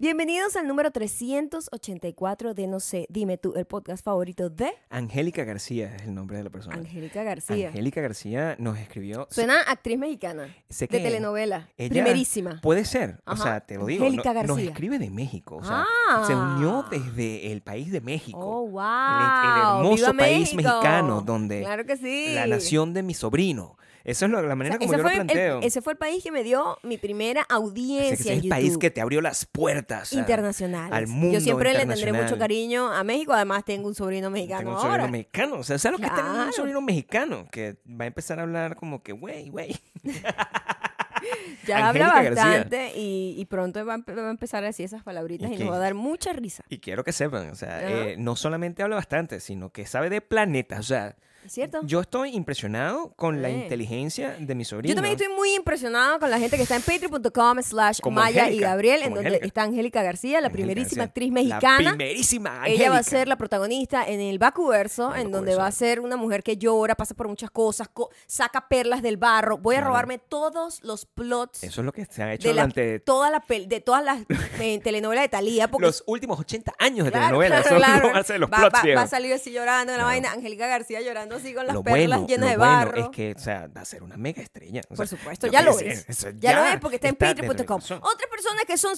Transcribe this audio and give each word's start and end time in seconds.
Bienvenidos 0.00 0.54
al 0.54 0.68
número 0.68 0.92
384 0.92 2.54
de 2.54 2.68
No 2.68 2.78
sé, 2.78 3.06
dime 3.10 3.36
tú, 3.36 3.54
el 3.56 3.64
podcast 3.64 4.04
favorito 4.04 4.48
de 4.48 4.70
Angélica 4.90 5.42
García 5.42 5.92
es 5.96 6.02
el 6.02 6.14
nombre 6.14 6.36
de 6.36 6.44
la 6.44 6.50
persona. 6.50 6.76
Angélica 6.76 7.24
García. 7.24 7.66
Angélica 7.70 8.00
García 8.00 8.54
nos 8.60 8.78
escribió. 8.78 9.26
Suena 9.28 9.60
actriz 9.62 9.98
mexicana 9.98 10.54
sé 10.70 10.84
de 10.84 10.88
que 10.88 11.00
telenovela, 11.00 11.68
ella- 11.76 11.88
primerísima. 11.90 12.60
Puede 12.62 12.84
ser, 12.84 13.20
o 13.26 13.34
sea, 13.36 13.58
te 13.66 13.76
lo 13.76 13.86
digo. 13.86 14.04
Angélica 14.04 14.32
no- 14.34 14.42
nos 14.42 14.48
García. 14.58 14.70
escribe 14.70 14.98
de 15.00 15.10
México, 15.10 15.56
o 15.56 15.64
sea, 15.64 15.84
Ah. 16.08 16.22
se 16.28 16.34
unió 16.36 16.84
desde 16.88 17.50
el 17.50 17.60
país 17.62 17.90
de 17.90 18.00
México. 18.00 18.38
Oh, 18.38 18.68
wow. 18.68 18.80
el, 18.80 19.50
el 19.50 19.78
hermoso 19.78 19.96
¡Viva 19.96 20.12
país 20.12 20.54
México! 20.54 20.62
mexicano 20.76 21.22
donde 21.22 21.62
Claro 21.62 21.84
que 21.84 21.96
sí. 21.96 22.34
la 22.34 22.46
nación 22.46 22.94
de 22.94 23.02
mi 23.02 23.14
sobrino. 23.14 23.76
Esa 24.04 24.24
es 24.26 24.32
la 24.32 24.38
O 24.38 24.56
manera 24.56 24.76
sea, 24.76 24.78
como 24.78 24.92
yo 24.92 25.02
lo 25.02 25.08
el- 25.08 25.14
planteo. 25.14 25.60
ese 25.62 25.82
fue 25.82 25.92
el 25.92 25.98
país 25.98 26.22
que 26.24 26.30
me 26.32 26.42
dio 26.42 26.78
mi 26.82 26.96
primera 26.98 27.42
audiencia 27.48 28.12
Ese 28.32 28.34
es 28.38 28.42
el 28.44 28.48
país 28.48 28.78
que 28.78 28.90
te 28.90 29.00
abrió 29.00 29.20
las 29.20 29.44
puertas. 29.44 30.12
internacionales. 30.12 30.92
al 30.92 31.06
mundo 31.06 31.34
Yo 31.34 31.40
siempre 31.40 31.72
le 31.72 31.78
tendré 31.80 31.96
internacional. 31.96 32.22
mucho 32.30 32.38
cariño 32.38 32.92
a 32.92 33.04
México. 33.04 33.32
Además, 33.32 33.64
tengo 33.64 33.88
un 33.88 33.94
sobrino 33.94 34.30
mexicano 34.30 34.60
Tengo 34.60 34.70
un 34.72 34.76
ahora. 34.78 34.90
sobrino 35.04 35.08
mexicano. 35.12 35.54
O 35.56 35.62
sea, 35.62 35.78
¿sabes 35.78 36.00
lo 36.00 36.06
que 36.08 36.12
Claro. 36.12 36.44
un 36.46 36.52
sobrino 36.52 36.80
mexicano? 36.80 37.46
Que 37.50 37.76
va 37.88 38.04
a 38.04 38.06
empezar 38.06 38.38
a 38.38 38.42
hablar 38.42 38.76
como 38.76 39.02
que, 39.02 39.12
güey, 39.12 39.48
güey. 39.50 39.76
Ya 41.66 41.88
habla 41.88 42.10
Angélica 42.10 42.30
bastante 42.42 42.92
y, 42.96 43.34
y 43.36 43.44
pronto 43.46 43.84
va 43.84 43.94
a, 43.94 43.98
empe- 43.98 44.16
va 44.16 44.28
a 44.28 44.30
empezar 44.30 44.62
a 44.62 44.68
decir 44.68 44.86
esas 44.86 45.02
palabritas 45.02 45.50
¿Y 45.50 45.54
y, 45.54 45.58
nos 45.58 45.70
va 45.72 45.76
a 45.76 45.80
dar 45.80 45.94
mucha 45.94 46.32
risa. 46.32 46.62
Y 46.68 46.78
quiero 46.78 47.02
que 47.04 47.12
sepan, 47.12 47.50
o 47.50 47.54
sea, 47.56 47.80
eh, 47.90 48.16
no 48.18 48.36
solamente 48.36 48.82
habla 48.82 48.96
bastante, 48.96 49.40
sino 49.40 49.70
que 49.70 49.84
sabe 49.84 50.10
de 50.10 50.20
planetas. 50.20 50.78
O 50.78 50.82
sea, 50.84 51.08
¿Es 51.08 51.16
cierto? 51.50 51.80
yo 51.84 52.00
estoy 52.00 52.30
impresionado 52.34 53.12
con 53.16 53.42
la 53.42 53.50
inteligencia 53.50 54.36
de 54.38 54.54
mi 54.54 54.64
sobrino. 54.64 54.90
Yo 54.90 54.94
también 54.94 55.16
estoy 55.16 55.34
muy 55.34 55.54
impresionado 55.54 56.18
con 56.18 56.30
la 56.30 56.38
gente 56.38 56.56
que 56.56 56.62
está 56.62 56.76
en 56.76 56.82
patreon.com 56.82 57.62
slash 57.62 58.00
Maya 58.10 58.50
y 58.50 58.58
Gabriel, 58.58 59.02
en 59.02 59.14
donde 59.14 59.40
está 59.42 59.62
Angélica 59.62 60.02
García, 60.02 60.40
la 60.40 60.50
primerísima 60.50 61.04
García. 61.04 61.04
actriz 61.04 61.28
La 61.28 61.34
mexicana. 61.34 61.90
primerísima 61.90 62.62
Ella 62.66 62.90
va 62.90 62.98
a 62.98 63.02
ser 63.02 63.28
la 63.28 63.36
protagonista 63.36 64.04
en 64.06 64.20
el 64.20 64.38
Bakuverso, 64.38 65.14
El 65.14 65.22
en 65.22 65.30
donde 65.32 65.54
va 65.54 65.66
a 65.66 65.72
ser 65.72 66.00
una 66.00 66.16
mujer 66.16 66.42
que 66.42 66.56
llora, 66.56 66.94
pasa 66.94 67.14
por 67.14 67.28
muchas 67.28 67.50
cosas, 67.50 67.88
co- 67.88 68.10
saca 68.26 68.68
perlas 68.68 69.02
del 69.02 69.16
barro. 69.16 69.58
Voy 69.58 69.76
a 69.76 69.80
robarme 69.80 70.18
todos 70.18 70.82
los 70.82 71.06
plots 71.06 71.62
Eso 71.62 71.80
es 71.80 71.84
lo 71.84 71.92
que 71.92 72.04
se 72.04 72.22
ha 72.22 72.32
hecho 72.32 72.48
de, 72.48 72.54
la- 72.54 72.62
durante 72.62 73.00
toda 73.00 73.30
la 73.30 73.42
de 73.48 73.80
todas 73.80 74.04
las 74.04 74.20
eh, 74.60 74.80
telenovelas 74.82 75.24
de 75.24 75.28
Talía. 75.28 75.68
Porque 75.70 75.86
los 75.86 76.02
últimos 76.06 76.38
80 76.40 76.74
años 76.78 77.04
de 77.06 77.12
Claro, 77.12 77.38
telenovela. 77.38 77.62
claro, 77.62 78.18
Eso 78.18 78.38
los 78.38 78.50
va, 78.50 78.56
plots, 78.58 78.74
va- 78.74 78.94
va 78.96 79.02
a 79.02 79.06
salir 79.06 79.32
así 79.32 79.52
llorando 79.52 79.92
en 79.92 79.98
la 79.98 80.04
vaina. 80.04 80.32
Angélica 80.32 80.66
García 80.66 81.00
llorando 81.00 81.37
así 81.38 81.54
con 81.54 81.66
las 81.66 81.74
lo 81.74 81.82
perlas 81.82 82.20
bueno, 82.20 82.26
llenas 82.26 82.44
lo 82.46 82.50
de 82.50 82.56
bueno 82.56 82.72
barro. 82.72 82.96
es 83.02 83.08
que, 83.10 83.32
o 83.36 83.38
sea, 83.38 83.68
va 83.74 83.80
a 83.80 83.84
ser 83.84 84.02
una 84.02 84.16
mega 84.16 84.42
estrella. 84.42 84.80
O 84.90 84.94
Por 84.94 85.08
supuesto, 85.08 85.46
ya 85.46 85.62
lo 85.62 85.78
es. 85.78 86.04
eso 86.08 86.28
Ya, 86.38 86.60
lo 86.60 86.66
es 86.66 86.80
porque 86.80 86.96
está 86.96 87.08
en 87.08 87.16
patreon.com. 87.16 87.80
Otras 87.80 88.30
personas 88.30 88.64
que 88.66 88.76
son 88.76 88.94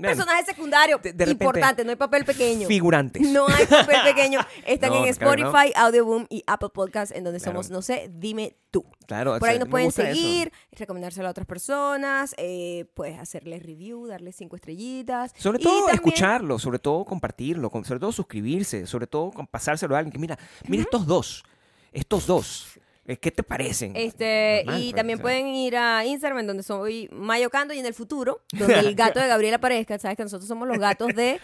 personajes 0.00 0.46
secundarios 0.46 1.02
de- 1.02 1.12
de 1.12 1.24
repente, 1.26 1.44
importantes, 1.44 1.84
no 1.84 1.90
hay 1.90 1.96
papel 1.96 2.24
pequeño. 2.24 2.66
Figurantes. 2.68 3.20
No 3.20 3.46
hay 3.48 3.66
papel 3.66 3.98
pequeño. 4.02 4.40
Están 4.66 4.90
No, 4.90 5.04
en 5.04 5.12
claro 5.12 5.34
que 5.36 5.42
no. 5.42 5.48
Spotify, 5.50 5.72
Audioboom 5.76 6.26
y 6.30 6.42
Apple 6.46 6.70
Podcasts, 6.72 7.14
en 7.14 7.22
donde 7.24 7.38
Claro. 7.38 7.52
somos, 7.62 7.70
no 7.70 7.82
sé, 7.82 8.10
dime 8.14 8.56
tú. 8.70 8.82
Claro, 9.06 9.38
Por 9.38 9.46
ahí 9.48 9.58
nos 9.58 9.68
pueden 9.68 9.88
gusta 9.88 10.08
eso. 10.08 10.14
seguir, 10.18 10.52
recomendárselo 10.72 11.28
a 11.28 11.32
otras 11.32 11.46
personas, 11.46 12.34
eh, 12.38 12.86
puedes 12.94 13.18
hacerles 13.18 13.62
review, 13.62 14.06
darles 14.06 14.36
cinco 14.36 14.56
estrellitas. 14.56 15.32
Sobre 15.36 15.58
todo 15.58 15.78
también- 15.80 15.96
escucharlo, 15.96 16.58
sobre 16.58 16.78
todo 16.78 17.04
compartirlo, 17.04 17.70
sobre 17.84 18.00
todo 18.00 18.12
suscribirse, 18.12 18.86
sobre 18.86 19.06
todo 19.06 19.32
pasárselo 19.50 19.96
a 19.96 19.98
alguien 19.98 20.12
que 20.12 20.18
mira, 20.18 20.38
mira 20.66 20.84
estos 20.84 21.04
dos, 21.06 21.44
estos 21.92 22.26
dos, 22.26 22.78
eh, 23.06 23.16
¿qué 23.16 23.30
te 23.30 23.42
parecen? 23.42 23.94
Este, 23.96 24.62
Normal, 24.66 24.82
y 24.84 24.92
también 24.92 25.18
pueden 25.18 25.46
ir 25.48 25.76
a 25.76 26.04
Instagram, 26.04 26.40
en 26.40 26.46
donde 26.46 26.62
soy 26.62 27.08
Mayocando, 27.12 27.74
y 27.74 27.78
en 27.78 27.86
el 27.86 27.94
futuro, 27.94 28.42
donde 28.52 28.78
el 28.78 28.94
gato 28.94 29.18
de 29.20 29.26
Gabriel 29.26 29.54
aparezca. 29.54 29.98
Sabes 29.98 30.16
que 30.16 30.22
nosotros 30.22 30.46
somos 30.48 30.68
los 30.68 30.78
gatos 30.78 31.08
de 31.14 31.40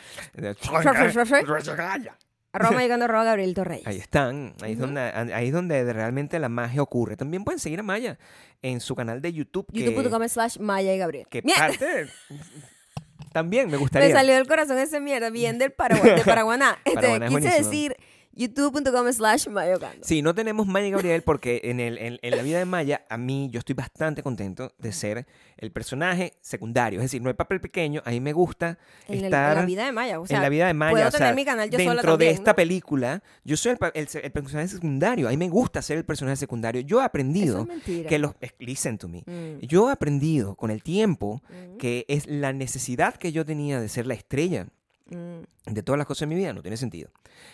arroba 2.53 2.73
mayocando, 2.73 3.05
arroba 3.05 3.25
Gabriel 3.25 3.55
Torreyes. 3.55 3.87
Ahí 3.87 3.99
están, 3.99 4.55
ahí, 4.63 4.73
es 4.73 4.79
Ujú. 4.79 4.87
donde, 4.87 5.01
ahí 5.01 5.49
es 5.49 5.53
donde 5.53 5.93
realmente 5.93 6.39
la 6.39 6.49
magia 6.49 6.83
ocurre. 6.83 7.17
También 7.17 7.45
pueden 7.45 7.59
seguir 7.59 7.81
a 7.81 7.83
Maya 7.83 8.19
en 8.63 8.81
su 8.81 8.95
canal 8.95 9.21
de 9.21 9.33
YouTube. 9.33 9.67
youtube.com 9.73 10.27
slash 10.29 10.59
Maya 10.59 10.95
y 10.95 10.99
Gabriel. 10.99 11.27
que 11.29 11.43
parte 11.43 11.85
de- 11.85 12.09
También 13.33 13.67
me 13.67 13.73
me 13.73 13.77
gustaría. 13.79 14.13
salió 14.15 14.35
del 14.35 14.47
corazón 14.47 14.79
ese 14.79 14.99
mierda, 15.01 15.29
bien 15.29 15.59
del 15.59 15.71
Paraguay, 15.73 16.15
de 16.17 16.23
Paraguaná. 16.25 16.79
Este, 16.85 16.95
Paraguaná 16.95 17.27
quise 17.29 17.41
buenísimo. 17.41 17.71
decir 17.71 17.97
youtube.com 18.37 19.11
slash 19.13 19.49
mayocando. 19.49 20.07
Sí, 20.07 20.23
no 20.23 20.35
tenemos 20.35 20.67
Maya 20.67 20.91
Gabriel 20.91 21.23
porque 21.23 21.61
en, 21.65 21.81
el, 21.81 21.99
en, 21.99 22.19
en 22.23 22.37
la 22.37 22.43
vida 22.43 22.59
de 22.59 22.65
Maya, 22.67 23.05
a 23.09 23.17
mí, 23.17 23.49
yo 23.51 23.59
estoy 23.59 23.75
bastante 23.75 24.23
contento 24.23 24.73
de 24.79 24.93
ser 24.93 25.27
el 25.57 25.73
personaje 25.73 26.35
secundario. 26.41 27.01
Es 27.01 27.05
decir, 27.07 27.23
no 27.23 27.29
hay 27.29 27.35
papel 27.35 27.61
pequeño, 27.61 28.03
a 28.05 28.11
mí 28.11 28.21
me 28.21 28.33
gusta 28.33 28.79
En, 29.09 29.15
el- 29.15 29.19
en 29.21 29.25
estar 29.27 29.57
la 29.57 29.65
vida 29.65 29.85
de 29.87 29.93
Maya, 29.93 30.21
o 30.21 30.27
sea, 30.27 30.37
en 30.37 30.43
la 30.43 30.49
vida 30.49 30.67
de 30.67 30.75
Maya. 30.75 30.93
puedo 30.93 31.09
o 31.09 31.11
sea, 31.11 31.19
tener 31.19 31.35
mi 31.35 31.45
canal 31.45 31.71
yo 31.71 31.79
dentro 31.79 32.01
sola 32.03 32.17
de 32.17 32.31
esta 32.31 32.53
¿no? 32.53 32.57
película, 32.57 33.23
yo 33.45 33.57
soy 33.57 33.77
el, 33.95 34.31
personaje 34.33 34.69
secundario. 34.69 35.27
A 35.27 35.31
mí 35.31 35.37
me 35.37 35.49
gusta 35.49 35.81
ser 35.83 35.97
el 35.99 36.05
personaje 36.05 36.37
secundario. 36.37 36.83
Yo 36.83 36.99
he 36.99 37.01
Eso 37.01 37.07
aprendido 37.07 37.61
es 37.63 37.67
mentira. 37.67 38.09
que 38.09 38.19
los... 38.19 38.35
eh, 38.41 38.51
Listen 38.59 38.99
to 38.99 39.09
me. 39.09 39.23
Mm, 39.27 39.61
Yo 39.67 39.89
he 39.89 39.93
aprendido 39.93 40.55
con 40.57 40.71
el 40.71 40.83
tiempo 40.83 41.43
mm, 41.49 41.79
que 41.79 42.05
es 42.09 42.27
la 42.27 42.53
necesidad 42.53 43.15
que 43.17 43.33
yo 43.33 43.45
tenía 43.45 43.81
de 43.81 43.89
ser 43.89 44.07
la 44.07 44.15
estrella. 44.15 44.67
De 45.09 45.83
todas 45.83 45.99
las 45.99 46.07
cosas 46.07 46.23
en 46.23 46.29
mi 46.31 46.35
vida 46.35 46.53
no 46.53 46.63
tiene 46.63 46.77
sentido. 46.77 47.11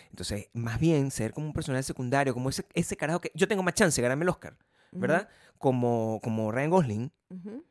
Entonces, 0.09 0.49
más 0.53 0.79
bien 0.79 1.11
ser 1.11 1.33
como 1.33 1.47
un 1.47 1.53
personaje 1.53 1.83
secundario, 1.83 2.33
como 2.33 2.49
ese, 2.49 2.65
ese 2.73 2.97
carajo 2.97 3.19
que 3.21 3.31
yo 3.35 3.47
tengo 3.47 3.63
más 3.63 3.73
chance 3.75 4.01
de 4.01 4.03
ganarme 4.03 4.23
el 4.23 4.29
Oscar, 4.29 4.57
¿verdad? 4.91 5.27
Como, 5.57 6.19
como 6.23 6.51
Ryan 6.51 6.69
Gosling, 6.69 7.11
Ujú. 7.29 7.63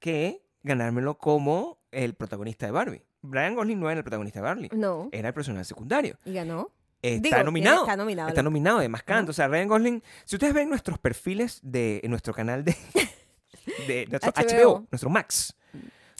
que 0.00 0.42
ganármelo 0.62 1.18
como 1.18 1.78
el 1.90 2.14
protagonista 2.14 2.66
de 2.66 2.72
Barbie. 2.72 3.02
Ryan 3.22 3.54
Gosling 3.54 3.80
no 3.80 3.90
era 3.90 3.98
el 3.98 4.04
protagonista 4.04 4.38
de 4.40 4.42
Barbie, 4.44 4.68
No, 4.72 5.08
era 5.12 5.28
el 5.28 5.34
personaje 5.34 5.64
secundario. 5.64 6.18
y 6.24 6.32
ganó. 6.32 6.70
Está 7.00 7.36
Digo, 7.36 7.44
nominado. 7.44 7.80
Está 7.82 7.96
nominado. 7.96 8.28
Está 8.28 8.42
nominado, 8.42 8.78
además 8.78 9.02
canta. 9.04 9.30
O 9.30 9.32
sea, 9.32 9.46
Ryan 9.46 9.68
Gosling, 9.68 10.02
si 10.24 10.34
ustedes 10.36 10.52
ven 10.52 10.68
nuestros 10.68 10.98
perfiles 10.98 11.60
de 11.62 12.00
en 12.02 12.10
nuestro 12.10 12.34
canal 12.34 12.64
de, 12.64 12.74
de 13.86 14.06
nuestro 14.08 14.32
HBO. 14.32 14.44
HBO, 14.80 14.86
nuestro 14.90 15.08
Max, 15.10 15.54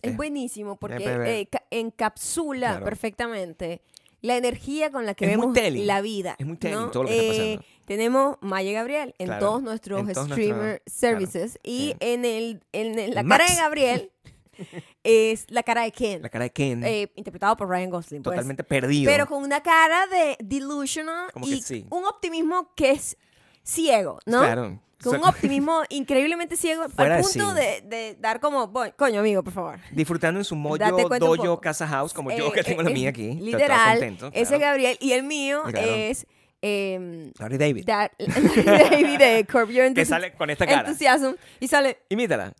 Es 0.03 0.13
Eh, 0.13 0.17
buenísimo 0.17 0.77
porque 0.77 1.05
eh, 1.41 1.47
ca- 1.51 1.65
encapsula 1.71 2.71
Claro. 2.71 2.85
perfectamente 2.85 3.83
la 4.21 4.37
energía 4.37 4.91
con 4.91 5.07
la 5.07 5.15
que 5.15 5.25
Es 5.27 5.31
vemos 5.31 5.55
la 5.55 6.01
vida. 6.01 6.35
Es 6.39 6.47
muy 6.47 6.57
telling 6.57 6.79
¿no? 6.79 6.91
todo 6.91 7.05
lo 7.05 7.09
que 7.09 7.19
está 7.31 7.35
Eh, 7.45 7.57
pasando. 7.59 7.85
tenemos 7.85 8.37
Maya 8.41 8.73
Gabriel 8.73 9.15
en 9.19 9.27
Claro, 9.27 9.47
todos 9.47 9.63
nuestros 9.63 10.01
en 10.09 10.13
todos 10.13 10.27
streamer 10.29 10.57
nuestros- 10.83 10.93
services 10.95 11.59
y 11.63 11.79
sí. 11.91 11.97
en, 12.01 12.25
el, 12.25 12.61
en 12.73 13.15
la 13.15 13.25
cara 13.25 13.47
de 13.47 13.55
Gabriel 13.57 14.11
es 15.05 15.47
la 15.51 15.63
cara 15.63 15.83
de 15.83 15.93
Ken, 15.93 16.21
la 16.23 16.29
cara 16.29 16.45
de 16.45 16.51
Ken, 16.51 16.83
eh, 16.85 17.13
interpretado 17.15 17.57
por 17.57 17.69
Ryan 17.69 17.91
Gosling. 17.91 18.23
pues. 18.23 18.35
totalmente 18.35 18.65
perdido. 18.65 19.11
pero 19.11 19.27
con 19.27 19.43
una 19.43 19.63
cara 19.63 20.07
de 20.09 20.37
delusional 20.41 21.31
Como 21.33 21.47
y 21.47 21.61
sí. 21.63 21.87
un 21.91 22.05
optimismo 22.05 22.73
que 22.75 22.91
es 22.93 23.17
ciego, 23.63 24.19
¿no? 24.27 24.41
Claro. 24.41 24.81
Con 25.03 25.17
un 25.17 25.25
optimismo 25.25 25.83
increíblemente 25.91 26.57
ciego 26.57 26.87
al 26.97 27.21
punto 27.21 27.55
de, 27.55 27.83
de 27.85 28.17
dar 28.19 28.41
como, 28.41 28.67
"Boy, 28.67 28.93
coño 28.97 29.21
amigo, 29.21 29.43
por 29.45 29.53
favor. 29.53 29.79
disfrutando 29.93 30.41
en 30.41 30.45
su 30.45 30.57
mollo, 30.57 30.85
dojo, 31.21 31.61
casa 31.61 31.87
house, 31.87 32.13
como 32.13 32.31
yo 32.33 32.49
Eh, 32.49 32.53
que 32.53 32.65
tengo 32.65 32.81
eh, 32.81 32.85
la 32.85 32.91
eh, 32.91 32.95
mía 32.95 33.11
aquí. 33.11 33.35
Literal, 33.35 33.91
contento, 33.99 34.27
ese 34.33 34.57
claro. 34.57 34.61
Gabriel 34.61 34.97
y 35.01 35.13
el 35.13 35.23
mío 35.23 35.63
Claro. 35.71 35.87
es 35.95 36.27
em, 36.61 37.33
Larry 37.39 37.59
David. 37.59 37.85
that- 37.87 38.11
David 38.19 39.19
de 39.19 39.47
Curb 39.51 39.71
Your 39.71 39.95
que 39.95 40.03
Enthusi- 40.03 40.05
sale 40.07 40.33
con 40.33 40.51
esta 40.51 40.67
cara. 40.67 40.81
Enthusiasm 40.89 41.35
y 41.61 41.69
sale 41.69 41.99
Imítala. 42.09 42.53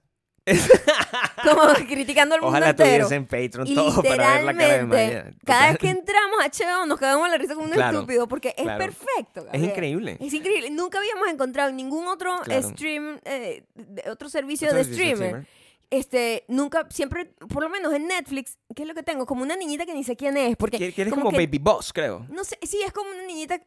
Como 1.43 1.63
criticando 1.89 2.35
al 2.35 2.41
mundo 2.41 2.51
Ojalá 2.57 2.71
entero. 2.71 3.07
tuviese 3.07 3.15
en 3.15 3.27
Patreon 3.27 3.67
Y 3.67 3.75
todo 3.75 4.03
para 4.03 4.35
ver 4.35 4.45
la 4.45 4.55
cara 4.55 4.77
de 4.79 4.85
Maya. 4.85 5.31
cada 5.45 5.69
vez 5.71 5.79
que 5.79 5.89
entramos 5.91 6.39
a 6.43 6.49
HBO 6.49 6.87
nos 6.87 6.99
cagamos 6.99 7.29
la 7.31 7.39
risa 7.39 7.55
como 7.55 7.67
un 7.67 7.73
Claro, 7.73 7.99
estúpido 7.99 8.29
porque 8.29 8.55
es 8.57 8.63
claro. 8.65 8.79
perfecto. 8.85 9.47
Es 9.53 9.63
increíble. 9.63 10.17
Es 10.21 10.33
increíble. 10.33 10.71
Nunca 10.71 10.99
habíamos 10.99 11.29
encontrado 11.29 11.71
en 11.71 11.77
ningún 11.77 12.07
otro 12.07 12.39
Claro. 12.45 12.69
stream, 12.71 13.21
eh, 13.25 13.65
de- 13.75 14.11
otro 14.11 14.29
servicio 14.29 14.69
Otro 14.69 14.79
de 14.79 14.85
servicio 14.85 15.17
streamer. 15.17 15.47
Este, 15.91 16.45
nunca, 16.49 16.87
siempre, 16.91 17.25
por 17.49 17.63
lo 17.63 17.71
menos 17.71 17.95
en 17.95 18.07
Netflix, 18.07 18.59
¿qué 18.77 18.83
es 18.83 18.89
lo 18.89 18.95
que 18.95 19.03
tengo? 19.03 19.25
Como 19.25 19.43
una 19.43 19.57
niñita 19.57 19.87
que 19.87 19.95
ni 19.95 20.05
sé 20.05 20.17
quién 20.17 20.37
es. 20.37 20.55
Porque 20.57 20.77
Quieres 20.93 21.11
como, 21.13 21.25
como 21.27 21.39
que- 21.39 21.47
Baby 21.47 21.59
Boss, 21.59 21.93
creo. 21.95 22.27
No 22.29 22.45
sé, 22.45 22.59
sí, 22.63 22.83
es 22.85 22.93
como 22.93 23.11
una 23.11 23.23
niñita. 23.23 23.59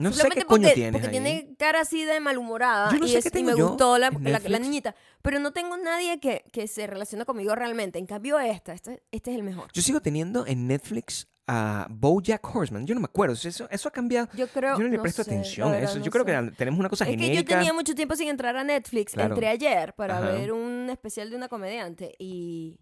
No 0.00 0.12
sé 0.12 0.28
qué 0.30 0.44
coño 0.44 0.62
porque, 0.62 0.74
tienes 0.74 0.92
Porque 0.92 1.06
ahí. 1.06 1.12
tiene 1.22 1.54
cara 1.58 1.80
así 1.82 2.04
de 2.04 2.18
malhumorada. 2.20 2.90
Yo 2.92 2.98
no 2.98 3.06
y, 3.06 3.10
sé 3.10 3.18
es- 3.18 3.24
qué 3.24 3.28
y 3.28 3.32
tengo 3.32 3.50
me 3.52 3.58
yo 3.58 3.68
gustó 3.68 3.98
la, 3.98 4.08
en 4.08 4.32
la- 4.32 4.38
la 4.40 4.58
niñita. 4.58 4.94
Pero 5.22 5.38
no 5.38 5.52
tengo 5.52 5.76
nadie 5.76 6.18
que, 6.20 6.42
que 6.52 6.66
se 6.66 6.86
relaciona 6.86 7.24
conmigo 7.24 7.54
realmente. 7.54 7.98
En 7.98 8.06
cambio, 8.06 8.38
esta, 8.40 8.72
este, 8.72 9.02
este 9.12 9.30
es 9.30 9.36
el 9.36 9.42
mejor. 9.42 9.70
Yo 9.72 9.82
sigo 9.82 10.00
teniendo 10.00 10.46
en 10.46 10.66
Netflix 10.66 11.28
a 11.46 11.86
BoJack 11.90 12.54
Horseman. 12.54 12.86
Yo 12.86 12.94
no 12.94 13.00
me 13.00 13.06
acuerdo. 13.06 13.34
Eso, 13.34 13.68
eso 13.70 13.88
ha 13.88 13.92
cambiado. 13.92 14.28
Yo 14.34 14.46
creo. 14.48 14.76
Yo 14.78 14.84
no 14.84 14.88
le 14.88 14.96
no 14.96 15.02
presto 15.02 15.22
sé, 15.24 15.30
atención 15.32 15.72
a 15.72 15.78
eso. 15.78 15.98
no 15.98 16.04
Yo 16.04 16.10
creo 16.10 16.24
sé. 16.24 16.32
que 16.50 16.56
tenemos 16.56 16.80
una 16.80 16.88
cosa 16.88 17.04
Es 17.04 17.10
que 17.10 17.16
yo 17.16 17.22
genérica. 17.24 17.56
tenía 17.58 17.72
mucho 17.72 17.94
tiempo 17.94 18.16
sin 18.16 18.28
entrar 18.28 18.56
a 18.56 18.64
Netflix. 18.64 19.12
Claro. 19.12 19.34
Entré 19.34 19.48
ayer 19.48 19.92
para 19.94 20.18
Ajá. 20.18 20.30
ver 20.30 20.52
un 20.52 20.88
especial 20.90 21.28
de 21.28 21.36
una 21.36 21.48
comediante 21.48 22.14
y, 22.18 22.78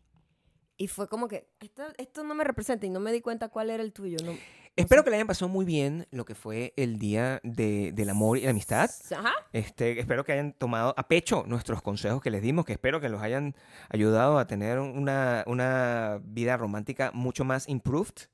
y 0.77 0.87
fue 0.87 1.09
como 1.09 1.27
que 1.29 1.49
esto, 1.61 1.83
esto 1.97 2.23
no 2.25 2.35
me 2.35 2.45
representa 2.45 2.87
y 2.87 2.91
no 2.91 3.01
me 3.01 3.11
di 3.11 3.21
cuenta 3.23 3.49
cuál 3.49 3.71
era 3.71 3.83
el 3.83 3.93
tuyo. 3.93 4.19
No, 4.25 4.33
Espero 4.79 5.03
que 5.05 5.11
le 5.11 5.17
hayan 5.17 5.27
pasado 5.27 5.49
muy 5.49 5.65
bien 5.65 6.07
lo 6.11 6.25
que 6.25 6.35
fue 6.35 6.73
el 6.77 6.99
Día 6.99 7.41
de- 7.43 7.93
del 7.93 8.11
Amor 8.11 8.39
y 8.39 8.43
la 8.43 8.51
Amistad. 8.51 8.89
Ajá. 9.15 9.33
Este, 9.53 9.99
espero 10.01 10.25
que 10.25 10.33
hayan 10.33 10.53
tomado 10.53 10.95
a 10.97 11.09
pecho 11.09 11.45
nuestros 11.47 11.83
consejos 11.83 12.23
que 12.23 12.31
les 12.31 12.43
dimos, 12.43 12.65
que 12.65 12.73
espero 12.73 13.01
que 13.01 13.09
los 13.09 13.21
hayan 13.21 13.55
ayudado 13.91 14.39
a 14.39 14.47
tener 14.47 14.79
una, 14.79 15.43
una 15.47 16.21
vida 16.23 16.57
romántica 16.57 17.11
mucho 17.13 17.45
más 17.45 17.69
improved, 17.69 18.29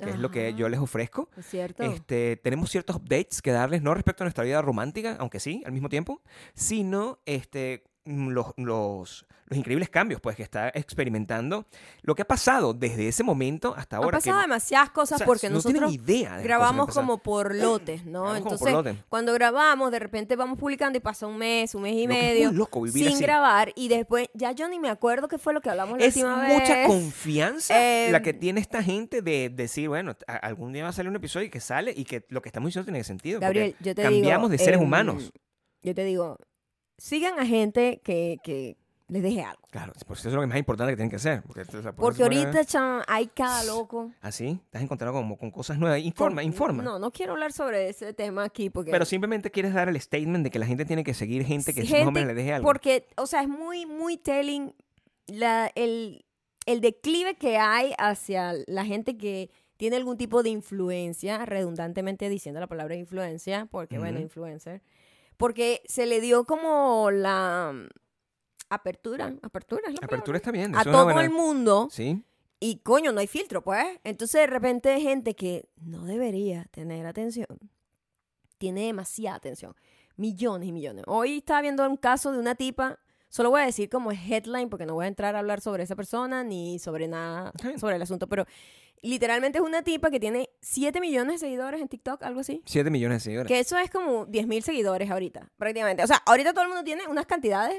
que 0.00 0.10
es 0.10 0.18
lo 0.20 0.30
que 0.30 0.54
yo 0.54 0.68
les 0.68 0.78
ofrezco. 0.78 1.28
Es 1.36 1.46
cierto. 1.46 1.82
Este, 1.82 2.36
tenemos 2.36 2.70
ciertos 2.70 2.94
updates 2.96 3.42
que 3.42 3.50
darles, 3.50 3.82
no 3.82 3.92
respecto 3.94 4.22
a 4.22 4.26
nuestra 4.26 4.44
vida 4.44 4.62
romántica, 4.62 5.16
aunque 5.18 5.40
sí, 5.40 5.62
al 5.66 5.72
mismo 5.72 5.88
tiempo, 5.88 6.22
sino 6.54 7.18
este, 7.26 7.82
los, 8.08 8.46
los, 8.56 9.26
los 9.46 9.58
increíbles 9.58 9.88
cambios 9.90 10.20
pues, 10.20 10.34
que 10.36 10.42
está 10.42 10.68
experimentando. 10.74 11.66
Lo 12.02 12.14
que 12.14 12.22
ha 12.22 12.26
pasado 12.26 12.72
desde 12.74 13.06
ese 13.08 13.22
momento 13.22 13.74
hasta 13.76 13.96
Han 13.96 14.04
ahora. 14.04 14.18
que- 14.18 14.24
pasado 14.24 14.40
demasiadas 14.40 14.90
cosas 14.90 15.16
o 15.16 15.18
sea, 15.18 15.26
porque 15.26 15.48
no 15.48 15.56
nosotros 15.56 15.92
idea 15.92 16.38
que 16.38 16.42
grabamos 16.44 16.88
han 16.88 16.94
como 16.94 17.18
por 17.22 17.54
lotes, 17.54 18.04
¿no? 18.06 18.34
Entonces, 18.34 18.72
lotes. 18.72 18.96
cuando 19.08 19.32
grabamos, 19.34 19.90
de 19.92 19.98
repente 19.98 20.36
vamos 20.36 20.58
publicando 20.58 20.96
y 20.96 21.00
pasa 21.00 21.26
un 21.26 21.36
mes, 21.38 21.74
un 21.74 21.82
mes 21.82 21.94
y 21.94 22.06
Lo 22.06 22.14
que 22.14 22.18
es 22.20 22.34
medio, 22.34 22.52
loco 22.52 22.80
vivir 22.82 23.04
sin 23.04 23.14
así. 23.14 23.22
grabar, 23.22 23.72
y 23.76 23.88
después 23.88 24.28
ya 24.34 24.52
yo 24.52 24.68
ni 24.68 24.78
me 24.78 24.88
acuerdo 24.88 25.28
qué 25.28 25.38
fue 25.38 25.52
lo 25.52 25.60
que 25.60 25.70
hablamos 25.70 25.98
la 25.98 26.04
Es 26.06 26.16
última 26.16 26.36
mucha 26.48 26.74
vez. 26.74 26.86
confianza 26.86 27.74
Eh, 27.78 28.10
la 28.10 28.22
que 28.22 28.32
tiene 28.32 28.60
esta 28.60 28.82
gente 28.82 29.22
de 29.22 29.50
decir, 29.50 29.88
bueno, 29.88 30.14
algún 30.42 30.72
día 30.72 30.82
va 30.84 30.90
a 30.90 30.92
salir 30.92 31.10
un 31.10 31.16
episodio 31.16 31.46
y 31.46 31.50
que 31.50 31.60
sale 31.60 31.92
y 31.96 32.04
que 32.04 32.24
lo 32.28 32.40
que 32.42 32.48
estamos 32.48 32.68
diciendo 32.68 32.86
tiene 32.86 33.04
sentido. 33.04 33.40
Gabriel, 33.40 33.74
yo 33.80 33.94
te 33.94 34.02
digo. 34.02 34.12
cambiamos 34.12 34.50
de 34.50 34.58
seres 34.58 34.78
em, 34.80 34.82
humanos. 34.86 35.30
Yo 35.82 35.94
te 35.94 36.04
digo, 36.04 36.36
sigan 36.98 37.38
a 37.38 37.46
gente 37.46 38.00
que, 38.04 38.36
que 38.42 38.76
les 39.08 39.22
deje 39.22 39.42
algo. 39.42 39.62
Claro, 39.70 39.94
por 40.06 40.18
eso 40.18 40.28
es 40.28 40.34
lo 40.34 40.42
que 40.42 40.46
más 40.48 40.58
importante 40.58 40.92
que 40.92 40.96
tienen 40.96 41.08
que 41.08 41.16
hacer. 41.16 41.42
Porque, 41.42 41.62
o 41.62 41.64
sea, 41.82 41.92
por 41.92 41.94
Porque 41.94 42.22
ahorita, 42.24 42.64
chama, 42.66 43.04
hay 43.08 43.26
cada 43.28 43.64
loco. 43.64 44.10
Así, 44.20 44.60
estás 44.64 44.82
encontrando 44.82 45.18
como 45.18 45.38
con 45.38 45.50
cosas 45.50 45.78
nuevas. 45.78 46.00
Informa, 46.00 46.36
Por- 46.36 46.44
informa. 46.44 46.82
No, 46.82 46.98
no 46.98 47.10
quiero 47.10 47.32
hablar 47.32 47.52
sobre 47.52 47.88
ese 47.88 48.12
tema 48.12 48.44
aquí 48.44 48.68
porque... 48.68 48.90
Pero 48.90 49.06
simplemente 49.06 49.50
quieres 49.50 49.72
dar 49.72 49.88
el 49.88 49.98
statement 49.98 50.44
de 50.44 50.50
que 50.50 50.58
la 50.58 50.66
gente 50.66 50.84
tiene 50.84 51.04
que 51.04 51.14
seguir 51.14 51.44
gente 51.44 51.72
que 51.72 51.86
gente, 51.86 52.10
menos 52.10 52.26
le 52.28 52.34
deje 52.34 52.52
algo. 52.52 52.66
Porque, 52.66 53.06
o 53.16 53.26
sea, 53.26 53.40
es 53.40 53.48
muy, 53.48 53.86
muy 53.86 54.18
telling 54.18 54.74
la, 55.26 55.70
el, 55.74 56.26
el 56.66 56.80
declive 56.82 57.36
que 57.36 57.56
hay 57.56 57.94
hacia 57.96 58.52
la 58.66 58.84
gente 58.84 59.16
que 59.16 59.50
tiene 59.78 59.96
algún 59.96 60.18
tipo 60.18 60.42
de 60.42 60.50
influencia, 60.50 61.46
redundantemente 61.46 62.28
diciendo 62.28 62.60
la 62.60 62.66
palabra 62.66 62.96
influencia, 62.96 63.68
porque, 63.70 63.98
bueno, 63.98 64.18
influencer, 64.18 64.82
porque 65.38 65.82
se 65.86 66.04
le 66.04 66.20
dio 66.20 66.44
como 66.44 67.10
la 67.10 67.72
mm, 67.74 67.88
apertura, 68.70 69.34
apertura 69.42 69.82
es 69.88 69.94
la 69.94 70.04
Apertura 70.06 70.36
está 70.36 70.50
bien. 70.50 70.76
a 70.76 70.84
todo 70.84 71.04
buena- 71.04 71.22
el 71.22 71.30
mundo 71.30 71.88
Sí, 71.90 72.22
y 72.60 72.80
coño, 72.80 73.12
no 73.12 73.20
hay 73.20 73.26
filtro, 73.26 73.62
pues. 73.62 73.84
Entonces 74.04 74.40
de 74.42 74.46
repente 74.48 74.90
hay 74.92 75.00
gente 75.02 75.34
que 75.34 75.68
no 75.76 76.04
debería 76.04 76.64
tener 76.70 77.06
atención, 77.06 77.46
tiene 78.58 78.86
demasiada 78.86 79.36
atención. 79.36 79.74
Millones 80.16 80.68
y 80.68 80.72
millones. 80.72 81.04
Hoy 81.06 81.38
estaba 81.38 81.60
viendo 81.62 81.88
un 81.88 81.96
caso 81.96 82.32
de 82.32 82.38
una 82.38 82.56
tipa, 82.56 82.98
solo 83.28 83.50
voy 83.50 83.60
a 83.60 83.64
decir 83.66 83.88
como 83.88 84.10
headline 84.10 84.68
porque 84.68 84.84
no 84.86 84.94
voy 84.94 85.04
a 85.04 85.08
entrar 85.08 85.36
a 85.36 85.38
hablar 85.38 85.60
sobre 85.60 85.84
esa 85.84 85.94
persona 85.94 86.42
ni 86.42 86.78
sobre 86.80 87.06
nada 87.06 87.52
sobre 87.78 87.94
el 87.96 88.02
asunto, 88.02 88.26
pero 88.26 88.44
literalmente 89.02 89.58
es 89.58 89.64
una 89.64 89.82
tipa 89.82 90.10
que 90.10 90.20
tiene 90.20 90.50
7 90.60 91.00
millones 91.00 91.34
de 91.40 91.46
seguidores 91.46 91.80
en 91.80 91.88
TikTok, 91.88 92.22
algo 92.22 92.40
así. 92.40 92.62
7 92.66 92.90
millones 92.90 93.18
de 93.18 93.20
seguidores. 93.24 93.48
Que 93.48 93.60
eso 93.60 93.76
es 93.78 93.90
como 93.90 94.26
10 94.26 94.46
mil 94.46 94.62
seguidores 94.62 95.10
ahorita, 95.10 95.50
prácticamente. 95.56 96.02
O 96.02 96.06
sea, 96.06 96.22
ahorita 96.26 96.52
todo 96.52 96.62
el 96.62 96.68
mundo 96.68 96.84
tiene 96.84 97.06
unas 97.08 97.26
cantidades 97.26 97.74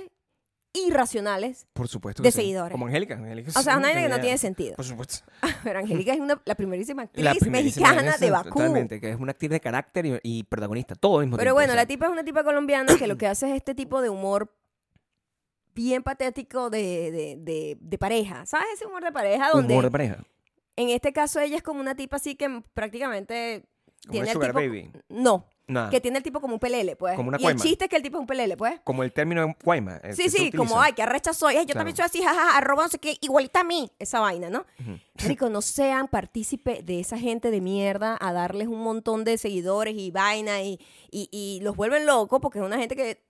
irracionales. 0.73 1.67
Por 1.73 1.87
supuesto. 1.87 2.21
de 2.21 2.31
sí. 2.31 2.41
seguidores. 2.41 2.71
Como 2.71 2.85
Angélica. 2.85 3.15
Angélica 3.15 3.51
O 3.59 3.63
sea, 3.63 3.77
una 3.77 3.87
vaina 3.87 4.03
que 4.03 4.09
no 4.09 4.19
tiene 4.21 4.37
sentido. 4.37 4.75
Por 4.75 4.85
supuesto. 4.85 5.25
Pero 5.63 5.79
Angélica 5.79 6.13
es 6.13 6.19
una, 6.19 6.41
la 6.45 6.55
primerísima 6.55 7.03
actriz 7.03 7.23
La 7.25 7.33
primerísima 7.33 7.89
mexicana 7.89 8.17
de 8.17 8.31
Bakú. 8.31 8.49
Totalmente, 8.49 9.01
que 9.01 9.09
es 9.11 9.19
una 9.19 9.31
actriz 9.31 9.49
de 9.49 9.59
carácter 9.59 10.05
y, 10.05 10.19
y 10.23 10.43
protagonista, 10.43 10.95
todo 10.95 11.19
al 11.19 11.25
mismo 11.25 11.37
Pero 11.37 11.45
tiempo. 11.45 11.55
bueno, 11.55 11.71
o 11.71 11.75
sea, 11.75 11.81
la 11.83 11.87
tipa 11.87 12.05
es 12.05 12.11
una 12.11 12.23
tipa 12.23 12.43
colombiana 12.43 12.95
que 12.97 13.07
lo 13.07 13.17
que 13.17 13.27
hace 13.27 13.49
es 13.49 13.55
este 13.55 13.73
tipo 13.73 14.01
de 14.01 14.09
humor 14.09 14.53
bien 15.73 16.03
patético 16.03 16.69
de, 16.69 17.11
de, 17.11 17.35
de, 17.39 17.77
de 17.79 17.97
pareja. 17.97 18.45
¿Sabes 18.45 18.67
ese 18.75 18.85
humor 18.85 19.03
de 19.03 19.11
pareja? 19.11 19.49
Donde 19.51 19.73
Humor 19.73 19.85
de 19.85 19.91
pareja. 19.91 20.23
En 20.81 20.89
este 20.89 21.13
caso 21.13 21.39
ella 21.39 21.57
es 21.57 21.63
como 21.63 21.79
una 21.79 21.95
tipa 21.95 22.15
así 22.17 22.35
que 22.35 22.63
prácticamente 22.73 23.63
Como 24.03 24.11
tiene 24.13 24.27
el 24.27 24.33
Sugar 24.33 24.49
tipo... 24.51 24.59
Baby. 24.59 24.91
No, 25.09 25.45
Nada. 25.67 25.89
que 25.91 26.01
tiene 26.01 26.17
el 26.17 26.23
tipo 26.23 26.39
como 26.41 26.55
un 26.55 26.59
pelele, 26.59 26.95
pues. 26.95 27.15
Como 27.15 27.27
una 27.29 27.37
y 27.37 27.41
el 27.41 27.43
cuaima. 27.43 27.61
chiste 27.61 27.85
es 27.85 27.89
que 27.89 27.95
el 27.97 28.01
tipo 28.01 28.17
es 28.17 28.21
un 28.21 28.27
pelele, 28.27 28.57
pues. 28.57 28.79
Como 28.83 29.03
el 29.03 29.11
término 29.13 29.45
de 29.45 29.55
Guayma. 29.63 29.97
el 29.97 30.15
Sí, 30.15 30.29
sí, 30.29 30.51
como, 30.51 30.81
ay, 30.81 30.93
que 30.93 31.03
arrecha 31.03 31.31
soy. 31.33 31.55
Ay, 31.57 31.65
yo 31.67 31.73
Claro. 31.73 31.79
también 31.81 31.95
soy 31.95 32.05
así, 32.05 32.21
jajaja, 32.23 32.57
arroba 32.57 32.83
no 32.83 32.89
sé 32.89 32.97
qué, 32.97 33.17
igualita 33.21 33.59
a 33.59 33.63
mí. 33.63 33.91
Esa 33.99 34.19
vaina, 34.19 34.49
¿no? 34.49 34.65
Marico, 35.21 35.47
no 35.49 35.61
sean 35.61 36.07
partícipe 36.07 36.81
de 36.81 36.99
esa 37.01 37.19
gente 37.19 37.51
de 37.51 37.61
mierda 37.61 38.17
a 38.19 38.33
darles 38.33 38.67
un 38.67 38.79
montón 38.81 39.23
de 39.25 39.37
seguidores 39.37 39.93
y 39.95 40.09
vaina 40.09 40.61
y, 40.63 40.79
y, 41.11 41.29
y 41.31 41.59
los 41.61 41.75
vuelven 41.75 42.05
locos 42.07 42.39
porque 42.41 42.57
es 42.59 42.65
una 42.65 42.77
gente 42.79 42.95
que 42.95 43.21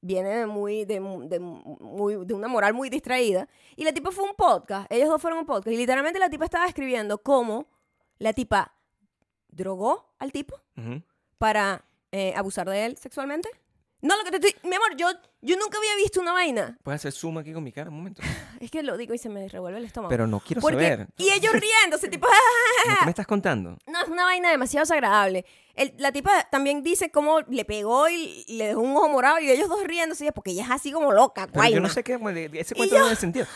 viene 0.00 0.28
de 0.30 0.46
muy, 0.46 0.84
de, 0.84 1.00
de 1.28 1.40
muy, 1.40 2.24
de 2.24 2.34
una 2.34 2.48
moral 2.48 2.74
muy 2.74 2.90
distraída. 2.90 3.48
Y 3.76 3.84
la 3.84 3.92
tipa 3.92 4.10
fue 4.10 4.24
un 4.24 4.34
podcast, 4.34 4.90
ellos 4.90 5.08
dos 5.08 5.20
fueron 5.20 5.40
un 5.40 5.46
podcast. 5.46 5.68
Y 5.68 5.76
literalmente 5.76 6.18
la 6.18 6.30
tipa 6.30 6.44
estaba 6.44 6.66
escribiendo 6.66 7.18
cómo 7.18 7.66
la 8.18 8.32
tipa 8.32 8.74
drogó 9.48 10.14
al 10.18 10.32
tipo 10.32 10.60
para 11.38 11.84
eh, 12.10 12.32
abusar 12.36 12.68
de 12.68 12.86
él 12.86 12.96
sexualmente. 12.96 13.48
No, 14.00 14.16
lo 14.16 14.24
que 14.24 14.30
te 14.30 14.36
estoy... 14.48 14.68
Mi 14.68 14.76
amor, 14.76 14.96
yo, 14.96 15.08
yo 15.42 15.56
nunca 15.56 15.76
había 15.78 15.94
visto 15.96 16.20
una 16.20 16.32
vaina. 16.32 16.78
Puedes 16.82 17.00
hacer 17.00 17.12
zoom 17.12 17.38
aquí 17.38 17.52
con 17.52 17.62
mi 17.62 17.72
cara 17.72 17.90
un 17.90 17.96
momento. 17.96 18.22
Es 18.62 18.70
que 18.70 18.84
lo 18.84 18.96
digo 18.96 19.12
y 19.12 19.18
se 19.18 19.28
me 19.28 19.48
revuelve 19.48 19.78
el 19.80 19.84
estómago. 19.86 20.08
Pero 20.08 20.28
no 20.28 20.38
quiero 20.38 20.60
Porque- 20.60 20.76
saber. 20.88 21.08
Y 21.18 21.30
ellos 21.30 21.52
riéndose, 21.52 22.06
tipo... 22.08 22.28
¿Qué 22.84 22.90
me 23.04 23.10
estás 23.10 23.26
contando? 23.26 23.76
No, 23.88 24.02
es 24.02 24.08
una 24.08 24.22
vaina 24.22 24.50
demasiado 24.52 24.82
desagradable. 24.84 25.44
El- 25.74 25.92
la 25.98 26.12
tipa 26.12 26.48
también 26.48 26.84
dice 26.84 27.10
cómo 27.10 27.40
le 27.40 27.64
pegó 27.64 28.08
y, 28.08 28.44
le 28.46 28.68
dejó 28.68 28.80
un 28.80 28.96
ojo 28.96 29.08
morado 29.08 29.40
y 29.40 29.50
ellos 29.50 29.68
dos 29.68 29.82
riéndose, 29.84 30.30
porque 30.30 30.52
ella 30.52 30.62
es 30.64 30.70
así 30.70 30.92
como 30.92 31.10
loca, 31.12 31.48
Pero 31.52 31.66
yo 31.70 31.80
no 31.80 31.88
sé 31.88 32.04
qué, 32.04 32.16
bueno, 32.18 32.38
de 32.38 32.60
ese 32.60 32.76
cuento 32.76 32.94
no 32.96 33.04
tiene 33.06 33.16
sentido. 33.16 33.46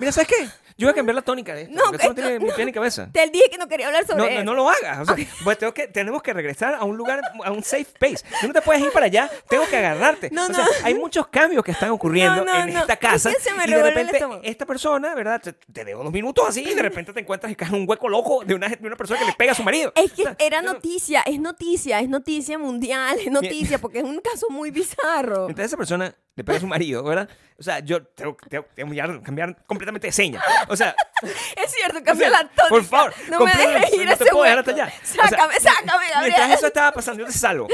Mira, 0.00 0.10
¿sabes 0.10 0.26
qué? 0.28 0.48
Yo 0.76 0.86
voy 0.86 0.92
a 0.92 0.94
cambiar 0.94 1.14
la 1.16 1.22
tónica 1.22 1.54
de 1.54 1.62
esto. 1.62 1.74
No, 1.74 1.82
porque 1.84 1.96
eso 1.98 2.04
no 2.06 2.10
esto- 2.20 2.28
tiene 2.28 2.44
ni 2.44 2.52
pie 2.52 2.64
ni 2.64 2.72
cabeza. 2.72 3.08
Te 3.12 3.28
dije 3.30 3.48
que 3.50 3.58
no 3.58 3.68
quería 3.68 3.86
hablar 3.88 4.06
sobre 4.06 4.18
No, 4.18 4.26
eso. 4.26 4.38
no, 4.38 4.44
no 4.44 4.54
lo 4.54 4.70
hagas. 4.70 5.00
O 5.00 5.04
sea, 5.14 5.26
pues 5.44 5.58
tengo 5.58 5.74
que, 5.74 5.86
tenemos 5.88 6.22
que 6.22 6.32
regresar 6.32 6.74
a 6.74 6.84
un 6.84 6.96
lugar, 6.96 7.20
a 7.44 7.50
un 7.52 7.62
safe 7.62 7.82
space. 7.82 8.24
Tú 8.40 8.46
no 8.48 8.52
te 8.52 8.62
puedes 8.62 8.82
ir 8.82 8.90
para 8.92 9.06
allá, 9.06 9.30
tengo 9.48 9.66
que 9.68 9.76
agarrarte. 9.76 10.30
No, 10.30 10.46
o 10.46 10.48
no. 10.48 10.54
sea, 10.54 10.66
hay 10.84 10.94
muchos 10.94 11.27
cambios 11.28 11.64
que 11.64 11.70
están 11.72 11.90
ocurriendo 11.90 12.44
No, 12.44 12.52
no, 12.52 12.62
en 12.64 12.72
no. 12.74 12.80
esta 12.80 12.96
casa. 12.96 13.30
Se 13.40 13.52
me 13.54 13.64
y 13.64 13.70
de 13.70 13.82
repente, 13.82 14.20
esta 14.42 14.66
persona, 14.66 15.14
¿verdad? 15.14 15.40
Te, 15.40 15.52
te 15.52 15.84
dejo 15.84 16.00
unos 16.00 16.12
minutos 16.12 16.44
así 16.48 16.62
y 16.62 16.74
de 16.74 16.82
repente 16.82 17.12
te 17.12 17.20
encuentras 17.20 17.54
en 17.58 17.74
un 17.74 17.84
hueco 17.88 18.08
loco 18.08 18.44
de 18.44 18.54
una, 18.54 18.68
de 18.68 18.86
una 18.86 18.96
persona 18.96 19.20
que 19.20 19.26
le 19.26 19.32
pega 19.34 19.52
a 19.52 19.54
su 19.54 19.62
marido. 19.62 19.92
Es 19.94 20.12
que 20.12 20.22
O 20.22 20.24
sea, 20.26 20.36
era 20.38 20.62
no- 20.62 20.74
noticia, 20.74 21.22
es 21.22 21.38
noticia, 21.40 22.00
es 22.00 22.08
noticia 22.08 22.58
mundial, 22.58 23.18
es 23.18 23.30
noticia, 23.30 23.78
porque 23.78 23.98
es 23.98 24.04
un 24.04 24.20
caso 24.20 24.46
muy 24.50 24.70
bizarro. 24.70 25.42
Entonces 25.48 25.66
esa 25.66 25.76
persona 25.76 26.14
le 26.34 26.44
pega 26.44 26.58
a 26.58 26.60
su 26.60 26.66
marido, 26.68 27.02
¿verdad? 27.02 27.28
O 27.58 27.62
sea, 27.62 27.80
yo 27.80 28.04
tengo, 28.06 28.36
tengo- 28.48 28.66
tengo 28.74 28.90
que 28.92 29.22
cambiar, 29.22 29.56
completamente 29.66 30.06
de 30.06 30.12
seña. 30.12 30.40
O 30.68 30.76
sea, 30.76 30.94
Es 31.56 31.72
cierto, 31.72 32.00
cambia 32.04 32.28
O 32.28 32.30
sea, 32.30 32.42
la 32.42 32.48
tónica. 32.48 32.68
por 32.68 32.84
favor, 32.84 33.12
no 33.28 33.40
me 33.40 33.52
dejes 33.52 33.92
ir 33.94 34.06
no 34.06 34.12
a 34.12 34.16
te 34.16 34.22
ese 34.24 34.30
puedo 34.32 34.44
dejar 34.44 34.58
hueco. 34.58 34.70
hasta 34.70 34.84
allá. 34.84 34.92
O 35.02 35.06
sea, 35.06 35.28
Sácame, 35.28 35.54
sácame, 35.60 36.04
Mientras 36.20 36.32
Gabriel. 36.38 36.52
eso 36.52 36.66
estaba 36.68 36.92
pasando, 36.92 37.20
yo 37.24 37.26
te 37.26 37.32
salvo. 37.36 37.66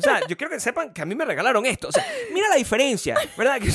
O 0.00 0.02
sea, 0.02 0.20
yo 0.26 0.36
quiero 0.36 0.50
que 0.50 0.60
sepan 0.60 0.92
que 0.92 1.02
a 1.02 1.04
mí 1.06 1.14
me 1.14 1.24
regalaron 1.24 1.64
esto. 1.66 1.88
O 1.88 1.92
sea, 1.92 2.04
mira 2.32 2.48
la 2.48 2.56
diferencia, 2.56 3.16
¿verdad? 3.36 3.60
Que 3.60 3.68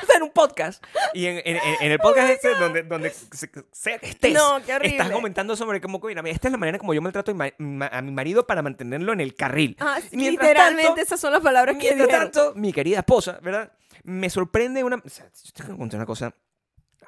Estás 0.00 0.16
en 0.16 0.22
un 0.24 0.30
podcast 0.32 0.84
y 1.12 1.26
en, 1.26 1.36
en- 1.44 1.56
en- 1.80 1.92
el 1.92 1.98
podcast 2.00 2.28
este, 2.30 2.48
donde, 2.56 2.82
donde 2.82 3.10
se- 3.10 3.48
sea 3.70 3.98
que 3.98 4.08
estés, 4.08 4.36
Oh 4.36 4.58
No, 4.58 4.60
estás 4.82 5.10
comentando 5.12 5.54
sobre 5.54 5.80
cómo, 5.80 6.00
mira, 6.02 6.20
esta 6.30 6.48
es 6.48 6.52
la 6.52 6.58
manera 6.58 6.78
como 6.78 6.94
yo 6.94 7.00
maltrato 7.00 7.30
a 7.30 7.34
mi, 7.58 8.10
marido 8.12 8.44
para 8.44 8.60
mantenerlo 8.60 9.12
en 9.12 9.20
el 9.20 9.36
carril. 9.36 9.76
Ah, 9.78 10.00
literalmente 10.10 10.82
tanto- 10.88 11.00
esas 11.00 11.20
son 11.20 11.32
las 11.32 11.42
palabras 11.42 11.76
que 11.76 11.82
Mientras 11.94 12.08
dijeron. 12.08 12.32
tanto, 12.32 12.54
mi 12.58 12.72
querida 12.72 12.98
esposa, 12.98 13.38
¿verdad? 13.40 13.70
Me 14.02 14.28
sorprende 14.30 14.82
una... 14.82 14.96
O 14.96 15.08
sea, 15.08 15.26
yo 15.26 15.52
tengo 15.54 15.70
que 15.74 15.78
contar 15.78 15.98
una 15.98 16.06
cosa. 16.06 16.34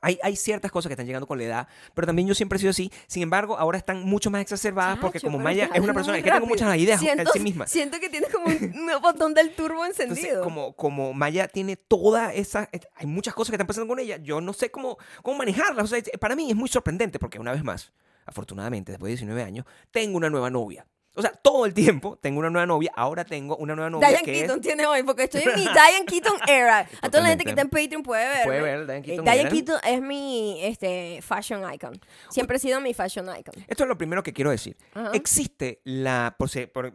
Hay, 0.07 0.21
hay 0.23 0.37
ciertas 0.37 0.71
cosas 0.71 0.89
que 0.89 0.93
están 0.93 1.05
llegando 1.05 1.27
con 1.27 1.37
la 1.37 1.45
edad, 1.45 1.69
pero 1.93 2.07
también 2.07 2.29
yo 2.29 2.35
siempre 2.37 2.59
he 2.59 2.61
sido 2.61 2.71
así. 2.71 2.93
Sin 3.09 3.25
embargo, 3.25 3.59
ahora 3.59 3.77
están 3.77 4.05
mucho 4.05 4.31
más 4.31 4.41
exacerbadas 4.41 4.99
porque 5.01 5.21
como 5.21 5.37
Maya 5.37 5.69
es 5.75 5.81
una 5.81 5.93
persona 5.93 6.23
que 6.23 6.31
tengo 6.31 6.47
muchas 6.47 6.77
ideas 6.77 7.01
siento, 7.01 7.23
en 7.23 7.29
sí 7.33 7.41
misma. 7.41 7.67
Siento 7.67 7.99
que 7.99 8.09
tienes 8.09 8.33
como 8.33 8.47
un, 8.47 8.89
un 8.89 9.03
botón 9.03 9.35
del 9.35 9.53
turbo 9.57 9.85
Entonces, 9.85 10.11
encendido. 10.11 10.45
como, 10.45 10.75
como 10.75 11.13
Maya 11.13 11.49
tiene 11.49 11.75
toda 11.75 12.33
esa... 12.33 12.71
Hay 12.95 13.07
muchas 13.07 13.35
cosas 13.35 13.51
que 13.51 13.57
están 13.57 13.67
pasando 13.67 13.89
con 13.89 13.99
ella. 13.99 14.19
Yo 14.19 14.41
no 14.41 14.53
sé 14.53 14.71
cómo, 14.71 14.97
cómo 15.25 15.39
manejarlas. 15.39 15.87
O 15.87 15.89
sea, 15.89 16.01
para 16.21 16.37
mí 16.37 16.49
es 16.49 16.57
muy 16.57 16.69
sorprendente 16.69 17.19
porque 17.19 17.41
una 17.41 17.51
vez 17.51 17.65
más, 17.65 17.93
afortunadamente, 18.27 18.93
después 18.93 19.09
de 19.09 19.15
19 19.15 19.43
años, 19.43 19.67
tengo 19.91 20.17
una 20.17 20.31
nueva 20.31 20.51
novia. 20.51 20.87
O 21.17 21.23
sea, 21.23 21.33
todo 21.33 21.67
el 21.67 21.75
tiempo 21.75 22.19
tengo 22.21 22.39
una 22.39 22.51
nueva 22.51 22.67
novia. 22.67 22.93
Ahora 22.95 23.25
tengo 23.25 23.57
una 23.57 23.75
nueva 23.75 23.91
novia 23.91 24.09
Diane 24.09 24.25
que 24.25 24.33
es... 24.33 24.39
Keaton 24.41 24.61
tiene 24.61 24.87
hoy, 24.87 25.03
porque 25.03 25.25
estoy 25.25 25.43
en 25.43 25.55
mi 25.55 25.63
Diane 25.73 26.05
Keaton 26.07 26.39
era. 26.47 26.89
A 27.01 27.09
toda 27.09 27.23
la 27.23 27.31
gente 27.31 27.45
que 27.45 27.51
está 27.51 27.63
en. 27.63 27.71
Patreon 27.71 28.03
puede 28.03 28.29
ver. 28.29 28.45
Puede 28.45 28.61
ver 28.61 28.87
Diane 28.87 29.03
Keaton 29.03 29.25
Diane 29.25 29.41
era. 29.41 29.51
Keaton 29.51 29.81
es 29.85 30.03
mi 30.03 30.59
este, 30.63 31.21
fashion 31.23 31.63
icon. 31.73 31.99
Siempre 32.29 32.57
ha 32.57 32.59
sido 32.61 32.81
mi 32.81 32.95
fashion 32.95 33.27
icon. 33.29 33.55
Esto 33.67 33.85
es 33.85 33.89
lo 33.89 33.97
primero 33.97 34.23
que 34.23 34.33
quiero 34.33 34.51
decir. 34.51 34.77
Ajá. 34.95 35.11
Existe 35.15 35.81
la... 35.85 36.37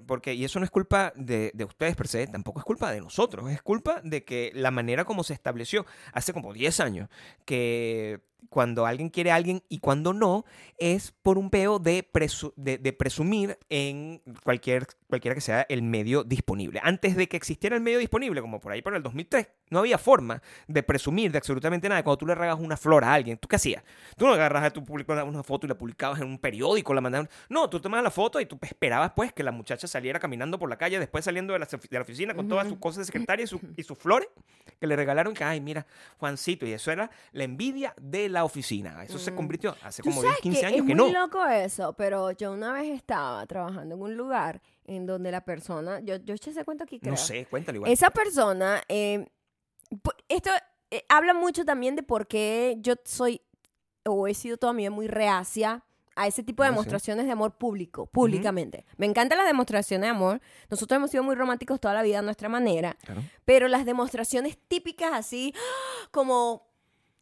porque, 0.06 0.34
y 0.34 0.46
eso 0.46 0.60
no 0.60 0.66
es 0.66 0.72
culpa 0.72 1.12
de, 1.16 1.52
de 1.54 1.64
ustedes 1.66 1.96
per 1.96 2.08
se, 2.08 2.28
tampoco 2.28 2.60
es 2.60 2.66
culpa 2.66 2.92
de 2.92 3.02
nosotros, 3.02 3.50
es 3.50 3.62
culpa 3.62 4.02
de 4.04 4.24
que 4.24 4.52
la 4.54 4.72
manera 4.72 5.06
como 5.06 5.24
se 5.24 5.34
estableció 5.34 5.86
hace 6.14 6.34
como 6.34 6.54
10 6.54 6.80
años, 6.80 7.10
que 7.46 8.22
cuando 8.50 8.86
alguien 8.86 9.10
quiere 9.10 9.32
a 9.32 9.36
alguien 9.36 9.64
y 9.70 9.80
cuando 9.80 10.12
no, 10.14 10.44
es 10.78 11.12
por 11.22 11.38
un 11.38 11.50
peo 11.50 11.80
de, 11.80 12.06
presu- 12.12 12.54
de, 12.58 12.78
de 12.78 12.92
presumir 12.94 13.58
en 13.70 14.22
cualquier, 14.44 14.88
cualquiera 15.08 15.36
que 15.36 15.42
sea 15.42 15.66
el 15.70 15.82
medio 15.84 16.24
disponible. 16.24 16.82
Antes 16.84 17.16
de 17.16 17.30
que 17.30 17.38
existiera 17.38 17.76
el 17.76 17.82
medio 17.82 18.00
disponible, 18.00 18.42
como 18.42 18.60
por 18.60 18.72
ahí 18.74 18.82
por 18.82 18.94
el 18.96 19.04
2003, 19.04 19.48
no 19.70 19.80
había 19.80 19.98
forma 19.98 20.42
de 20.68 20.84
presumir 20.84 21.32
de 21.32 21.38
absolutamente 21.38 21.88
nada. 21.88 22.04
Cuando 22.04 22.18
tú 22.18 22.28
le 22.28 22.36
regas 22.36 22.60
una 22.60 22.76
flor 22.76 23.06
a 23.06 23.14
alguien, 23.14 23.38
¿tú 23.38 23.48
qué 23.48 23.56
hacías? 23.56 23.84
Tú 24.18 24.26
no 24.28 24.34
agarras 24.34 24.74
tu 24.74 24.84
una, 25.08 25.24
una 25.24 25.44
foto 25.44 25.66
y 25.66 25.70
la 25.70 25.78
publicabas 25.78 26.20
en 26.20 26.28
un 26.28 26.38
periódico, 26.38 26.94
la 26.94 27.00
mandabas. 27.02 27.30
No, 27.48 27.70
tú 27.70 27.80
tomabas 27.80 28.04
la 28.04 28.12
foto 28.12 28.42
y 28.42 28.46
tú 28.46 28.58
esperabas 28.62 29.14
pues 29.16 29.32
que 29.32 29.44
la 29.44 29.52
muchacha 29.52 29.88
saliera 29.88 30.20
caminando 30.20 30.60
por 30.60 30.70
la 30.70 30.78
calle, 30.78 31.00
después 31.00 31.24
saliendo 31.24 31.54
de 31.54 31.60
la, 31.60 31.66
de 31.68 31.80
la 31.92 32.02
oficina 32.02 32.34
con 32.34 32.50
todas 32.50 32.68
sus 32.68 32.78
cosas 32.80 32.98
de 33.00 33.06
secretaria 33.06 33.44
y, 33.44 33.48
su- 33.48 33.62
y 33.78 33.84
sus 33.84 33.98
flores 33.98 34.28
que 34.80 34.88
le 34.88 34.96
regalaron. 34.98 35.34
Que, 35.34 35.44
ay, 35.46 35.62
mira, 35.62 35.86
Juancito. 36.18 36.66
Y 36.66 36.74
eso 36.74 36.92
era 36.92 37.10
la 37.32 37.44
envidia 37.46 37.94
de 38.02 38.28
la 38.32 38.44
oficina. 38.44 39.04
Eso 39.04 39.20
se 39.20 39.32
Mm. 39.32 39.36
convirtió 39.36 39.76
hace 39.84 40.02
como 40.02 40.22
10, 40.22 40.26
sabes 40.34 40.42
15 40.42 40.60
que 40.62 40.66
años 40.66 40.80
es 40.80 40.86
que 40.88 40.96
muy 40.96 41.12
no. 41.12 41.20
loco 41.22 41.46
eso, 41.46 41.94
pero 41.94 42.32
yo 42.32 42.52
una 42.54 42.74
vez 42.74 42.90
estaba 42.90 43.46
trabajando 43.46 43.96
en 43.96 44.02
un 44.02 44.16
lugar 44.18 44.62
en 44.86 45.06
donde 45.06 45.32
la 45.32 45.42
persona, 45.46 46.00
yo, 46.00 46.16
yo 46.18 46.34
eché 46.34 46.50
ese 46.52 46.64
cuento 46.66 46.84
aquí, 46.84 47.00
creo. 47.00 47.12
No 47.12 47.18
sé, 47.18 47.46
cuéntalo 47.46 47.78
igual. 47.78 47.92
Esa 47.92 48.10
persona, 48.10 48.82
eh, 48.88 49.28
esto 50.28 50.50
eh, 50.90 51.04
habla 51.10 51.34
mucho 51.34 51.64
también 51.66 51.96
de 51.96 52.04
por 52.04 52.28
qué 52.28 52.78
yo 52.80 52.96
soy, 53.06 53.42
o 54.06 54.28
he 54.28 54.34
sido 54.34 54.58
toda 54.58 54.74
mi 54.74 54.84
vida 54.84 54.90
muy 54.92 55.08
reacia 55.08 55.84
a 56.16 56.28
ese 56.28 56.44
tipo 56.44 56.62
de 56.64 56.68
Ah, 56.68 56.72
sí. 56.72 56.76
demostraciones 56.76 57.26
de 57.26 57.32
amor 57.32 57.54
público, 57.58 58.06
públicamente. 58.08 58.86
Me 58.98 59.06
encantan 59.06 59.38
las 59.38 59.48
demostraciones 59.48 60.08
de 60.08 60.10
amor. 60.10 60.42
Nosotros 60.70 60.98
hemos 60.98 61.10
sido 61.10 61.24
muy 61.24 61.36
románticos 61.36 61.80
toda 61.80 61.94
la 61.94 62.04
vida 62.04 62.20
a 62.20 62.22
nuestra 62.22 62.50
manera, 62.50 62.98
Claro. 63.06 63.22
pero 63.46 63.70
las 63.70 63.86
demostraciones 63.86 64.58
típicas 64.68 65.12
así, 65.14 65.54
como 66.12 66.70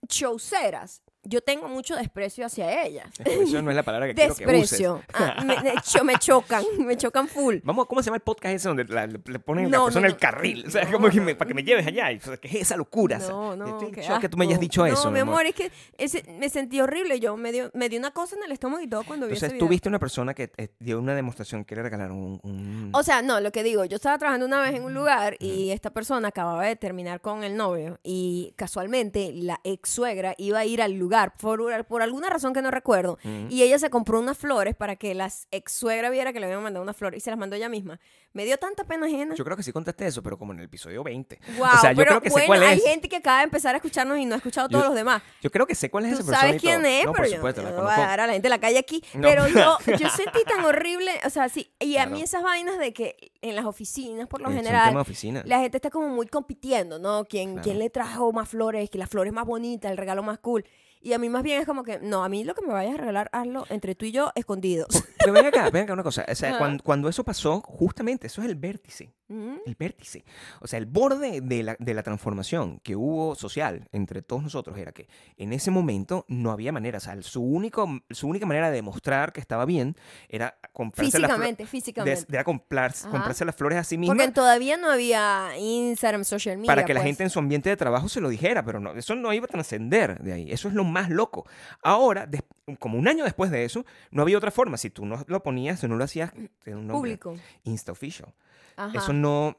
showceras, 0.09 1.01
yo 1.29 1.41
tengo 1.41 1.67
mucho 1.67 1.95
desprecio 1.95 2.45
hacia 2.45 2.83
ellas. 2.85 3.07
Eso 3.23 3.61
no 3.61 3.69
es 3.69 3.75
la 3.75 3.83
palabra 3.83 4.07
que 4.07 4.15
quiero 4.15 4.35
que. 4.35 4.45
Desprecio. 4.45 5.01
Ah, 5.13 5.43
me, 5.45 5.55
me 6.03 6.17
chocan, 6.19 6.63
me 6.85 6.97
chocan 6.97 7.27
full. 7.27 7.57
Vamos, 7.63 7.85
¿cómo 7.85 8.01
se 8.01 8.07
llama 8.07 8.17
el 8.17 8.21
podcast 8.23 8.55
ese 8.55 8.67
donde 8.67 8.85
la- 8.85 9.07
le, 9.07 9.19
ponen 9.39 9.65
a 9.65 9.69
No, 9.69 9.77
la 9.79 9.83
persona 9.85 10.01
no, 10.01 10.07
el 10.07 10.13
no. 10.13 10.19
carril? 10.19 10.65
O 10.67 10.71
sea, 10.71 10.91
como 10.91 11.09
que 11.09 11.21
me- 11.21 11.35
para 11.35 11.47
que 11.47 11.53
me 11.53 11.63
lleves 11.63 11.85
allá. 11.87 12.09
O 12.17 12.19
sea, 12.21 12.37
¿Qué 12.37 12.47
es 12.47 12.55
esa 12.55 12.75
locura? 12.77 13.19
No, 13.19 13.55
no, 13.55 13.67
estoy 13.67 13.91
que 14.19 14.29
tú 14.29 14.37
me 14.37 14.45
hayas 14.45 14.53
asco. 14.55 14.61
dicho 14.61 14.85
eso. 14.85 15.05
No, 15.05 15.11
mi 15.11 15.19
amor, 15.19 15.45
es 15.45 15.53
que 15.55 15.71
ese- 15.97 16.23
me 16.39 16.49
sentí 16.49 16.81
horrible. 16.81 17.19
Yo 17.19 17.37
me 17.37 17.51
dio, 17.51 17.69
me 17.73 17.89
dio 17.89 17.99
una 17.99 18.11
cosa 18.11 18.35
en 18.35 18.43
el 18.43 18.51
estómago 18.51 18.81
y 18.83 18.87
todo 18.87 19.03
cuando 19.03 19.27
vi 19.27 19.33
ese 19.33 19.45
Entonces, 19.45 19.53
video. 19.53 19.65
tú 19.67 19.69
viste 19.69 19.89
una 19.89 19.99
persona 19.99 20.33
que 20.33 20.51
eh, 20.57 20.69
dio 20.79 20.99
una 20.99 21.13
demostración 21.15 21.63
que 21.65 21.75
le 21.75 21.83
regalaron 21.83 22.17
un... 22.17 22.39
un- 22.43 22.89
O 22.93 23.03
sea, 23.03 23.21
no, 23.21 23.39
lo 23.39 23.51
que 23.51 23.63
digo, 23.63 23.85
yo 23.85 23.95
estaba 23.97 24.17
trabajando 24.17 24.45
una 24.45 24.61
vez 24.61 24.73
en 24.73 24.83
un 24.83 24.93
lugar 24.93 25.35
y 25.39 25.69
esta 25.71 25.91
persona 25.91 26.29
acababa 26.29 26.65
de 26.65 26.75
terminar 26.75 27.21
con 27.21 27.43
el 27.43 27.55
novio 27.55 27.99
y 28.03 28.53
casualmente 28.55 29.31
la 29.33 29.59
ex 29.63 29.89
suegra 29.89 30.33
iba 30.37 30.59
a 30.59 30.65
ir 30.65 30.81
al 30.81 30.93
lugar 30.93 31.18
por, 31.39 31.85
por 31.85 32.01
alguna 32.01 32.29
razón 32.29 32.53
que 32.53 32.61
no 32.61 32.71
recuerdo 32.71 33.17
y 33.49 33.61
ella 33.63 33.79
se 33.79 33.89
compró 33.89 34.19
unas 34.19 34.37
flores 34.37 34.75
para 34.75 34.95
que 34.95 35.13
la 35.13 35.29
ex 35.51 35.71
suegra 35.71 36.09
viera 36.09 36.33
que 36.33 36.39
le 36.39 36.45
habían 36.47 36.63
mandado 36.63 36.83
una 36.83 36.93
flor 36.93 37.15
y 37.15 37.19
se 37.19 37.29
las 37.29 37.39
mandó 37.39 37.55
ella 37.55 37.69
misma. 37.69 37.99
Me 38.31 38.45
dio 38.45 38.57
tanta 38.57 38.83
pena 38.83 39.07
ajena. 39.07 39.33
Yo 39.33 39.43
creo 39.43 39.57
que 39.57 39.63
sí 39.63 39.71
contaste 39.71 40.05
eso, 40.05 40.21
pero 40.21 40.37
como 40.37 40.53
en 40.53 40.59
el 40.59 40.65
episodio 40.65 41.03
20. 41.03 41.39
Wow, 41.57 41.67
o 41.73 41.77
sea, 41.81 41.93
yo 41.93 41.97
pero 41.97 42.09
creo 42.11 42.21
que 42.21 42.29
bueno, 42.29 42.41
sé 42.43 42.47
cuál 42.47 42.63
hay 42.63 42.77
es. 42.77 42.83
gente 42.83 43.09
que 43.09 43.15
acaba 43.15 43.39
de 43.39 43.45
empezar 43.45 43.73
a 43.73 43.77
escucharnos 43.77 44.19
y 44.19 44.25
no 44.25 44.35
ha 44.35 44.37
escuchado 44.37 44.69
todos 44.69 44.85
los 44.85 44.93
demás. 44.95 45.23
Yo 45.41 45.49
creo 45.49 45.65
que 45.65 45.73
sé 45.73 45.89
cuál 45.89 46.05
es 46.05 46.11
esa 46.13 46.19
persona 46.19 46.39
sabes 46.41 46.61
quién 46.61 46.85
es, 46.85 47.05
no, 47.05 47.11
pero 47.13 47.23
por 47.27 47.35
supuesto, 47.35 47.61
yo 47.63 47.69
la 47.71 47.75
no 47.75 47.81
voy 47.83 47.91
a 47.91 47.97
dar 47.97 48.19
a 48.19 48.27
la 48.27 48.33
gente 48.33 48.47
la 48.49 48.59
calle 48.59 48.77
aquí. 48.77 49.03
No. 49.15 49.21
Pero 49.27 49.47
yo, 49.47 49.77
yo 49.97 50.09
sentí 50.09 50.43
tan 50.47 50.63
horrible, 50.63 51.11
o 51.25 51.29
sea, 51.31 51.49
sí, 51.49 51.73
y 51.79 51.95
a 51.97 52.03
Claro. 52.03 52.11
mí 52.11 52.21
esas 52.21 52.43
vainas 52.43 52.77
de 52.77 52.93
que 52.93 53.31
en 53.41 53.55
las 53.55 53.65
oficinas, 53.65 54.27
por 54.27 54.41
lo 54.41 54.49
Es 54.49 54.55
general, 54.55 54.93
de 54.93 55.43
la 55.45 55.59
gente 55.59 55.77
está 55.77 55.89
como 55.89 56.07
muy 56.09 56.27
compitiendo, 56.27 56.99
¿no? 56.99 57.25
¿Quién, 57.25 57.53
Claro. 57.53 57.63
quién 57.63 57.79
le 57.79 57.89
trajo 57.89 58.31
más 58.31 58.47
flores? 58.49 58.91
Que 58.91 58.99
la 58.99 59.07
flor 59.07 59.25
es 59.25 59.33
más 59.33 59.45
bonita, 59.45 59.89
el 59.89 59.97
regalo 59.97 60.21
más 60.21 60.37
cool. 60.37 60.63
Y 61.01 61.13
a 61.13 61.17
mí 61.17 61.29
más 61.29 61.43
bien 61.43 61.61
es 61.61 61.65
como 61.65 61.83
que, 61.83 61.99
no, 61.99 62.23
a 62.23 62.29
mí 62.29 62.43
lo 62.43 62.53
que 62.55 62.61
me 62.65 62.73
vayas 62.73 62.95
a 62.95 62.97
regalar, 62.97 63.29
hazlo 63.31 63.65
entre 63.69 63.95
tú 63.95 64.05
y 64.05 64.11
yo 64.11 64.31
escondidos. 64.35 64.87
Pero 65.17 65.31
ven 65.33 65.45
acá, 65.45 65.69
ven 65.69 65.83
acá 65.83 65.93
una 65.93 66.03
cosa. 66.03 66.25
O 66.29 66.35
sea, 66.35 66.57
cuando, 66.57 66.83
cuando 66.83 67.07
eso 67.09 67.23
pasó, 67.23 67.61
justamente, 67.61 68.27
eso 68.27 68.41
es 68.41 68.49
el 68.49 68.55
vértice. 68.55 69.13
Mm, 69.29 69.57
El 69.65 69.75
vértice. 69.75 70.25
O 70.59 70.67
sea, 70.67 70.79
el 70.79 70.87
borde 70.87 71.41
de 71.41 71.61
la, 71.63 71.75
de 71.79 71.93
la 71.93 72.01
transformación 72.03 72.79
que 72.79 72.95
hubo 72.95 73.35
social 73.35 73.87
entre 73.91 74.23
todos 74.23 74.41
nosotros 74.41 74.75
era 74.77 74.91
que 74.91 75.07
en 75.37 75.53
ese 75.53 75.69
momento 75.71 76.25
no 76.27 76.51
había 76.51 76.71
manera. 76.71 76.97
O 76.97 77.01
sea, 77.01 77.21
su, 77.21 77.43
único, 77.43 77.87
su 78.09 78.27
única 78.27 78.45
manera 78.47 78.69
de 78.69 78.75
demostrar 78.77 79.31
que 79.31 79.39
estaba 79.39 79.65
bien 79.65 79.95
era 80.29 80.57
comprarse 80.73 81.19
las 81.19 81.29
flores. 81.31 81.35
Físicamente, 81.35 81.65
físicamente. 81.67 82.25
De, 82.27 82.37
de 82.39 82.43
comprar- 82.43 82.91
Ajá. 82.91 83.09
comprarse 83.11 83.45
las 83.45 83.55
flores 83.55 83.77
a 83.77 83.83
sí 83.83 83.97
misma 83.99 84.15
Porque 84.15 84.31
todavía 84.31 84.77
no 84.77 84.89
había 84.89 85.51
Instagram, 85.59 86.23
social 86.25 86.57
media. 86.57 86.67
para 86.67 86.83
que 86.85 86.93
la 86.95 87.01
pues. 87.01 87.07
gente 87.09 87.23
en 87.23 87.29
su 87.29 87.37
ambiente 87.39 87.69
de 87.69 87.77
trabajo 87.77 88.09
se 88.09 88.21
lo 88.21 88.29
dijera, 88.29 88.65
pero 88.65 88.79
no, 88.79 88.93
eso 88.93 89.13
no 89.15 89.31
iba 89.31 89.45
a 89.45 89.47
trascender 89.49 90.19
de 90.23 90.33
ahí. 90.33 90.51
Eso 90.51 90.67
es 90.69 90.73
lo 90.73 90.83
más 90.89 91.09
loco. 91.09 91.47
Ahora, 91.81 92.25
des- 92.25 92.43
como 92.79 92.97
un 92.99 93.07
año 93.07 93.23
después 93.23 93.49
de 93.51 93.63
eso, 93.65 93.85
no 94.11 94.21
había 94.21 94.37
otra 94.37 94.51
forma. 94.51 94.77
Si 94.77 94.89
tú 94.89 95.05
no 95.05 95.23
lo 95.27 95.41
ponías, 95.41 95.79
si 95.79 95.87
no 95.87 95.95
lo 95.95 96.03
hacías, 96.03 96.33
un 96.35 96.87
nombre. 96.87 97.17
Público. 97.17 97.35
Insta 97.63 97.91
Official. 97.91 98.33
Ajá. 98.75 98.97
Eso 98.97 99.13
no, 99.13 99.57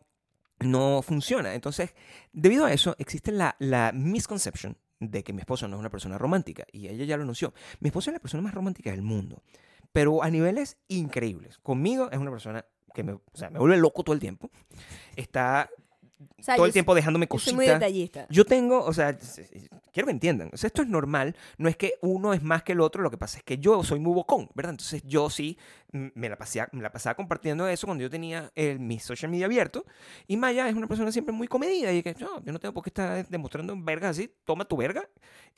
no 0.61 1.03
funciona. 1.03 1.55
Entonces, 1.55 1.95
debido 2.33 2.67
a 2.67 2.73
eso, 2.73 2.95
existe 2.99 3.33
la, 3.33 3.57
la 3.59 3.93
misconception 3.93 4.77
de 5.01 5.25
que 5.25 5.33
mi 5.33 5.41
esposo 5.41 5.67
no 5.67 5.77
es 5.77 5.81
una 5.81 5.91
persona 5.91 6.19
romántica. 6.19 6.65
Y 6.73 6.89
ella 6.89 7.05
ya 7.05 7.17
lo 7.17 7.23
anunció. 7.23 7.55
Mi 7.81 7.89
esposo 7.89 8.11
es 8.11 8.15
la 8.15 8.21
persona 8.21 8.43
más 8.43 8.55
romántica 8.55 8.91
del 8.91 9.03
mundo. 9.03 9.43
Pero 9.93 10.23
a 10.23 10.31
niveles 10.31 10.77
increíbles. 10.89 11.59
Conmigo 11.59 12.11
es 12.13 12.19
una 12.19 12.31
persona 12.31 12.65
que 12.95 13.03
me, 13.03 13.13
o 13.13 13.23
sea, 13.35 13.51
me 13.51 13.59
vuelve 13.59 13.77
loco 13.77 14.05
todo 14.05 14.15
el 14.15 14.21
tiempo. 14.21 14.51
Está 15.17 15.69
O 16.39 16.43
sea, 16.43 16.57
todo 16.57 16.67
el 16.67 16.73
tiempo 16.73 16.95
dejándome 16.95 17.27
Yo 17.31 17.39
soy 17.39 17.55
muy 17.55 17.65
cositas. 17.65 17.81
detallista. 17.81 18.27
Yo 18.29 18.45
tengo, 18.45 18.85
o 18.85 18.93
sea, 18.93 19.17
quiero 19.93 20.07
que 20.07 20.13
entiendan, 20.13 20.51
o 20.53 20.57
sea, 20.57 20.69
esto 20.69 20.83
es 20.83 20.89
normal, 20.89 21.35
no 21.59 21.69
es 21.69 21.77
que 21.77 21.95
uno 22.03 22.35
es 22.35 22.43
más 22.43 22.63
que 22.63 22.73
el 22.73 22.81
otro, 22.81 23.03
lo 23.03 23.11
que 23.11 23.17
pasa 23.17 23.39
es 23.39 23.45
que 23.45 23.59
yo 23.59 23.83
soy 23.85 24.01
muy 24.01 24.13
bocón, 24.13 24.49
¿verdad? 24.55 24.73
Entonces 24.73 25.03
yo 25.07 25.31
sí 25.31 25.57
me 25.93 26.29
la, 26.29 26.37
pasé, 26.37 26.65
me 26.73 26.83
la 26.83 26.93
pasaba 26.93 27.15
compartiendo 27.15 27.67
eso 27.69 27.87
cuando 27.87 28.03
yo 28.03 28.11
tenía 28.11 28.51
el, 28.55 28.79
mi 28.79 28.99
social 29.01 29.31
media 29.31 29.47
abierto, 29.47 29.85
y 30.27 30.37
Maya 30.37 30.69
es 30.69 30.75
una 30.75 30.87
persona 30.87 31.11
siempre 31.13 31.33
muy 31.35 31.49
comedida, 31.49 31.93
y 31.93 32.03
que 32.03 32.15
no, 32.21 32.43
yo 32.45 32.53
no 32.53 32.59
tengo 32.59 32.73
por 32.75 32.83
qué 32.85 32.91
estar 32.91 33.27
demostrando 33.29 33.75
vergas 33.77 34.11
así, 34.19 34.33
toma 34.45 34.65
tu 34.65 34.77
verga. 34.77 35.09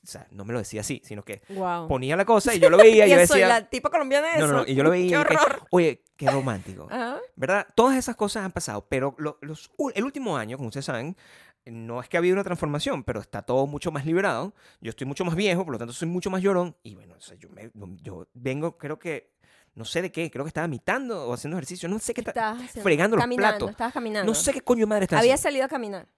O 0.03 0.07
sea, 0.07 0.27
no 0.31 0.45
me 0.45 0.53
lo 0.53 0.59
decía 0.59 0.81
así, 0.81 1.01
sino 1.05 1.23
que 1.23 1.43
Wow. 1.51 1.87
ponía 1.89 2.17
la 2.17 2.25
cosa 2.25 2.55
y 2.55 2.59
yo 2.59 2.71
lo 2.71 2.77
veía 2.79 3.07
y 3.07 3.11
yo 3.11 3.19
decía... 3.19 3.47
la 3.47 3.69
tipa 3.69 3.89
colombiana 3.91 4.33
de 4.33 4.39
No, 4.39 4.45
eso. 4.47 4.53
no, 4.55 4.59
no, 4.61 4.67
y 4.67 4.75
yo 4.75 4.83
lo 4.83 4.91
veía 4.91 5.25
¡Qué 5.29 5.35
y! 5.35 5.37
Ah. 5.39 5.59
oye, 5.71 6.03
qué 6.17 6.31
romántico. 6.31 6.87
Ajá. 6.91 7.19
¿verdad? 7.37 7.67
Todas 7.77 7.97
esas 7.97 8.17
cosas 8.17 8.45
han 8.45 8.53
pasado, 8.53 8.87
pero 8.89 9.15
lo- 9.19 9.39
los, 9.43 9.71
u- 9.77 9.91
el 9.95 10.03
último 10.05 10.37
año, 10.37 10.57
como 10.57 10.69
ustedes 10.69 10.87
saben, 10.87 11.17
no 11.65 12.01
es 12.01 12.09
que 12.09 12.17
ha 12.17 12.19
habido 12.19 12.35
una 12.35 12.43
transformación, 12.43 13.05
pero 13.05 13.21
está 13.21 13.43
todo 13.43 13.67
mucho 13.69 13.93
más 13.93 14.05
liberado. 14.05 14.53
Yo 14.81 14.91
estoy 14.91 15.07
mucho 15.07 15.25
más 15.25 15.37
viejo, 15.37 15.65
por 15.65 15.73
lo 15.73 15.79
tanto 15.79 15.93
soy 15.93 16.09
mucho 16.09 16.29
más 16.31 16.43
llorón. 16.43 16.77
Y 16.83 16.97
bueno, 16.97 17.15
o 17.17 17.21
sea, 17.21 17.37
yo, 17.37 17.49
me- 17.51 17.71
yo 18.03 18.27
vengo, 18.35 18.77
creo 18.79 18.99
que, 18.99 19.32
no 19.75 19.85
sé 19.85 20.03
de 20.03 20.13
qué, 20.13 20.31
creo 20.31 20.45
que 20.45 20.49
estaba 20.49 20.67
imitando 20.67 21.29
o 21.29 21.33
haciendo 21.33 21.57
ejercicio, 21.57 21.89
no 21.89 21.99
sé 21.99 22.13
qué, 22.15 22.23
haciendo- 22.23 22.83
fregando 22.83 23.17
los 23.17 23.23
caminando, 23.25 23.49
platos. 23.59 23.71
Estabas 23.71 23.95
caminando. 23.95 24.31
no 24.31 24.35
sé 24.35 24.53
qué 24.53 24.61
coño 24.61 24.87
madre 24.87 25.05
está 25.05 25.19
Había 25.19 25.35
haciendo. 25.35 25.43
salido 25.49 25.65
a 25.65 25.69
caminar. 25.69 26.09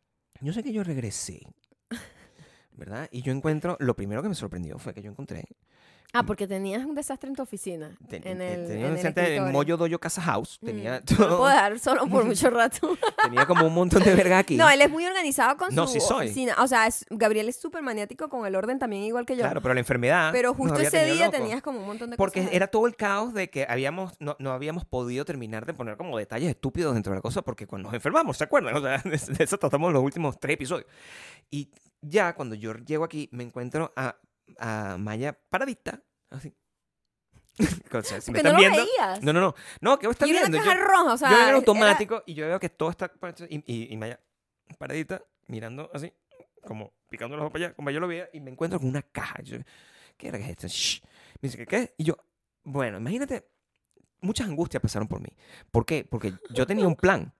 Yo 0.40 0.52
sé 0.52 0.62
que 0.62 0.73
yo 0.73 0.82
regresé, 0.82 1.40
¿verdad? 2.73 3.08
Y 3.12 3.23
yo 3.23 3.32
encuentro, 3.32 3.76
lo 3.80 3.94
primero 3.94 4.23
que 4.23 4.28
me 4.28 4.34
sorprendió 4.34 4.78
fue 4.78 4.92
que 4.94 5.02
yo 5.02 5.11
encontré, 5.11 5.44
Ah, 6.14 6.23
porque 6.23 6.47
tenías 6.47 6.85
un 6.85 6.94
desastre 6.94 7.28
en 7.28 7.35
tu 7.37 7.42
oficina. 7.42 7.90
te- 8.09 8.16
en 8.16 8.23
te- 8.38 8.54
el, 8.54 8.66
tenía 8.68 8.87
en 8.87 8.92
un 8.92 8.97
el 8.97 9.02
centro 9.02 9.23
en 9.23 9.28
escritorio. 9.28 9.52
Moyo 9.52 9.76
Doyo 9.76 9.99
Casa 9.99 10.23
House, 10.23 10.59
Mm, 10.62 10.66
tenía, 10.66 11.00
No 11.00 11.16
todo- 11.16 11.38
puedo 11.38 11.49
dejar 11.49 11.78
solo 11.80 12.06
por 12.06 12.25
mucho 12.25 12.50
rato. 12.50 12.97
tenía 13.23 13.47
como 13.47 13.66
un 13.66 13.75
montón 13.75 14.02
de 14.04 14.14
verga 14.14 14.38
aquí. 14.38 14.56
No, 14.56 14.71
él 14.71 14.80
es 14.80 14.88
muy 14.90 15.04
organizado 15.04 15.56
con 15.56 15.75
No, 15.75 15.87
su 15.87 15.94
sí 15.94 16.00
soy. 16.00 16.26
oficina. 16.26 16.54
O 16.62 16.66
sea, 16.68 16.87
es- 16.87 17.04
Gabriel 17.11 17.49
es 17.49 17.56
súper 17.56 17.83
maniático 17.83 18.28
con 18.28 18.47
el 18.47 18.54
orden 18.54 18.78
también, 18.78 19.02
igual 19.02 19.26
que 19.26 19.35
yo. 19.37 19.42
Claro, 19.42 19.61
pero 19.61 19.75
la 19.75 19.80
enfermedad. 19.80 20.30
pero 20.33 20.54
justo 20.54 20.78
ese 20.80 21.04
día 21.12 21.30
tenías 21.30 21.61
como 21.62 21.80
un 21.80 21.87
montón 21.87 22.11
de 22.11 22.16
Porque 22.16 22.40
cosas. 22.40 22.50
ahí. 22.52 22.56
era 22.56 22.68
todo 22.68 22.87
el 22.87 22.94
caos 22.97 23.35
de 23.35 23.50
que 23.50 23.66
habíamos, 23.68 24.12
no, 24.21 24.37
no 24.38 24.52
habíamos 24.52 24.85
podido 24.85 25.25
terminar 25.25 25.66
de 25.66 25.75
poner 25.75 25.97
como 25.97 26.16
detalles 26.16 26.49
estúpidos 26.50 26.94
dentro 26.94 27.11
de 27.12 27.16
la 27.18 27.23
cosa 27.23 27.42
porque 27.42 27.66
cuando 27.66 27.88
nos 27.88 27.94
enfermamos, 27.94 28.37
¿se 28.37 28.44
acuerdan? 28.44 28.76
O 28.76 28.80
sea, 28.80 28.99
de 28.99 29.11
de 29.38 29.44
eso 29.44 29.59
tratamos 29.59 29.92
los 29.92 30.02
últimos 30.02 30.38
tres 30.38 30.54
episodios. 30.54 30.87
Y 31.50 31.71
ya 32.00 32.35
cuando 32.35 32.54
yo 32.54 32.75
llego 32.75 33.02
aquí, 33.04 33.28
me 33.33 33.42
encuentro 33.42 33.92
a, 33.97 34.14
a 34.58 34.96
Maya 34.98 35.38
paradita, 35.50 36.02
así. 36.30 36.54
O 37.92 38.02
sea, 38.02 38.20
si 38.20 38.32
me 38.32 38.40
Porque 38.40 38.42
no 38.42 38.48
están 38.48 38.52
lo 38.54 38.58
viendo. 38.58 38.78
veías. 38.98 39.22
No, 39.22 39.32
no, 39.32 39.40
no. 39.40 39.54
No, 39.80 39.98
que 39.98 40.06
vos 40.08 40.14
están 40.14 40.28
era 40.28 40.40
viendo. 40.40 40.58
una 40.58 40.66
Yo, 40.66 40.72
caja 40.72 40.84
roja, 40.84 41.12
o 41.12 41.16
sea. 41.16 41.30
yo 41.30 41.36
en 41.36 41.42
el 41.42 41.48
era- 41.48 41.56
automático 41.58 42.22
y 42.26 42.34
yo 42.34 42.46
veo 42.46 42.58
que 42.58 42.68
todo 42.68 42.90
está. 42.90 43.12
Y, 43.48 43.62
y, 43.72 43.92
y 43.92 43.96
Maya 43.96 44.18
paradita, 44.78 45.22
mirando 45.46 45.88
así, 45.94 46.12
como 46.66 46.92
picando 47.08 47.36
los 47.36 47.42
ojos 47.44 47.52
para 47.52 47.66
allá, 47.66 47.74
como 47.76 47.90
yo 47.90 48.00
lo 48.00 48.08
veía, 48.08 48.28
y 48.32 48.40
me 48.40 48.50
encuentro 48.50 48.80
con 48.80 48.88
una 48.88 49.02
caja. 49.02 49.40
Yo, 49.42 49.58
¿Qué 50.16 50.28
era 50.28 50.38
que 50.38 50.44
es 50.44 50.50
esto? 50.50 50.66
Shh. 50.66 51.00
Me 51.40 51.48
dice, 51.48 51.58
¿qué? 51.58 51.66
qué? 51.66 51.94
Y 51.98 52.04
yo, 52.04 52.16
bueno, 52.64 52.98
imagínate, 52.98 53.46
muchas 54.20 54.48
angustias 54.48 54.80
pasaron 54.82 55.06
por 55.06 55.20
mí. 55.20 55.28
¿Por 55.70 55.86
qué? 55.86 56.04
Porque 56.08 56.32
yo 56.50 56.66
tenía 56.66 56.88
un 56.88 56.96
plan. 56.96 57.32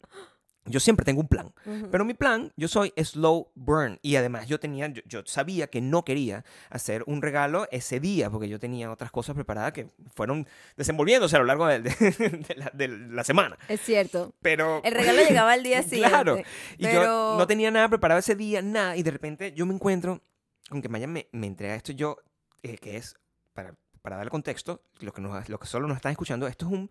Yo 0.67 0.81
siempre 0.81 1.05
tengo 1.05 1.21
un 1.21 1.29
plan. 1.29 1.53
Ujú. 1.67 1.91
Pero 1.91 2.05
mi 2.07 2.15
plan, 2.15 2.51
yo 2.57 2.69
soy 2.69 2.93
slow 2.97 3.51
burn. 3.55 3.99
Y 4.01 4.17
además 4.17 4.47
yo 4.49 4.59
tenía, 4.59 4.89
yo, 4.89 5.03
yo 5.05 5.23
sabía 5.27 5.67
que 5.67 5.81
no 5.83 6.05
quería 6.05 6.45
hacer 6.71 7.05
un 7.07 7.21
regalo 7.21 7.69
ese 7.71 8.01
día, 8.01 8.31
porque 8.31 8.49
yo 8.49 8.59
tenía 8.59 8.91
otras 8.91 9.11
cosas 9.11 9.35
preparadas 9.35 9.73
que 9.73 9.91
fueron 10.15 10.49
desenvolviéndose 10.77 11.37
a 11.37 11.41
lo 11.41 11.45
largo 11.45 11.67
de, 11.67 11.81
de- 11.81 11.91
de 12.49 12.55
la, 12.57 12.71
de 12.73 12.89
la 12.89 13.25
semana. 13.25 13.59
Es 13.69 13.81
cierto. 13.83 14.33
Pero... 14.41 14.81
El 14.85 14.95
regalo 14.95 15.21
llegaba 15.29 15.53
al 15.53 15.63
día 15.63 15.83
siguiente. 15.83 16.09
Claro. 16.09 16.39
Y 16.79 16.85
pero- 16.85 17.03
yo 17.03 17.37
no 17.39 17.47
tenía 17.47 17.71
nada 17.71 17.89
preparado 17.91 18.21
ese 18.21 18.35
día, 18.35 18.63
nada. 18.63 18.97
Y 18.97 19.03
de 19.03 19.11
repente 19.11 19.53
yo 19.53 19.67
me 19.67 19.75
encuentro 19.75 20.23
con 20.71 20.81
que 20.81 20.89
Maya 20.89 21.07
me, 21.07 21.29
me 21.33 21.47
entrega 21.47 21.75
esto. 21.75 21.93
Yo 21.93 22.17
eh, 22.63 22.79
que 22.79 22.97
es, 22.97 23.15
para, 23.53 23.75
para 24.01 24.17
dar 24.17 24.25
el 24.25 24.31
contexto, 24.31 24.83
lo 25.01 25.13
que, 25.13 25.21
nos, 25.21 25.47
lo 25.51 25.59
que 25.59 25.67
solo 25.67 25.87
nos 25.87 25.97
están 25.97 26.13
escuchando, 26.13 26.47
esto 26.47 26.65
es 26.65 26.73
un, 26.73 26.91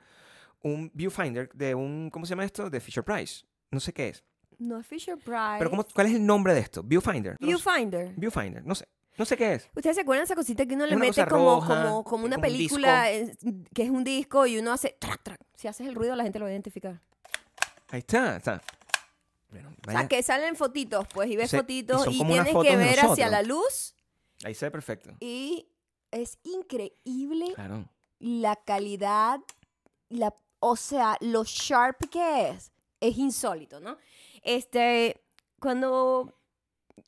un 0.61 0.91
viewfinder 0.93 1.49
de 1.53 1.73
un, 1.73 2.11
¿cómo 2.11 2.27
se 2.27 2.31
llama 2.31 2.45
esto? 2.45 2.69
De 2.69 2.79
Fisher 2.79 3.03
Price. 3.03 3.45
No 3.73 3.79
sé 3.79 3.93
qué 3.93 4.09
es. 4.09 4.23
No 4.59 4.79
es 4.79 4.87
Fisher 4.87 5.17
Price. 5.17 5.55
Pero 5.57 5.69
¿cómo, 5.69 5.85
¿cuál 5.93 6.07
es 6.07 6.13
el 6.13 6.25
nombre 6.25 6.53
de 6.53 6.59
esto? 6.61 6.83
Viewfinder. 6.83 7.35
No 7.39 7.39
sé. 7.39 7.45
Viewfinder. 7.45 8.13
Viewfinder, 8.15 8.65
no 8.65 8.75
sé. 8.75 8.87
No 9.17 9.25
sé 9.25 9.37
qué 9.37 9.53
es. 9.53 9.69
¿Ustedes 9.75 9.95
se 9.95 10.01
acuerdan 10.01 10.21
de 10.21 10.25
esa 10.25 10.35
cosita 10.35 10.65
que 10.65 10.73
uno 10.73 10.85
le 10.85 10.95
una 10.95 11.05
mete 11.05 11.25
como, 11.27 11.55
roja, 11.55 12.03
como, 12.03 12.25
una 12.25 12.35
como 12.35 12.41
película 12.41 13.07
que 13.73 13.83
es 13.83 13.89
un 13.89 14.03
disco 14.03 14.45
y 14.47 14.57
uno 14.57 14.71
hace? 14.71 14.97
Si 15.55 15.67
haces 15.67 15.87
el 15.87 15.95
ruido 15.95 16.15
la 16.15 16.23
gente 16.23 16.39
lo 16.39 16.45
va 16.45 16.49
a 16.49 16.53
identificar. 16.53 16.99
Ahí 17.89 17.99
está, 17.99 18.37
está. 18.37 18.61
Bueno, 19.51 19.69
O 19.87 19.91
sea, 19.91 20.07
que 20.07 20.23
salen 20.23 20.55
fotitos, 20.55 21.05
pues, 21.13 21.29
y 21.29 21.35
ves 21.35 21.51
fotitos 21.51 22.07
y, 22.07 22.23
tienes 22.25 22.55
que 22.55 22.75
ver 22.75 22.99
hacia 23.01 23.29
la 23.29 23.43
luz 23.43 23.93
Ahí 24.43 24.55
se 24.55 24.65
ve 24.65 24.71
perfecto. 24.71 25.11
y 25.19 25.67
es 26.09 26.39
increíble 26.43 27.53
Claro. 27.53 27.87
la 28.17 28.55
calidad, 28.55 29.39
la, 30.09 30.33
o 30.59 30.75
sea, 30.75 31.17
lo 31.21 31.43
sharp 31.43 32.09
que 32.09 32.49
es. 32.49 32.72
Es 33.03 33.17
insólito, 33.17 33.81
¿no? 33.81 33.97
Este, 34.43 35.21
cuando 35.59 36.39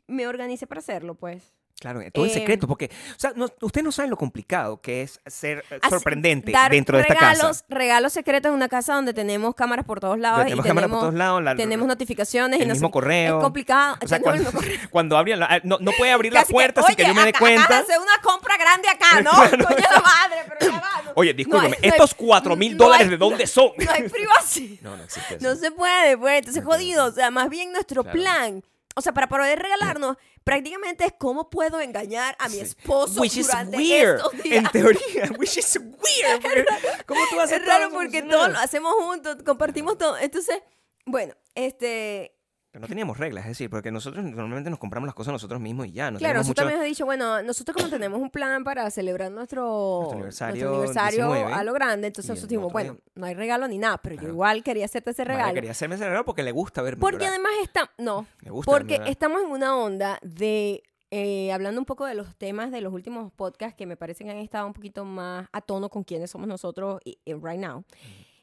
me 0.07 0.27
organicé 0.27 0.67
para 0.67 0.79
hacerlo, 0.79 1.15
pues. 1.15 1.55
Claro, 1.77 1.99
todo 2.13 2.23
el 2.23 2.31
Eh, 2.31 2.33
secreto, 2.33 2.67
porque, 2.67 2.85
o 3.11 3.19
sea, 3.19 3.33
no, 3.35 3.47
ustedes 3.61 3.83
no 3.83 3.91
saben 3.91 4.09
lo 4.09 4.15
complicado 4.15 4.79
que 4.79 5.01
es 5.01 5.19
ser 5.25 5.63
eh, 5.69 5.79
Así- 5.81 5.89
sorprendente 5.89 6.51
dar 6.53 6.71
dentro 6.71 6.95
de 6.97 7.01
esta 7.03 7.15
casa. 7.15 7.51
Regalos 7.67 8.13
secretos 8.13 8.49
en 8.49 8.55
una 8.55 8.69
casa 8.69 8.93
donde 8.95 9.13
tenemos 9.13 9.53
cámaras 9.55 9.83
por 9.85 9.99
todos 9.99 10.17
lados 10.17 10.45
Tenemos 10.45 10.65
y 10.65 10.67
cámaras 10.69 10.87
tenemos, 10.87 10.99
por 11.03 11.09
todos 11.09 11.17
lados, 11.19 11.43
la- 11.43 11.55
tenemos 11.57 11.85
notificaciones 11.87 12.59
y 12.59 12.61
el 12.61 12.69
no 12.69 12.73
sé 12.75 12.77
mismo 12.77 12.89
qué. 12.89 12.93
correo. 12.93 13.37
Es 13.39 13.43
complicado. 13.43 13.97
O 14.01 14.07
sea, 14.07 14.19
cuando, 14.21 14.51
cuando 14.89 15.17
abren 15.17 15.39
la- 15.39 15.59
no, 15.63 15.77
no 15.81 15.91
puede 15.91 16.11
abrir 16.13 16.31
la 16.31 16.39
Casi 16.39 16.47
que, 16.47 16.53
puerta 16.53 16.81
sin 16.83 16.95
que 16.95 17.03
oye, 17.03 17.11
yo 17.11 17.15
me 17.15 17.23
dé 17.23 17.29
acá- 17.29 17.39
cuenta. 17.39 17.67
de 17.67 17.75
hacer 17.81 17.99
una 17.99 18.21
compra 18.23 18.57
grande 18.57 18.87
acá, 18.87 19.21
¿no? 19.21 19.31
Coño 19.31 19.77
la 19.81 20.01
madre, 20.01 20.37
pero 20.57 20.71
ya 20.71 20.79
va. 20.79 21.01
no- 21.03 21.11
Oye, 21.15 21.33
no 21.33 21.59
hay- 21.59 21.69
no 21.71 21.75
hay- 21.81 21.89
estos 21.89 22.13
cuatro 22.15 22.55
mil 22.55 22.77
no 22.77 22.85
dólares, 22.85 23.05
hay- 23.07 23.11
¿de 23.11 23.17
dónde 23.17 23.43
no- 23.43 23.47
son? 23.49 23.71
No 23.77 23.91
hay 23.91 24.07
privacidad. 24.07 24.79
No, 24.81 24.95
no 24.95 25.03
existe 25.03 25.35
eso. 25.35 25.43
No 25.45 25.55
se 25.57 25.71
puede, 25.71 26.17
pues. 26.17 26.39
Entonces, 26.39 26.63
No 26.63 26.69
jodido. 26.71 27.05
O 27.05 27.11
sea, 27.11 27.31
más 27.31 27.49
bien 27.49 27.73
nuestro 27.73 28.01
Claro. 28.03 28.17
plan. 28.17 28.63
O 28.97 29.01
sea, 29.01 29.11
para 29.13 29.27
poder 29.27 29.59
regalarnos, 29.61 30.15
prácticamente 30.45 31.03
es 31.05 31.13
cómo 31.17 31.49
puedo 31.49 31.81
engañar 31.81 32.37
a 32.39 32.47
mi 32.47 32.59
esposo 32.59 33.19
Which 33.19 33.35
is 33.35 33.47
durante 33.47 33.75
weird, 33.77 34.17
estos 34.17 34.43
días. 34.43 34.63
en 34.63 34.71
teoría. 34.71 35.31
Which 35.37 35.57
is 35.57 35.75
weird. 35.77 36.41
porque 36.41 36.65
¿Cómo 37.05 37.21
tú 37.29 37.35
vas 37.35 37.51
a 37.51 37.57
Es 37.57 37.65
raro 37.65 37.89
porque 37.89 38.21
funcionar? 38.21 38.31
todo 38.31 38.47
lo 38.49 38.59
hacemos 38.59 38.93
juntos, 38.93 39.37
compartimos 39.43 39.97
todo. 39.97 40.17
Entonces, 40.17 40.61
bueno, 41.05 41.33
este... 41.55 42.34
No 42.79 42.87
teníamos 42.87 43.17
reglas, 43.17 43.45
es 43.45 43.49
decir, 43.51 43.69
porque 43.69 43.91
nosotros 43.91 44.23
normalmente 44.23 44.69
nos 44.69 44.79
compramos 44.79 45.07
las 45.07 45.15
cosas 45.15 45.31
nosotros 45.31 45.59
mismos 45.61 45.87
y 45.87 45.91
ya. 45.93 46.11
No 46.11 46.19
claro, 46.19 46.39
nosotros 46.39 46.47
mucho... 46.49 46.61
también 46.61 46.77
hemos 46.79 46.89
dicho, 46.89 47.05
bueno, 47.05 47.41
nosotros 47.43 47.75
como 47.77 47.89
tenemos 47.89 48.19
un 48.21 48.29
plan 48.29 48.63
para 48.63 48.89
celebrar 48.89 49.31
nuestro, 49.31 49.99
Nuestro 50.01 50.15
aniversario 50.17 50.69
aniversario 50.73 51.25
19, 51.33 51.53
a 51.53 51.63
lo 51.63 51.73
grande, 51.73 52.07
entonces 52.07 52.29
nosotros 52.29 52.49
dijimos, 52.49 52.71
bueno, 52.73 52.93
día. 52.93 53.01
no 53.15 53.25
hay 53.25 53.33
regalo 53.33 53.67
ni 53.67 53.77
nada, 53.77 53.97
pero 53.99 54.15
yo 54.15 54.19
Claro. 54.21 54.33
igual 54.33 54.63
quería 54.63 54.85
hacerte 54.85 55.11
ese 55.11 55.23
regalo. 55.23 55.53
quería 55.53 55.71
hacerme 55.71 55.95
ese 55.95 56.05
regalo 56.05 56.25
porque 56.25 56.43
le 56.43 56.51
gusta 56.51 56.81
verme 56.81 56.99
Porque 56.99 57.25
llorar. 57.25 57.33
además 57.33 57.51
está, 57.63 57.91
no, 57.97 58.27
Le 58.41 58.49
gusta 58.51 58.71
porque 58.71 58.99
estamos 59.07 59.41
en 59.41 59.49
una 59.49 59.75
onda 59.77 60.19
de, 60.21 60.83
eh, 61.11 61.51
hablando 61.53 61.79
un 61.79 61.85
poco 61.85 62.05
de 62.05 62.13
los 62.15 62.35
temas 62.35 62.71
de 62.71 62.81
los 62.81 62.91
últimos 62.93 63.31
podcasts 63.31 63.75
que 63.77 63.85
me 63.85 63.95
parecen 63.95 64.27
que 64.27 64.31
han 64.33 64.39
estado 64.39 64.67
un 64.67 64.73
poquito 64.73 65.05
más 65.05 65.47
a 65.53 65.61
tono 65.61 65.89
con 65.89 66.03
quienes 66.03 66.29
somos 66.31 66.47
nosotros 66.47 66.99
y, 67.05 67.19
y 67.25 67.33
right 67.33 67.59
now, 67.59 67.83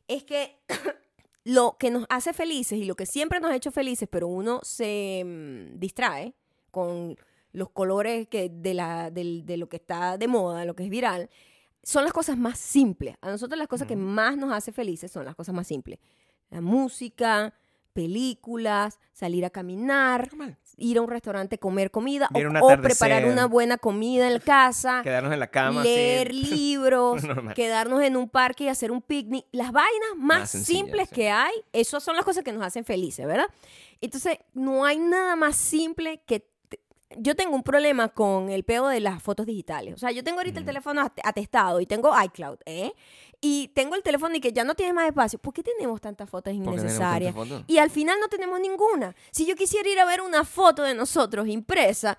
es 0.08 0.24
que 0.24 0.56
lo 1.44 1.76
que 1.78 1.90
nos 1.90 2.06
hace 2.08 2.32
felices 2.32 2.78
y 2.78 2.84
lo 2.84 2.94
que 2.94 3.06
siempre 3.06 3.40
nos 3.40 3.50
ha 3.50 3.56
hecho 3.56 3.72
felices, 3.72 4.08
pero 4.10 4.28
uno 4.28 4.60
se 4.62 5.22
mm, 5.24 5.78
distrae 5.78 6.34
con 6.70 7.16
los 7.52 7.70
colores 7.70 8.28
que 8.28 8.48
de, 8.48 8.74
la, 8.74 9.10
de 9.10 9.56
lo 9.56 9.68
que 9.68 9.76
está 9.76 10.16
de 10.16 10.28
moda, 10.28 10.64
lo 10.64 10.74
que 10.74 10.84
es 10.84 10.90
viral, 10.90 11.28
son 11.82 12.04
las 12.04 12.12
cosas 12.12 12.36
más 12.36 12.58
simples. 12.58 13.16
A 13.20 13.30
nosotros 13.30 13.58
las 13.58 13.68
cosas 13.68 13.88
que 13.88 13.96
más 13.96 14.36
nos 14.36 14.52
hace 14.52 14.72
felices 14.72 15.10
son 15.10 15.24
las 15.24 15.34
cosas 15.34 15.54
más 15.54 15.66
simples. 15.66 15.98
La 16.50 16.60
música, 16.60 17.52
películas, 17.92 18.98
salir 19.12 19.44
a 19.44 19.50
caminar, 19.50 20.28
Normal. 20.32 20.56
ir 20.76 20.98
a 20.98 21.02
un 21.02 21.08
restaurante, 21.08 21.58
comer 21.58 21.90
comida 21.90 22.28
o, 22.34 22.38
un 22.38 22.56
o 22.56 22.68
preparar 22.80 23.26
una 23.26 23.46
buena 23.46 23.78
comida 23.78 24.30
en 24.30 24.38
casa, 24.40 25.00
Quedarnos 25.02 25.32
en 25.32 25.40
la 25.40 25.46
cama. 25.48 25.82
leer 25.82 26.32
libros, 26.34 27.22
Normal. 27.24 27.54
quedarnos 27.54 28.02
en 28.02 28.16
un 28.16 28.28
parque 28.28 28.64
y 28.64 28.68
hacer 28.68 28.90
un 28.90 29.02
picnic. 29.02 29.46
Las 29.52 29.72
vainas 29.72 30.10
más, 30.16 30.40
Más 30.40 30.50
sencillas, 30.50 30.80
simples 30.82 31.08
sí. 31.08 31.14
que 31.14 31.30
hay, 31.30 31.52
esas 31.72 32.02
son 32.02 32.16
las 32.16 32.24
cosas 32.24 32.42
que 32.44 32.52
nos 32.52 32.64
hacen 32.64 32.84
felices, 32.84 33.26
¿verdad? 33.26 33.46
Entonces, 34.00 34.38
no 34.54 34.84
hay 34.84 34.98
nada 34.98 35.36
más 35.36 35.56
simple 35.56 36.20
que... 36.26 36.50
Yo 37.18 37.34
tengo 37.36 37.54
un 37.54 37.62
problema 37.62 38.08
con 38.08 38.48
el 38.50 38.64
pego 38.64 38.88
de 38.88 39.00
las 39.00 39.22
fotos 39.22 39.46
digitales. 39.46 39.94
O 39.94 39.98
sea, 39.98 40.10
yo 40.10 40.22
tengo 40.24 40.38
ahorita 40.38 40.58
el 40.58 40.64
teléfono 40.64 41.00
at- 41.02 41.18
atestado 41.24 41.80
y 41.80 41.86
tengo 41.86 42.12
iCloud, 42.24 42.58
¿eh? 42.66 42.92
Y 43.40 43.68
tengo 43.74 43.96
el 43.96 44.02
teléfono 44.02 44.34
y 44.36 44.40
que 44.40 44.52
ya 44.52 44.62
no 44.64 44.74
tiene 44.74 44.92
más 44.92 45.06
espacio. 45.08 45.38
¿Por 45.38 45.52
qué 45.52 45.62
tenemos 45.62 46.00
tantas 46.00 46.30
fotos 46.30 46.52
¿Por 46.52 46.52
qué 46.52 46.58
tenemos 46.64 46.80
innecesarias? 46.80 47.34
tantas 47.34 47.48
fotos? 47.50 47.64
Y 47.66 47.78
al 47.78 47.90
final 47.90 48.18
no 48.20 48.28
tenemos 48.28 48.60
ninguna. 48.60 49.16
Si 49.32 49.46
yo 49.46 49.56
quisiera 49.56 49.88
ir 49.88 49.98
a 49.98 50.04
ver 50.04 50.20
una 50.20 50.44
foto 50.44 50.82
de 50.84 50.94
nosotros 50.94 51.48
impresa, 51.48 52.18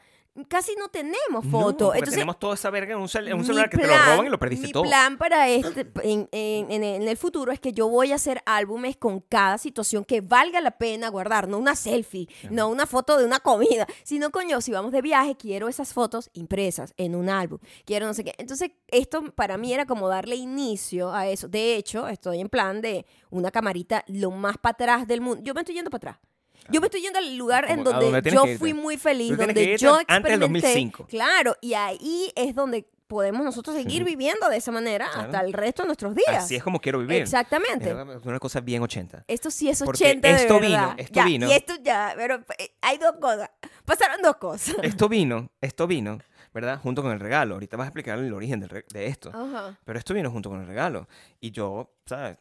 casi 0.50 0.76
no 0.76 0.88
tenemos 0.90 1.46
No, 1.46 1.52
foto. 1.52 1.86
porque 1.86 2.00
Entonces, 2.00 2.14
tenemos 2.16 2.40
toda 2.40 2.56
esa 2.56 2.70
verga 2.70 2.94
en 2.96 3.00
un, 3.02 3.08
cel- 3.08 3.28
en 3.28 3.34
un 3.34 3.40
mi 3.42 3.46
celular 3.46 3.70
que 3.70 3.78
te 3.78 3.86
lo 3.88 3.94
roban 3.98 4.26
y 4.26 4.30
lo 4.30 4.40
perdiste 4.40 4.68
mi 4.68 4.74
todo. 4.74 4.84
plan 4.84 5.18
para 5.18 5.48
este, 5.50 5.88
en, 6.04 6.28
en- 6.32 6.72
en- 6.84 7.08
el 7.08 7.18
futuro 7.18 7.52
es 7.52 7.60
que 7.60 7.72
yo 7.72 7.88
voy 7.88 8.12
a 8.12 8.16
hacer 8.16 8.42
álbumes 8.46 8.98
con 8.98 9.20
cada 9.22 9.58
situación 9.58 10.04
que 10.06 10.22
valga 10.22 10.60
la 10.62 10.72
pena 10.72 11.10
guardar, 11.10 11.48
no 11.48 11.58
una 11.60 11.76
selfie, 11.76 12.28
no 12.50 12.68
una 12.70 12.86
foto 12.88 13.18
de 13.18 13.26
una 13.26 13.40
comida, 13.40 13.86
sino 14.04 14.32
coño, 14.32 14.60
si 14.62 14.72
vamos 14.72 14.92
de 14.92 15.02
viaje, 15.02 15.36
quiero 15.36 15.68
esas 15.68 15.94
fotos 15.94 16.30
impresas 16.34 16.94
en 16.98 17.16
un 17.16 17.30
álbum, 17.30 17.60
quiero 17.86 18.06
no 18.08 18.14
sé 18.14 18.24
qué. 18.24 18.34
Entonces, 18.38 18.72
esto 18.88 19.24
para 19.36 19.58
mí 19.58 19.74
era 19.74 19.86
como 19.86 20.08
darle 20.10 20.36
inicio 20.36 21.14
a 21.14 21.28
eso. 21.28 21.48
De 21.48 21.76
hecho, 21.76 22.08
estoy 22.08 22.40
en 22.42 22.50
plan 22.50 22.82
de 22.82 23.06
una 23.30 23.52
camarita 23.52 24.04
lo 24.08 24.32
más 24.32 24.58
para 24.58 24.74
atrás 24.74 25.08
del 25.08 25.22
mundo. 25.22 25.42
Yo 25.44 25.54
me 25.54 25.62
estoy 25.62 25.76
yendo 25.76 25.92
para 25.92 26.12
atrás. 26.12 26.33
Yo 26.70 26.80
me 26.82 26.88
estoy 26.88 27.02
yendo 27.02 27.20
al 27.20 27.36
lugar 27.38 27.66
en 27.70 27.84
donde, 27.84 28.10
donde 28.12 28.32
yo 28.32 28.46
fui 28.58 28.74
muy 28.74 28.98
feliz, 28.98 29.38
donde 29.38 29.78
yo 29.78 29.96
antes 30.08 30.08
del 30.08 30.44
experimenté. 30.44 30.68
2005. 30.68 31.08
Claro, 31.08 31.56
y 31.62 31.74
ahí 31.74 32.32
es 32.36 32.56
donde 32.56 32.88
podemos 33.08 33.44
nosotros 33.44 33.76
seguir 33.76 34.04
viviendo 34.04 34.50
de 34.50 34.58
esa 34.58 34.72
manera 34.72 35.08
Claro. 35.12 35.22
hasta 35.28 35.42
el 35.42 35.54
resto 35.54 35.84
de 35.84 35.88
nuestros 35.88 36.16
días. 36.16 36.44
Así 36.46 36.56
es 36.56 36.64
como 36.64 36.80
quiero 36.80 36.98
vivir. 37.00 37.22
Exactamente. 37.22 37.92
Es 37.92 38.26
una 38.26 38.40
cosa 38.40 38.60
bien 38.62 38.82
80. 38.82 39.26
Esto 39.28 39.52
sí 39.52 39.70
es 39.70 39.84
Porque 39.84 40.06
80 40.06 40.28
de 40.28 40.34
esto 40.36 40.60
verdad. 40.60 40.68
vino, 40.70 40.96
esto 40.98 41.14
Ya, 41.14 41.26
vino. 41.26 41.48
Y 41.48 41.52
esto 41.52 41.74
ya, 41.84 42.14
pero 42.18 42.44
eh, 42.58 42.72
hay 42.82 42.98
dos 42.98 43.14
cosas. 43.22 43.52
Pasaron 43.86 44.22
dos 44.24 44.38
cosas. 44.38 44.76
Esto 44.82 45.08
vino, 45.10 45.52
esto 45.62 45.86
vino, 45.86 46.18
¿verdad? 46.56 46.80
Junto 46.82 47.04
con 47.04 47.12
el 47.12 47.20
regalo. 47.20 47.54
Ahorita 47.56 47.78
vas 47.78 47.86
a 47.86 47.90
explicar 47.90 48.18
el 48.18 48.34
origen 48.34 48.68
re- 48.68 48.86
de 48.92 49.06
esto. 49.06 49.30
Ajá. 49.32 49.78
Pero 49.86 50.00
esto 50.00 50.14
vino 50.16 50.32
junto 50.32 50.50
con 50.50 50.62
el 50.62 50.66
regalo. 50.68 51.08
Y 51.40 51.52
yo, 51.52 51.92
¿sabes? 52.08 52.38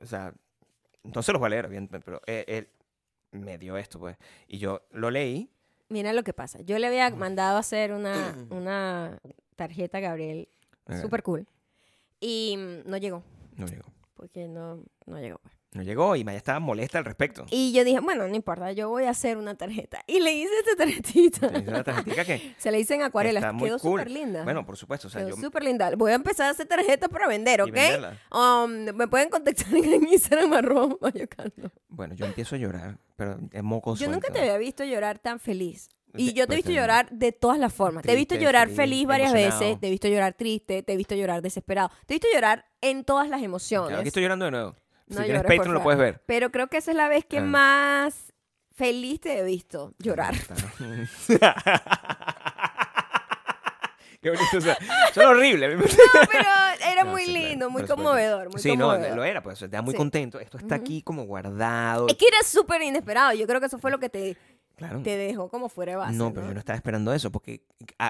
O 0.00 0.06
sea, 0.06 0.32
no 1.02 1.22
se 1.22 1.32
los 1.32 1.40
voy 1.40 1.46
a 1.48 1.50
leer, 1.50 1.64
evidentemente, 1.64 2.04
pero 2.04 2.20
él, 2.26 2.44
él 2.46 2.68
me 3.32 3.58
dio 3.58 3.76
esto, 3.76 3.98
pues. 3.98 4.16
Y 4.46 4.58
yo 4.58 4.82
lo 4.92 5.10
leí. 5.10 5.50
Mira 5.88 6.12
lo 6.12 6.22
que 6.22 6.32
pasa. 6.32 6.60
Yo 6.62 6.78
le 6.78 6.86
había 6.86 7.10
mandado 7.10 7.56
a 7.56 7.60
hacer 7.60 7.92
una, 7.92 8.36
una 8.50 9.20
tarjeta 9.56 9.98
a 9.98 10.00
Gabriel 10.00 10.48
eh, 10.88 11.00
súper 11.00 11.22
cool. 11.22 11.46
Y 12.20 12.56
no 12.86 12.96
llegó. 12.96 13.22
No 13.56 13.66
llegó. 13.66 13.84
Porque 14.14 14.46
no, 14.46 14.82
no 15.06 15.18
llegó. 15.18 15.38
pues. 15.38 15.54
No 15.74 15.82
llegó 15.82 16.14
y 16.16 16.22
Maya 16.24 16.36
estaba 16.36 16.60
molesta 16.60 16.98
al 16.98 17.06
respecto. 17.06 17.46
Y 17.50 17.72
yo 17.72 17.82
dije, 17.82 18.00
bueno, 18.00 18.28
no 18.28 18.34
importa, 18.34 18.72
yo 18.72 18.90
voy 18.90 19.04
a 19.04 19.10
hacer 19.10 19.38
una 19.38 19.54
tarjeta. 19.54 20.02
Y 20.06 20.20
le 20.20 20.34
hice 20.34 20.50
esta 20.58 20.76
tarjetita. 20.76 21.48
Le 21.48 21.60
hice 21.60 21.70
una 21.70 21.82
tarjetita 21.82 22.24
que 22.26 22.54
Se 22.58 22.70
le 22.70 22.78
hice 22.78 22.94
en 22.94 23.02
acuarela. 23.02 23.40
está 23.40 23.52
muy 23.52 23.68
Quedó 23.68 23.78
cool. 23.78 24.00
súper 24.00 24.10
linda. 24.10 24.44
Bueno, 24.44 24.66
por 24.66 24.76
supuesto. 24.76 25.06
O 25.06 25.10
sea, 25.10 25.22
Quedó 25.24 25.30
yo 25.36 25.42
súper 25.42 25.64
linda. 25.64 25.90
Voy 25.96 26.12
a 26.12 26.16
empezar 26.16 26.48
a 26.48 26.50
hacer 26.50 26.66
tarjetas 26.66 27.08
para 27.08 27.26
vender, 27.26 27.62
¿ok? 27.62 27.70
venderla. 27.72 28.18
Um, 28.30 28.94
me 28.94 29.08
pueden 29.08 29.30
contactar 29.30 29.66
en 29.74 30.06
Instagram 30.08 30.52
arroba 30.52 30.96
mayocando. 31.00 31.70
Bueno, 31.88 32.14
yo 32.14 32.26
empiezo 32.26 32.54
a 32.54 32.58
llorar, 32.58 32.98
pero 33.16 33.38
es 33.50 33.62
moco 33.62 33.94
Yo 33.96 34.10
nunca 34.10 34.30
te 34.30 34.40
había 34.40 34.58
visto 34.58 34.84
llorar 34.84 35.20
tan 35.20 35.40
feliz. 35.40 35.88
Y 36.14 36.26
De- 36.26 36.32
yo 36.34 36.46
te 36.46 36.52
he 36.52 36.56
visto 36.56 36.70
llorar 36.72 37.08
de 37.10 37.32
todas 37.32 37.58
las 37.58 37.72
formas. 37.72 38.02
te 38.02 38.12
he 38.12 38.16
visto 38.16 38.34
llorar 38.34 38.66
feliz, 38.68 38.76
feliz, 38.76 39.06
varias 39.06 39.30
emocionado. 39.32 39.60
veces, 39.60 39.80
te 39.80 39.86
he 39.86 39.90
visto 39.90 40.08
llorar 40.08 40.34
triste, 40.34 40.82
te 40.82 40.92
he 40.92 40.96
visto 40.98 41.14
llorar 41.14 41.40
desesperado, 41.40 41.90
te 42.04 42.12
he 42.12 42.16
visto 42.16 42.28
llorar 42.30 42.66
en 42.82 43.04
todas 43.04 43.30
las 43.30 43.40
emociones. 43.42 43.88
Claro, 43.88 44.00
aquí 44.00 44.08
estoy 44.08 44.22
llorando 44.22 44.44
de 44.44 44.50
nuevo. 44.50 44.76
No 45.12 45.18
si 45.20 45.24
tienes 45.24 45.42
llores, 45.42 45.56
Patreon 45.58 45.74
lo 45.74 45.82
puedes 45.82 45.98
ver. 46.00 46.22
Pero 46.26 46.50
creo 46.50 46.68
que 46.68 46.78
esa 46.78 46.90
es 46.90 46.96
la 46.96 47.08
vez 47.08 47.24
que 47.24 47.38
Ah. 47.38 47.42
más 47.42 48.32
feliz 48.74 49.20
te 49.20 49.38
he 49.38 49.42
visto 49.44 49.92
llorar. 49.98 50.34
Qué 54.20 54.30
bonito. 54.30 54.56
O 54.58 54.60
sea, 54.60 54.76
son 55.12 55.24
horribles. 55.26 55.76
No, 55.76 55.82
pero 56.30 56.44
era 56.92 57.02
No, 57.04 57.10
muy 57.10 57.24
sí, 57.24 57.32
lindo, 57.32 57.70
muy 57.70 57.84
conmovedor, 57.84 58.50
muy 58.52 58.60
sí, 58.62 58.68
conmovedor. 58.70 59.10
no, 59.10 59.16
lo 59.16 59.24
era, 59.24 59.42
pues, 59.42 59.58
te 59.58 59.66
da 59.68 59.82
muy 59.82 59.92
Sí. 59.92 59.98
contento. 59.98 60.38
Esto 60.38 60.58
está 60.58 60.76
aquí 60.76 61.02
como 61.02 61.24
guardado. 61.24 62.06
Es 62.06 62.14
que 62.14 62.26
era 62.28 62.40
súper 62.44 62.82
inesperado. 62.82 63.32
Yo 63.32 63.46
creo 63.48 63.58
que 63.58 63.66
eso 63.66 63.78
fue 63.80 63.90
lo 63.90 63.98
que 63.98 64.08
te, 64.08 64.36
Claro. 64.88 65.02
te 65.02 65.16
dejó 65.16 65.48
como 65.48 65.68
fuera 65.68 65.92
de 65.92 65.96
base. 65.96 66.14
no, 66.14 66.32
pero 66.32 66.46
yo 66.48 66.54
no 66.54 66.60
estaba 66.60 66.76
esperando 66.76 67.12
eso, 67.12 67.30
porque, 67.32 67.64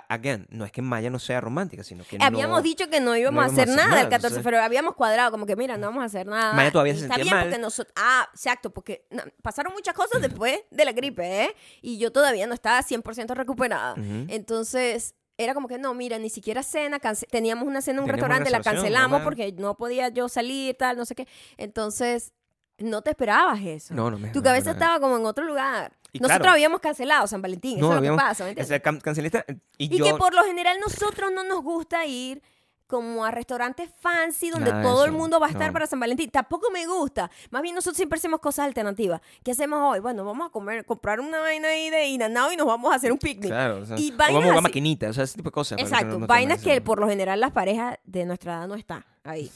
again, 0.08 0.46
no 0.50 0.64
es 0.64 0.72
que 0.72 0.82
Maya 0.82 1.11
no 1.11 1.18
sea 1.18 1.40
romántica, 1.40 1.82
sino 1.85 2.04
que 2.04 2.18
Habíamos 2.20 2.58
no... 2.58 2.62
dicho 2.62 2.88
que 2.90 3.00
no 3.00 3.16
íbamos 3.16 3.37
no 3.37 3.42
a 3.42 3.52
hacer 3.52 3.68
íbamos 3.68 3.78
a 3.78 3.82
hacer 3.82 3.88
nada 3.90 4.00
el 4.02 4.06
nada, 4.08 4.16
14 4.16 4.37
de 4.37 4.42
febrero. 4.42 4.62
Habíamos 4.64 4.94
cuadrado, 4.94 5.30
como 5.30 5.46
que 5.46 5.56
mira, 5.56 5.76
no 5.76 5.87
vamos 5.88 6.02
a 6.02 6.06
hacer 6.06 6.26
nada. 6.26 6.52
Maya 6.54 6.70
todavía 6.72 6.92
Y 6.94 6.96
se 6.96 7.02
está 7.02 7.14
sentía 7.14 7.24
bien 7.32 7.37
mal. 7.37 7.44
porque 7.48 7.58
nosotros. 7.61 7.92
Ah, 7.96 8.28
exacto, 8.32 8.70
porque 8.70 9.06
pasaron 9.42 9.72
muchas 9.72 9.94
cosas 9.94 10.20
después 10.22 10.61
de 10.70 10.85
la 10.85 10.92
gripe, 10.92 11.44
¿eh? 11.44 11.56
Y 11.80 11.98
yo 11.98 12.12
todavía 12.12 12.46
no 12.46 12.54
estaba 12.54 12.80
100% 12.82 13.35
recuperada. 13.35 13.94
Entonces, 14.28 15.14
era 15.38 15.54
como 15.54 15.66
que 15.68 15.78
no, 15.78 15.94
mira, 15.94 16.18
ni 16.18 16.30
siquiera 16.30 16.62
cena, 16.62 17.00
teníamos 17.30 17.66
una 17.66 17.80
cena 17.80 17.98
en 17.98 18.04
un 18.04 18.06
Teníamos 18.11 18.28
restaurante, 18.44 18.50
la 18.50 18.61
cancelamos 18.61 19.11
normal. 19.20 19.24
porque 19.24 19.52
no 19.52 19.76
podía 19.76 20.08
yo 20.08 20.28
salir, 20.28 20.76
tal, 20.76 20.96
no 20.96 21.04
sé 21.04 21.14
qué. 21.14 21.26
Entonces, 21.56 22.32
no 22.78 23.02
te 23.02 23.11
esperabas 23.11 23.61
eso. 23.61 23.94
No, 23.94 24.11
no 24.11 24.18
me 24.18 24.28
Tu 24.30 24.42
cabeza 24.42 24.66
no. 24.66 24.72
estaba 24.72 24.98
como 25.00 25.16
en 25.16 25.24
otro 25.26 25.44
lugar. 25.44 25.92
Y 26.12 26.18
Nosotros 26.18 26.38
claro. 26.40 26.53
habíamos 26.53 26.81
cancelado 26.81 27.27
San 27.27 27.40
Valentín, 27.40 27.79
eso 27.79 27.88
es 27.88 27.94
lo 27.96 28.03
que 28.03 28.16
pasa, 28.16 28.44
¿me 28.44 28.48
O 28.48 28.51
entiendes? 28.51 28.68
sea, 28.68 28.81
can- 28.81 29.01
cancelista 29.01 29.44
y, 29.79 29.94
Y 29.94 29.98
yo... 29.98 30.05
que 30.05 30.14
por 30.14 30.35
lo 30.35 30.44
general 30.44 30.79
nosotros 30.81 31.33
no 31.33 31.42
nos 31.42 31.62
gusta 31.62 32.05
ir 32.07 32.42
como 32.87 33.25
a 33.25 33.31
restaurantes 33.31 33.88
fancy 34.01 34.51
donde 34.51 34.68
Nada 34.70 34.83
de 34.83 34.87
todo 34.87 35.07
el 35.07 35.12
mundo 35.12 35.40
va 35.40 35.46
a 35.46 35.51
estar 35.51 35.68
no. 35.68 35.72
para 35.72 35.87
San 35.87 35.98
Valentín. 35.98 36.29
Tampoco 36.31 36.70
me 36.70 36.87
gusta. 36.87 37.31
Más 37.51 37.62
bien 37.62 37.75
nosotros 37.75 37.96
siempre 37.96 38.18
hacemos 38.18 38.40
cosas 38.40 38.66
alternativas. 38.66 39.22
¿Qué 39.42 39.53
hacemos 39.53 39.79
hoy? 39.81 40.01
Bueno, 40.01 40.27
vamos 40.27 40.48
a 40.48 40.51
comer, 40.51 40.85
comprar 40.85 41.18
una 41.18 41.38
vaina 41.40 41.68
ahí 41.68 41.88
de 41.88 42.05
Inanao 42.09 42.53
y 42.53 42.57
nos 42.57 42.66
vamos 42.66 42.92
a 42.92 42.96
hacer 42.96 43.11
un 43.11 43.16
picnic. 43.16 43.48
Claro, 43.51 43.79
o 43.79 43.87
sea, 43.87 43.98
Y 43.98 44.12
o 44.12 44.16
vainas 44.18 44.35
vamos 44.35 44.48
a 44.51 44.53
una 44.53 44.61
maquinita, 44.61 45.09
o 45.09 45.12
sea, 45.14 45.25
ese 45.25 45.37
tipo 45.37 45.48
de 45.48 45.53
cosas. 45.55 45.77
que 45.77 45.83
Exacto, 45.85 46.07
no- 46.09 46.18
no 46.18 46.27
vainas 46.27 46.61
que 46.62 46.75
eso. 46.75 46.85
por 46.85 47.01
lo 47.01 47.09
general 47.09 47.40
las 47.40 47.53
parejas 47.53 47.96
de 48.05 48.27
nuestra 48.27 48.59
edad 48.59 48.68
no 48.68 48.75
están 48.75 49.07
ahí. 49.24 49.50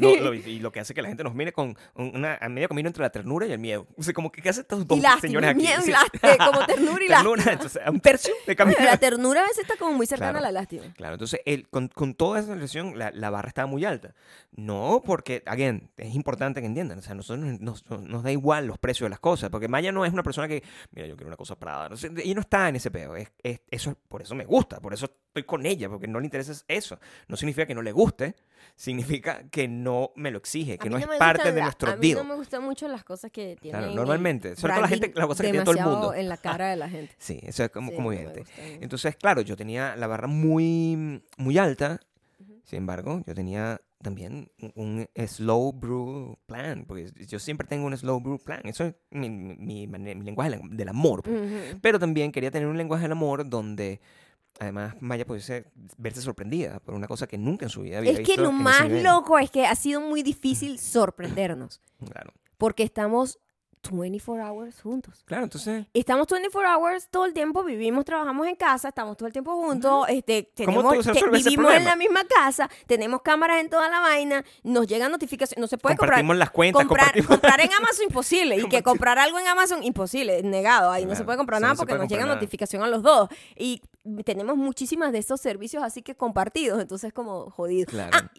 No, 0.00 0.16
lo- 0.16 0.34
y 0.34 0.58
lo 0.58 0.72
que 0.72 0.80
hace 0.80 0.94
que 0.94 1.02
la 1.02 1.08
gente 1.08 1.22
nos 1.24 1.34
mire 1.34 1.52
con 1.52 1.76
un- 1.94 2.16
una 2.16 2.38
a 2.40 2.48
medio 2.48 2.68
camino 2.68 2.88
entre 2.88 3.02
la 3.02 3.10
ternura 3.10 3.46
y 3.46 3.52
el 3.52 3.58
miedo. 3.58 3.86
O 3.96 4.02
sea, 4.02 4.12
como 4.14 4.30
que 4.32 4.42
¿qué 4.42 4.48
hacen 4.48 4.62
estos 4.62 4.86
dos 4.86 4.98
y 4.98 5.00
lástima, 5.00 5.20
señores 5.20 5.50
aquí? 5.50 5.60
miedo 5.60 5.80
y 5.80 5.84
Sí. 5.84 5.90
lástima, 5.90 6.36
como 6.46 6.66
ternura 6.66 7.04
y 7.04 7.08
Ternura, 7.08 7.36
lástima. 7.36 7.52
entonces, 7.52 7.82
un 7.88 8.00
tercio 8.00 8.34
de 8.46 8.56
camino. 8.56 8.78
la 8.84 8.96
ternura 8.96 9.40
a 9.40 9.44
veces 9.44 9.58
está 9.60 9.76
como 9.76 9.92
muy 9.92 10.06
cercana 10.06 10.32
Claro. 10.32 10.46
a 10.46 10.50
la 10.50 10.60
lástima. 10.60 10.84
Claro, 10.96 11.14
entonces 11.14 11.40
el- 11.44 11.68
con, 11.68 11.88
con 11.88 12.14
toda 12.14 12.40
esa 12.40 12.54
relación 12.54 12.98
la, 12.98 13.10
la 13.12 13.30
barra 13.30 13.48
estaba 13.48 13.66
muy 13.66 13.84
alta. 13.84 14.14
No 14.54 15.02
porque, 15.04 15.42
again, 15.46 15.90
es 15.96 16.14
importante 16.14 16.60
que 16.60 16.66
entiendan, 16.66 16.98
o 16.98 17.02
sea, 17.02 17.14
nosotros 17.14 17.44
nos, 17.60 17.84
nos- 17.88 18.00
nos 18.02 18.22
da 18.22 18.30
igual 18.32 18.66
los 18.66 18.78
precios 18.78 19.06
de 19.06 19.10
las 19.10 19.20
cosas, 19.20 19.48
porque 19.50 19.68
Maya 19.68 19.92
no 19.92 20.04
es 20.04 20.12
una 20.12 20.22
persona 20.22 20.46
que, 20.48 20.62
mira, 20.90 21.06
yo 21.06 21.16
quiero 21.16 21.28
una 21.28 21.36
cosa 21.36 21.56
Prada, 21.56 21.88
no 21.88 21.96
sé, 21.96 22.10
ella 22.16 22.34
no 22.34 22.40
está 22.40 22.68
en 22.68 22.76
ese 22.76 22.90
peo, 22.90 23.14
es, 23.16 23.30
es- 23.42 23.60
eso, 23.70 23.96
por 24.08 24.20
eso 24.22 24.34
me 24.34 24.44
gusta, 24.44 24.80
por 24.80 24.92
eso 24.92 25.08
estoy 25.32 25.44
con 25.44 25.64
ella, 25.64 25.88
porque 25.88 26.06
no 26.06 26.20
le 26.20 26.26
interesa 26.26 26.52
eso. 26.68 26.98
No 27.26 27.36
significa 27.38 27.66
que 27.66 27.74
no 27.74 27.80
le 27.80 27.90
guste, 27.92 28.36
significa 28.76 29.44
que 29.50 29.66
no 29.66 30.12
me 30.14 30.30
lo 30.30 30.36
exige, 30.38 30.76
que 30.76 30.90
no 30.90 30.96
mí 30.98 31.02
es 31.02 31.08
parte 31.18 31.38
gustan 31.38 31.54
de 31.54 31.60
la- 31.60 31.66
nuestro 31.66 31.90
A 31.90 31.96
mí 31.96 32.08
deal. 32.12 32.18
no 32.18 32.24
me 32.24 32.34
gustan 32.34 32.62
mucho 32.62 32.86
las 32.88 33.02
cosas 33.02 33.30
que 33.30 33.56
tienen. 33.60 33.80
Claro, 33.80 33.90
el 33.90 33.96
normalmente, 33.96 34.56
sobre 34.56 34.74
todo 34.74 34.82
la 34.82 34.88
gente- 34.88 35.12
las 35.14 35.26
cosas 35.26 35.46
que 35.46 35.50
tiene 35.52 35.64
todo 35.64 35.74
el 35.78 35.84
mundo. 35.84 36.14
en 36.14 36.28
la 36.28 36.36
cara 36.66 36.68
de 36.70 36.76
la 36.76 36.88
gente. 36.90 37.14
Sí, 37.18 37.40
eso 37.42 37.64
es 37.64 37.70
como, 37.70 37.90
Sí, 37.90 37.96
como 37.96 38.12
no 38.12 38.18
evidente. 38.18 38.44
Entonces, 38.82 39.16
claro, 39.16 39.40
yo 39.40 39.56
tenía 39.56 39.96
la 39.96 40.06
barra 40.06 40.26
muy, 40.26 41.22
muy 41.38 41.56
alta. 41.58 41.98
Sin 42.64 42.78
embargo, 42.78 43.22
yo 43.26 43.34
tenía 43.34 43.80
también 44.02 44.50
un, 44.60 45.06
un 45.16 45.26
slow 45.28 45.72
brew 45.72 46.36
plan, 46.46 46.84
porque 46.86 47.10
yo 47.26 47.38
siempre 47.38 47.66
tengo 47.66 47.86
un 47.86 47.96
slow 47.96 48.20
brew 48.20 48.38
plan. 48.38 48.60
Eso 48.64 48.84
es 48.84 48.94
mi, 49.10 49.28
mi- 49.30 49.56
mi 49.56 49.86
mi 49.86 50.24
lenguaje 50.24 50.58
del- 50.70 50.88
amor. 50.88 51.22
pues. 51.22 51.36
Ujú. 51.40 51.78
Pero 51.80 51.98
también 51.98 52.32
quería 52.32 52.50
tener 52.50 52.68
un 52.68 52.76
lenguaje 52.76 53.02
del 53.02 53.12
amor 53.12 53.48
donde 53.48 54.00
además 54.60 54.94
Maya 55.00 55.26
pudiese 55.26 55.66
verse 55.96 56.20
sorprendida 56.20 56.78
por 56.80 56.94
una 56.94 57.06
cosa 57.06 57.26
que 57.26 57.38
nunca 57.38 57.66
en 57.66 57.70
su 57.70 57.82
vida 57.82 57.98
había 57.98 58.12
Es 58.12 58.18
que 58.18 58.24
visto 58.24 58.42
lo 58.42 58.52
más 58.52 58.90
loco 58.90 59.38
es 59.38 59.50
que 59.50 59.66
ha 59.66 59.74
sido 59.74 60.00
muy 60.00 60.22
difícil 60.22 60.78
sorprendernos. 60.78 61.80
Claro. 62.10 62.32
Porque 62.58 62.82
estamos 62.82 63.38
24 63.90 64.46
hours 64.46 64.80
juntos. 64.80 65.22
Claro, 65.24 65.44
entonces... 65.44 65.86
Estamos 65.92 66.26
24 66.28 66.70
hours 66.78 67.08
todo 67.10 67.24
el 67.26 67.32
tiempo, 67.32 67.64
vivimos, 67.64 68.04
trabajamos 68.04 68.46
en 68.46 68.54
casa, 68.56 68.88
estamos 68.88 69.16
todo 69.16 69.26
el 69.26 69.32
tiempo 69.32 69.54
juntos, 69.56 70.06
este, 70.08 70.50
¿Cómo 70.64 70.82
tenemos, 70.90 71.04
te- 71.06 71.10
ese 71.12 71.28
vivimos 71.28 71.74
en 71.74 71.84
la 71.84 71.96
misma 71.96 72.24
casa, 72.24 72.70
tenemos 72.86 73.22
cámaras 73.22 73.60
en 73.60 73.68
toda 73.70 73.88
la 73.90 74.00
vaina, 74.00 74.44
nos 74.62 74.86
llegan 74.86 75.10
notificaciones, 75.10 75.60
no 75.60 75.66
se 75.66 75.78
puede 75.78 75.96
comprar. 75.96 76.18
compartimos 76.20 76.36
las 76.36 76.50
cuentas, 76.50 76.86
comprar, 76.86 77.24
comprar 77.26 77.60
en 77.60 77.72
Amazon 77.78 78.04
imposible 78.06 78.56
y 78.58 78.68
que 78.68 78.82
comprar 78.82 79.18
algo 79.18 79.38
en 79.38 79.48
Amazon 79.48 79.82
imposible, 79.82 80.42
negado, 80.42 80.90
ahí 80.90 81.04
no 81.04 81.14
se 81.14 81.24
puede 81.24 81.38
comprar 81.38 81.60
nada 81.60 81.74
no 81.74 81.78
porque 81.78 81.94
nos 81.94 82.02
llega 82.02 82.20
comprar 82.20 82.26
nada. 82.28 82.34
notificación 82.36 82.82
a 82.82 82.86
los 82.88 83.02
dos 83.02 83.28
y 83.56 83.82
tenemos 84.24 84.56
muchísimas 84.56 85.12
de 85.12 85.18
esos 85.18 85.40
servicios 85.40 85.82
así 85.82 86.02
que 86.02 86.14
compartidos, 86.14 86.80
entonces 86.80 87.12
como 87.12 87.50
jodido. 87.50 87.86
Claro. 87.86 88.10
Ah, 88.14 88.30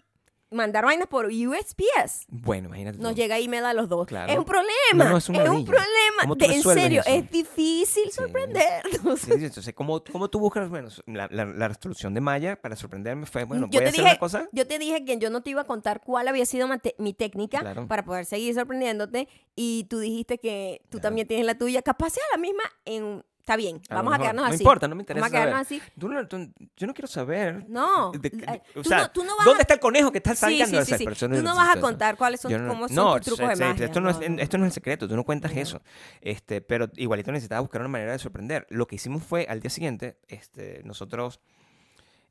mandar 0.54 0.84
vainas 0.84 1.06
por 1.08 1.26
USPS. 1.26 2.26
Bueno, 2.28 2.68
imagínate. 2.68 2.98
Nos 2.98 3.12
tú. 3.12 3.16
llega 3.16 3.38
email 3.38 3.64
a 3.64 3.74
los 3.74 3.88
dos. 3.88 4.06
Claro. 4.06 4.32
Es 4.32 4.38
un 4.38 4.44
problema. 4.44 4.70
No, 5.04 5.08
no, 5.10 5.16
es 5.18 5.28
un 5.28 5.36
un 5.36 5.44
ladillo. 5.44 5.64
problema. 5.66 6.22
¿Cómo 6.22 6.36
tú 6.36 6.46
De- 6.46 6.54
en 6.54 6.62
serio, 6.62 7.00
eso? 7.06 7.10
es 7.10 7.30
difícil 7.30 8.10
sorprendernos. 8.12 9.20
Sí, 9.20 9.32
sí, 9.38 9.44
entonces, 9.44 9.74
¿cómo, 9.74 10.02
cómo 10.04 10.28
tú 10.28 10.38
buscas? 10.38 10.68
Bueno, 10.68 10.88
la, 11.06 11.28
la, 11.30 11.44
la 11.44 11.68
resolución 11.68 12.14
de 12.14 12.20
Maya 12.20 12.56
para 12.60 12.76
sorprenderme 12.76 13.26
fue, 13.26 13.44
bueno, 13.44 13.66
yo 13.66 13.70
voy 13.70 13.76
a 13.78 13.80
te 13.80 13.88
hacer 13.90 14.00
dije, 14.00 14.10
una 14.12 14.18
cosa. 14.18 14.48
yo 14.52 14.66
te 14.66 14.78
dije 14.78 15.04
que 15.04 15.18
yo 15.18 15.30
no 15.30 15.42
te 15.42 15.50
iba 15.50 15.62
a 15.62 15.64
contar 15.64 16.00
cuál 16.02 16.28
había 16.28 16.46
sido 16.46 16.68
mi 16.98 17.12
técnica 17.14 17.60
Claro. 17.60 17.86
para 17.86 18.04
poder 18.04 18.24
seguir 18.26 18.54
sorprendiéndote 18.54 19.28
y 19.56 19.84
tú 19.90 19.98
dijiste 19.98 20.38
que 20.38 20.80
tú 20.84 20.98
Claro. 20.98 21.02
también 21.02 21.26
tienes 21.28 21.46
la 21.46 21.56
tuya. 21.56 21.82
Capaz 21.82 22.10
sea 22.10 22.24
la 22.32 22.38
misma 22.38 22.62
en... 22.84 23.24
Está 23.44 23.56
bien, 23.56 23.82
A 23.90 23.96
vamos 23.96 24.14
a 24.14 24.18
quedarnos 24.18 24.42
No 24.46 24.48
así. 24.54 24.62
importa, 24.62 24.88
no 24.88 24.94
me 24.94 25.02
interesa 25.02 25.20
Vamos 25.26 25.34
a 25.38 25.44
quedarnos 25.44 25.66
saber. 25.68 25.82
así. 25.82 25.92
Tú 26.00 26.08
no- 26.08 26.26
tú- 26.26 26.50
yo 26.78 26.86
no 26.86 26.94
quiero 26.94 27.08
saber. 27.08 27.66
No. 27.68 28.10
de- 28.12 28.30
de- 28.30 28.62
o 28.74 28.80
tú 28.82 28.84
sea, 28.88 29.12
no- 29.14 29.22
no 29.24 29.36
vas 29.36 29.44
¿dónde 29.44 29.58
a- 29.58 29.62
está 29.64 29.74
el 29.74 29.80
conejo 29.80 30.10
que 30.10 30.16
está 30.16 30.34
sacando 30.34 30.64
sí, 30.82 30.94
sí? 30.96 31.04
Tú 31.04 31.28
no 31.42 31.54
vas 31.54 31.76
a 31.76 31.78
contar 31.78 32.16
cuáles 32.16 32.40
son, 32.40 32.50
no- 32.52 32.68
cómo 32.72 32.88
son 32.88 32.96
no, 32.96 33.16
tus 33.16 33.26
trucos 33.26 33.50
de 33.50 33.56
magia. 33.66 33.84
Esto 33.84 34.00
no, 34.00 34.08
es, 34.08 34.18
no, 34.18 34.28
no. 34.30 34.40
esto 34.40 34.56
no 34.56 34.64
es 34.64 34.68
el 34.70 34.72
secreto, 34.72 35.06
tú 35.06 35.14
no 35.14 35.24
cuentas 35.24 35.54
No. 35.54 35.60
eso. 35.60 35.82
Este, 36.22 36.62
pero 36.62 36.88
igualito 36.96 37.30
necesitaba 37.32 37.60
buscar 37.60 37.82
una 37.82 37.88
manera 37.90 38.12
de 38.12 38.18
sorprender. 38.18 38.66
Lo 38.70 38.86
que 38.86 38.94
hicimos 38.96 39.22
fue, 39.22 39.44
al 39.46 39.60
día 39.60 39.68
siguiente, 39.68 40.16
este, 40.26 40.80
nosotros, 40.84 41.38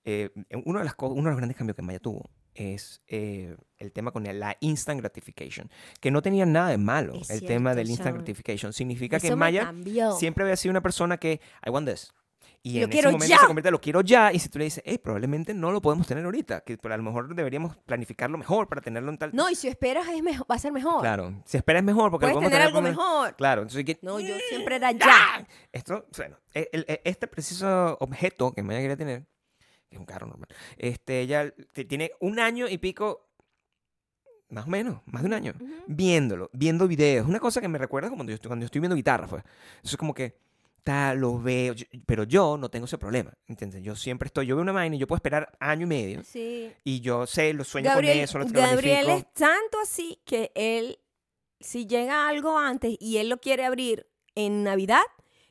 eh, 0.06 0.32
uno, 0.66 0.80
de 0.80 0.86
las 0.86 0.96
uno 1.00 1.14
de 1.26 1.30
los 1.30 1.38
grandes 1.38 1.56
cambios 1.58 1.76
que 1.76 1.84
Maya 1.84 2.00
tuvo 2.00 2.28
es 2.56 3.02
eh, 3.08 3.56
el 3.78 3.92
tema 3.92 4.12
con 4.12 4.24
la 4.24 4.58
instant 4.60 5.00
gratification, 5.00 5.70
que 6.00 6.12
no 6.12 6.22
tenía 6.22 6.46
nada 6.46 6.70
de 6.70 6.78
malo 6.78 7.14
Es 7.16 7.30
el 7.30 7.40
cierto, 7.40 7.48
tema 7.48 7.76
del 7.76 7.90
instant 7.90 8.08
Sean. 8.10 8.16
gratification. 8.16 8.74
Significa 8.74 9.20
que 9.20 9.28
Eso 9.28 9.36
me 9.36 9.40
Maya 9.42 9.64
cambió. 9.66 10.12
siempre 10.14 10.44
había 10.44 10.56
sido 10.56 10.72
una 10.72 10.82
persona 10.82 11.18
que, 11.18 11.42
I 11.66 11.70
want 11.70 11.88
this. 11.90 12.14
Y 12.66 12.78
Lo 12.80 12.86
en 12.86 12.92
quiero 12.92 13.10
ese 13.10 13.18
momento 13.18 13.30
ya. 13.36 13.40
se 13.42 13.46
convierte 13.48 13.68
en 13.68 13.74
lo 13.74 13.82
quiero 13.82 14.00
ya. 14.00 14.32
Y 14.32 14.40
si 14.40 14.48
tú 14.48 14.58
le 14.58 14.64
dices, 14.64 14.82
hey, 14.86 14.98
probablemente 14.98 15.54
no 15.54 15.74
lo 15.74 15.82
podemos 15.82 16.08
tener 16.08 16.24
ahorita, 16.24 16.62
que 16.62 16.78
pero 16.78 16.94
a 16.94 16.98
lo 16.98 17.04
mejor 17.04 17.36
deberíamos 17.36 17.76
planificarlo 17.76 18.38
mejor 18.38 18.70
para 18.70 18.80
tenerlo 18.80 19.12
en 19.12 19.18
tal. 19.18 19.32
No, 19.34 19.50
y 19.50 19.56
si 19.56 19.68
esperas 19.68 20.08
es 20.08 20.24
mejor, 20.24 20.48
va 20.50 20.56
a 20.56 20.60
ser 20.60 20.72
mejor. 20.72 21.02
Claro, 21.02 21.42
si 21.46 21.58
esperas 21.58 21.84
mejor, 21.84 22.10
porque 22.10 22.24
Puedes 22.24 22.36
podemos 22.36 22.52
tener 22.52 22.68
algo 22.68 22.78
como- 22.78 22.88
mejor. 22.88 23.36
Claro, 23.36 23.64
entonces 23.64 23.84
que. 23.84 24.00
No, 24.02 24.18
yo 24.22 24.34
siempre 24.48 24.78
era 24.78 24.94
ya. 24.94 25.46
Esto, 25.74 26.06
bueno, 26.16 26.38
el- 26.54 26.86
el- 26.88 27.02
este 27.04 27.28
preciso 27.28 27.98
objeto 28.00 28.54
que 28.54 28.64
Maya 28.64 28.80
quería 28.80 28.96
tener, 28.96 29.24
que 29.24 29.28
es 29.96 30.00
un 30.00 30.06
carro 30.06 30.28
normal, 30.28 30.50
este, 30.78 31.22
ella 31.22 31.54
tiene 31.88 32.12
un 32.20 32.40
año 32.40 32.68
y 32.68 32.78
pico, 32.78 33.28
más 34.50 34.66
o 34.66 34.70
menos, 34.70 35.02
más 35.06 35.24
de 35.24 35.28
un 35.28 35.34
año, 35.34 35.54
Ujú. 35.60 35.72
viéndolo, 35.88 36.50
viendo 36.54 36.88
videos. 36.88 37.28
Una 37.28 37.40
cosa 37.40 37.60
que 37.62 37.68
me 37.68 37.78
recuerda 37.80 38.10
como 38.10 38.20
cuando 38.20 38.32
yo 38.32 38.36
estoy, 38.36 38.50
cuando 38.50 38.64
yo 38.64 38.68
estoy 38.68 38.82
viendo 38.82 38.96
guitarra, 38.96 39.28
pues. 39.28 39.44
Eso 39.84 39.96
es 39.96 39.98
como 39.98 40.14
que, 40.14 40.36
tal, 40.84 41.20
lo 41.20 41.42
veo, 41.42 41.74
yo- 41.74 41.86
pero 42.06 42.24
yo 42.26 42.58
no 42.58 42.70
tengo 42.70 42.86
ese 42.86 42.98
problema, 42.98 43.34
¿entiendes? 43.48 43.82
Yo 43.82 43.96
siempre 43.96 44.28
estoy, 44.28 44.46
yo 44.46 44.56
veo 44.56 44.62
una 44.62 44.72
vaina 44.74 44.96
y 44.96 45.00
yo 45.00 45.08
puedo 45.08 45.18
esperar 45.18 45.52
año 45.60 45.84
y 45.84 45.88
medio. 45.88 46.24
Sí. 46.24 46.72
Y 46.84 47.00
yo 47.00 47.26
sé, 47.26 47.54
lo 47.54 47.64
sueño 47.64 47.90
Gabriel, 47.90 48.16
con 48.18 48.24
eso, 48.24 48.40
lo 48.40 48.46
Gabriel 48.48 49.10
es 49.10 49.34
tanto 49.34 49.80
así 49.82 50.20
que 50.26 50.52
él, 50.56 51.00
si 51.60 51.88
llega 51.88 52.28
algo 52.28 52.60
antes 52.60 52.96
y 53.00 53.18
él 53.18 53.30
lo 53.30 53.40
quiere 53.40 53.64
abrir 53.66 54.08
en 54.36 54.64
Navidad, 54.64 55.02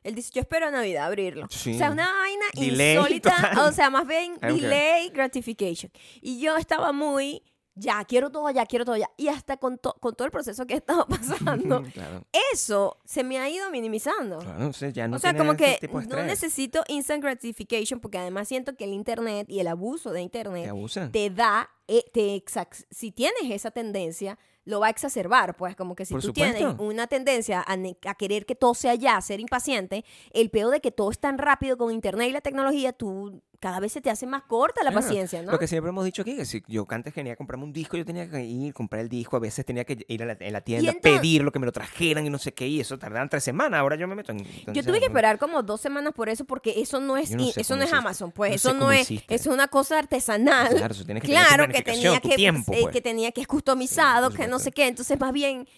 él 0.05 0.15
dice, 0.15 0.31
yo 0.35 0.41
espero 0.41 0.67
a 0.67 0.71
Navidad 0.71 1.07
abrirlo. 1.07 1.47
Sí. 1.51 1.75
O 1.75 1.79
sea, 1.79 1.91
una 1.91 2.11
vaina 2.13 2.45
Delay 2.55 2.97
insólita, 2.97 3.35
total. 3.37 3.59
o 3.69 3.73
sea, 3.73 3.91
más 3.91 4.07
bien 4.07 4.37
delay 4.41 5.09
gratification. 5.11 5.91
Y 6.21 6.41
yo 6.41 6.57
estaba 6.57 6.93
muy, 6.93 7.43
ya, 7.75 8.05
quiero 8.05 8.31
todo, 8.31 8.51
ya, 8.51 8.67
quiero 8.67 8.85
todo, 8.85 8.97
ya. 8.97 9.09
Y 9.17 9.29
hasta 9.29 9.57
con, 9.57 9.79
to- 9.79 9.97
con 10.01 10.15
todo 10.15 10.27
el 10.27 10.31
proceso 10.33 10.67
que 10.67 10.75
he 10.75 10.77
estado 10.79 11.07
pasando, 11.07 11.83
claro, 11.95 12.25
eso 12.53 12.99
se 13.05 13.23
me 13.25 13.39
ha 13.39 13.49
ido 13.49 13.71
minimizando. 13.71 14.39
claro, 14.41 14.57
entonces 14.59 14.93
ya 14.93 15.09
no 15.09 15.17
o 15.17 15.19
sea, 15.21 15.37
como 15.37 15.57
que 15.57 15.79
no 16.09 16.23
necesito 16.25 16.83
instant 16.89 17.23
gratification 17.23 18.01
porque 18.01 18.19
además 18.19 18.49
siento 18.49 18.75
que 18.77 18.85
el 18.85 18.93
internet 18.93 19.47
y 19.49 19.61
el 19.61 19.69
abuso 19.69 20.11
de 20.11 20.19
Te 20.19 20.23
internet 20.25 20.71
te 21.13 21.31
da, 21.31 21.71
eh, 21.89 22.05
te 22.13 22.43
si 22.91 23.13
tienes 23.13 23.43
esa 23.51 23.71
tendencia, 23.71 24.39
lo 24.65 24.81
va 24.81 24.87
a 24.87 24.91
exacerbar, 24.91 25.57
pues 25.57 25.75
como 25.77 25.95
que 25.97 26.05
si 26.05 26.15
Por 26.15 26.21
tú 26.21 26.29
supuesto. 26.29 26.57
tienes 26.57 26.77
una 26.79 27.07
tendencia 27.07 27.65
a, 27.67 27.77
a 28.09 28.15
querer 28.15 28.47
que 28.47 28.55
todo 28.55 28.75
sea 28.75 28.95
ya, 28.95 29.21
ser 29.21 29.41
impaciente, 29.41 30.05
el 30.33 30.51
peor 30.51 30.71
de 30.71 30.81
que 30.81 30.91
todo 30.93 31.11
es 31.11 31.19
tan 31.19 31.39
rápido 31.39 31.77
con 31.77 31.93
internet 31.93 32.29
y 32.29 32.33
la 32.33 32.41
tecnología, 32.41 32.93
tú 32.93 33.43
cada 33.63 33.79
vez 33.79 33.93
se 33.93 34.01
te 34.01 34.11
hace 34.11 34.27
más 34.27 34.43
corta 34.43 34.83
la 34.83 34.91
paciencia, 34.91 35.41
¿no? 35.41 35.53
Lo 35.53 35.59
que 35.61 35.69
siempre 35.69 35.91
hemos 35.91 36.05
dicho 36.05 36.23
aquí, 36.23 36.35
que 36.35 36.45
si 36.45 36.65
yo 36.67 36.85
antes 36.91 37.15
quería 37.15 37.37
comprarme 37.37 37.63
un 37.65 37.73
disco, 37.73 37.97
yo 37.97 38.05
tenía 38.05 38.29
que 38.29 38.45
ir, 38.45 38.75
comprar 38.75 39.01
el 39.03 39.09
disco, 39.09 39.37
a 39.37 39.39
veces 39.39 39.65
tenía 39.65 39.85
que 39.85 40.05
ir 40.09 40.23
a 40.25 40.27
la, 40.27 40.37
en 40.41 40.53
la 40.53 40.61
tienda, 40.63 40.91
entonces- 40.91 41.21
pedirlo, 41.21 41.53
que 41.53 41.61
me 41.61 41.67
lo 41.67 41.71
trajeran 41.71 42.27
y 42.27 42.31
no 42.31 42.39
sé 42.39 42.53
qué, 42.53 42.67
y 42.67 42.81
eso 42.81 42.99
tardaban 42.99 43.29
tres 43.29 43.45
semanas, 43.45 43.79
ahora 43.79 43.95
yo 43.95 44.09
me 44.09 44.17
meto 44.17 44.33
en... 44.33 44.39
Yo 44.43 44.51
entonces, 44.59 44.85
tuve 44.85 44.99
que 44.99 45.07
esperar 45.07 45.39
como 45.39 45.63
dos 45.63 45.81
semanas 45.81 46.13
por 46.13 46.29
eso 46.29 46.45
porque 46.45 46.75
eso 46.83 46.99
no 47.01 47.17
es 47.17 47.31
Yo 47.31 47.37
no 47.37 47.45
i- 47.45 47.53
sé 47.53 47.61
eso 47.61 47.77
no 47.77 47.85
es. 47.85 47.93
Amazon, 47.93 48.33
pues 48.33 48.51
No 48.51 48.57
eso 48.57 48.75
no 48.75 48.91
es 48.91 49.03
hiciste. 49.03 49.33
es 49.35 49.47
una 49.47 49.69
cosa 49.69 50.01
artesanal. 50.01 50.75
Claro, 50.77 50.93
eso 50.95 51.05
tienes 51.05 51.23
que 51.23 51.29
tener 51.29 51.47
claro 51.47 51.67
que 51.69 51.83
planificación, 51.83 52.03
tenía 52.21 52.21
que, 52.21 52.37
tiempo, 52.37 52.73
eh, 52.73 52.79
pues. 52.83 52.93
que 52.93 53.01
tenía 53.01 53.31
que 53.31 53.41
es 53.43 53.47
customizado, 53.47 54.31
que 54.31 54.49
no 54.49 54.59
sé 54.59 54.73
qué. 54.73 54.89
Entonces, 54.89 55.19
más 55.21 55.33
bien, 55.33 55.69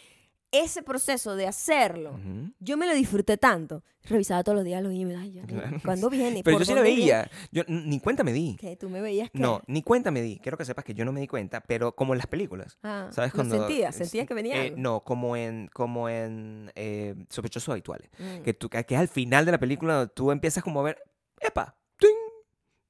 ese 0.63 0.83
proceso 0.83 1.37
de 1.37 1.47
hacerlo, 1.47 2.13
Ujú. 2.13 2.53
yo 2.61 2.77
me 2.77 2.87
lo 2.87 2.95
disfruté 2.95 3.37
tanto. 3.37 3.83
Revisaba 4.05 4.45
todos 4.45 4.57
los 4.57 4.65
días 4.65 4.83
los 4.83 4.93
emails. 4.93 5.21
Ay, 5.23 5.33
ya, 5.33 5.47
Claro. 5.47 5.79
¿Cuándo 5.83 6.11
viene? 6.11 6.43
Pero 6.45 6.57
¿Por 6.59 6.61
yo 6.63 6.67
sí 6.67 6.75
viene? 6.75 6.89
veía, 6.89 7.31
yo 7.51 7.63
ni 7.69 8.01
cuenta 8.01 8.23
me 8.23 8.33
di. 8.35 8.57
Que 8.57 8.77
tú 8.77 8.91
me 8.91 9.01
veías 9.01 9.31
que... 9.31 9.39
No, 9.39 9.63
ni 9.67 9.83
cuenta 9.83 10.11
me 10.11 10.21
di. 10.21 10.39
Quiero 10.41 10.59
que 10.59 10.65
sepas 10.67 10.85
que 10.85 10.93
yo 10.93 11.05
no 11.07 11.13
me 11.13 11.21
di 11.21 11.27
cuenta, 11.27 11.63
pero 11.63 11.95
como 11.97 12.13
en 12.13 12.19
las 12.19 12.27
películas. 12.27 12.79
Ah, 12.83 13.09
¿Sabes 13.11 13.33
lo 13.33 13.37
cuando 13.37 13.59
sentías, 13.67 13.95
sentías 13.97 14.27
que 14.27 14.35
venía 14.35 14.57
eh, 14.57 14.67
algo. 14.69 14.77
no, 14.79 15.01
como 15.05 15.37
en 15.37 15.69
como 15.73 16.09
en 16.11 16.71
eh, 16.75 17.15
sospechosos 17.31 17.71
habituales. 17.71 18.11
Mm. 18.19 18.43
Que 18.43 18.53
tú 18.53 18.69
que 18.69 18.79
es 18.87 18.93
al 19.01 19.09
final 19.09 19.47
de 19.47 19.53
la 19.53 19.59
película 19.59 20.07
tú 20.07 20.31
empiezas 20.31 20.63
como 20.63 20.81
a 20.81 20.83
ver, 20.85 21.03
epa, 21.41 21.75
ting, 21.99 22.11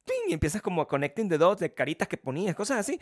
ting, 0.04 0.30
y 0.30 0.32
empiezas 0.32 0.62
como 0.62 0.82
a 0.82 0.88
connecting 0.88 1.28
the 1.28 1.38
dots 1.38 1.60
de 1.60 1.72
caritas 1.72 2.08
que 2.08 2.16
ponías, 2.16 2.56
cosas 2.56 2.78
así. 2.78 2.98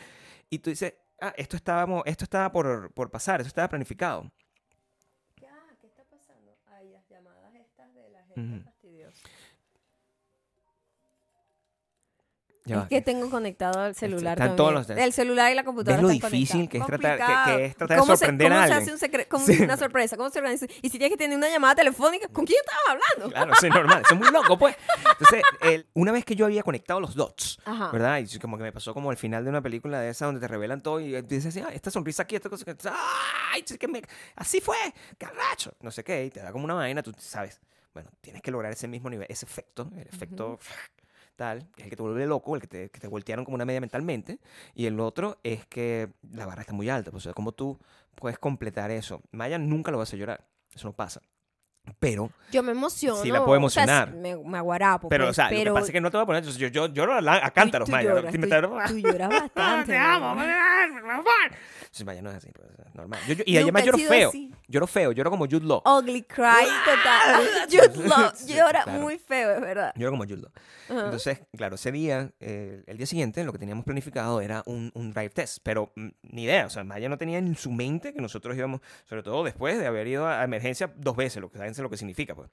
Y 0.50 0.58
tú 0.58 0.68
dices, 0.68 0.92
ah, 1.18 1.32
esto, 1.38 1.56
estábamos, 1.56 2.02
esto 2.04 2.24
estaba 2.24 2.52
por, 2.52 2.92
por 2.92 3.10
pasar, 3.10 3.40
esto 3.40 3.48
estaba 3.48 3.68
planificado. 3.70 4.30
¿Qué, 5.34 5.46
ah, 5.46 5.74
¿qué 5.80 5.86
está 5.86 6.04
pasando? 6.04 6.54
Ay, 6.66 6.90
las 6.90 7.08
llamadas 7.08 7.52
Ya 12.64 12.76
es 12.76 12.82
va, 12.82 12.88
que 12.88 13.02
tengo 13.02 13.28
conectado 13.28 13.86
el 13.86 13.94
celular 13.96 14.38
están 14.40 14.54
todos 14.54 14.72
los- 14.72 14.88
el 14.90 15.12
celular 15.12 15.50
y 15.50 15.56
la 15.56 15.64
computadora 15.64 15.96
¿Ves 15.96 16.02
lo 16.04 16.10
están 16.12 16.30
difícil 16.30 16.68
que 16.68 16.78
es 16.78 16.86
tratar- 16.86 17.18
que- 17.18 17.56
que 17.56 17.64
es 17.64 17.76
tratar 17.76 17.96
de 17.96 18.00
¿Cómo 18.00 18.12
se- 18.14 18.18
sorprender 18.18 18.48
cómo 18.50 18.60
a 18.60 18.66
se 18.68 18.72
alguien? 18.74 18.94
hace 18.94 19.06
un 19.08 19.24
como 19.28 19.46
Sí. 19.46 19.62
una 19.64 19.76
sorpresa? 19.76 20.16
¿Cómo 20.16 20.30
se 20.30 20.38
organiza? 20.38 20.66
Y 20.80 20.88
si 20.88 20.90
tienes 20.90 21.10
que 21.10 21.16
tener 21.16 21.36
una 21.36 21.48
llamada 21.48 21.74
telefónica, 21.74 22.28
¿con 22.28 22.46
quién 22.46 22.60
estabas 22.64 23.02
hablando? 23.16 23.34
Claro, 23.34 23.52
sí, 23.60 23.68
normal. 23.68 24.02
Eso 24.04 24.14
es 24.14 24.20
muy 24.20 24.30
loco, 24.30 24.56
pues. 24.56 24.76
Entonces, 25.10 25.42
el- 25.62 25.86
una 25.94 26.12
vez 26.12 26.24
que 26.24 26.36
yo 26.36 26.44
había 26.46 26.62
conectado 26.62 27.00
los 27.00 27.16
dots, 27.16 27.58
Ajá. 27.64 27.90
¿verdad? 27.90 28.20
Y 28.20 28.38
como 28.38 28.56
que 28.56 28.62
me 28.62 28.70
pasó 28.70 28.94
como 28.94 29.10
al 29.10 29.16
final 29.16 29.42
de 29.42 29.50
una 29.50 29.60
película 29.60 29.98
de 29.98 30.10
esa 30.10 30.26
donde 30.26 30.40
te 30.40 30.46
revelan 30.46 30.82
todo 30.82 31.00
y 31.00 31.20
dices 31.22 31.46
así, 31.46 31.60
"Ah, 31.66 31.70
esta 31.74 31.90
sonrisa 31.90 32.22
aquí, 32.22 32.36
esta 32.36 32.48
cosa. 32.48 32.64
¡Ay! 33.52 33.62
que 33.64 33.88
me- 33.88 34.02
así 34.36 34.60
fue, 34.60 34.76
caracho. 35.18 35.74
No 35.80 35.90
sé 35.90 36.04
qué, 36.04 36.26
y 36.26 36.30
te 36.30 36.38
da 36.40 36.52
como 36.52 36.64
una 36.66 36.74
vaina, 36.74 37.02
tú 37.02 37.12
sabes. 37.18 37.60
Bueno, 37.94 38.10
tienes 38.20 38.42
que 38.42 38.50
lograr 38.50 38.72
ese 38.72 38.88
mismo 38.88 39.10
nivel, 39.10 39.26
ese 39.30 39.44
efecto, 39.44 39.90
el 39.96 40.06
efecto 40.06 40.58
tal, 41.36 41.68
que 41.74 41.82
es 41.82 41.84
el 41.84 41.90
que 41.90 41.96
te 41.96 42.02
vuelve 42.02 42.26
loco, 42.26 42.54
el 42.54 42.60
que 42.60 42.66
te, 42.66 42.90
que 42.90 43.00
te 43.00 43.08
voltearon 43.08 43.44
como 43.44 43.54
una 43.56 43.64
media 43.64 43.80
mentalmente. 43.80 44.38
Y 44.74 44.86
el 44.86 44.98
otro 45.00 45.38
es 45.42 45.66
que 45.66 46.12
la 46.30 46.46
barra 46.46 46.62
está 46.62 46.72
muy 46.72 46.88
alta, 46.88 47.10
pues, 47.10 47.24
o 47.24 47.24
sea, 47.24 47.34
como 47.34 47.52
tú 47.52 47.78
puedes 48.14 48.38
completar 48.38 48.90
eso. 48.90 49.22
Maya 49.30 49.58
nunca 49.58 49.90
lo 49.90 49.98
va 49.98 50.02
a 50.02 50.04
hacer 50.04 50.18
llorar, 50.18 50.46
eso 50.74 50.88
no 50.88 50.94
pasa. 50.94 51.22
Pero 51.98 52.30
Yo 52.52 52.62
me 52.62 52.72
emociono. 52.72 53.20
Sí, 53.22 53.30
la 53.30 53.44
puedo 53.44 53.60
o 53.64 53.70
sea, 53.70 53.82
emocionar. 53.84 54.12
me, 54.14 54.36
me 54.36 54.58
aguarapo. 54.58 55.08
Pero, 55.08 55.24
pues, 55.24 55.30
o 55.30 55.34
sea, 55.34 55.44
lo 55.50 55.56
pero 55.56 55.72
que 55.74 55.74
pasa 55.80 55.86
es 55.86 55.92
que 55.92 56.00
no 56.00 56.10
te 56.10 56.16
voy 56.16 56.22
a 56.22 56.26
poner. 56.26 56.44
Yo, 56.44 56.68
yo 56.68 56.86
lloro 56.86 57.14
a, 57.14 57.46
a 57.46 57.50
cántaros, 57.50 57.88
Maya. 57.88 58.10
lloras, 58.14 58.32
tú- 58.34 58.40
tú 58.40 58.98
lloras 58.98 59.30
bastante, 59.30 59.92
Te 59.92 59.98
amo. 59.98 60.36
Sí, 61.90 62.04
Maya 62.04 62.22
no 62.22 62.30
es 62.30 62.36
así, 62.36 62.50
pues, 62.52 62.68
es 62.86 62.94
normal. 62.94 63.20
Yo- 63.28 63.34
yo- 63.34 63.44
y 63.46 63.56
además 63.58 63.84
lloro 63.84 63.98
feo. 63.98 64.28
así. 64.30 64.50
Lloro 64.68 64.86
feo, 64.86 65.12
lloro 65.12 65.30
como 65.30 65.44
Jude 65.44 65.66
Law. 65.66 65.82
Ugly 65.84 66.22
cry 66.22 66.66
total. 66.84 67.46
Jude 67.70 68.08
Law 68.08 68.32
llora 68.46 68.84
claro. 68.84 69.00
muy 69.00 69.18
feo, 69.18 69.52
es 69.52 69.60
verdad. 69.60 69.92
Lloro 69.96 70.12
como 70.12 70.24
Jude 70.24 70.36
Law. 70.42 70.50
Ajá. 70.88 71.04
Entonces, 71.04 71.40
claro, 71.56 71.74
ese 71.74 71.92
día, 71.92 72.30
eh, 72.40 72.82
el 72.86 72.96
día 72.96 73.06
siguiente, 73.06 73.44
lo 73.44 73.52
que 73.52 73.58
teníamos 73.58 73.84
planificado 73.84 74.40
era 74.40 74.62
un, 74.66 74.90
un 74.94 75.12
drive 75.12 75.30
test, 75.30 75.58
pero 75.62 75.92
mm, 75.96 76.08
ni 76.22 76.44
idea, 76.44 76.66
o 76.66 76.70
sea, 76.70 76.84
Maya 76.84 77.08
no 77.08 77.18
tenía 77.18 77.38
en 77.38 77.54
su 77.56 77.70
mente 77.70 78.14
que 78.14 78.20
nosotros 78.22 78.56
íbamos, 78.56 78.80
sobre 79.04 79.22
todo 79.22 79.44
después 79.44 79.78
de 79.78 79.86
haber 79.86 80.06
ido 80.06 80.26
a 80.26 80.42
emergencia 80.44 80.92
dos 80.96 81.16
veces, 81.16 81.40
lo 81.42 81.50
que 81.50 81.58
saben 81.58 81.71
lo 81.80 81.88
que 81.88 81.96
significa, 81.96 82.34
pues. 82.34 82.50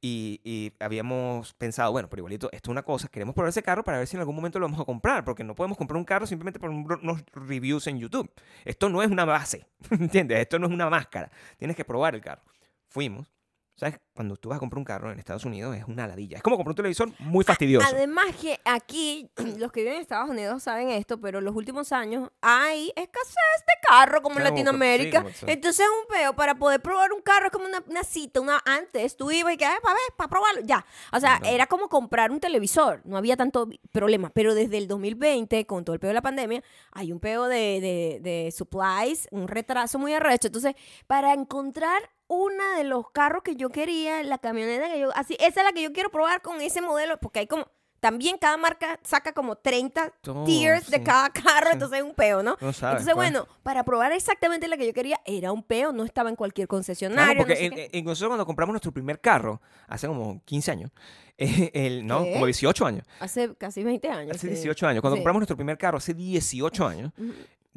Y, 0.00 0.40
y 0.44 0.72
habíamos 0.80 1.54
pensado, 1.54 1.90
bueno, 1.92 2.08
pero 2.10 2.20
igualito, 2.20 2.50
esto 2.52 2.70
es 2.70 2.72
una 2.72 2.82
cosa, 2.82 3.08
queremos 3.08 3.34
probar 3.34 3.48
ese 3.48 3.62
carro 3.62 3.82
para 3.84 3.98
ver 3.98 4.06
si 4.06 4.16
en 4.16 4.20
algún 4.20 4.36
momento 4.36 4.58
lo 4.58 4.66
vamos 4.66 4.80
a 4.80 4.84
comprar, 4.84 5.24
porque 5.24 5.44
no 5.44 5.54
podemos 5.54 5.78
comprar 5.78 5.96
un 5.96 6.04
carro 6.04 6.26
simplemente 6.26 6.60
por 6.60 6.68
un- 6.70 6.86
unos 7.02 7.24
reviews 7.32 7.86
en 7.86 7.98
YouTube. 7.98 8.30
Esto 8.64 8.88
no 8.90 9.02
es 9.02 9.10
una 9.10 9.24
base, 9.24 9.66
¿entiendes? 9.90 10.40
Esto 10.40 10.58
no 10.58 10.66
es 10.66 10.72
una 10.72 10.90
máscara, 10.90 11.30
tienes 11.56 11.76
que 11.76 11.84
probar 11.84 12.14
el 12.14 12.20
carro. 12.20 12.42
Fuimos. 12.88 13.32
¿Sabes? 13.78 14.00
Cuando 14.12 14.36
tú 14.36 14.48
vas 14.48 14.56
a 14.56 14.58
comprar 14.58 14.78
un 14.78 14.84
carro 14.84 15.12
en 15.12 15.20
Estados 15.20 15.44
Unidos 15.44 15.76
es 15.76 15.84
una 15.84 16.08
ladilla. 16.08 16.38
Es 16.38 16.42
como 16.42 16.56
comprar 16.56 16.72
un 16.72 16.76
televisor 16.76 17.10
muy 17.20 17.44
fastidioso. 17.44 17.86
Además 17.88 18.26
que 18.40 18.58
aquí, 18.64 19.30
los 19.58 19.70
que 19.70 19.80
viven 19.82 19.94
en 19.94 20.00
Estados 20.00 20.28
Unidos 20.28 20.64
saben 20.64 20.90
esto, 20.90 21.20
pero 21.20 21.38
en 21.38 21.44
los 21.44 21.54
últimos 21.54 21.92
años 21.92 22.28
hay 22.40 22.88
escasez 22.96 23.34
de 23.66 23.88
carro 23.88 24.20
como 24.20 24.34
en 24.34 24.40
Claro, 24.40 24.50
como- 24.56 24.64
Latinoamérica. 24.64 25.18
sí, 25.18 25.22
como 25.22 25.34
sea. 25.34 25.52
Entonces 25.54 25.86
es 25.86 25.90
un 26.02 26.12
peo 26.12 26.34
para 26.34 26.56
poder 26.56 26.82
probar 26.82 27.12
un 27.12 27.22
carro 27.22 27.46
es 27.46 27.52
como 27.52 27.66
una, 27.66 27.80
una 27.88 28.02
cita, 28.02 28.40
una 28.40 28.60
antes 28.66 29.16
tú 29.16 29.30
ibas 29.30 29.54
y 29.54 29.56
que, 29.56 29.64
para 29.64 29.94
ver, 29.94 30.16
para 30.16 30.28
probarlo, 30.28 30.60
ya. 30.64 30.84
O 31.12 31.20
sea, 31.20 31.40
era 31.44 31.68
como 31.68 31.88
comprar 31.88 32.32
un 32.32 32.40
televisor, 32.40 33.00
no 33.04 33.16
había 33.16 33.36
tanto 33.36 33.68
problema. 33.92 34.30
Pero 34.30 34.56
desde 34.56 34.78
el 34.78 34.88
2020, 34.88 35.66
con 35.66 35.84
todo 35.84 35.94
el 35.94 36.00
peo 36.00 36.08
de 36.08 36.14
la 36.14 36.22
pandemia, 36.22 36.64
hay 36.90 37.12
un 37.12 37.20
peo 37.20 37.44
de, 37.46 37.80
de, 37.80 38.18
de 38.22 38.50
supplies, 38.50 39.28
un 39.30 39.46
retraso 39.46 40.00
muy 40.00 40.14
arrecho. 40.14 40.48
Entonces, 40.48 40.74
para 41.06 41.32
encontrar 41.32 42.02
una 42.28 42.76
de 42.76 42.84
los 42.84 43.10
carros 43.10 43.42
que 43.42 43.56
yo 43.56 43.70
quería, 43.70 44.22
la 44.22 44.38
camioneta 44.38 44.88
que 44.88 45.00
yo, 45.00 45.10
así, 45.16 45.34
esa 45.40 45.60
es 45.60 45.66
la 45.66 45.72
que 45.72 45.82
yo 45.82 45.92
quiero 45.92 46.10
probar 46.10 46.42
con 46.42 46.60
ese 46.60 46.80
modelo, 46.80 47.18
porque 47.18 47.40
hay 47.40 47.46
como, 47.46 47.66
también 48.00 48.38
cada 48.38 48.56
marca 48.56 49.00
saca 49.02 49.32
como 49.32 49.56
30 49.56 50.10
Todo, 50.20 50.44
tiers 50.44 50.88
de 50.88 51.02
cada 51.02 51.30
carro, 51.30 51.70
entonces 51.72 51.98
es 51.98 52.04
un 52.04 52.14
peo, 52.14 52.42
¿no? 52.44 52.56
No 52.60 52.72
sabes, 52.72 53.00
entonces, 53.00 53.14
pues. 53.14 53.32
bueno, 53.32 53.48
para 53.64 53.82
probar 53.82 54.12
exactamente 54.12 54.68
la 54.68 54.76
que 54.76 54.86
yo 54.86 54.92
quería, 54.92 55.18
era 55.24 55.50
un 55.50 55.64
peo, 55.64 55.92
no 55.92 56.04
estaba 56.04 56.28
en 56.30 56.36
cualquier 56.36 56.68
Claro, 56.68 56.76
concesionario. 56.78 57.38
porque 57.38 57.54
no 57.54 57.58
sé 57.58 57.64
en- 57.66 57.72
qué. 57.74 57.90
en- 57.98 58.04
nosotros 58.04 58.28
cuando 58.28 58.46
compramos 58.46 58.72
nuestro 58.74 58.92
primer 58.92 59.20
carro, 59.20 59.60
hace 59.88 60.06
como 60.06 60.40
15 60.44 60.70
años, 60.70 60.90
eh, 61.38 61.70
el, 61.74 62.06
no, 62.06 62.22
¿Qué? 62.24 62.34
como 62.34 62.46
18 62.46 62.86
años, 62.86 63.04
Hace 63.20 63.54
casi 63.56 63.82
20 63.82 64.08
años. 64.10 64.36
hace 64.36 64.46
sí. 64.48 64.52
18 64.54 64.86
años, 64.86 65.00
cuando 65.00 65.16
Sí. 65.16 65.20
compramos 65.20 65.40
nuestro 65.40 65.56
primer 65.56 65.76
carro, 65.78 65.96
hace 65.98 66.14
18 66.14 66.86
años, 66.86 67.10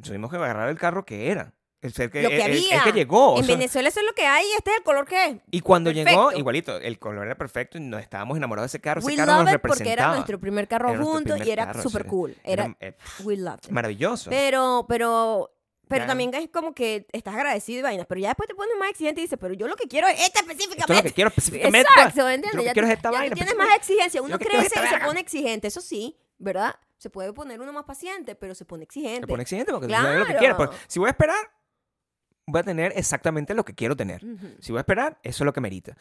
tuvimos 0.03 0.29
que 0.29 0.35
agarrar 0.37 0.69
el 0.69 0.77
carro 0.77 1.03
que 1.05 1.31
era. 1.31 1.53
El 1.81 1.93
que, 1.93 2.03
Lo 2.03 2.11
que 2.11 2.19
el- 2.19 2.23
el- 2.25 2.39
el 2.41 2.71
había. 2.73 2.83
que 2.83 2.91
llegó. 2.91 3.33
o 3.33 3.39
En 3.39 3.45
sea, 3.45 3.55
Venezuela 3.55 3.89
eso 3.89 3.99
es 4.01 4.05
lo 4.05 4.13
que 4.13 4.25
hay 4.27 4.45
y 4.45 4.51
este 4.55 4.69
es 4.71 4.77
el 4.77 4.83
color 4.83 5.07
que 5.07 5.25
es. 5.25 5.37
y 5.49 5.61
cuando 5.61 5.89
llegó, 5.91 6.05
perfecto. 6.25 6.37
igualito, 6.39 6.77
el 6.77 6.99
color 6.99 7.25
era 7.25 7.35
perfecto 7.35 7.77
y 7.79 7.81
nos 7.81 8.01
estábamos 8.01 8.37
enamorados 8.37 8.71
de 8.71 8.77
ese 8.77 8.81
carro. 8.81 9.01
We 9.01 9.13
ese 9.13 9.21
carro 9.21 9.37
love 9.37 9.45
nos 9.45 9.53
it 9.55 9.61
porque 9.61 9.91
era 9.91 10.07
nuestro 10.13 10.39
primer 10.39 10.67
carro 10.67 10.95
juntos 11.03 11.39
y 11.43 11.49
era 11.49 11.73
súper 11.81 12.05
cool. 12.05 12.35
Era, 12.43 12.65
Era, 12.65 12.75
eh, 12.79 12.95
we 13.23 13.35
loved 13.35 13.65
it. 13.65 13.71
maravilloso. 13.71 14.29
Pero, 14.29 14.85
pero, 14.87 15.51
pero 15.87 16.05
también 16.05 16.31
es 16.35 16.49
como 16.49 16.73
que 16.75 17.07
estás 17.11 17.33
agradecido 17.33 17.79
y 17.79 17.81
vainas. 17.81 18.05
Pero 18.07 18.21
ya 18.21 18.27
después 18.29 18.47
te 18.47 18.53
pones 18.55 18.75
más 18.79 18.91
exigente 18.91 19.21
y 19.21 19.23
dices, 19.23 19.39
pero 19.41 19.55
yo 19.55 19.67
lo 19.67 19.75
que 19.75 19.87
quiero 19.87 20.07
es 20.07 20.21
esta 20.21 20.41
específicamente. 20.41 20.81
Esto 20.81 20.93
es 20.93 20.97
lo 20.99 21.03
que 21.03 21.13
quiero 21.13 21.27
específicamente. 21.29 21.79
Exacto. 21.79 22.29
¿entiendes? 22.29 22.51
Yo 22.51 22.57
lo 22.57 22.61
que 22.61 22.67
Ya 22.67 22.73
quiero 22.73 22.87
es 22.89 22.93
esta 22.93 23.11
ya 23.11 23.17
vaina. 23.17 23.35
tienes 23.35 23.53
pues, 23.55 23.67
más 23.67 23.75
exigencia. 23.75 24.21
Uno 24.21 24.37
crece 24.37 24.67
y 24.67 24.87
se 24.87 24.99
pone 25.03 25.19
exigente. 25.19 25.67
Eso 25.67 25.81
sí, 25.81 26.15
¿verdad? 26.37 26.75
Se 26.99 27.09
puede 27.09 27.33
poner 27.33 27.59
uno 27.59 27.73
más 27.73 27.85
paciente, 27.85 28.35
pero 28.35 28.53
se 28.53 28.63
pone 28.65 28.83
exigente. 28.83 29.21
Me 29.21 29.27
pone 29.27 29.41
exigente 29.41 29.71
porque 29.71 29.87
tú 29.87 29.93
sabes 29.93 30.19
lo 30.19 30.25
que 30.25 30.33
Claro. 30.33 30.39
quieres. 30.39 30.55
Pues, 30.55 30.69
si 30.87 30.99
voy 30.99 31.07
a 31.07 31.11
esperar, 31.11 31.37
voy 32.47 32.59
a 32.59 32.63
tener 32.63 32.93
exactamente 32.95 33.53
lo 33.53 33.63
que 33.65 33.73
quiero 33.73 33.95
tener. 33.95 34.23
Ujú. 34.25 34.47
Si 34.59 34.71
voy 34.71 34.79
a 34.79 34.81
esperar, 34.81 35.19
eso 35.23 35.43
es 35.43 35.45
lo 35.45 35.53
que 35.53 35.61
merita. 35.61 35.95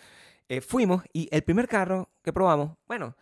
Eh, 0.49 0.61
fuimos 0.61 1.05
y 1.13 1.29
el 1.31 1.43
primer 1.43 1.69
carro 1.69 2.11
que 2.23 2.33
probamos, 2.33 2.77
bueno, 2.89 3.15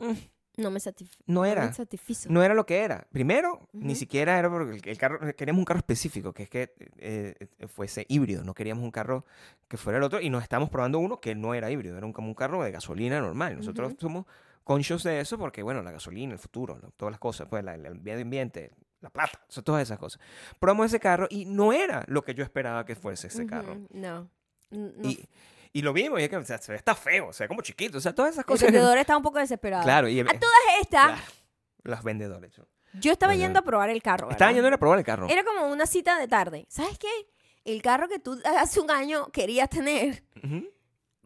mm, 0.00 0.12
No 0.60 0.70
me 0.70 0.80
no 1.26 1.44
era. 1.44 1.66
me 1.66 1.72
satisfizo. 1.72 2.28
No 2.30 2.42
era 2.42 2.52
lo 2.52 2.66
que 2.66 2.80
era. 2.80 3.06
Primero, 3.12 3.68
ni 3.72 3.92
Ujú. 3.92 4.00
siquiera 4.00 4.38
era 4.38 4.50
porque 4.50 4.90
el- 4.90 4.98
carro, 4.98 5.20
queríamos 5.36 5.60
un 5.60 5.64
carro 5.64 5.78
específico, 5.78 6.32
que 6.34 6.42
es 6.42 6.50
que 6.50 6.74
eh, 6.98 7.34
eh, 7.58 7.68
fuese 7.68 8.04
híbrido. 8.08 8.42
No 8.44 8.54
queríamos 8.54 8.82
un 8.84 8.90
carro 8.90 9.24
que 9.68 9.76
fuera 9.76 9.98
el 9.98 10.02
otro 10.04 10.20
y 10.20 10.28
nos 10.30 10.42
estábamos 10.42 10.68
probando 10.68 10.98
uno 10.98 11.20
que 11.20 11.34
no 11.36 11.54
era 11.54 11.70
híbrido, 11.70 11.96
era 11.96 12.04
un, 12.04 12.12
como 12.12 12.28
un 12.28 12.34
carro 12.34 12.62
de 12.64 12.72
gasolina 12.72 13.20
normal. 13.20 13.56
Nosotros 13.56 13.92
Ujú. 13.92 14.00
somos 14.00 14.26
conscious 14.64 15.04
de 15.04 15.20
eso 15.20 15.38
porque, 15.38 15.62
bueno, 15.62 15.80
la 15.82 15.92
gasolina, 15.92 16.32
el 16.34 16.38
futuro, 16.40 16.76
lo- 16.76 16.90
todas 16.90 17.12
las 17.12 17.20
cosas, 17.20 17.46
pues 17.48 17.64
la- 17.64 17.74
el 17.76 17.94
medio 18.00 18.20
ambiente, 18.20 18.72
la 19.00 19.10
plata, 19.10 19.40
o 19.48 19.52
sea, 19.52 19.62
todas 19.62 19.82
esas 19.82 19.98
cosas. 19.98 20.20
Probamos 20.58 20.86
ese 20.86 20.98
carro 21.00 21.26
y 21.30 21.44
no 21.44 21.72
era 21.72 22.04
lo 22.08 22.22
que 22.22 22.34
yo 22.34 22.42
esperaba 22.44 22.84
que 22.84 22.94
fuese 22.96 23.28
ese 23.28 23.46
carro. 23.46 23.72
Ujú, 23.74 23.88
No. 23.92 24.30
N- 24.70 24.92
no. 24.96 25.08
Y, 25.08 25.28
y 25.72 25.82
lo 25.82 25.92
vimos 25.92 26.20
y 26.20 26.24
es 26.24 26.28
que 26.28 26.36
o 26.36 26.44
sea, 26.44 26.58
se 26.58 26.72
ve 26.72 26.78
está 26.78 26.94
feo, 26.94 27.28
o 27.28 27.32
sea, 27.32 27.46
como 27.48 27.62
chiquito, 27.62 27.98
o 27.98 28.00
sea, 28.00 28.14
todas 28.14 28.32
esas 28.32 28.42
El 28.42 28.46
cosas. 28.46 28.72
vendedor 28.72 28.98
está 28.98 29.16
un 29.16 29.22
poco 29.22 29.38
desesperado. 29.38 29.82
Claro, 29.84 30.08
y 30.08 30.20
A 30.20 30.24
todas 30.24 30.40
estas, 30.80 31.06
claro, 31.06 31.22
los 31.84 32.02
vendedores. 32.02 32.58
¿no? 32.58 32.66
yo 32.94 33.12
estaba 33.12 33.32
Ajá. 33.34 33.40
yendo 33.42 33.58
a 33.60 33.62
probar 33.62 33.90
el 33.90 34.02
carro. 34.02 34.28
¿verdad? 34.28 34.52
yendo 34.52 34.68
a 34.68 34.78
probar 34.78 34.98
el 34.98 35.04
carro. 35.04 35.28
Era 35.28 35.44
como 35.44 35.66
una 35.68 35.86
cita 35.86 36.18
de 36.18 36.26
tarde. 36.26 36.66
¿Sabes 36.68 36.98
qué? 36.98 37.08
El 37.64 37.82
carro 37.82 38.08
que 38.08 38.18
tú 38.18 38.40
hace 38.44 38.80
un 38.80 38.90
año 38.90 39.28
querías 39.30 39.68
tener, 39.68 40.22
Ujú. 40.42 40.66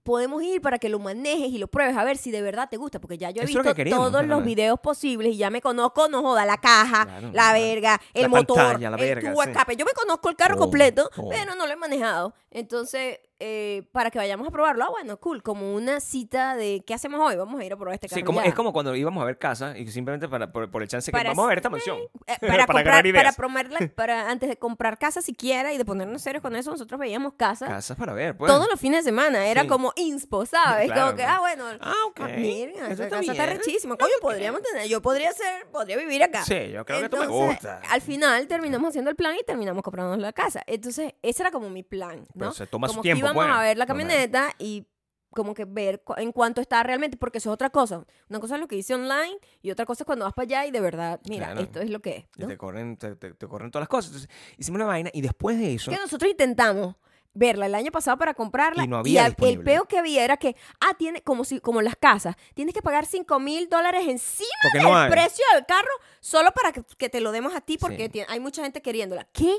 Podemos 0.02 0.42
ir 0.42 0.60
para 0.60 0.78
que 0.78 0.88
lo 0.88 0.98
manejes 0.98 1.48
y 1.48 1.58
lo 1.58 1.68
pruebes 1.68 1.96
a 1.96 2.04
ver 2.04 2.16
si 2.16 2.30
de 2.30 2.42
verdad 2.42 2.68
te 2.70 2.76
gusta. 2.76 3.00
Porque 3.00 3.18
ya 3.18 3.30
yo 3.30 3.42
he 3.42 3.44
Eso 3.44 3.50
es 3.50 3.54
lo 3.56 3.62
visto 3.62 3.74
que 3.74 3.80
queríamos, 3.84 4.10
todos 4.10 4.26
los 4.26 4.44
videos 4.44 4.80
posibles 4.80 5.34
y 5.34 5.36
ya 5.36 5.50
me 5.50 5.60
conozco, 5.60 6.08
no 6.08 6.22
joda, 6.22 6.44
la 6.44 6.58
caja, 6.58 7.04
Claro, 7.04 7.26
la 7.28 7.32
claro. 7.32 7.60
verga, 7.60 8.00
el 8.14 8.22
La 8.22 8.28
motor, 8.28 8.56
pantalla, 8.56 8.90
la 8.90 8.96
el 8.96 9.02
verga, 9.02 9.30
tubo 9.30 9.40
de 9.40 9.46
sí. 9.46 9.50
escape. 9.52 9.76
Yo 9.76 9.84
me 9.84 9.92
conozco 9.92 10.28
el 10.28 10.36
carro 10.36 10.54
Todo, 10.54 10.64
completo, 10.64 11.10
todo. 11.14 11.28
pero 11.30 11.54
no 11.54 11.66
lo 11.66 11.72
he 11.72 11.76
manejado. 11.76 12.34
Entonces, 12.50 13.18
eh, 13.44 13.82
para 13.90 14.12
que 14.12 14.18
vayamos 14.18 14.46
a 14.46 14.50
probarlo, 14.52 14.84
ah, 14.84 14.90
bueno, 14.90 15.16
cool. 15.18 15.42
Como 15.42 15.74
una 15.74 15.98
cita 15.98 16.54
de 16.54 16.84
¿qué 16.86 16.94
hacemos 16.94 17.20
hoy? 17.20 17.34
Vamos 17.34 17.60
a 17.60 17.64
ir 17.64 17.72
a 17.72 17.76
probar 17.76 17.94
este 17.94 18.08
carro. 18.08 18.20
Sí, 18.20 18.22
como, 18.24 18.40
ya. 18.40 18.46
es 18.48 18.54
como 18.54 18.72
cuando 18.72 18.94
íbamos 18.94 19.20
a 19.20 19.26
ver 19.26 19.36
casa 19.36 19.76
y 19.76 19.86
simplemente 19.88 20.28
para, 20.28 20.52
por, 20.52 20.70
por 20.70 20.82
el 20.82 20.88
chance 20.88 21.10
que 21.10 21.24
vamos 21.24 21.44
a 21.44 21.48
ver 21.48 21.58
esta 21.58 21.70
mansión. 21.70 21.98
Eh, 22.28 22.36
Para 22.40 22.66
para, 22.66 22.84
comprar, 22.84 23.04
para, 23.12 23.32
promoverla- 23.32 23.90
para 23.96 24.30
antes 24.30 24.48
de 24.48 24.56
comprar 24.56 24.96
casa 24.96 25.20
siquiera 25.20 25.72
y 25.72 25.78
de 25.78 25.84
ponernos 25.84 26.22
serios 26.22 26.40
con 26.40 26.54
eso, 26.54 26.70
nosotros 26.70 27.00
veíamos 27.00 27.32
casa 27.34 27.66
Casas 27.66 27.96
para 27.96 28.12
ver, 28.12 28.36
pues. 28.36 28.50
todos 28.50 28.68
los 28.70 28.78
fines 28.78 29.04
de 29.04 29.10
semana. 29.10 29.46
Era 29.48 29.62
Sí. 29.62 29.66
como 29.68 29.92
inspo, 29.96 30.46
¿sabes? 30.46 30.86
Claro, 30.86 31.02
como 31.06 31.16
que, 31.16 31.22
pues. 31.24 31.34
ah, 31.34 31.40
bueno. 31.40 31.64
Ah, 31.80 31.94
ok. 32.06 32.20
ah, 32.20 32.28
miren, 32.36 32.76
Eso 32.92 33.02
esa 33.04 33.20
está 33.20 33.46
rechísima. 33.46 33.96
Coño, 33.96 34.12
podríamos 34.20 34.62
tener. 34.62 34.86
Yo 34.88 35.02
podría 35.02 35.32
ser, 35.32 35.66
podría 35.72 35.96
vivir 35.96 36.22
acá. 36.22 36.44
Sí, 36.44 36.70
yo 36.70 36.84
creo 36.84 37.00
que 37.00 37.04
esto 37.06 37.16
me 37.16 37.26
gusta. 37.26 37.80
Al 37.90 38.00
final 38.00 38.46
terminamos 38.46 38.90
haciendo 38.90 39.10
el 39.10 39.16
plan 39.16 39.34
y 39.38 39.44
terminamos 39.44 39.82
comprándonos 39.82 40.20
la 40.20 40.32
casa. 40.32 40.62
Entonces, 40.66 41.14
ese 41.22 41.42
era 41.42 41.50
como 41.50 41.70
mi 41.70 41.82
plan, 41.82 42.24
Pero 42.34 42.46
¿no? 42.46 42.52
se 42.52 42.66
toma 42.68 42.88
su 42.88 43.00
tiempo, 43.00 43.31
íbamos 43.32 43.56
a 43.58 43.62
ver 43.62 43.76
la 43.78 43.86
camioneta 43.86 44.54
y 44.58 44.86
como 45.30 45.54
que 45.54 45.64
ver 45.64 46.02
cu- 46.02 46.14
en 46.18 46.30
cuánto 46.30 46.60
está 46.60 46.82
realmente, 46.82 47.16
porque 47.16 47.38
eso 47.38 47.50
es 47.50 47.54
otra 47.54 47.70
cosa. 47.70 48.04
Una 48.28 48.38
cosa 48.38 48.56
es 48.56 48.60
lo 48.60 48.68
que 48.68 48.76
hice 48.76 48.94
online 48.94 49.38
y 49.62 49.70
otra 49.70 49.86
cosa 49.86 50.02
es 50.02 50.06
cuando 50.06 50.26
vas 50.26 50.34
para 50.34 50.44
allá 50.44 50.66
y 50.66 50.70
de 50.70 50.80
verdad, 50.80 51.20
mira, 51.28 51.46
Claro. 51.46 51.60
esto 51.62 51.80
es 51.80 51.88
lo 51.90 52.00
que 52.00 52.16
es. 52.16 52.24
Y 52.36 52.46
te 52.46 52.56
corren, 52.58 52.96
te, 52.98 53.16
te- 53.16 53.32
te 53.32 53.48
corren 53.48 53.70
todas 53.70 53.82
las 53.82 53.88
cosas. 53.88 54.10
Entonces, 54.12 54.30
hicimos 54.58 54.76
una 54.76 54.84
vaina 54.86 55.10
y 55.12 55.22
después 55.22 55.58
de 55.58 55.74
eso. 55.74 55.90
que 55.90 55.96
nosotros 55.96 56.30
intentamos 56.30 56.96
verla 57.34 57.64
el 57.64 57.74
año 57.74 57.90
pasado 57.90 58.18
para 58.18 58.34
comprarla. 58.34 58.84
Y 58.84 58.88
no 58.88 58.98
había 58.98 59.24
al- 59.24 59.34
el 59.40 59.60
peo 59.62 59.86
que 59.86 59.96
había 59.96 60.22
era 60.22 60.36
que, 60.36 60.54
ah, 60.80 60.92
tiene, 60.98 61.22
como 61.22 61.44
si, 61.44 61.60
como 61.60 61.80
las 61.80 61.96
casas, 61.96 62.36
tienes 62.52 62.74
que 62.74 62.82
pagar 62.82 63.06
5 63.06 63.40
mil 63.40 63.70
dólares 63.70 64.02
encima 64.06 64.50
Porque 64.64 64.78
del 64.80 64.86
no 64.86 65.08
precio 65.10 65.42
del 65.54 65.64
carro 65.64 65.88
solo 66.20 66.52
para 66.52 66.72
que, 66.72 66.82
que 66.98 67.08
te 67.08 67.22
lo 67.22 67.32
demos 67.32 67.54
a 67.54 67.62
ti 67.62 67.78
porque 67.78 68.10
Sí. 68.12 68.20
hay 68.28 68.38
mucha 68.38 68.62
gente 68.62 68.82
queriéndola. 68.82 69.26
¿Qué? 69.32 69.50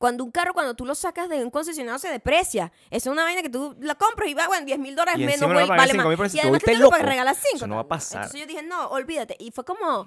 Cuando 0.00 0.24
un 0.24 0.30
carro, 0.30 0.54
cuando 0.54 0.74
tú 0.74 0.86
lo 0.86 0.94
sacas 0.94 1.28
de 1.28 1.44
un 1.44 1.50
concesionario, 1.50 1.98
se 1.98 2.08
deprecia. 2.08 2.72
Es 2.88 3.04
una 3.06 3.22
vaina 3.22 3.42
que 3.42 3.50
tú 3.50 3.76
la 3.80 3.94
compras 3.96 4.30
y 4.30 4.32
va, 4.34 4.46
bueno, 4.46 4.64
10 4.64 4.78
mil 4.78 4.96
dólares 4.96 5.18
menos, 5.20 5.52
güey, 5.52 5.68
vale 5.68 5.92
5.000 5.92 6.02
por 6.16 6.18
más. 6.18 6.34
Y 6.34 6.40
además 6.40 6.60
que 6.60 6.72
te 6.72 6.78
lo 6.78 6.84
loco. 6.86 6.96
regalas 6.96 7.36
5. 7.36 7.56
Eso 7.56 7.66
no 7.66 7.74
va 7.74 7.82
a 7.82 7.88
pasar. 7.88 8.22
Entonces 8.22 8.40
yo 8.40 8.46
dije, 8.46 8.62
no, 8.62 8.86
olvídate. 8.88 9.36
Y 9.38 9.50
fue 9.50 9.62
como, 9.66 10.06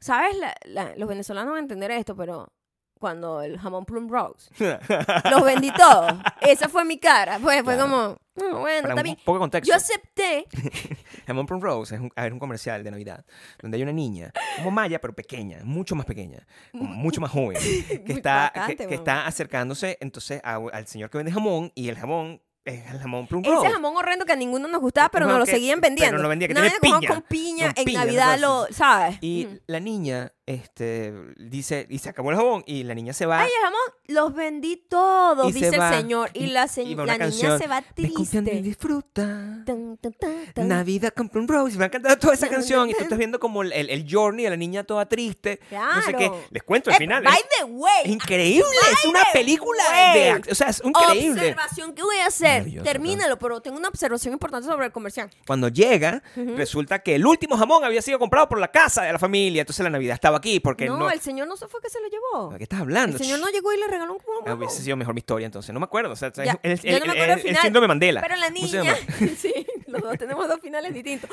¿sabes? 0.00 0.34
La- 0.38 0.54
la- 0.64 0.96
los 0.96 1.06
venezolanos 1.06 1.50
van 1.50 1.58
a 1.58 1.60
entender 1.60 1.90
esto, 1.90 2.16
pero 2.16 2.50
cuando 2.98 3.42
el 3.42 3.58
jamón 3.58 3.84
plum 3.84 4.08
rose, 4.08 4.50
los 5.30 5.44
vendí 5.44 5.70
todos. 5.72 6.12
Esa 6.40 6.68
fue 6.68 6.84
mi 6.84 6.98
cara. 6.98 7.38
Pues 7.42 7.62
fue 7.62 7.74
Claro. 7.74 7.90
como, 7.90 8.16
"No, 8.50 8.60
bueno, 8.60 8.88
está 8.88 9.02
bien. 9.02 9.16
poco 9.24 9.38
contexto. 9.38 9.68
Yo 9.70 9.76
acepté. 9.76 10.46
Jamón 11.26 11.46
Plum 11.46 11.60
Rose 11.60 11.94
es 11.96 12.00
un, 12.00 12.10
ver, 12.14 12.32
un 12.32 12.38
comercial 12.38 12.84
de 12.84 12.90
Navidad 12.90 13.24
donde 13.60 13.76
hay 13.76 13.82
una 13.82 13.92
niña, 13.92 14.32
como 14.58 14.70
Maya, 14.70 15.00
pero 15.00 15.12
pequeña, 15.14 15.58
mucho 15.64 15.96
más 15.96 16.06
pequeña, 16.06 16.46
mucho 16.72 17.20
más 17.20 17.30
joven, 17.32 17.58
que 18.06 18.12
está, 18.12 18.52
bastante, 18.54 18.76
que, 18.76 18.86
que 18.86 18.94
está 18.94 19.26
acercándose 19.26 19.98
entonces 20.00 20.40
a- 20.44 20.60
al 20.72 20.86
señor 20.86 21.10
que 21.10 21.18
vende 21.18 21.32
jamón 21.32 21.72
y 21.74 21.88
el 21.88 21.96
jamón 21.96 22.40
es 22.64 22.84
el 22.92 22.98
jamón 23.00 23.26
Plum 23.28 23.42
Ese 23.44 23.70
jamón 23.70 23.96
horrendo 23.96 24.24
que 24.24 24.32
a 24.32 24.36
ninguno 24.36 24.66
nos 24.68 24.80
gustaba, 24.80 25.08
pero 25.08 25.26
nos 25.26 25.38
lo 25.38 25.46
seguían 25.46 25.80
pero 25.80 25.90
vendiendo. 25.90 26.22
lo 26.22 26.28
vendía, 26.28 26.48
que 26.48 26.52
Una 26.54 26.62
tiene 26.62 26.78
piña. 26.80 27.08
con 27.08 27.22
piña. 27.22 27.66
Con 27.68 27.78
en 27.78 27.84
piña, 27.84 28.00
Navidad 28.04 28.38
¿no? 28.38 28.66
lo, 28.66 28.72
¿sabes? 28.72 29.18
Y 29.20 29.46
Ujú. 29.46 29.60
la 29.66 29.80
niña 29.80 30.32
este, 30.46 31.12
dice, 31.38 31.86
y 31.90 31.98
se 31.98 32.08
acabó 32.08 32.30
el 32.30 32.36
jabón 32.36 32.62
y 32.66 32.84
la 32.84 32.94
niña 32.94 33.12
se 33.12 33.26
va. 33.26 33.40
Ay, 33.40 33.48
el 33.48 33.64
jamón, 33.64 33.80
los 34.06 34.34
vendí 34.34 34.76
todos, 34.88 35.48
Y 35.48 35.52
se 35.52 35.58
dice 35.70 35.76
el 35.76 35.94
señor. 35.94 36.30
Y, 36.34 36.44
Y- 36.44 36.46
la, 36.48 36.68
se- 36.68 36.84
la 36.84 36.88
niña 37.04 37.18
canción, 37.18 37.58
se 37.58 37.66
va 37.66 37.80
y 37.80 37.94
triste. 38.12 38.40
disfruta. 38.62 39.22
Tan, 39.66 39.96
tan, 39.96 40.12
tan, 40.12 40.52
tan. 40.54 40.68
Navidad 40.68 41.12
con 41.14 41.28
Plum 41.28 41.46
Rose. 41.48 41.74
Y 41.74 41.78
me 41.78 41.84
ha 41.84 41.86
encantado 41.88 42.16
toda 42.18 42.34
esa 42.34 42.48
canción. 42.48 42.88
Y 42.88 42.94
tú 42.94 43.02
estás 43.02 43.18
viendo 43.18 43.40
como 43.40 43.62
el, 43.62 43.72
el, 43.72 43.90
el 43.90 44.06
journey 44.08 44.44
de 44.44 44.50
la 44.50 44.56
niña 44.56 44.84
toda 44.84 45.06
triste. 45.08 45.58
No 45.70 46.02
sé 46.02 46.12
qué. 46.12 46.16
Claro. 46.28 46.40
Les 46.50 46.62
cuento 46.62 46.90
el 46.90 46.96
Eh, 46.96 46.98
final. 46.98 47.24
by 47.24 47.34
Es, 47.34 47.44
the 47.58 47.64
way, 47.64 47.92
es 48.04 48.10
increíble. 48.12 48.66
Es 48.92 49.04
una 49.04 49.24
película 49.32 49.82
way. 49.90 50.20
de 50.42 50.52
O 50.52 50.54
sea, 50.54 50.68
es 50.68 50.80
increíble. 50.84 51.40
Observación 51.40 51.92
que 51.94 52.02
voy 52.02 52.18
a 52.18 52.26
hacer. 52.26 52.82
Termínalo, 52.84 53.38
pero 53.38 53.60
tengo 53.60 53.76
una 53.78 53.88
observación 53.88 54.32
importante 54.32 54.68
sobre 54.68 54.86
el 54.86 54.92
comercial. 54.92 55.28
Cuando 55.46 55.68
llega, 55.68 56.22
resulta 56.36 57.00
que 57.00 57.16
el 57.16 57.26
último 57.26 57.56
jamón 57.56 57.84
había 57.84 58.00
sido 58.02 58.18
comprado 58.20 58.48
por 58.48 58.60
la 58.60 58.68
casa 58.70 59.02
de 59.02 59.12
la 59.12 59.18
familia. 59.18 59.62
Entonces 59.62 59.82
la 59.82 59.90
Navidad 59.90 60.14
estaba 60.14 60.35
aquí 60.36 60.60
porque 60.60 60.86
No, 60.86 60.96
no. 60.98 61.10
el 61.10 61.20
señor 61.20 61.48
no 61.48 61.56
se 61.56 61.66
fue 61.68 61.80
que 61.80 61.88
se 61.90 61.98
lo 62.00 62.08
llevó. 62.08 62.50
¿De 62.52 62.58
qué 62.58 62.64
estás 62.64 62.80
hablando? 62.80 63.16
El 63.16 63.22
señor 63.22 63.40
no 63.40 63.48
llegó 63.48 63.72
y 63.72 63.78
le 63.78 63.86
regaló 63.88 64.14
un 64.14 64.20
Ah, 64.46 64.54
hubiese 64.54 64.82
sido 64.82 64.96
mejor 64.96 65.14
mi 65.14 65.18
historia 65.18 65.46
entonces. 65.46 65.72
No 65.72 65.80
me 65.80 65.84
acuerdo. 65.84 66.12
O 66.12 66.16
sea, 66.16 66.32
Ya, 66.32 66.58
el, 66.62 66.80
yo 66.80 66.90
el- 66.96 67.00
no 67.00 67.06
me 67.06 67.12
acuerdo 67.12 67.24
el 67.24 67.30
el- 67.30 67.36
el 67.38 67.40
final, 67.48 67.62
síndrome 67.62 67.88
Mandela. 67.88 68.20
Pero 68.20 68.36
la 68.36 68.52
¿Cómo 68.52 68.66
se 68.68 68.78
niña, 68.78 68.94
llama? 68.94 69.28
sí, 69.38 69.66
los 69.86 70.02
dos 70.02 70.18
tenemos 70.18 70.46
dos 70.48 70.60
finales 70.60 70.92
distintos. 70.94 71.30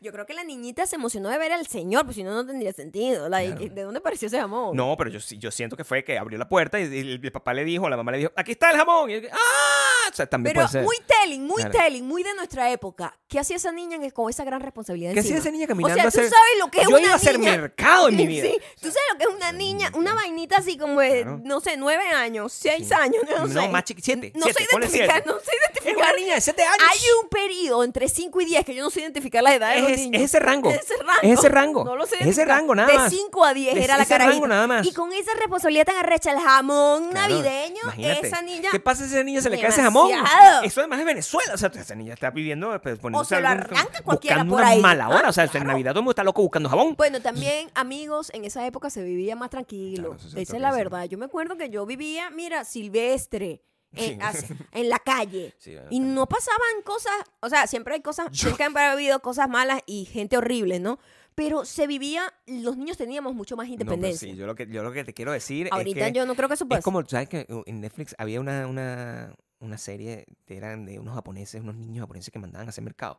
Yo 0.00 0.10
creo 0.12 0.26
que 0.26 0.34
la 0.34 0.42
niñita 0.44 0.86
se 0.86 0.96
emocionó 0.96 1.28
de 1.28 1.38
ver 1.38 1.52
al 1.52 1.66
señor, 1.66 2.04
pues 2.04 2.16
si 2.16 2.22
no, 2.24 2.32
no 2.34 2.44
tendría 2.46 2.72
sentido. 2.72 3.26
Claro. 3.28 3.54
¿De 3.56 3.82
dónde 3.82 3.98
apareció 3.98 4.26
ese 4.28 4.38
jamón? 4.40 4.76
No, 4.76 4.96
pero 4.96 5.10
yo, 5.10 5.20
sí- 5.20 5.38
yo 5.38 5.50
siento 5.50 5.76
que 5.76 5.84
fue 5.84 6.02
que 6.02 6.18
abrió 6.18 6.38
la 6.38 6.48
puerta 6.48 6.80
y 6.80 6.84
el, 6.84 7.20
el 7.24 7.32
papá 7.32 7.54
le 7.54 7.64
dijo, 7.64 7.88
la 7.88 7.96
mamá 7.96 8.12
le 8.12 8.18
dijo, 8.18 8.32
aquí 8.36 8.52
está 8.52 8.70
el 8.70 8.76
jamón. 8.78 9.10
Y 9.10 9.14
él, 9.14 9.28
¡ah! 9.32 10.05
O 10.10 10.14
sea, 10.16 10.26
también 10.26 10.54
Pero 10.54 10.66
puede 10.66 10.72
ser. 10.72 10.82
muy 10.84 10.96
telling, 11.06 11.42
muy 11.46 11.62
Claro. 11.62 11.78
telling, 11.78 12.04
muy 12.06 12.22
de 12.22 12.34
nuestra 12.34 12.70
época. 12.70 13.16
¿Qué 13.28 13.40
hacía 13.40 13.56
esa 13.56 13.72
niña 13.72 13.98
con 14.12 14.30
esa 14.30 14.44
gran 14.44 14.60
responsabilidad 14.60 15.12
¿Qué 15.12 15.20
hacía 15.20 15.36
encima? 15.36 15.40
esa 15.48 15.50
niña 15.50 15.64
O 15.64 15.68
caminando 15.68 15.94
sea, 15.96 16.02
a 16.08 16.10
tú 16.10 16.18
hacer- 16.20 16.30
sabes 16.30 16.52
lo 16.60 16.70
que 16.70 16.78
es 16.80 16.84
Yo 16.84 16.90
una 16.90 17.00
iba 17.00 17.12
a 17.12 17.16
hacer 17.16 17.38
niña. 17.38 17.56
mercado 17.58 18.08
en 18.08 18.16
mi 18.16 18.26
vida. 18.28 18.44
Sí, 18.46 18.56
tú 18.80 18.88
sabes 18.88 19.02
lo 19.12 19.18
que 19.18 19.24
es 19.24 19.30
una 19.30 19.52
niña, 19.52 19.90
una 19.94 20.14
vainita 20.14 20.56
así 20.58 20.78
como 20.78 21.00
de, 21.00 21.22
Claro. 21.22 21.40
no 21.42 21.60
sé, 21.60 21.76
nueve 21.76 22.08
años, 22.10 22.52
seis 22.52 22.92
años, 22.92 23.24
no, 23.28 23.46
No, 23.46 23.62
sé. 23.62 23.68
más 23.68 23.84
chiqui- 23.84 24.00
siete, 24.02 24.32
No 24.36 24.44
siete, 24.44 24.62
sé 24.62 24.68
ponle 24.70 24.86
identificar, 24.86 25.22
siete. 25.24 25.28
no 25.28 25.40
sé 25.40 25.50
Es 25.50 25.58
identificar. 25.74 25.96
una 25.96 26.12
niña 26.20 26.34
de 26.36 26.40
7 26.40 26.62
años. 26.62 26.86
Hay 26.88 26.98
un 27.22 27.28
periodo 27.28 27.84
entre 27.84 28.08
5 28.08 28.40
y 28.40 28.44
10 28.44 28.64
que 28.64 28.74
yo 28.74 28.82
no 28.84 28.90
sé 28.90 29.00
identificar 29.00 29.42
la 29.42 29.54
edad 29.54 29.74
de 29.74 29.82
los 29.82 29.90
Es- 29.90 29.98
niños. 29.98 30.22
es 30.22 30.28
ese 30.30 30.38
rango. 30.40 30.70
Es 30.70 30.82
ese 30.82 30.94
rango. 30.96 31.20
Es 31.22 31.38
ese 31.38 31.48
rango. 31.48 31.84
No 31.84 31.96
lo 31.96 32.06
sé 32.06 32.14
Es 32.14 32.20
ese 32.20 32.24
identificar. 32.30 32.56
rango, 32.58 32.74
nada 32.76 32.88
de 32.92 32.94
más. 32.98 33.10
De 33.10 33.16
5 33.16 33.44
a 33.44 33.54
10 33.54 33.76
Es 33.76 33.84
era 33.84 33.96
la 33.96 34.02
ese 34.04 34.18
rango, 34.18 34.24
carajita. 34.30 34.48
nada 34.48 34.66
más. 34.68 34.86
Y 34.86 34.92
con 34.92 35.12
esa 35.12 35.32
responsabilidad 35.34 35.84
tan 35.86 35.96
arrecha, 35.96 36.30
el 36.30 36.38
jamón 36.38 37.10
Claro, 37.10 37.34
navideño, 37.34 37.80
imagínate. 37.82 38.26
esa 38.28 38.42
niña... 38.42 38.70
¿Qué 38.70 38.80
pasa 38.80 39.04
si 39.06 39.14
a 39.14 39.16
esa 39.18 39.24
niña 39.24 39.40
se 39.40 39.50
le 39.50 39.58
cae 39.60 39.70
ese 39.70 39.82
jamón? 40.00 40.64
Eso 40.64 40.80
además 40.80 41.00
es 41.00 41.04
Venezuela. 41.06 41.54
O 41.54 41.58
sea, 41.58 41.70
esa 41.74 41.94
niña 41.94 42.14
está 42.14 42.30
viviendo, 42.30 42.80
pues, 42.82 42.98
poniéndose 42.98 43.36
se 43.36 43.40
lo 43.40 43.48
algún- 43.48 43.64
arranca 43.76 44.02
cualquiera 44.02 44.44
por 44.44 44.54
una 44.60 44.68
ahí. 44.68 44.80
mala 44.80 45.08
hora. 45.08 45.22
Ah, 45.26 45.30
o 45.30 45.32
sea, 45.32 45.44
en 45.44 45.50
claro. 45.50 45.66
Navidad 45.66 45.90
todo 45.92 46.00
el 46.00 46.04
mundo 46.04 46.12
está 46.12 46.24
loco 46.24 46.42
buscando 46.42 46.68
jabón. 46.68 46.94
Bueno, 46.96 47.20
también, 47.20 47.70
amigos, 47.74 48.30
en 48.34 48.44
esa 48.44 48.66
época 48.66 48.90
se 48.90 49.02
vivía 49.02 49.36
más 49.36 49.50
tranquilo. 49.50 50.16
Claro, 50.16 50.40
esa 50.40 50.56
es 50.56 50.60
la 50.62 50.72
verdad. 50.72 51.04
Yo 51.04 51.18
me 51.18 51.24
acuerdo 51.26 51.56
que 51.56 51.70
yo 51.70 51.86
vivía, 51.86 52.30
mira, 52.30 52.64
silvestre. 52.64 53.62
Sí. 53.94 54.18
En, 54.20 54.20
en 54.72 54.88
la 54.90 54.98
calle. 54.98 55.54
Sí, 55.58 55.72
bueno, 55.74 55.88
y 55.90 56.00
no 56.00 56.26
pasaban 56.26 56.82
cosas, 56.84 57.12
o 57.40 57.48
sea, 57.48 57.66
siempre 57.66 57.94
hay 57.94 58.02
cosas, 58.02 58.26
siempre 58.32 58.64
han 58.64 58.76
habido 58.92 59.20
cosas 59.20 59.48
malas 59.48 59.80
y 59.86 60.04
gente 60.04 60.36
horrible, 60.36 60.80
¿no? 60.80 60.98
Pero 61.34 61.64
se 61.64 61.86
vivía, 61.86 62.32
los 62.46 62.76
niños 62.76 62.96
teníamos 62.96 63.34
mucho 63.34 63.56
más 63.56 63.68
No, 63.68 63.76
pero 63.76 63.84
independencia. 63.92 64.28
sí, 64.28 64.36
yo 64.36 64.46
lo 64.46 64.54
que, 64.54 64.66
yo 64.66 64.82
lo 64.82 64.90
que 64.92 65.04
te 65.04 65.14
quiero 65.14 65.32
decir 65.32 65.68
Ahorita 65.70 66.00
es 66.00 66.06
que 66.06 66.18
yo 66.18 66.26
no 66.26 66.34
creo 66.34 66.48
que 66.48 66.54
eso 66.54 66.66
pase. 66.66 66.78
es 66.80 66.84
como, 66.84 67.06
¿sabes 67.06 67.28
que 67.28 67.46
En 67.66 67.80
Netflix 67.80 68.14
había 68.18 68.40
una, 68.40 68.66
una, 68.66 69.34
una 69.60 69.78
serie, 69.78 70.26
eran 70.46 70.84
de 70.84 70.98
unos 70.98 71.14
japoneses, 71.14 71.62
unos 71.62 71.76
niños 71.76 72.02
japoneses 72.02 72.30
que 72.32 72.38
mandaban 72.38 72.66
a 72.66 72.70
hacer 72.70 72.84
mercado. 72.84 73.18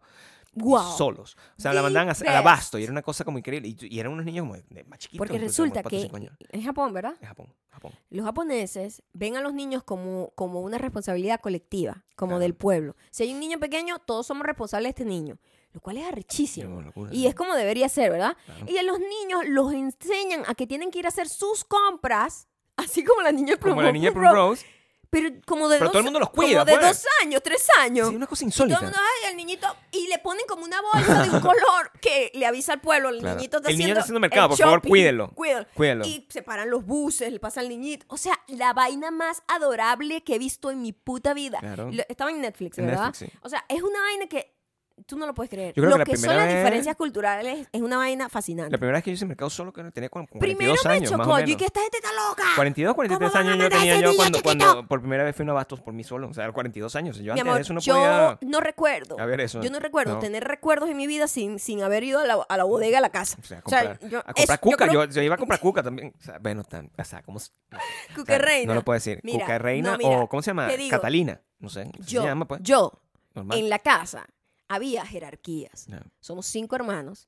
Guau. 0.53 0.97
Solos. 0.97 1.37
O 1.57 1.61
sea, 1.61 1.73
la 1.73 1.81
mandaban 1.83 2.09
al 2.09 2.35
abasto 2.35 2.79
y 2.79 2.83
era 2.83 2.91
una 2.91 3.01
cosa 3.03 3.23
como 3.23 3.37
increíble. 3.37 3.67
Y, 3.67 3.77
y 3.95 3.99
eran 3.99 4.11
unos 4.13 4.25
niños 4.25 4.43
como 4.43 4.55
de- 4.55 4.83
más 4.85 4.97
chiquitos. 4.99 5.17
Porque 5.19 5.37
resulta 5.37 5.83
que 5.83 6.09
en 6.51 6.63
Japón, 6.63 6.93
¿verdad? 6.93 7.13
Es 7.21 7.27
Japón, 7.27 7.53
Japón. 7.69 7.91
Los 8.09 8.25
japoneses 8.25 9.03
ven 9.13 9.35
a 9.37 9.41
los 9.41 9.53
niños 9.53 9.83
como, 9.83 10.31
como 10.35 10.61
una 10.61 10.77
responsabilidad 10.79 11.39
colectiva, 11.41 12.03
como 12.15 12.31
Claro. 12.31 12.39
del 12.41 12.55
pueblo. 12.55 12.95
Si 13.11 13.23
hay 13.23 13.33
un 13.33 13.39
niño 13.39 13.59
pequeño, 13.59 13.99
todos 13.99 14.25
somos 14.25 14.45
responsables 14.47 14.87
de 14.95 15.03
este 15.03 15.05
niño, 15.05 15.37
lo 15.73 15.81
cual 15.81 15.97
es 15.97 16.07
arrechísimo. 16.07 16.81
Locura, 16.81 17.13
Y 17.13 17.27
es 17.27 17.35
como 17.35 17.53
debería 17.53 17.87
ser, 17.89 18.09
¿verdad? 18.11 18.35
Claro. 18.45 18.65
Y 18.67 18.77
a 18.77 18.83
los 18.83 18.97
niños 18.99 19.41
los 19.47 19.73
enseñan 19.73 20.43
a 20.47 20.55
que 20.55 20.65
tienen 20.65 20.89
que 20.89 20.99
ir 20.99 21.05
a 21.05 21.09
hacer 21.09 21.29
sus 21.29 21.63
compras, 21.65 22.47
así 22.77 23.03
como 23.03 23.21
la 23.21 23.31
niña 23.31 23.55
de 23.55 23.59
Como 23.59 23.75
Plum- 23.75 23.83
la 23.85 23.91
niña 23.91 24.11
Plum 24.11 24.23
Plum 24.23 24.33
Rose, 24.33 24.63
Rose. 24.63 24.76
Pero 25.09 25.29
como 25.45 25.69
de 25.69 25.77
Pero 25.77 25.85
dos, 25.85 25.91
todo 25.93 25.99
el 25.99 26.03
mundo 26.05 26.19
los 26.19 26.29
cuida, 26.29 26.59
como 26.59 26.65
de 26.65 26.73
pues. 26.77 27.03
dos 27.03 27.05
años, 27.23 27.41
tres 27.43 27.67
años. 27.79 28.09
Sí, 28.09 28.15
una 28.15 28.27
cosa 28.27 28.43
Y 28.45 28.49
todo 28.51 28.65
insólita. 28.65 28.77
el 28.79 28.83
mundo, 28.85 28.99
ay, 29.01 29.29
el 29.31 29.37
niñito, 29.37 29.67
y 29.91 30.07
le 30.07 30.19
ponen 30.19 30.45
como 30.47 30.63
una 30.65 30.81
bolsa 30.81 31.23
de 31.23 31.29
un 31.29 31.39
color 31.41 31.91
que 32.01 32.31
le 32.33 32.45
avisa 32.45 32.73
al 32.73 32.81
pueblo, 32.81 33.09
el 33.09 33.19
Claro. 33.19 33.35
niñito 33.37 33.57
está 33.57 33.69
El 33.69 33.77
niño 33.77 33.83
haciendo 33.85 33.99
está 33.99 34.03
haciendo 34.03 34.19
mercado, 34.19 34.45
el 34.45 34.49
por 34.49 34.57
favor, 34.57 34.77
shopping. 34.79 34.89
Cuídalo. 34.89 36.05
Y 36.05 36.27
se 36.29 36.41
paran 36.41 36.69
los 36.69 36.85
buses, 36.85 37.31
le 37.31 37.39
pasa 37.39 37.59
al 37.61 37.69
niñito. 37.69 38.05
O 38.09 38.17
sea, 38.17 38.33
la 38.47 38.73
vaina 38.73 39.11
más 39.11 39.43
adorable 39.47 40.23
que 40.23 40.35
he 40.35 40.39
visto 40.39 40.71
en 40.71 40.81
mi 40.81 40.91
puta 40.93 41.33
vida. 41.33 41.59
Claro. 41.59 41.89
Lo- 41.91 42.03
Estaba 42.09 42.31
en 42.31 42.41
Netflix, 42.41 42.77
En 42.77 42.87
¿verdad? 42.87 43.05
Netflix, 43.07 43.31
sí. 43.31 43.39
O 43.41 43.49
sea, 43.49 43.65
es 43.69 43.81
una 43.81 44.01
vaina 44.01 44.27
que 44.27 44.56
tú 45.05 45.17
no 45.17 45.25
lo 45.25 45.33
puedes 45.33 45.49
creer. 45.49 45.73
Yo 45.75 45.81
creo 45.83 45.89
lo 45.89 45.95
que 45.95 45.99
la 45.99 46.05
que, 46.05 46.17
son 46.17 46.35
las 46.35 46.47
vez- 46.47 46.55
diferencias 46.57 46.95
culturales 46.95 47.67
es 47.71 47.81
una 47.81 47.97
vaina 47.97 48.29
fascinante. 48.29 48.71
La 48.71 48.77
primera 48.77 48.97
vez 48.97 49.03
que 49.03 49.11
yo 49.11 49.15
hice 49.15 49.25
mercado 49.25 49.49
solo 49.49 49.71
que 49.71 49.83
tenía 49.91 50.09
como 50.09 50.27
42 50.27 50.57
Primero 50.57 50.73
me 50.85 50.89
años, 50.95 51.11
más 51.11 51.19
o 51.27 51.29
chocó, 51.31 51.39
yo 51.39 51.53
y 51.53 51.55
que 51.55 51.65
esta 51.65 51.81
gente 51.81 51.97
está 51.97 52.09
loca. 52.13 52.43
42, 52.55 52.95
43 52.95 53.31
¿Cómo 53.31 53.33
van 53.33 53.47
a 53.47 53.53
años 53.53 53.61
yo 53.61 53.65
a 53.77 53.79
tenía 53.79 54.01
yo 54.01 54.15
cuando, 54.15 54.41
cuando 54.43 54.87
por 54.87 54.99
primera 55.01 55.23
vez 55.23 55.35
fui 55.35 55.47
a 55.47 55.53
un 55.53 55.65
por 55.83 55.93
mí 55.93 56.03
solo. 56.03 56.27
O 56.29 56.33
sea, 56.33 56.51
42 56.51 56.95
años. 56.95 57.17
Yo 57.17 57.23
Mi 57.23 57.29
antes 57.39 57.41
amor, 57.41 57.55
de 57.55 57.61
eso 57.61 57.73
no 57.73 57.79
yo 57.79 57.93
podía... 57.93 58.37
no 58.41 58.59
recuerdo. 58.59 59.19
A 59.19 59.25
ver 59.25 59.41
eso. 59.41 59.61
Yo 59.61 59.69
no 59.69 59.79
recuerdo 59.79 60.13
No. 60.15 60.19
tener 60.19 60.43
recuerdos 60.43 60.89
en 60.89 60.97
mi 60.97 61.07
vida 61.07 61.27
sin, 61.27 61.59
sin 61.59 61.83
haber 61.83 62.03
ido 62.03 62.19
a 62.19 62.25
la, 62.25 62.45
a 62.47 62.57
la 62.57 62.63
bodega 62.63 62.97
a 62.97 63.01
la 63.01 63.09
casa. 63.09 63.37
O 63.41 63.45
sea, 63.45 63.57
a 63.59 63.61
O 63.65 63.69
sea, 63.69 63.79
comprar, 63.93 64.09
yo- 64.09 64.19
a 64.19 64.23
comprar 64.33 64.55
es- 64.55 64.59
cuca. 64.59 64.85
yo 64.87 64.93
Yo, 64.93 64.99
creo- 65.01 65.11
yo 65.13 65.21
iba 65.21 65.35
a 65.35 65.37
comprar 65.37 65.59
cuca 65.59 65.83
también. 65.83 66.13
O 66.19 66.23
sea, 66.23 66.39
bueno, 66.39 66.63
tan, 66.63 66.89
o 66.97 67.03
sea, 67.03 67.21
¿cómo 67.23 67.39
se- 67.39 67.51
o 68.11 68.15
Cuca 68.15 68.33
sea, 68.33 68.37
reina. 68.39 68.73
No 68.73 68.79
lo 68.79 68.83
puedo 68.83 68.95
decir. 68.95 69.19
Mira, 69.23 69.45
cuca 69.45 69.57
reina 69.59 69.91
no, 69.91 69.97
mira, 69.97 70.09
o 70.21 70.27
¿cómo 70.29 70.41
se 70.41 70.49
llama? 70.51 70.67
Catalina. 70.89 71.41
No 71.59 71.69
sé. 71.69 71.83
¿cómo 71.83 72.03
Yo, 72.05 72.21
se 72.21 72.27
llama, 72.27 72.47
pues? 72.47 72.61
yo, 72.63 72.91
en 73.35 73.69
la 73.69 73.79
casa 73.79 74.27
había 74.67 75.05
jerarquías. 75.05 75.85
Ya. 75.87 76.03
Somos 76.19 76.45
cinco 76.47 76.75
hermanos. 76.75 77.27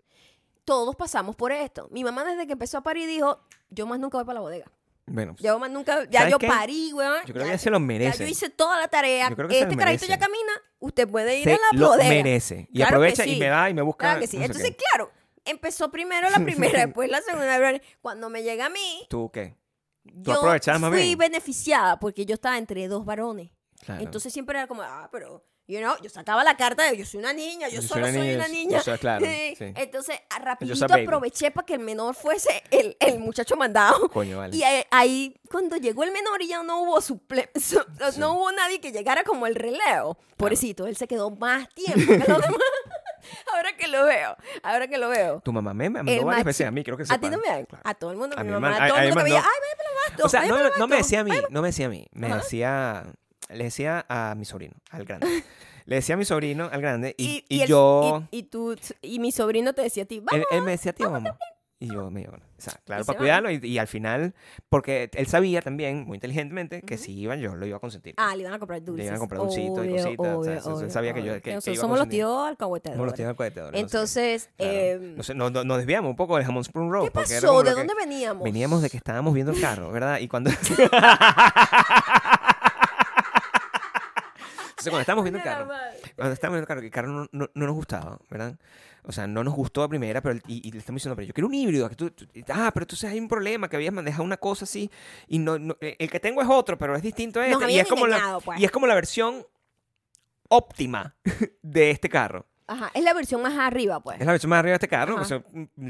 Todos 0.65 0.95
pasamos 0.95 1.35
por 1.35 1.51
esto. 1.51 1.87
Mi 1.91 2.03
mamá 2.03 2.23
desde 2.25 2.45
que 2.45 2.53
empezó 2.53 2.77
a 2.77 2.81
parir 2.83 3.07
dijo, 3.07 3.39
yo 3.69 3.87
más 3.87 3.99
nunca 3.99 4.17
voy 4.17 4.25
para 4.25 4.35
la 4.35 4.41
bodega. 4.41 4.71
Bueno, 5.07 5.33
pues, 5.33 5.43
Yo 5.43 5.57
más 5.57 5.71
nunca, 5.71 6.07
ya 6.09 6.19
¿Sabes 6.19 6.33
yo 6.33 6.37
qué? 6.37 6.47
parí, 6.47 6.93
weón. 6.93 7.25
yo 7.25 7.33
creo 7.33 7.45
ya, 7.45 7.51
que 7.51 7.57
ya 7.57 7.57
se 7.57 7.69
lo 7.71 7.77
ya 7.77 7.85
merece. 7.85 8.23
yo 8.23 8.29
hice 8.29 8.49
toda 8.49 8.79
la 8.79 8.87
tarea. 8.87 9.29
Yo 9.29 9.35
creo 9.35 9.47
que 9.47 9.55
se 9.55 9.61
este 9.63 9.75
carajito 9.75 10.05
ya 10.05 10.19
camina. 10.19 10.51
Usted 10.77 11.07
puede 11.07 11.39
ir 11.39 11.45
se 11.45 11.53
a 11.53 11.57
la 11.57 11.79
lo 11.79 11.87
bodega. 11.89 12.09
merece. 12.09 12.67
Y 12.71 12.77
Claro 12.77 12.89
aprovecha 12.97 13.25
y 13.25 13.39
me 13.39 13.49
va 13.49 13.69
y 13.69 13.73
me 13.73 13.81
busca. 13.81 14.05
Claro 14.05 14.19
que 14.21 14.27
sí. 14.27 14.37
no 14.37 14.45
Entonces, 14.45 14.75
claro, 14.91 15.11
empezó 15.45 15.89
primero 15.89 16.29
la 16.29 16.39
primera, 16.45 16.85
después 16.85 17.09
la 17.09 17.21
segunda. 17.21 17.81
Cuando 18.01 18.29
me 18.29 18.43
llega 18.43 18.67
a 18.67 18.69
mí, 18.69 19.07
¿Tú 19.09 19.31
qué? 19.31 19.55
yo 20.03 20.33
aprovechabas 20.33 20.81
más 20.81 20.91
fui 20.91 21.15
beneficiada 21.15 21.99
porque 21.99 22.25
yo 22.27 22.35
estaba 22.35 22.59
entre 22.59 22.87
dos 22.87 23.03
varones. 23.03 23.49
Claro. 23.83 24.03
Entonces 24.03 24.31
siempre 24.31 24.57
era 24.59 24.67
como, 24.67 24.83
ah, 24.83 25.09
pero, 25.11 25.43
you 25.69 25.79
know, 25.79 25.95
yo 26.01 26.09
sacaba 26.09 26.43
la 26.43 26.57
carta 26.57 26.83
de 26.89 26.97
yo 26.97 27.05
soy 27.05 27.19
una 27.19 27.31
niña, 27.31 27.67
yo, 27.69 27.75
Yo 27.75 27.81
soy 27.83 27.87
solo 27.89 28.01
una 28.07 28.13
soy 28.13 28.21
niña, 28.21 28.35
una 28.37 28.47
niña. 28.47 28.77
yo 28.79 28.83
soy- 28.83 28.97
claro, 28.97 29.25
Sí. 29.25 29.55
sí. 29.57 29.73
Entonces, 29.75 30.19
rapidito 30.41 30.85
aproveché 30.85 31.51
para 31.51 31.65
que 31.65 31.73
el 31.75 31.79
menor 31.79 32.15
fuese 32.15 32.63
el, 32.71 32.97
el 32.99 33.19
muchacho 33.19 33.55
mandado. 33.55 34.09
Coño, 34.09 34.39
vale. 34.39 34.57
Y 34.57 34.63
ahí, 34.91 35.39
cuando 35.49 35.77
llegó 35.77 36.03
el 36.03 36.11
menor 36.11 36.41
y 36.41 36.47
ya 36.47 36.63
no 36.63 36.81
hubo 36.81 36.99
suple 37.01 37.49
su- 37.59 37.85
no 38.17 38.33
hubo 38.33 38.51
nadie 38.51 38.81
que 38.81 38.91
llegara 38.91 39.23
como 39.23 39.45
el 39.47 39.53
relevo. 39.55 40.17
Pobrecito, 40.37 40.87
él 40.87 40.97
se 40.97 41.07
quedó 41.07 41.29
más 41.29 41.69
tiempo 41.69 41.99
que 41.99 42.17
los 42.17 42.27
demás. 42.41 42.59
ahora 43.53 43.75
que 43.77 43.87
lo 43.87 44.05
veo, 44.05 44.35
ahora 44.63 44.87
que 44.87 44.97
lo 44.97 45.09
veo. 45.09 45.41
Tu 45.41 45.51
mamá 45.53 45.73
me 45.73 45.89
mandó 45.89 46.25
varias 46.25 46.45
veces 46.45 46.65
a 46.67 46.71
mí, 46.71 46.83
creo 46.83 46.97
que 46.97 47.03
A 47.07 47.17
ti 47.19 47.29
no 47.29 47.37
me 47.37 47.43
Claro. 47.43 47.67
A 47.83 47.93
todo 47.93 48.11
el 48.11 48.17
mundo, 48.17 48.35
A 48.39 48.43
mi 48.43 48.51
mamá, 48.51 48.75
a 48.83 48.87
todo 48.87 48.97
el 48.97 49.03
mundo 49.09 49.09
que 49.09 49.15
me 49.15 49.23
veía, 49.23 49.39
ay, 49.39 49.59
ve 49.61 49.77
para 49.77 49.89
el 49.89 49.97
abasto. 49.97 50.25
O 50.25 50.29
sea, 50.29 50.41
no, 50.45 50.55
me- 50.55 50.63
no 50.63 50.87
me 50.87 50.95
abasto". 50.95 50.95
decía 50.97 51.19
a 51.19 51.23
mí, 51.23 51.31
no 51.49 51.61
me 51.61 51.67
decía 51.67 51.85
a 51.85 51.89
mí. 51.89 52.07
Me 52.11 52.33
decía 52.33 53.03
le 53.49 53.63
decía 53.65 54.05
a 54.09 54.33
mi 54.35 54.45
sobrino, 54.45 54.73
al 54.91 55.05
grande. 55.05 55.27
le 55.85 55.95
decía 55.95 56.15
a 56.15 56.17
mi 56.17 56.25
sobrino, 56.25 56.69
al 56.71 56.81
grande, 56.81 57.15
y, 57.17 57.43
y 57.49 57.61
el- 57.61 57.67
yo... 57.67 58.23
y, 58.31 58.43
tú, 58.43 58.75
y 59.01 59.19
mi 59.19 59.31
sobrino 59.31 59.73
te 59.73 59.81
decía 59.83 60.03
a 60.03 60.05
ti, 60.05 60.15
él, 60.17 60.23
vamos. 60.25 60.45
él 60.51 60.61
me 60.63 60.71
decía, 60.71 60.93
tío, 60.93 61.09
vamos. 61.11 61.31
Y 61.81 61.87
yo 61.93 62.11
me 62.11 62.19
iba, 62.23 62.31
bueno, 62.31 62.43
o 62.57 62.61
sea, 62.61 62.73
claro, 62.83 63.05
para 63.05 63.17
cuidarlo. 63.17 63.49
Y, 63.49 63.61
y 63.65 63.77
al 63.77 63.87
final, 63.87 64.33
porque 64.67 65.09
él 65.13 65.27
sabía 65.27 65.61
también, 65.61 66.03
muy 66.05 66.17
inteligentemente, 66.17 66.81
que 66.81 66.97
si 66.97 67.13
iban, 67.17 67.39
yo 67.39 67.55
lo 67.55 67.65
iba 67.65 67.77
a 67.77 67.79
consentir. 67.79 68.15
Ah, 68.17 68.35
le 68.35 68.41
iban 68.41 68.53
a 68.53 68.59
comprar 68.59 68.83
dulces. 68.83 69.05
iban 69.05 69.15
a 69.15 69.19
comprar 69.19 69.39
dulcitos 69.39 69.85
y 69.85 69.89
Obvio, 69.91 70.03
cositas, 70.03 70.27
o 70.35 70.43
sea, 70.43 70.57
obvio, 70.65 70.75
obvio, 70.75 70.89
sabía 70.89 71.13
que 71.13 71.23
yo- 71.23 71.41
que- 71.41 71.53
Nosotros 71.53 71.77
a 71.77 71.81
somos 71.81 71.97
los 71.99 72.09
tíos 72.09 72.49
alcahueteadores. 72.49 72.97
Como 72.97 73.05
los 73.05 73.17
no 73.17 73.45
sé 73.45 73.71
qué. 73.71 73.79
Entonces, 73.79 74.49
Claro. 74.57 74.73
eh, 74.73 75.13
No 75.15 75.23
sé, 75.23 75.33
no- 75.35 75.49
no- 75.51 75.63
nos 75.63 75.77
desviamos 75.77 76.09
un 76.09 76.17
poco 76.17 76.35
del 76.35 76.45
jamón 76.45 76.65
Spoon 76.65 76.91
Roll. 76.91 77.05
¿qué 77.05 77.11
pasó? 77.11 77.63
¿De 77.63 77.71
dónde 77.71 77.93
veníamos? 77.97 78.43
Veníamos 78.43 78.81
de 78.81 78.89
que 78.89 78.97
estábamos 78.97 79.33
viendo 79.33 79.53
el 79.53 79.61
carro, 79.61 79.89
¿verdad? 79.89 80.19
Y 80.19 80.27
cuando... 80.27 80.49
Entonces, 84.79 84.91
cuando 84.91 85.01
estábamos 85.01 85.23
viendo 85.23 85.37
el 85.39 85.43
carro, 85.43 85.67
cuando 86.15 86.33
estábamos 86.33 86.55
viendo 86.55 86.63
el 86.63 86.67
carro, 86.67 86.79
que 86.81 86.87
el 86.87 86.91
carro 86.93 87.07
no, 87.09 87.27
no- 87.31 87.49
no 87.53 87.65
nos 87.65 87.75
gustaba, 87.75 88.17
¿verdad? 88.29 88.57
O 89.03 89.11
sea, 89.11 89.27
no 89.27 89.43
nos 89.43 89.53
gustó 89.53 89.83
a 89.83 89.89
primera, 89.89 90.21
pero 90.21 90.39
y, 90.47 90.67
y 90.67 90.71
le 90.71 90.79
estamos 90.79 90.99
diciendo, 90.99 91.15
pero 91.15 91.27
yo 91.27 91.33
quiero 91.33 91.47
un 91.47 91.53
híbrido. 91.53 91.89
Que 91.89 91.95
tú, 91.95 92.11
tú- 92.11 92.25
ah, 92.49 92.69
pero 92.73 92.83
entonces 92.83 93.09
hay 93.09 93.19
un 93.19 93.27
problema, 93.27 93.67
que 93.69 93.75
habías 93.75 93.93
manejado 93.93 94.23
una 94.23 94.37
cosa 94.37 94.65
así, 94.65 94.89
y 95.27 95.39
no, 95.39 95.57
no- 95.59 95.77
eh, 95.81 95.95
el 95.99 96.09
que 96.09 96.19
tengo 96.19 96.41
es 96.41 96.47
otro, 96.49 96.77
pero 96.77 96.95
es 96.95 97.01
distinto 97.01 97.39
a 97.39 97.47
este. 97.47 97.71
Y 97.71 97.79
es, 97.79 97.87
como 97.87 98.07
la, 98.07 98.39
pues. 98.43 98.59
y 98.59 98.65
es 98.65 98.71
como 98.71 98.87
la 98.87 98.95
versión 98.95 99.45
óptima 100.49 101.15
de 101.61 101.91
este 101.91 102.09
carro. 102.09 102.45
Ajá, 102.67 102.91
es 102.93 103.03
la 103.03 103.13
versión 103.15 103.41
más 103.41 103.57
arriba, 103.57 103.99
pues. 103.99 104.19
Es 104.19 104.25
la 104.25 104.31
versión 104.31 104.49
más 104.51 104.59
arriba 104.59 104.73
de 104.73 104.75
este 104.75 104.87
carro, 104.87 105.15
o 105.15 105.25
sea, 105.25 105.41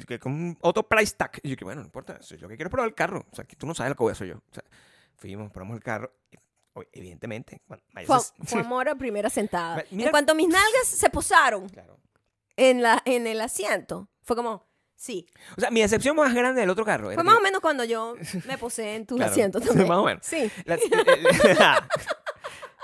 que 0.07 0.17
con 0.17 0.57
auto 0.63 0.83
price 0.87 1.13
tag. 1.17 1.31
Y 1.43 1.49
yo 1.49 1.57
que 1.57 1.65
bueno, 1.65 1.81
no 1.81 1.87
importa, 1.87 2.17
lo 2.39 2.47
que 2.47 2.55
quiero 2.55 2.69
probar 2.69 2.87
el 2.87 2.95
carro. 2.95 3.25
O 3.31 3.35
sea, 3.35 3.43
que 3.43 3.57
tú 3.57 3.67
no 3.67 3.75
sabes 3.75 3.89
lo 3.91 3.95
que 3.95 4.03
voy 4.03 4.11
a 4.11 4.13
hacer 4.13 4.27
yo. 4.27 4.35
O 4.37 4.53
sea, 4.53 4.63
fuimos, 5.17 5.51
probamos 5.51 5.75
el 5.75 5.83
carro. 5.83 6.13
Evidentemente, 6.91 7.61
Maya 7.93 8.07
Fue, 8.07 8.17
fue 8.45 8.59
amor 8.61 8.89
a 8.89 8.95
primera 8.95 9.29
sentada. 9.29 9.83
Mira- 9.91 10.05
En 10.05 10.11
cuanto 10.11 10.35
mis 10.35 10.47
nalgas 10.47 10.85
se 10.87 11.09
posaron 11.09 11.67
Claro. 11.69 11.99
en, 12.55 12.81
la, 12.81 13.01
en 13.05 13.27
el 13.27 13.41
asiento, 13.41 14.09
fue 14.23 14.35
como, 14.35 14.67
sí. 14.95 15.27
O 15.57 15.61
sea, 15.61 15.71
mi 15.71 15.81
decepción 15.81 16.15
más 16.15 16.33
grande 16.33 16.61
del 16.61 16.69
otro 16.69 16.85
carro. 16.85 17.11
Fue 17.13 17.23
más 17.23 17.35
que- 17.35 17.39
o 17.39 17.43
menos 17.43 17.61
cuando 17.61 17.83
yo 17.83 18.15
me 18.45 18.57
posé 18.57 18.95
en 18.95 19.05
tu 19.05 19.15
Claro, 19.17 19.31
asiento 19.31 19.59
también. 19.59 19.87
más 19.87 19.97
o 19.97 20.03
menos. 20.05 20.25
Sí. 20.25 20.49
La, 20.65 20.77
la, 20.77 21.53
la, 21.53 21.87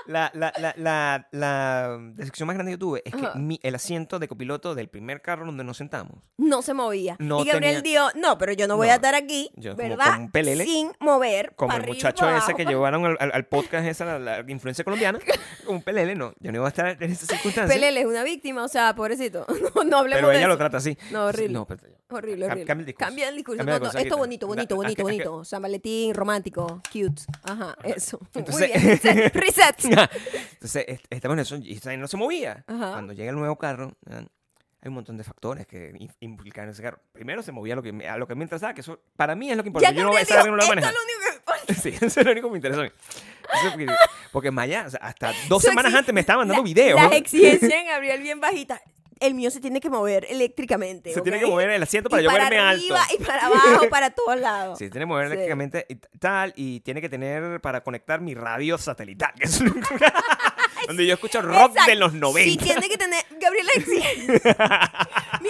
la, 0.06 0.30
la- 0.76 1.26
la 1.30 1.98
decepción 2.14 2.46
más 2.46 2.54
grande 2.56 2.72
que 2.72 2.78
tuve 2.78 3.02
es 3.04 3.14
que 3.14 3.26
mi- 3.38 3.60
el 3.62 3.74
asiento 3.74 4.18
de 4.18 4.28
copiloto 4.28 4.74
del 4.74 4.88
primer 4.88 5.22
carro 5.22 5.46
donde 5.46 5.64
nos 5.64 5.76
sentamos, 5.76 6.18
No 6.36 6.62
se 6.62 6.74
movía. 6.74 7.16
No 7.18 7.42
y 7.42 7.46
Gabriel 7.48 7.82
tenía- 7.82 8.02
dijo, 8.02 8.18
no, 8.20 8.38
pero 8.38 8.52
yo 8.52 8.66
no 8.68 8.76
voy 8.76 8.86
No, 8.88 8.92
a 8.92 8.96
estar 8.96 9.14
aquí, 9.14 9.50
yo 9.56 9.76
como- 9.76 9.88
¿verdad? 9.88 10.06
como 10.12 10.24
un 10.24 10.30
pelele, 10.30 10.64
Sin 10.64 10.92
mover. 11.00 11.52
como 11.56 11.72
el 11.72 11.76
arriba 11.80 11.92
y 11.94 11.96
muchacho 11.98 12.28
ese 12.36 12.54
que 12.54 12.64
llevaron 12.64 13.04
al, 13.04 13.16
al- 13.20 13.32
al 13.34 13.44
podcast, 13.48 13.86
esa, 13.86 14.04
la, 14.18 14.18
la 14.42 14.50
influencia 14.50 14.84
colombiana, 14.84 15.18
como 15.64 15.78
un 15.78 15.82
pelele, 15.82 16.14
no, 16.14 16.32
yo 16.40 16.52
no 16.52 16.58
iba 16.58 16.66
a 16.66 16.68
estar 16.68 16.88
en 17.02 17.10
esas 17.10 17.28
circunstancias. 17.28 17.74
Pelele 17.74 18.00
es 18.00 18.06
una 18.06 18.22
víctima, 18.24 18.64
o 18.64 18.68
sea, 18.68 18.94
pobrecito. 18.94 19.46
No, 19.76 19.84
no 19.84 19.98
hablemos 19.98 20.18
pero 20.18 20.28
de 20.28 20.34
ella 20.36 20.40
eso. 20.46 20.48
lo 20.48 20.56
trata 20.58 20.76
así. 20.78 20.96
No, 21.10 21.26
horrible. 21.26 21.52
No, 21.52 21.66
pero- 21.66 21.82
Horrible, 22.08 22.46
horrible. 22.46 22.64
cambia 22.66 22.82
el 22.82 22.86
discurso. 22.86 23.06
Cambia 23.08 23.28
el 23.28 23.34
discurso. 23.36 23.56
Cambia 23.58 23.78
No, 23.78 23.84
la 23.86 23.92
no, 23.92 23.98
esto 23.98 24.16
bonito, 24.16 24.46
bonito, 24.46 24.74
Da- 24.74 24.76
bonito, 24.82 25.02
bonito. 25.02 25.44
San 25.44 25.60
Valentín, 25.62 26.14
romántico, 26.14 26.80
cute. 26.92 27.22
Ajá, 27.42 27.76
eso. 27.82 28.18
Muy 28.20 28.28
Entonces- 28.44 28.70
bien. 28.72 29.30
Reset. 29.34 29.80
reset. 29.84 30.10
Entonces, 30.52 30.84
est- 30.86 31.06
estamos 31.10 31.34
en 31.34 31.40
eso 31.40 31.56
y 31.56 31.80
no 31.98 32.06
se 32.06 32.16
movía. 32.16 32.64
Ajá. 32.68 32.92
Cuando 32.92 33.12
llega 33.12 33.30
el 33.30 33.36
nuevo 33.36 33.56
carro, 33.56 33.92
¿verdad? 34.02 34.26
hay 34.82 34.88
un 34.88 34.94
montón 34.94 35.16
de 35.16 35.24
factores 35.24 35.66
que 35.66 35.92
implican 36.20 36.68
ese 36.68 36.80
carro. 36.80 37.00
Primero 37.12 37.42
se 37.42 37.50
movía 37.50 37.72
a 37.72 37.76
lo 37.76 37.82
que, 37.82 38.06
a 38.08 38.16
lo 38.18 38.28
que 38.28 38.36
me 38.36 38.44
interesaba, 38.44 38.72
que 38.72 38.82
eso 38.82 39.00
para 39.16 39.34
mí 39.34 39.50
es 39.50 39.56
lo 39.56 39.64
que 39.64 39.70
importa. 39.70 39.90
Ya 39.90 39.96
Yo 39.96 40.04
no 40.04 40.10
voy 40.10 40.22
a 40.22 40.24
saber 40.24 40.44
dijo, 40.44 40.50
no 40.56 40.62
lo 40.62 40.62
a 40.62 40.66
esto 40.66 41.00
único 41.02 41.20
que. 41.66 41.74
Sí, 41.74 41.88
eso 42.00 42.20
es 42.20 42.24
lo 42.26 42.30
único 42.30 42.46
que 42.48 42.52
me 42.52 42.58
interesa 42.58 42.80
a 42.82 42.84
mí. 42.84 42.90
Eso 42.90 43.70
porque, 43.70 43.86
porque 44.30 44.50
Maya, 44.52 44.84
o 44.86 44.90
sea, 44.90 45.00
hasta 45.02 45.32
dos 45.48 45.62
Su 45.62 45.68
semanas 45.70 45.92
antes 45.92 46.14
me 46.14 46.20
estaba 46.20 46.38
mandando 46.38 46.62
La- 46.62 46.68
videos. 46.68 47.00
Las 47.00 47.10
¿no? 47.10 47.16
exigencias 47.16 47.72
en 47.72 47.86
Gabriel 47.86 48.22
bien 48.22 48.40
bajita. 48.40 48.80
El 49.18 49.34
mío 49.34 49.50
se 49.50 49.60
tiene 49.60 49.80
que 49.80 49.88
mover 49.88 50.26
eléctricamente. 50.28 51.12
Se 51.14 51.22
tiene 51.22 51.38
¿ok? 51.38 51.44
que 51.44 51.50
mover 51.50 51.70
el 51.70 51.82
asiento 51.82 52.10
para 52.10 52.20
y 52.20 52.24
yo 52.24 52.30
para 52.30 52.44
verme 52.50 52.58
alto. 52.58 52.94
arriba 52.94 53.00
y 53.18 53.24
para 53.24 53.46
abajo, 53.46 53.86
para 53.90 54.10
todos 54.10 54.38
lados. 54.38 54.78
Sí, 54.78 54.90
tiene 54.90 55.00
que 55.04 55.06
mover 55.06 55.26
Sí. 55.28 55.32
eléctricamente 55.32 55.86
y 55.88 55.94
tal, 56.18 56.52
y 56.56 56.80
tiene 56.80 57.00
que 57.00 57.08
tener 57.08 57.60
para 57.60 57.82
conectar 57.82 58.20
mi 58.20 58.34
radio 58.34 58.76
satelital, 58.76 59.32
que 59.38 59.44
es 59.44 59.60
único- 59.60 59.80
donde 60.86 61.06
yo 61.06 61.14
escucho 61.14 61.40
rock 61.42 61.70
Exacto. 61.70 61.90
de 61.90 61.96
los 61.96 62.12
90. 62.12 62.50
Sí, 62.50 62.58
tiene 62.58 62.88
que 62.88 62.98
tener. 62.98 63.24
Gabriela 63.40 63.70
exige. 63.74 64.40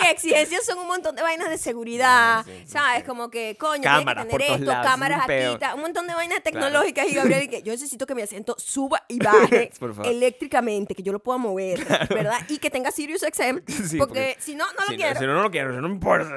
Mis 0.00 0.10
exigencias 0.10 0.64
son 0.64 0.78
un 0.78 0.86
montón 0.86 1.14
de 1.16 1.22
vainas 1.22 1.48
de 1.50 1.58
seguridad. 1.58 2.44
Sí, 2.44 2.50
sí, 2.52 2.58
sí, 2.66 2.72
¿Sabes? 2.72 3.00
sí. 3.00 3.06
Como 3.06 3.30
que, 3.30 3.56
coño, 3.58 3.82
Cámaras 3.82 4.26
que 4.26 4.30
tener 4.32 4.50
esto, 4.52 4.64
lados, 4.64 4.86
cámaras 4.86 5.20
aquí, 5.28 5.64
un 5.74 5.80
montón 5.80 6.06
de 6.06 6.14
vainas 6.14 6.42
tecnológicas. 6.42 7.06
Y 7.08 7.14
Gabriel, 7.14 7.42
y 7.44 7.48
que 7.48 7.62
yo 7.62 7.72
necesito 7.72 8.06
que 8.06 8.14
mi 8.14 8.22
asiento 8.22 8.54
suba 8.58 9.02
y 9.08 9.18
baje 9.18 9.70
eléctricamente, 10.04 10.94
que 10.94 11.02
yo 11.02 11.12
lo 11.12 11.18
pueda 11.20 11.38
mover, 11.38 11.84
¿verdad? 12.08 12.38
Y 12.48 12.58
que 12.58 12.70
tenga 12.70 12.90
Sirius 12.90 13.22
XM. 13.22 13.60
Porque, 13.66 13.96
porque- 13.98 14.36
si 14.40 14.54
no, 14.54 14.64
no 14.66 14.80
lo 14.90 14.96
quiero. 14.96 15.18
Si 15.18 15.26
no, 15.26 15.34
no 15.34 15.42
lo 15.42 15.50
quiero, 15.50 15.72
no 15.80 15.88
me 15.88 15.94
importa. 15.94 16.28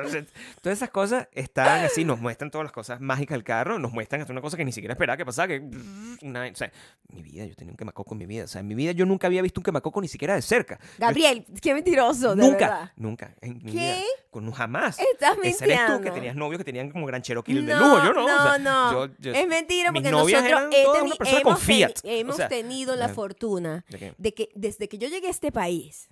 Todas 0.62 0.78
esas 0.78 0.89
cosas 0.89 1.28
están 1.32 1.86
así, 1.86 2.03
nos 2.05 2.20
muestran 2.20 2.51
todas 2.51 2.66
las 2.66 2.72
cosas 2.72 2.99
mágicas 3.01 3.36
del 3.36 3.43
carro, 3.43 3.80
nos 3.80 3.91
muestran 3.91 4.22
hasta 4.22 4.34
una 4.34 4.41
cosa 4.41 4.57
que 4.57 4.66
ni 4.66 4.72
siquiera 4.72 4.93
esperaba 4.93 5.18
que 5.18 5.26
pasara, 5.26 5.47
que 5.47 5.60
una, 6.22 6.47
o 6.47 6.55
sea, 6.55 6.72
mi 7.10 7.22
vida, 7.24 7.45
yo 7.45 7.55
tenía 7.55 7.72
un 7.72 7.78
quemacoco 7.78 8.14
en 8.14 8.18
mi 8.20 8.26
vida, 8.26 8.43
o 8.43 8.47
sea, 8.47 8.62
en 8.62 8.68
mi 8.68 8.76
vida 8.76 8.91
yo 8.91 9.05
nunca 9.05 9.28
había 9.28 9.41
visto 9.41 9.60
un 9.60 9.64
quemacoco 9.64 10.01
ni 10.01 10.07
siquiera 10.07 10.36
de 10.36 10.41
cerca. 10.41 10.80
Yo- 10.82 10.95
Gabriel, 10.99 11.45
qué 11.62 11.74
mentiroso, 11.74 12.36
de 12.36 12.41
nunca, 12.43 12.57
verdad. 12.57 12.91
nunca, 12.97 13.36
en 13.51 13.63
mi 13.63 13.71
¿Qué? 13.71 13.77
vida, 13.77 13.95
con 14.31 14.51
jamás. 14.51 14.97
Estás 14.99 15.37
Ese 15.43 15.65
eres 15.65 15.79
tú 15.87 16.01
que 16.01 16.11
tenías 16.11 16.35
novios 16.35 16.57
que 16.59 16.63
tenían 16.63 16.89
como 16.91 17.05
Gran 17.05 17.21
Cherokee 17.21 17.53
de 17.53 17.61
No, 17.61 17.79
lujo, 17.79 18.03
yo 18.05 18.13
no. 18.13 18.25
o 18.25 18.27
No, 18.27 18.43
sea, 18.43 18.57
no. 18.59 18.91
yo- 19.07 19.13
yo- 19.19 19.31
es 19.33 19.47
mentira 19.47 19.91
porque 19.91 20.11
nosotros 20.11 20.43
eran 20.43 20.71
he 20.73 20.85
una 20.87 21.15
persona 21.15 21.41
con 21.41 21.51
hemos, 21.53 21.61
teni- 21.63 21.65
Fiat. 21.65 21.91
hemos 22.03 22.33
O 22.35 22.37
sea, 22.37 22.47
tenido 22.47 22.95
la 22.95 23.09
fortuna 23.09 23.85
¿de 23.89 24.13
de 24.17 24.33
que 24.33 24.49
desde 24.55 24.87
que 24.87 24.97
yo 24.97 25.07
llegué 25.07 25.27
a 25.27 25.31
este 25.31 25.51
país, 25.51 26.09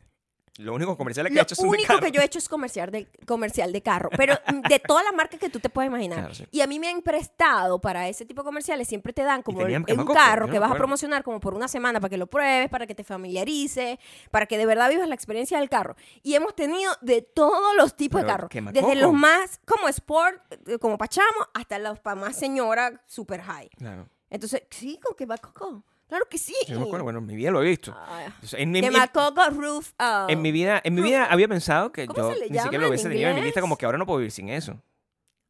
Los 0.59 0.75
únicos 0.75 0.97
comerciales 0.97 1.31
que 1.31 1.35
he 1.35 1.41
lo 1.41 1.43
hecho 1.43 1.55
son 1.55 1.65
de 1.65 1.69
único 1.69 1.87
carro. 1.87 1.99
que 2.01 2.11
yo 2.11 2.21
he 2.21 2.25
hecho 2.25 2.39
es 2.39 2.49
comercial 2.49 2.91
de, 2.91 3.07
comercial 3.25 3.71
de 3.71 3.81
carro, 3.81 4.09
pero 4.15 4.35
de 4.69 4.79
todas 4.79 5.03
las 5.03 5.13
marcas 5.13 5.39
que 5.39 5.49
tú 5.49 5.59
te 5.59 5.69
puedes 5.69 5.89
imaginar. 5.89 6.19
Claro, 6.19 6.33
sí. 6.33 6.45
Y 6.51 6.61
a 6.61 6.67
mí 6.67 6.79
me 6.79 6.89
han 6.89 7.01
prestado 7.01 7.79
para 7.79 8.07
ese 8.07 8.25
tipo 8.25 8.41
de 8.41 8.45
comerciales, 8.45 8.87
siempre 8.87 9.13
te 9.13 9.23
dan 9.23 9.41
como 9.43 9.59
un 9.59 10.05
carro 10.13 10.49
que 10.49 10.59
vas 10.59 10.71
a 10.71 10.75
promocionar 10.75 11.23
como 11.23 11.39
por 11.39 11.53
una 11.53 11.67
semana 11.67 11.99
para 11.99 12.09
que 12.09 12.17
lo 12.17 12.27
pruebes, 12.27 12.69
para 12.69 12.87
que 12.87 12.95
te 12.95 13.03
familiarices, 13.03 13.97
para 14.31 14.45
que 14.45 14.57
de 14.57 14.65
verdad 14.65 14.89
vivas 14.89 15.07
la 15.07 15.15
experiencia 15.15 15.59
del 15.59 15.69
carro. 15.69 15.95
Y 16.23 16.35
hemos 16.35 16.55
tenido 16.55 16.91
de 17.01 17.21
todos 17.21 17.75
los 17.75 17.95
tipos 17.95 18.21
de 18.21 18.25
Pero, 18.25 18.33
carros, 18.35 18.49
quemacoco. 18.49 18.87
desde 18.87 19.01
los 19.01 19.13
más 19.13 19.59
como 19.65 19.87
sport, 19.87 20.41
eh, 20.67 20.77
como 20.79 20.97
pachamo, 20.97 21.47
hasta 21.53 21.79
los 21.79 21.99
para 21.99 22.15
más 22.15 22.35
señora 22.35 23.01
super 23.05 23.41
high. 23.41 23.69
Claro. 23.77 24.07
Entonces, 24.29 24.63
sí, 24.69 24.99
con 25.01 25.15
quemacoco. 25.15 25.83
Claro 26.07 26.25
que 26.29 26.37
sí. 26.37 26.55
Yo 26.67 26.79
me 26.79 26.85
acuerdo, 26.85 27.03
bueno, 27.03 27.19
en 27.19 27.25
mi 27.25 27.35
vida 27.35 27.51
lo 27.51 27.61
he 27.61 27.65
visto. 27.65 27.93
Ah, 27.95 28.27
sea, 28.41 28.59
en, 28.59 28.73
Quemacoco 28.73 29.49
roof. 29.49 29.91
ah, 29.99 30.27
en 30.29 30.41
mi 30.41 30.51
vida, 30.53 30.79
en 30.83 30.93
mi 30.95 31.01
vida 31.01 31.25
había 31.25 31.47
pensado 31.49 31.91
que 31.91 32.05
¿Cómo 32.07 32.29
yo 32.29 32.33
se 32.33 32.39
le 32.39 32.45
ni 32.45 32.51
llama 32.55 32.63
siquiera 32.63 32.81
lo 32.81 32.85
en 32.87 32.89
hubiese 32.91 33.09
tenido 33.09 33.27
en 33.29 33.35
mi 33.35 33.39
inglés? 33.39 33.45
lista, 33.47 33.61
como 33.61 33.77
que 33.77 33.85
ahora 33.85 33.97
no 33.97 34.05
puedo 34.05 34.19
vivir 34.19 34.31
sin 34.31 34.47
eso. 34.49 34.81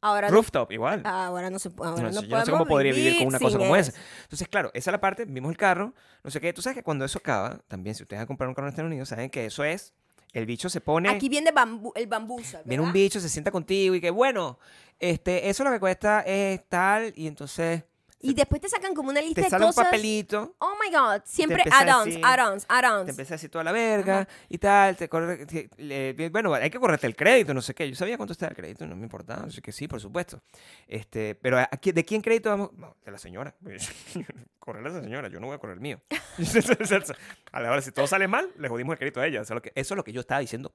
ahora, 0.00 0.28
Rooftop, 0.28 0.72
igual. 0.72 1.02
ahora 1.04 1.48
no 1.50 1.58
se 1.60 1.70
puede. 1.70 1.90
Ahora 1.90 2.02
No 2.02 2.08
no, 2.10 2.20
sé, 2.22 2.26
yo 2.28 2.36
no 2.36 2.44
sé 2.44 2.50
podemos 2.50 2.58
cómo 2.58 2.66
podría 2.68 2.92
vivir 2.92 3.18
con 3.18 3.26
una 3.28 3.38
cosa 3.38 3.50
sin 3.52 3.58
como 3.60 3.76
esa. 3.76 3.90
eso. 3.90 4.00
Entonces, 4.22 4.48
claro, 4.48 4.70
esa 4.74 4.90
es 4.90 4.92
la 4.92 5.00
parte, 5.00 5.24
vimos 5.26 5.50
el 5.50 5.56
carro, 5.56 5.94
no 6.24 6.30
sé 6.30 6.40
qué. 6.40 6.52
Tú 6.52 6.60
sabes 6.62 6.76
que 6.76 6.82
cuando 6.82 7.04
eso 7.04 7.18
acaba, 7.18 7.60
también 7.68 7.94
si 7.94 8.02
ustedes 8.02 8.18
van 8.18 8.24
a 8.24 8.26
comprar 8.26 8.48
un 8.48 8.54
carro 8.54 8.66
en 8.66 8.70
Estados 8.70 8.88
Unidos, 8.88 9.08
saben 9.08 9.30
que 9.30 9.46
eso 9.46 9.62
es, 9.62 9.94
el 10.32 10.44
bicho 10.44 10.68
se 10.68 10.80
pone, 10.80 11.08
Aquí 11.08 11.28
viene 11.28 11.52
bambú, 11.52 11.92
el 11.94 12.06
bambusa. 12.08 12.62
viene 12.64 12.82
un 12.82 12.88
¿verdad? 12.88 12.94
bicho, 12.94 13.20
se 13.20 13.28
sienta 13.28 13.50
contigo 13.52 13.94
y 13.94 14.00
que, 14.00 14.10
bueno, 14.10 14.58
este, 14.98 15.48
eso 15.48 15.62
lo 15.64 15.70
que 15.70 15.78
cuesta 15.80 16.20
es 16.22 16.68
tal, 16.68 17.12
y 17.16 17.26
entonces 17.28 17.84
Y 18.20 18.34
después 18.34 18.60
te 18.60 18.68
sacan 18.68 18.94
como 18.94 19.10
una 19.10 19.20
lista 19.20 19.36
te 19.42 19.44
de 19.46 19.50
sale 19.50 19.64
un 19.64 19.68
cosas. 19.70 19.84
papelito. 19.84 20.56
Oh 20.58 20.72
my 20.82 20.90
God. 20.94 21.22
Siempre 21.24 21.62
add-ons, 21.70 22.06
decir- 22.06 22.20
add-ons, 22.24 22.66
te 22.66 22.74
add-ons. 22.74 23.08
empieza 23.10 23.34
a 23.34 23.36
decir 23.36 23.50
toda 23.50 23.62
la 23.62 23.70
verga 23.72 24.26
y 24.48 24.58
tal, 24.58 24.96
te 24.96 25.08
corre, 25.08 25.46
te- 25.46 25.70
le- 25.76 26.28
bueno, 26.30 26.52
hay 26.54 26.68
que 26.70 26.80
correrte 26.80 27.06
el 27.06 27.14
crédito, 27.14 27.54
no 27.54 27.62
sé 27.62 27.74
qué. 27.74 27.88
Yo 27.88 27.94
sabía 27.94 28.16
cuánto 28.16 28.32
estaba 28.32 28.50
el 28.50 28.56
crédito, 28.56 28.86
no 28.86 28.96
me 28.96 29.04
importaba, 29.04 29.44
así 29.44 29.60
que 29.60 29.70
sí, 29.70 29.86
por 29.86 30.00
supuesto. 30.00 30.40
Este, 30.88 31.36
pero 31.36 31.58
¿a 31.58 31.66
quién- 31.80 31.94
¿de 31.94 32.04
quién 32.04 32.20
crédito 32.20 32.50
vamos? 32.50 32.72
No, 32.72 32.96
de 33.04 33.10
la 33.12 33.18
señora. 33.18 33.54
Correrle 34.58 34.88
a 34.88 34.92
esa 34.92 35.02
señora, 35.02 35.28
yo 35.28 35.40
no 35.40 35.46
voy 35.46 35.54
a 35.54 35.58
correr 35.58 35.74
el 35.76 35.80
mío. 35.80 36.00
a 37.52 37.60
la 37.60 37.70
hora, 37.70 37.80
si 37.80 37.92
todo 37.92 38.06
sale 38.06 38.28
mal, 38.28 38.50
le 38.58 38.68
jodimos 38.68 38.92
el 38.94 38.98
crédito 38.98 39.20
a 39.20 39.26
ella. 39.26 39.40
Eso 39.42 39.54
es 39.54 39.56
lo 39.56 39.62
que, 39.62 39.72
eso 39.74 39.94
es 39.94 39.96
lo 39.96 40.04
que 40.04 40.12
yo 40.12 40.20
estaba 40.20 40.40
diciendo 40.40 40.74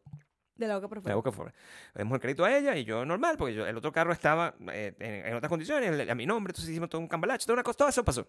De 0.55 0.67
la 0.67 0.75
boca 0.75 0.87
por 0.87 0.97
de 0.99 1.01
fuera. 1.01 1.15
boca 1.15 1.29
afuera. 1.29 1.53
Le 1.95 2.03
dimos 2.03 2.15
el 2.15 2.21
crédito 2.21 2.45
a 2.45 2.55
ella 2.55 2.75
y 2.77 2.83
yo 2.83 3.05
normal, 3.05 3.37
porque 3.37 3.53
yo- 3.55 3.65
el 3.65 3.75
otro 3.77 3.91
carro 3.91 4.13
estaba 4.13 4.55
eh, 4.71 4.95
en, 4.99 5.25
en 5.27 5.33
otras 5.35 5.49
condiciones, 5.49 5.91
el- 5.91 6.09
a 6.09 6.15
mi 6.15 6.25
nombre, 6.25 6.51
entonces 6.51 6.69
hicimos 6.69 6.89
todo 6.89 7.01
un 7.01 7.07
cambalache, 7.07 7.45
toda 7.45 7.55
una 7.55 7.63
cosa, 7.63 7.77
todo 7.77 7.89
eso 7.89 8.03
pasó. 8.05 8.27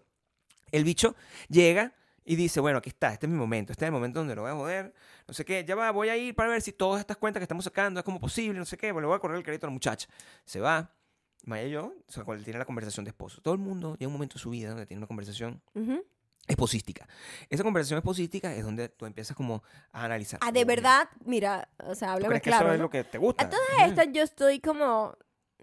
El 0.71 0.83
bicho 0.83 1.15
llega 1.49 1.93
y 2.23 2.35
dice, 2.35 2.59
bueno, 2.59 2.79
aquí 2.79 2.89
está, 2.89 3.13
este 3.13 3.27
es 3.27 3.31
mi 3.31 3.37
momento, 3.37 3.71
este 3.71 3.85
es 3.85 3.87
el 3.87 3.91
momento 3.93 4.19
donde 4.19 4.33
lo 4.35 4.41
voy 4.41 4.51
a 4.51 4.55
joder, 4.55 4.93
no 5.27 5.33
sé 5.35 5.45
qué, 5.45 5.63
ya 5.63 5.75
va, 5.75 5.91
voy 5.91 6.09
a 6.09 6.17
ir 6.17 6.33
para 6.33 6.49
ver 6.49 6.61
si 6.63 6.71
todas 6.73 6.99
estas 6.99 7.17
cuentas 7.17 7.39
que 7.39 7.43
estamos 7.43 7.63
sacando 7.63 7.99
es 7.99 8.03
como 8.03 8.19
posible, 8.19 8.57
no 8.57 8.65
sé 8.65 8.75
qué, 8.77 8.91
bueno, 8.91 9.05
le 9.05 9.09
voy 9.09 9.17
a 9.17 9.19
correr 9.19 9.37
el 9.37 9.43
crédito 9.43 9.67
a 9.67 9.69
la 9.69 9.73
muchacha. 9.73 10.07
Se 10.43 10.59
va, 10.59 10.91
Maya 11.43 11.67
y 11.67 11.71
yo, 11.71 11.93
o 12.07 12.11
sea, 12.11 12.23
tiene 12.43 12.57
la 12.57 12.65
conversación 12.65 13.03
de 13.05 13.09
esposo. 13.09 13.39
Todo 13.43 13.53
el 13.53 13.59
mundo 13.59 13.95
llega 13.99 14.07
un 14.07 14.13
momento 14.13 14.33
de 14.33 14.39
su 14.39 14.49
vida 14.49 14.69
donde 14.69 14.87
tiene 14.87 14.97
una 15.01 15.05
conversación 15.07 15.61
Ujú. 15.75 16.03
Esposística. 16.47 17.07
Esa 17.49 17.63
conversación 17.63 17.97
esposítica 17.97 18.53
es 18.53 18.63
donde 18.63 18.89
tú 18.89 19.05
empiezas 19.05 19.35
como 19.35 19.63
a 19.91 20.05
analizar. 20.05 20.39
Ah, 20.43 20.51
de 20.51 20.59
"Oye, 20.59 20.65
verdad, 20.65 21.09
mira, 21.25 21.67
o 21.79 21.95
sea, 21.95 22.09
¿tú 22.09 22.13
háblame 22.13 22.27
crees 22.29 22.41
que 22.43 22.49
claro. 22.49 22.65
eso 22.67 22.73
es 22.75 22.79
lo 22.81 22.89
que 22.89 23.03
te 23.03 23.17
gusta? 23.17 23.45
A 23.45 23.49
todas 23.49 23.65
estas 23.87 24.07
yo 24.11 24.23
estoy 24.23 24.59
como. 24.59 25.15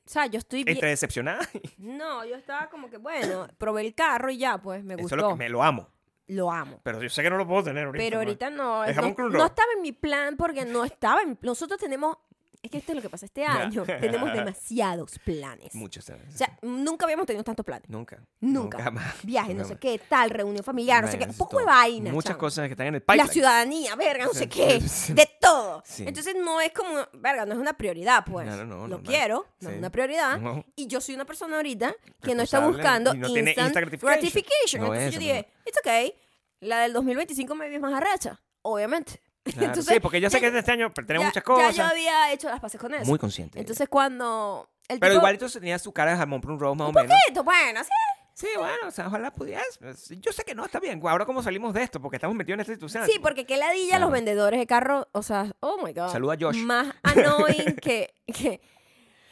O 0.05 0.09
sea, 0.11 0.27
yo 0.27 0.39
estoy 0.39 0.65
bien. 0.65 0.77
Entre 0.77 0.89
decepcionada 0.91 1.41
No, 1.79 2.25
yo 2.25 2.35
estaba 2.35 2.69
como 2.71 2.91
que, 2.91 2.97
bueno, 2.99 3.47
probé 3.57 3.83
el 3.83 3.95
carro 3.95 4.31
y 4.31 4.39
ya, 4.39 4.59
pues 4.59 4.83
me 4.83 4.95
Eso 4.95 5.03
gustó. 5.03 5.15
es 5.17 5.23
lo 5.23 5.29
que 5.31 5.37
me 5.37 5.49
lo 5.49 5.63
amo. 5.63 5.89
lo 6.27 6.51
amo. 6.51 6.81
Pero 6.83 7.01
yo 7.01 7.09
sé 7.09 7.23
que 7.23 7.31
no 7.31 7.37
lo 7.37 7.47
puedo 7.47 7.63
tener 7.63 7.85
ahorita. 7.87 8.03
Pero 8.03 8.19
ahorita 8.19 8.51
no, 8.51 8.85
no, 8.85 9.29
no 9.29 9.47
estaba 9.47 9.69
en 9.77 9.83
mi 9.83 9.93
plan 9.93 10.37
porque 10.37 10.65
no 10.65 10.85
estaba 10.85 11.23
en... 11.23 11.39
Nosotros 11.43 11.79
tenemos... 11.79 12.17
Es 12.63 12.71
que 12.71 12.79
esto 12.79 12.93
es 12.93 12.97
lo 12.97 13.03
que 13.03 13.09
pasa. 13.11 13.27
Este 13.27 13.45
año 13.45 13.83
tenemos 13.85 14.33
demasiados 14.33 15.19
planes. 15.25 15.75
Muchas 15.75 16.07
veces. 16.09 16.33
O 16.33 16.39
sea, 16.39 16.57
nunca 16.63 17.07
habíamos 17.07 17.27
tenido 17.27 17.43
tantos 17.43 17.67
planes. 17.67 17.89
nunca. 17.89 18.23
Nunca. 18.41 18.81
jamás. 18.81 19.15
Viajes, 19.25 19.55
no 19.57 19.63
Nunca 19.63 19.75
sé 19.75 19.81
qué, 19.81 19.99
tal, 20.09 20.31
reunión 20.31 20.63
familiar, 20.63 21.03
no 21.05 21.11
sé 21.11 21.19
qué. 21.19 21.25
Un 21.25 21.35
poco 21.37 21.59
de 21.59 21.65
vaina. 21.65 22.13
Muchas 22.13 22.37
cosas 22.37 22.67
que 22.69 22.73
están 22.75 22.87
en 22.87 22.95
el 22.95 23.01
La 23.05 23.13
pipeline. 23.15 23.33
ciudadanía, 23.33 23.97
verga, 23.97 24.27
no 24.27 24.33
sé 24.33 24.49
qué. 24.49 24.81
De 25.09 25.29
todo. 25.41 25.83
Sí. 25.85 26.05
Entonces 26.07 26.37
no 26.37 26.61
es 26.61 26.71
como, 26.73 26.91
verga, 27.15 27.45
no 27.47 27.55
es 27.55 27.59
una 27.59 27.73
prioridad, 27.73 28.25
pues. 28.25 28.47
No, 28.47 28.57
no, 28.59 28.65
no, 28.65 28.75
Lo 28.77 28.89
normal. 28.89 29.03
quiero, 29.07 29.47
no 29.61 29.69
Sí. 29.69 29.75
es 29.75 29.79
una 29.81 29.91
prioridad. 29.91 30.39
No. 30.39 30.65
Y 30.77 30.87
yo 30.87 31.01
soy 31.01 31.17
una 31.17 31.25
persona 31.25 31.57
ahorita 31.57 31.95
que 32.23 32.35
no 32.37 32.43
está 32.45 32.65
buscando 32.65 33.13
no 33.13 33.27
instant 33.27 33.49
instant 33.49 33.75
gratification. 33.75 34.13
gratification. 34.13 34.81
No 34.83 34.87
Entonces 34.95 35.09
es 35.09 35.15
yo 35.15 35.21
eso, 35.21 35.21
dije, 35.21 35.49
it's 35.67 35.79
okay. 35.81 36.15
La 36.61 36.79
del 36.83 36.93
2025 36.93 37.55
me 37.57 37.69
vi 37.69 37.81
más 37.81 37.93
arrecha, 37.93 38.41
obviamente. 38.63 39.21
Claro, 39.45 39.67
Entonces, 39.67 39.95
sí, 39.95 40.01
porque 40.01 40.21
yo 40.21 40.31
sé 40.31 40.41
ya- 40.41 40.51
que 40.51 40.59
este 40.59 40.73
año 40.73 40.91
tenemos 40.91 41.25
ya- 41.25 41.29
muchas 41.29 41.43
cosas. 41.43 41.77
Ya 41.77 41.83
yo 41.85 41.91
había 41.91 42.33
hecho 42.33 42.49
las 42.49 42.61
pases 42.61 42.81
con 42.81 42.95
eso. 42.95 43.05
Muy 43.07 43.19
consciente. 43.19 43.59
Entonces 43.59 43.89
cuando 43.89 44.69
el 44.89 44.99
Pero 45.01 45.13
tipo- 45.15 45.21
igualito 45.21 45.49
tenía 45.51 45.79
su 45.79 45.93
cara 45.93 46.13
de 46.13 46.17
jamón 46.19 46.41
por 46.41 46.53
un 46.53 46.61
roast 46.61 46.79
más 46.79 46.87
o 46.87 46.89
un 46.91 46.95
menos. 46.95 47.13
poquito, 47.25 47.45
bueno, 47.45 47.83
sí. 47.83 47.91
Sí, 48.35 48.47
bueno, 48.57 48.89
o 48.89 48.91
sea, 48.91 49.09
ojalá 49.09 49.31
pudieras. 49.31 49.79
Yo 50.21 50.33
sé 50.33 50.43
que 50.43 50.55
no, 50.55 50.65
está 50.65 50.81
bien. 50.81 51.01
Ahora 51.07 51.27
cómo 51.27 51.43
salimos 51.43 51.75
de 51.75 51.83
esto, 51.83 52.01
porque 52.01 52.17
estamos 52.17 52.35
metidos 52.35 52.55
en 52.57 52.61
esta 52.61 52.73
institución. 52.73 53.05
Sí, 53.07 53.19
porque 53.21 53.45
qué 53.45 53.59
ladilla 53.59 53.89
Claro. 53.91 54.05
los 54.07 54.13
vendedores 54.13 54.59
de 54.59 54.67
carro, 54.67 55.07
o 55.13 55.23
sea, 55.23 55.53
oh 55.61 55.77
my 55.85 55.93
god. 55.93 56.09
Saluda 56.11 56.33
a 56.35 56.37
Josh. 56.41 56.57
Más 56.65 56.95
annoying 57.03 57.77
que, 57.83 58.15
que 58.27 58.61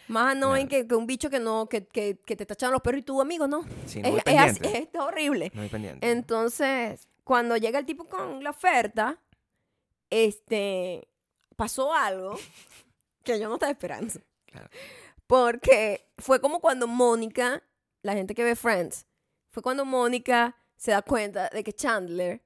más 0.09 0.33
annoying 0.33 0.67
Claro. 0.67 0.83
que, 0.83 0.89
que 0.89 0.95
un 0.97 1.07
bicho 1.07 1.31
que 1.31 1.41
no 1.41 1.67
que, 1.67 1.87
que, 1.87 2.19
que 2.27 2.37
te 2.37 2.45
tachan 2.45 2.73
los 2.73 2.83
perros 2.83 3.01
y 3.01 3.03
tú 3.05 3.21
amigo, 3.23 3.49
no. 3.49 3.65
Sí, 3.87 4.03
no 4.03 4.09
es, 4.09 4.15
es 4.17 4.39
así- 4.39 4.61
pendiente. 4.61 4.91
es 4.93 5.01
horrible. 5.01 5.51
No 5.55 5.63
hay 5.63 5.69
pendiente. 5.71 6.11
Entonces, 6.11 7.09
cuando 7.25 7.57
llega 7.57 7.79
el 7.79 7.87
tipo 7.87 8.05
con 8.05 8.45
la 8.45 8.51
oferta, 8.51 9.17
este 10.11 11.09
pasó 11.57 11.95
algo 11.95 12.39
que 13.25 13.39
yo 13.39 13.49
no 13.49 13.55
estaba 13.55 13.73
esperando. 13.73 14.15
Claro. 14.47 14.69
Porque 15.27 16.09
fue 16.19 16.41
como 16.41 16.61
cuando 16.61 16.89
Mónica, 16.89 17.63
la 18.03 18.15
gente 18.15 18.35
que 18.35 18.43
ve 18.43 18.57
Friends, 18.57 19.07
fue 19.51 19.63
cuando 19.63 19.85
Mónica 19.85 20.57
se 20.77 20.93
da 20.93 21.03
cuenta 21.03 21.49
de 21.51 21.63
que 21.63 21.73
Chandler 21.73 22.43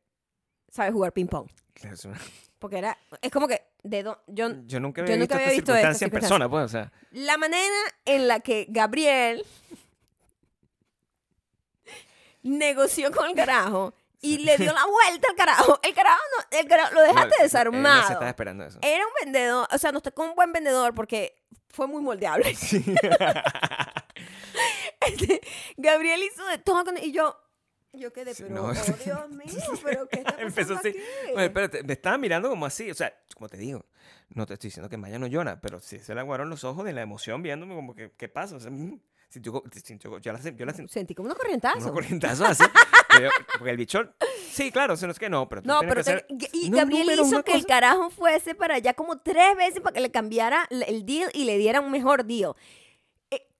sabe 0.68 0.92
jugar 0.92 1.12
ping 1.12 1.26
pong. 1.26 1.48
Claro, 1.72 1.96
Porque 2.58 2.78
era, 2.78 2.96
es 3.20 3.30
como 3.30 3.46
que, 3.46 3.62
de 3.82 4.02
yo, 4.02 4.22
Yo 4.26 4.80
nunca 4.80 5.02
Yo 5.02 5.04
había 5.04 5.16
nunca 5.18 5.34
visto 5.34 5.34
había 5.34 5.48
esta 5.48 5.50
circunstancia 5.50 6.04
en 6.06 6.10
persona, 6.10 6.48
pues, 6.48 6.64
o 6.64 6.68
sea. 6.68 6.92
la 7.10 7.36
manera 7.36 7.76
en 8.06 8.26
la 8.26 8.40
que 8.40 8.66
Gabriel 8.70 9.44
negoció 12.42 13.12
con 13.12 13.28
el 13.28 13.34
carajo 13.34 13.92
y 14.24 14.38
le 14.38 14.56
dio 14.56 14.72
la 14.72 14.84
vuelta 14.86 15.28
al 15.30 15.36
carajo. 15.36 15.78
El 15.82 15.94
carajo, 15.94 16.20
no, 16.50 16.58
el 16.58 16.66
carajo 16.68 16.94
lo 16.94 17.00
dejaste 17.02 17.20
no, 17.20 17.24
él 17.24 17.30
no 17.30 17.36
se 17.36 17.42
desarmado. 17.44 18.00
estaba 18.12 18.28
esperando 18.28 18.64
eso. 18.64 18.78
Era 18.82 19.04
un 19.06 19.12
vendedor, 19.22 19.68
o 19.70 19.78
sea, 19.78 19.92
no 19.92 20.00
tocó 20.00 20.22
un 20.24 20.34
buen 20.34 20.52
vendedor 20.52 20.94
porque 20.94 21.36
fue 21.70 21.86
muy 21.86 22.02
moldeable. 22.02 22.54
Este, 25.06 25.40
Gabriel 25.76 26.22
hizo 26.22 26.46
de 26.46 26.58
todo 26.58 26.84
con- 26.84 26.96
y 26.98 27.12
yo, 27.12 27.36
yo 27.92 28.12
quedé, 28.12 28.34
Sí, 28.34 28.44
pero, 28.44 28.54
no. 28.54 28.68
oh 28.68 28.72
Dios 28.72 29.28
mío, 29.30 29.62
pero 29.82 30.08
¿qué 30.08 30.20
está 30.20 30.36
Empezó 30.40 30.74
así. 30.76 30.88
aquí? 30.88 30.98
Oye, 31.34 31.44
espérate, 31.46 31.82
me 31.82 31.92
estaba 31.92 32.16
mirando 32.18 32.48
como 32.48 32.64
así, 32.66 32.90
o 32.90 32.94
sea, 32.94 33.12
como 33.34 33.48
te 33.48 33.56
digo, 33.58 33.84
no 34.30 34.46
te 34.46 34.54
estoy 34.54 34.68
diciendo 34.68 34.88
que 34.88 34.96
Maya 34.96 35.18
no 35.18 35.26
llora, 35.26 35.60
pero 35.60 35.80
sí 35.80 35.98
se 35.98 36.14
le 36.14 36.20
aguaron 36.20 36.48
los 36.48 36.64
ojos 36.64 36.84
de 36.84 36.92
la 36.92 37.02
emoción 37.02 37.42
viéndome 37.42 37.74
como 37.74 37.94
que, 37.94 38.12
¿qué 38.16 38.28
pasa? 38.28 38.56
O 38.56 38.60
sea, 38.60 38.70
mm, 38.70 38.98
sintió, 39.28 39.62
sintió- 39.84 40.18
yo 40.20 40.32
la, 40.32 40.38
yo 40.40 40.64
la 40.64 40.72
sentí 40.72 40.92
Sentí 40.92 41.14
como 41.14 41.26
unos 41.26 41.38
corrientazos. 41.38 41.82
unos 41.82 41.92
corrientazos 41.92 42.48
así, 42.48 42.64
pero- 43.16 43.30
porque 43.58 43.70
el 43.70 43.76
bicho, 43.76 44.02
sí, 44.50 44.70
claro, 44.70 44.96
sea, 44.96 45.06
no 45.06 45.12
es 45.12 45.18
que 45.18 45.28
no, 45.28 45.48
pero 45.48 45.62
tú 45.62 45.68
No, 45.68 45.80
tienes 45.80 45.94
pero 45.94 46.04
que 46.04 46.36
te- 46.36 46.44
hacer 46.44 46.50
y 46.54 46.70
Gabriel 46.70 47.10
hizo 47.12 47.24
una 47.24 47.42
que 47.42 47.52
el 47.52 47.62
cosa. 47.62 47.68
carajo 47.74 48.10
fuese 48.10 48.54
para 48.54 48.74
allá 48.76 48.94
como 48.94 49.18
tres 49.20 49.56
veces 49.56 49.80
para 49.80 49.94
que 49.94 50.00
le 50.00 50.10
cambiara 50.10 50.66
l- 50.70 50.84
el 50.88 51.04
deal 51.06 51.30
y 51.34 51.44
le 51.44 51.58
diera 51.58 51.80
un 51.80 51.90
mejor 51.90 52.24
deal. 52.24 52.52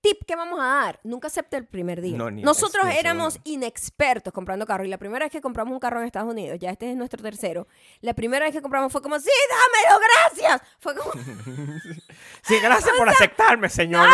Eh, 0.05 0.09
tip 0.15 0.25
que 0.27 0.37
vamos 0.37 0.61
a 0.61 0.65
dar, 0.65 1.01
nunca 1.03 1.29
acepte 1.29 1.57
el 1.57 1.67
primer 1.67 2.01
deal. 2.01 2.17
No, 2.17 2.31
Nosotros 2.31 2.85
éramos 2.97 3.39
inexpertos 3.45 4.33
comprando 4.33 4.67
carros 4.67 4.87
y 4.87 4.91
la 4.91 4.99
primera 4.99 5.25
vez 5.25 5.33
que 5.33 5.41
compramos 5.41 5.73
un 5.73 5.81
carro 5.81 6.01
en 6.01 6.07
Estados 6.07 6.31
Unidos, 6.31 6.59
ya 6.59 6.71
este 6.71 6.91
es 6.91 6.97
nuestro 6.97 7.23
tercero, 7.23 7.67
la 8.01 8.15
primera 8.15 8.45
vez 8.45 8.55
que 8.55 8.63
compramos 8.63 8.93
fue 8.93 9.03
como, 9.03 9.19
sí, 9.19 9.31
dámelo, 9.51 10.01
gracias. 10.29 10.63
Fue 10.79 10.95
como, 10.95 11.13
Sí, 12.43 12.59
gracias 12.61 12.95
por 12.97 13.09
aceptarme, 13.09 13.69
señor. 13.69 14.09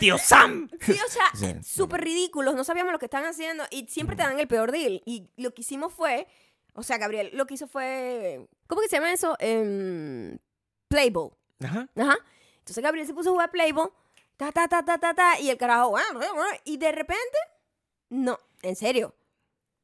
Tío 0.00 0.18
Sam. 0.18 0.68
sí, 0.80 0.92
o 0.92 1.10
sea, 1.10 1.24
Sí, 1.34 1.46
eh, 1.46 1.60
súper 1.62 2.02
ridículos, 2.02 2.54
no 2.54 2.64
sabíamos 2.64 2.92
lo 2.92 2.98
que 2.98 3.06
estaban 3.06 3.28
haciendo 3.28 3.64
y 3.70 3.86
siempre 3.88 4.16
te 4.16 4.22
dan 4.22 4.38
el 4.40 4.48
peor 4.48 4.72
deal. 4.72 5.02
Y 5.04 5.30
lo 5.36 5.52
que 5.52 5.62
hicimos 5.62 5.92
fue, 5.92 6.26
o 6.74 6.82
sea, 6.82 6.98
Gabriel, 6.98 7.30
lo 7.34 7.46
que 7.46 7.54
hizo 7.54 7.66
fue, 7.66 8.48
¿cómo 8.66 8.80
que 8.80 8.88
se 8.88 8.96
llama 8.96 9.12
eso? 9.12 9.36
Playboy. 10.88 11.30
Ajá. 11.62 11.88
Ajá. 11.96 12.16
Entonces 12.58 12.82
Gabriel 12.82 13.06
se 13.06 13.14
puso 13.14 13.30
a 13.30 13.32
jugar 13.32 13.50
Playboy. 13.50 13.88
Ta, 14.38 14.50
ta, 14.52 14.66
ta, 14.68 14.82
ta, 14.84 14.96
ta, 14.98 15.12
ta. 15.12 15.38
Y 15.40 15.50
el 15.50 15.58
carajo, 15.58 15.90
"Bueno, 15.90 16.06
bueno, 16.14 16.34
bueno", 16.34 16.58
y 16.64 16.78
de 16.78 16.92
repente, 16.92 17.36
no, 18.08 18.38
en 18.62 18.74
serio. 18.76 19.14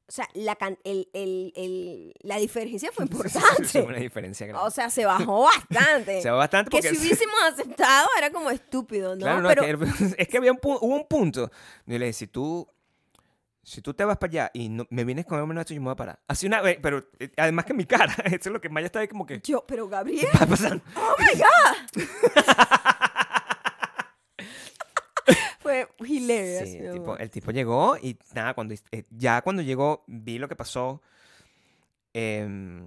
O 0.07 0.13
sea, 0.13 0.29
la, 0.35 0.55
can- 0.55 0.79
el, 0.85 1.09
el, 1.15 1.53
el- 1.57 2.15
la 2.21 2.37
diferencia 2.37 2.93
fue 2.93 3.05
importante. 3.11 3.65
sí, 3.65 3.79
una 3.79 3.97
diferencia 3.99 4.47
grande. 4.47 4.67
o 4.67 4.71
sea, 4.71 4.91
se 4.91 5.05
bajó 5.07 5.43
bastante. 5.45 6.21
Se 6.23 6.31
va 6.31 6.37
bastante 6.37 6.71
que 6.71 6.77
porque... 6.77 6.91
si 6.95 6.97
hubiésemos 7.07 7.35
aceptado 7.51 8.09
era 8.19 8.31
como 8.31 8.51
estúpido, 8.51 9.15
¿no? 9.17 9.21
Claro, 9.23 9.41
no, 9.43 9.49
Pero 9.49 9.63
es, 9.65 9.95
que, 10.15 10.23
es 10.23 10.29
que 10.29 10.37
había 10.39 10.53
un, 10.53 10.59
hubo 10.63 10.79
un 10.95 11.07
punto. 11.09 11.51
Y 11.87 11.99
le 11.99 12.07
dije, 12.07 12.13
si 12.13 12.27
tú, 12.27 12.69
si 13.63 13.81
tú 13.81 13.95
te 13.95 14.05
vas 14.05 14.19
para 14.19 14.31
allá 14.31 14.51
y 14.53 14.69
no, 14.69 14.87
me 14.91 15.05
vienes 15.05 15.25
con 15.25 15.39
menos 15.49 15.63
esto, 15.63 15.73
yo 15.75 15.81
me 15.81 15.87
voy 15.87 15.93
a 15.95 15.97
parar. 15.97 16.21
Así 16.29 16.47
una 16.47 16.61
vez, 16.61 16.79
pero 16.83 17.03
eh, 17.19 17.31
además 17.39 17.65
que 17.65 17.73
mi 17.75 17.87
cara, 17.87 18.15
eso 18.27 18.37
es 18.37 18.47
lo 18.53 18.61
que 18.61 18.69
Maya 18.69 18.87
está 18.87 19.01
ahí 19.01 19.09
como 19.09 19.25
que... 19.25 19.41
yo, 19.43 19.65
pero 19.67 19.89
Gabriel, 19.89 20.21
¿Qué 20.21 20.33
está 20.33 20.47
pasando? 20.47 20.85
oh 20.97 21.17
my 21.19 21.39
God. 21.41 22.05
Fue 25.99 26.09
hilarious. 26.09 26.69
Sí, 26.69 26.77
el 26.79 26.93
tipo, 26.93 27.17
el 27.19 27.31
tipo 27.31 27.51
llegó 27.51 27.97
y 27.97 28.17
nada, 28.35 28.55
cuando, 28.55 28.75
eh, 28.93 29.05
ya 29.11 29.43
cuando 29.43 29.63
llegó 29.63 30.05
vi 30.07 30.39
lo 30.39 30.49
que 30.49 30.57
pasó. 30.57 31.01
em, 32.13 32.87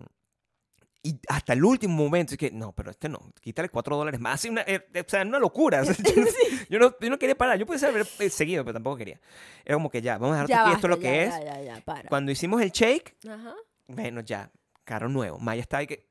y 1.03 1.17
hasta 1.29 1.53
el 1.53 1.63
último 1.63 1.95
momento, 1.95 2.33
es 2.33 2.37
que, 2.37 2.51
no, 2.51 2.73
pero 2.73 2.91
este 2.91 3.07
no, 3.07 3.19
quítale 3.39 3.69
cuatro 3.69 3.95
dólares 3.95 4.19
más. 4.19 4.43
Una, 4.45 4.61
eh, 4.63 4.85
eh, 4.93 5.03
o 5.05 5.09
sea, 5.09 5.21
una 5.21 5.39
locura. 5.39 5.81
o 5.81 5.85
sea, 5.85 5.95
yo, 6.03 6.21
no, 6.21 6.27
yo 6.69 6.79
no- 6.79 6.95
yo 6.99 7.09
no 7.09 7.17
quería 7.19 7.35
parar. 7.37 7.57
Yo 7.57 7.65
pudiese 7.65 7.85
haber 7.87 8.05
eh, 8.19 8.29
seguido, 8.29 8.63
pero 8.65 8.73
tampoco 8.73 8.97
quería. 8.97 9.19
Era 9.63 9.75
como 9.75 9.89
que 9.89 10.01
ya, 10.01 10.17
vamos 10.17 10.35
a 10.37 10.41
dejar 10.41 10.49
Ya 10.49 10.61
aquí 10.63 10.75
esto 10.75 10.87
basta, 10.87 10.95
lo 10.95 10.99
que 10.99 11.03
ya, 11.03 11.23
es. 11.23 11.45
Ya, 11.45 11.61
ya, 11.61 11.83
ya. 11.83 12.03
Cuando 12.09 12.31
hicimos 12.31 12.61
el 12.61 12.71
shake, 12.71 13.15
Ajá. 13.29 13.55
bueno, 13.87 14.19
ya, 14.21 14.51
carro 14.83 15.07
nuevo. 15.07 15.39
Maya 15.39 15.61
está 15.61 15.77
ahí 15.77 15.87
que. 15.87 16.05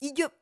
Y 0.00 0.12
yo, 0.14 0.32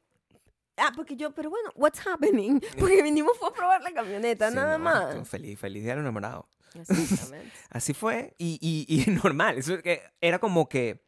ah, 0.80 0.92
porque 0.94 1.16
yo, 1.16 1.32
pero 1.32 1.50
bueno, 1.50 1.70
what's 1.74 2.00
happening? 2.06 2.60
Porque 2.78 3.02
vinimos 3.02 3.36
fue 3.38 3.48
a 3.48 3.52
probar 3.52 3.82
la 3.82 3.92
camioneta, 3.92 4.48
sí, 4.48 4.56
nada 4.56 4.78
no, 4.78 4.84
más. 4.84 5.28
Feliz, 5.28 5.58
feliz 5.58 5.82
día 5.82 5.92
de 5.92 5.96
los 5.96 6.02
enamorados. 6.04 6.46
Exactamente. 6.74 7.52
Así 7.70 7.94
fue. 7.94 8.34
Y, 8.38 8.58
y, 8.60 9.02
y 9.02 9.10
normal. 9.22 9.58
Eso 9.58 9.82
que 9.82 10.02
era 10.20 10.38
como 10.38 10.68
que 10.68 11.02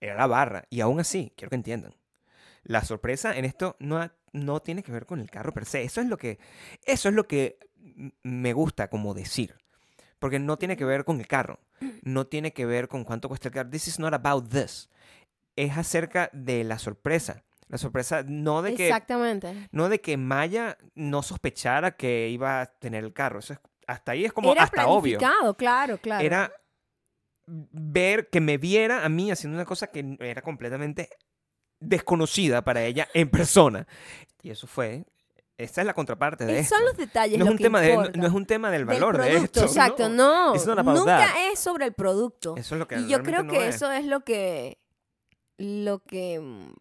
era 0.00 0.16
la 0.16 0.26
barra. 0.26 0.64
Y 0.70 0.80
aún 0.80 1.00
así, 1.00 1.32
quiero 1.36 1.50
que 1.50 1.56
entiendan. 1.56 1.94
La 2.62 2.84
sorpresa 2.84 3.36
en 3.36 3.44
esto 3.44 3.76
no, 3.78 4.10
no 4.32 4.60
tiene 4.60 4.82
que 4.82 4.92
ver 4.92 5.06
con 5.06 5.20
el 5.20 5.30
carro 5.30 5.52
per 5.52 5.64
se. 5.64 5.82
Eso 5.82 6.00
es 6.00 6.06
lo 6.06 6.16
que, 6.16 6.38
eso 6.84 7.08
es 7.08 7.14
lo 7.14 7.26
que 7.26 7.58
me 8.22 8.52
gusta 8.52 8.88
como 8.88 9.14
decir. 9.14 9.56
Porque 10.18 10.38
no 10.38 10.58
tiene 10.58 10.76
que 10.76 10.84
ver 10.84 11.04
con 11.04 11.20
el 11.20 11.26
carro. 11.26 11.60
No 12.02 12.26
tiene 12.26 12.52
que 12.52 12.66
ver 12.66 12.88
con 12.88 13.04
cuánto 13.04 13.28
cuesta 13.28 13.48
el 13.48 13.54
carro. 13.54 13.70
This 13.70 13.88
is 13.88 13.98
not 13.98 14.14
about 14.14 14.48
this. 14.48 14.90
Es 15.56 15.76
acerca 15.76 16.30
de 16.32 16.64
la 16.64 16.78
sorpresa. 16.78 17.44
La 17.68 17.78
sorpresa 17.78 18.22
no 18.26 18.62
de 18.62 18.74
que 18.74 18.88
Exactamente. 18.88 19.68
no 19.72 19.88
de 19.88 20.00
que 20.00 20.16
Maya 20.16 20.78
no 20.94 21.22
sospechara 21.22 21.96
que 21.96 22.28
iba 22.28 22.62
a 22.62 22.66
tener 22.66 23.04
el 23.04 23.12
carro. 23.12 23.40
Eso 23.40 23.52
es, 23.52 23.60
hasta 23.86 24.12
ahí 24.12 24.24
es 24.24 24.32
como 24.32 24.52
Era 24.52 24.64
hasta 24.64 24.86
obvio 24.86 25.18
planificado, 25.18 25.56
claro, 25.56 25.98
claro. 25.98 26.24
era 26.24 26.52
ver 27.46 28.28
que 28.30 28.40
me 28.40 28.58
viera 28.58 29.04
a 29.04 29.08
mí 29.08 29.30
haciendo 29.30 29.56
una 29.56 29.64
cosa 29.64 29.88
que 29.88 30.16
era 30.20 30.42
completamente 30.42 31.10
desconocida 31.80 32.62
para 32.62 32.82
ella 32.82 33.08
en 33.14 33.30
persona. 33.30 33.86
Y 34.42 34.50
eso 34.50 34.66
fue, 34.66 35.04
esa 35.56 35.80
es 35.80 35.86
la 35.86 35.94
contraparte 35.94 36.46
de 36.46 36.60
esto. 36.60 36.76
Son 36.76 36.84
los 36.84 36.96
detalles 36.96 37.38
No 37.38 37.46
es, 37.46 37.50
un 37.50 37.56
que 37.56 37.64
tema 37.64 37.80
de, 37.80 37.96
no, 37.96 38.08
no 38.14 38.26
es 38.26 38.32
un 38.32 38.46
tema 38.46 38.70
del 38.70 38.86
Del 38.86 39.00
valor 39.00 39.20
de 39.20 39.36
esto. 39.36 39.62
Exacto, 39.62 40.08
no. 40.08 40.52
About 40.54 40.84
Nunca 40.84 41.50
es 41.50 41.58
sobre 41.58 41.86
el 41.86 41.92
producto. 41.92 42.56
Eso 42.56 42.74
es 42.74 42.78
lo 42.78 42.86
que 42.86 43.00
y 43.00 43.08
yo 43.08 43.22
creo 43.22 43.42
no 43.42 43.52
que 43.52 43.68
es. 43.68 43.76
eso 43.76 43.90
es 43.90 44.04
lo 44.04 44.20
que 44.20 44.78
lo 45.56 45.98
que 45.98 46.38
mm, 46.38 46.72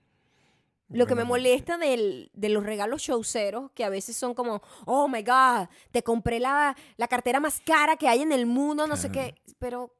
lo 0.90 1.06
que 1.06 1.16
me 1.16 1.24
molesta 1.28 1.78
del- 1.78 2.32
de 2.34 2.50
los 2.50 2.64
regalos 2.66 3.02
showceros, 3.02 3.72
que 3.72 3.84
a 3.84 3.90
veces 3.90 4.16
son 4.16 4.34
como, 4.34 4.62
oh 4.86 5.08
my 5.08 5.22
God, 5.24 5.68
te 5.92 6.02
compré 6.04 6.40
la, 6.40 6.76
la 6.96 7.08
cartera 7.08 7.40
más 7.40 7.60
cara 7.62 7.98
que 7.98 8.08
hay 8.08 8.22
en 8.22 8.32
el 8.32 8.46
mundo, 8.46 8.88
no 8.88 8.96
sé 8.96 9.10
qué. 9.12 9.36
Pero, 9.60 9.94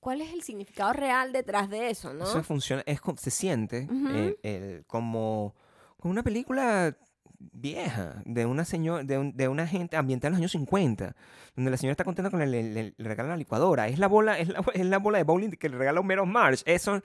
¿cuál 0.00 0.20
es 0.20 0.32
el 0.32 0.42
significado 0.42 0.92
real 0.92 1.32
detrás 1.32 1.68
de 1.70 1.90
eso, 1.90 2.12
no? 2.12 2.24
Eso 2.24 2.42
funciona, 2.42 2.82
es, 2.86 3.00
se 3.18 3.30
siente 3.30 3.88
eh, 4.10 4.36
el- 4.42 4.84
como, 4.86 5.54
como 5.98 6.10
una 6.12 6.22
película 6.24 6.96
vieja, 7.38 8.22
de 8.24 8.46
una 8.46 8.64
señora, 8.64 9.04
de, 9.04 9.18
un- 9.18 9.36
de 9.36 9.48
una 9.48 9.66
gente 9.66 9.96
ambientada 9.96 10.28
en 10.28 10.32
los 10.34 10.38
años 10.40 10.52
50, 10.52 11.14
donde 11.54 11.70
la 11.70 11.76
señora 11.76 11.92
está 11.92 12.04
contenta 12.04 12.30
con 12.30 12.40
el, 12.42 12.54
el, 12.54 12.76
el- 12.76 12.94
le 12.96 13.08
regala 13.08 13.30
la 13.30 13.36
licuadora. 13.36 13.88
Es 13.88 13.98
la 13.98 14.08
bola, 14.08 14.38
es 14.38 14.48
la, 14.48 14.60
es 14.74 14.86
la 14.86 14.98
bola 14.98 15.18
de 15.18 15.24
bowling 15.24 15.50
que 15.50 15.68
le 15.68 15.76
regala 15.76 16.00
Homero 16.00 16.26
March. 16.26 16.62
Eso, 16.66 17.00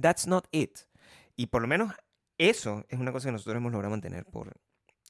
that's 0.00 0.26
not 0.26 0.46
it. 0.50 0.78
Y 1.36 1.46
por 1.48 1.60
lo 1.62 1.68
menos 1.68 1.92
eso 2.38 2.84
es 2.88 2.98
una 2.98 3.12
cosa 3.12 3.28
que 3.28 3.32
nosotros 3.32 3.56
hemos 3.56 3.72
logrado 3.72 3.90
mantener 3.90 4.24
por 4.26 4.52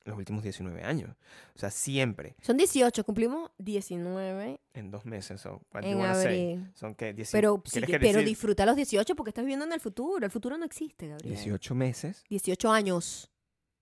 los 0.04 0.16
últimos 0.16 0.42
19 0.44 0.82
años. 0.84 1.10
O 1.54 1.58
sea, 1.58 1.70
siempre 1.70 2.36
Son 2.40 2.56
18, 2.56 3.02
cumplimos 3.04 3.50
19 3.58 4.60
en 4.74 4.90
dos 4.92 5.04
meses. 5.04 5.40
So, 5.40 5.60
what 5.74 5.82
you 5.82 5.88
en 6.00 6.14
say? 6.14 6.52
abril. 6.52 6.70
Son 6.74 6.94
que 6.94 7.12
10 7.12 7.32
Pero, 7.32 7.60
sí, 7.64 7.72
¿quieres 7.72 7.90
que 7.90 7.98
pero 7.98 8.20
disfruta 8.20 8.64
los 8.66 8.76
18 8.76 9.16
porque 9.16 9.30
estás 9.30 9.44
viviendo 9.44 9.64
en 9.64 9.72
el 9.72 9.80
futuro. 9.80 10.24
El 10.24 10.30
futuro 10.30 10.56
no 10.56 10.64
existe, 10.64 11.08
Gabriel. 11.08 11.34
18 11.34 11.74
meses, 11.74 12.24
18 12.28 12.70
años. 12.70 13.30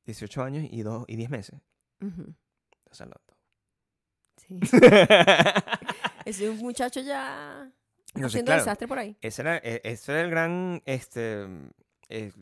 18 0.07 0.43
años 0.43 0.67
y, 0.71 0.83
dos, 0.83 1.05
y 1.09 1.17
10 1.17 1.29
meses. 1.31 1.61
Ujú, 2.01 2.35
O 2.91 2.95
sea, 2.95 3.07
no. 3.07 3.17
Sí. 4.37 4.59
Ese 6.25 6.45
es 6.45 6.51
un 6.51 6.59
muchacho 6.59 7.01
ya 7.01 7.71
Entonces, 8.15 8.25
haciendo 8.27 8.47
claro, 8.51 8.63
desastre 8.63 8.89
por 8.89 8.99
ahí. 8.99 9.17
ese 9.21 9.43
era, 9.43 9.57
e- 9.59 9.81
ese 9.85 10.13
era 10.13 10.21
el 10.23 10.31
gran, 10.31 10.83
este, 10.87 11.43
el, 12.09 12.33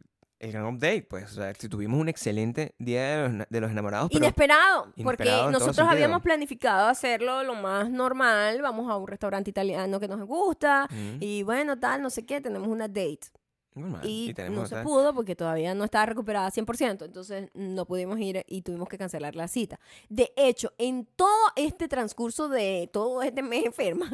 el 0.42 0.50
gran 0.52 0.66
update, 0.66 1.02
pues. 1.02 1.30
O 1.30 1.34
sea, 1.34 1.54
tuvimos 1.54 2.00
un 2.00 2.08
excelente 2.08 2.74
día 2.78 3.02
de 3.02 3.28
los, 3.28 3.48
de 3.48 3.60
los 3.60 3.70
enamorados, 3.70 4.10
pero 4.12 4.24
Inesperado, 4.24 4.84
porque 5.02 5.22
inesperado 5.22 5.50
nosotros 5.52 5.86
habíamos 5.88 6.20
planificado 6.20 6.88
hacerlo 6.88 7.42
lo 7.44 7.54
más 7.54 7.88
normal. 7.88 8.60
Vamos 8.60 8.90
a 8.90 8.96
un 8.96 9.06
restaurante 9.06 9.50
italiano 9.50 10.00
que 10.00 10.08
nos 10.08 10.20
gusta. 10.26 10.88
Ujú, 10.90 11.18
Y 11.20 11.44
bueno, 11.44 11.78
tal, 11.78 12.02
no 12.02 12.10
sé 12.10 12.26
qué, 12.26 12.40
tenemos 12.40 12.68
una 12.68 12.88
date. 12.88 13.28
normal. 13.74 14.00
Y, 14.04 14.34
tenemos 14.34 14.70
no 14.70 14.78
se 14.78 14.82
pudo 14.82 15.14
porque 15.14 15.36
todavía 15.36 15.74
no 15.74 15.84
estaba 15.84 16.06
recuperada 16.06 16.50
100%, 16.50 17.04
entonces 17.04 17.48
no 17.54 17.86
pudimos 17.86 18.18
ir 18.18 18.44
y 18.48 18.62
tuvimos 18.62 18.88
que 18.88 18.98
cancelar 18.98 19.36
la 19.36 19.46
cita. 19.46 19.78
De 20.08 20.32
hecho, 20.36 20.72
en 20.76 21.06
todo 21.14 21.52
este 21.54 21.86
transcurso 21.86 22.48
de 22.48 22.90
todo 22.92 23.22
este 23.22 23.42
mes 23.42 23.64
enferma, 23.66 24.10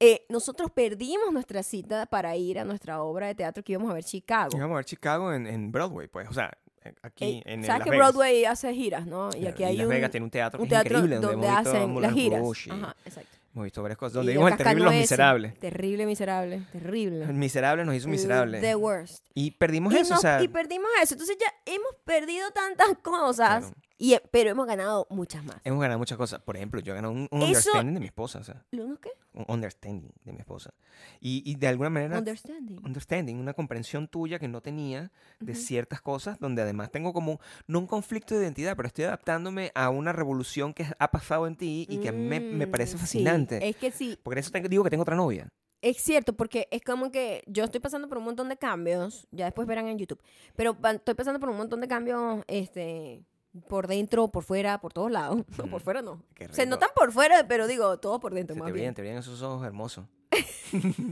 eh, 0.00 0.24
nosotros 0.28 0.70
perdimos 0.70 1.32
nuestra 1.32 1.62
cita 1.62 2.06
para 2.06 2.36
ir 2.36 2.58
a 2.58 2.64
nuestra 2.64 3.02
obra 3.02 3.26
de 3.26 3.34
teatro 3.34 3.62
que 3.64 3.72
íbamos 3.72 3.90
a 3.90 3.94
ver 3.94 4.04
Chicago. 4.04 4.56
Íbamos 4.56 4.74
a 4.74 4.76
ver 4.76 4.84
Chicago 4.84 5.32
en, 5.32 5.46
en 5.46 5.72
Broadway, 5.72 6.06
pues. 6.08 6.28
O 6.28 6.32
sea, 6.32 6.56
eh, 6.84 6.94
aquí 7.02 7.24
Eh, 7.24 7.42
en 7.46 7.64
¿Sabes 7.64 7.82
que 7.84 7.90
Vegas. 7.90 8.12
Broadway 8.12 8.44
hace 8.44 8.72
giras, 8.74 9.06
no? 9.06 9.30
Y 9.36 9.46
aquí 9.46 9.64
hay 9.64 9.76
Las 9.76 9.86
un, 9.86 9.90
Vegas 9.90 10.10
tiene 10.10 10.24
un 10.24 10.30
teatro, 10.30 10.62
un 10.62 10.68
teatro 10.68 10.98
increíble, 10.98 11.16
donde, 11.16 11.46
visto 11.48 11.70
hacen 11.70 12.00
las 12.00 12.12
giras. 12.12 12.40
Rouge 12.40 12.68
y 12.70 12.72
Ajá, 12.72 12.96
exacto. 13.04 13.30
Hemos 13.54 13.64
visto 13.64 13.82
varias 13.82 13.98
cosas. 13.98 14.12
Y 14.12 14.16
Donde 14.18 14.32
vimos 14.34 14.52
el 14.52 14.56
terrible 14.58 14.84
Los 14.84 14.94
Miserables. 14.94 15.58
Terrible, 15.58 16.06
miserable, 16.06 16.62
terrible. 16.70 17.24
El 17.24 17.32
Miserable 17.34 17.84
nos 17.84 17.94
hizo 17.96 18.08
miserable. 18.08 18.60
The 18.60 18.76
worst. 18.76 19.24
Y 19.34 19.50
perdimos 19.50 19.92
Y, 19.94 19.96
eso, 19.96 20.10
nos- 20.10 20.18
o 20.20 20.22
sea. 20.22 20.40
y 20.42 20.46
perdimos 20.48 20.88
eso. 21.02 21.14
Entonces 21.14 21.36
ya 21.40 21.52
hemos 21.66 21.92
perdido 22.04 22.48
tantas 22.52 22.98
cosas, 23.02 23.64
Claro. 23.64 23.76
Y, 23.98 24.16
pero 24.30 24.50
hemos 24.50 24.66
ganado 24.66 25.06
muchas 25.10 25.44
más. 25.44 25.56
Hemos 25.64 25.80
ganado 25.80 25.98
muchas 25.98 26.16
cosas. 26.16 26.40
Por 26.40 26.56
ejemplo, 26.56 26.80
yo 26.80 26.92
he 26.92 26.96
ganado 26.96 27.12
un, 27.12 27.28
un 27.30 27.42
Eso- 27.42 27.46
understanding 27.48 27.94
de 27.94 28.00
mi 28.00 28.06
esposa, 28.06 28.38
o 28.38 28.44
sea, 28.44 28.64
¿Lo 28.70 28.86
no 28.86 28.98
qué? 29.00 29.10
un 29.34 29.44
understanding 29.48 30.10
de 30.24 30.32
mi 30.32 30.38
esposa. 30.40 30.72
Y, 31.20 31.42
y 31.48 31.54
de 31.56 31.68
alguna 31.68 31.90
manera, 31.90 32.18
Understanding. 32.18 32.78
understanding, 32.84 33.36
una 33.36 33.52
comprensión 33.54 34.08
tuya 34.08 34.38
que 34.38 34.48
no 34.48 34.60
tenía 34.60 35.12
de 35.40 35.52
Ujú. 35.52 35.60
ciertas 35.60 36.00
cosas, 36.00 36.38
donde 36.40 36.62
además 36.62 36.90
tengo 36.90 37.12
como, 37.12 37.40
no 37.66 37.78
un 37.80 37.86
conflicto 37.86 38.34
de 38.34 38.42
identidad, 38.44 38.76
pero 38.76 38.88
estoy 38.88 39.04
adaptándome 39.04 39.70
a 39.74 39.90
una 39.90 40.12
revolución 40.12 40.74
que 40.74 40.86
ha 40.98 41.10
pasado 41.10 41.46
en 41.46 41.56
ti 41.56 41.86
y 41.88 41.98
que 41.98 42.08
a 42.08 42.12
mí 42.12 42.20
me, 42.26 42.40
me 42.40 42.66
Mm, 42.66 42.70
parece 42.70 42.92
sí, 42.92 42.98
fascinante. 42.98 43.68
Es 43.68 43.76
que 43.76 43.90
sí, 43.90 44.18
Por 44.22 44.38
eso 44.38 44.50
te- 44.50 44.60
digo 44.68 44.82
que 44.84 44.90
tengo 44.90 45.02
otra 45.02 45.16
novia. 45.16 45.48
es 45.82 45.98
cierto, 45.98 46.32
porque 46.32 46.66
es 46.72 46.82
como 46.82 47.12
que 47.12 47.44
yo 47.46 47.62
estoy 47.64 47.78
pasando 47.80 48.08
por 48.08 48.18
un 48.18 48.24
montón 48.24 48.48
de 48.48 48.56
cambios, 48.56 49.28
ya 49.30 49.44
después 49.44 49.68
verán 49.68 49.86
en 49.86 49.98
YouTube, 49.98 50.20
pero 50.56 50.76
estoy 50.92 51.14
pasando 51.14 51.38
por 51.38 51.48
un 51.50 51.56
montón 51.56 51.80
de 51.80 51.86
cambios, 51.86 52.42
este, 52.48 53.22
por 53.60 53.86
dentro, 53.86 54.28
por 54.28 54.44
fuera, 54.44 54.80
por 54.80 54.92
todos 54.92 55.10
lados. 55.10 55.42
No, 55.58 55.66
por 55.70 55.80
fuera 55.80 56.02
no. 56.02 56.22
Se 56.52 56.66
notan 56.66 56.90
por 56.94 57.12
fuera, 57.12 57.46
pero 57.48 57.66
digo, 57.66 57.98
todo 57.98 58.20
por 58.20 58.34
dentro. 58.34 58.54
Se 58.54 58.60
más 58.60 58.66
te 58.68 58.72
bien. 58.72 58.80
brillan, 58.82 58.94
te 58.94 59.02
brillan 59.02 59.18
esos 59.18 59.40
ojos 59.42 59.66
hermosos. 59.66 60.04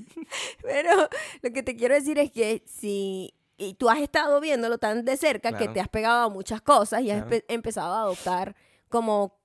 Pero 0.62 1.08
lo 1.42 1.52
que 1.52 1.62
te 1.62 1.76
quiero 1.76 1.94
decir 1.94 2.18
es 2.18 2.30
que 2.30 2.62
si 2.66 3.32
y 3.58 3.72
tú 3.74 3.88
has 3.88 4.00
estado 4.00 4.38
viéndolo 4.40 4.76
tan 4.78 5.04
de 5.06 5.16
cerca 5.16 5.56
que 5.56 5.68
te 5.68 5.80
has 5.80 5.88
pegado 5.88 6.26
a 6.26 6.28
muchas 6.28 6.60
cosas 6.60 7.00
y 7.00 7.10
has 7.10 7.24
Claro. 7.24 7.42
empezado 7.48 7.94
a 7.94 8.00
adoptar 8.02 8.54
como 8.90 9.38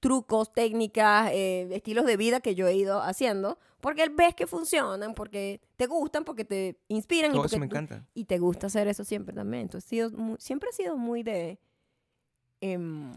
trucos, 0.00 0.52
técnicas, 0.52 1.30
eh, 1.32 1.68
estilos 1.72 2.06
de 2.06 2.16
vida 2.16 2.40
que 2.40 2.54
yo 2.54 2.66
he 2.66 2.74
ido 2.74 3.02
haciendo, 3.02 3.58
porque 3.80 4.08
ves 4.08 4.34
que 4.34 4.46
funcionan, 4.46 5.14
porque 5.14 5.60
te 5.76 5.86
gustan, 5.86 6.24
porque 6.24 6.44
te 6.46 6.78
inspiran 6.88 7.30
y, 7.30 7.34
Todo 7.34 7.42
porque 7.42 7.56
eso 7.56 7.60
me 7.60 7.68
tú- 7.68 7.76
encanta. 7.76 8.06
y 8.14 8.24
te 8.24 8.38
gusta 8.38 8.66
hacer 8.68 8.88
eso 8.88 9.04
siempre 9.04 9.34
también. 9.34 9.68
Sido 9.82 10.10
mu- 10.10 10.36
siempre 10.38 10.70
has 10.70 10.76
sido 10.76 10.96
muy 10.96 11.22
de, 11.22 11.58
em, 12.72 13.12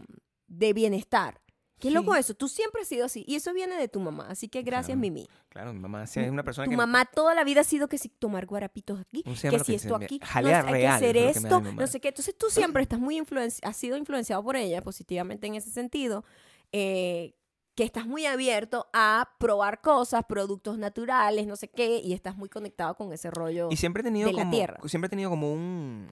de 0.46 0.72
bienestar. 0.72 1.40
Qué 1.78 1.92
loco 1.92 2.12
Sí. 2.14 2.18
eso, 2.20 2.34
tú 2.34 2.48
siempre 2.48 2.82
has 2.82 2.88
sido 2.88 3.04
así. 3.06 3.24
Y 3.28 3.36
eso 3.36 3.52
viene 3.54 3.76
de 3.76 3.86
tu 3.86 4.00
mamá, 4.00 4.26
así 4.28 4.48
que 4.48 4.62
gracias, 4.62 4.96
Claro. 4.96 5.00
Mimi. 5.00 5.28
Claro, 5.48 5.72
mi 5.72 5.78
mamá 5.78 6.08
sí 6.08 6.18
es 6.18 6.28
una 6.28 6.42
persona 6.42 6.64
Tu 6.64 6.70
que... 6.72 6.76
mamá 6.76 7.04
toda 7.04 7.36
la 7.36 7.44
vida 7.44 7.60
ha 7.60 7.64
sido 7.64 7.88
que 7.88 7.98
si 7.98 8.08
tomar 8.08 8.46
guarapitos 8.46 8.98
aquí, 8.98 9.22
¿Cómo 9.22 9.36
se 9.36 9.48
que 9.48 9.58
si 9.60 9.64
que 9.66 9.74
esto 9.76 9.94
aquí, 9.94 10.18
no, 10.42 10.48
hay 10.48 10.80
que 10.80 10.88
hacer 10.88 11.16
es 11.16 11.38
que 11.38 11.44
esto, 11.44 11.60
no 11.60 11.86
sé 11.86 12.00
qué. 12.00 12.08
Entonces 12.08 12.36
tú 12.36 12.46
siempre 12.50 12.82
estás 12.82 12.98
muy 12.98 13.16
influenci 13.16 13.60
has 13.62 13.76
sido 13.76 13.96
influenciado 13.96 14.42
por 14.42 14.56
ella 14.56 14.82
positivamente 14.82 15.46
en 15.46 15.54
ese 15.54 15.70
sentido, 15.70 16.24
eh, 16.72 17.36
que 17.76 17.84
estás 17.84 18.06
muy 18.06 18.26
abierto 18.26 18.88
a 18.92 19.36
probar 19.38 19.80
cosas, 19.80 20.24
productos 20.28 20.78
naturales, 20.78 21.46
no 21.46 21.54
sé 21.54 21.68
qué, 21.68 22.00
y 22.02 22.12
estás 22.12 22.36
muy 22.36 22.48
conectado 22.48 22.96
con 22.96 23.12
ese 23.12 23.30
rollo. 23.30 23.68
Y 23.70 23.76
siempre 23.76 24.00
he 24.00 24.04
tenido 24.04 24.26
de 24.26 24.32
la 24.34 24.42
como, 24.42 24.50
tierra. 24.52 24.80
siempre 24.86 25.06
he 25.06 25.10
tenido 25.10 25.30
como 25.30 25.52
un 25.52 26.08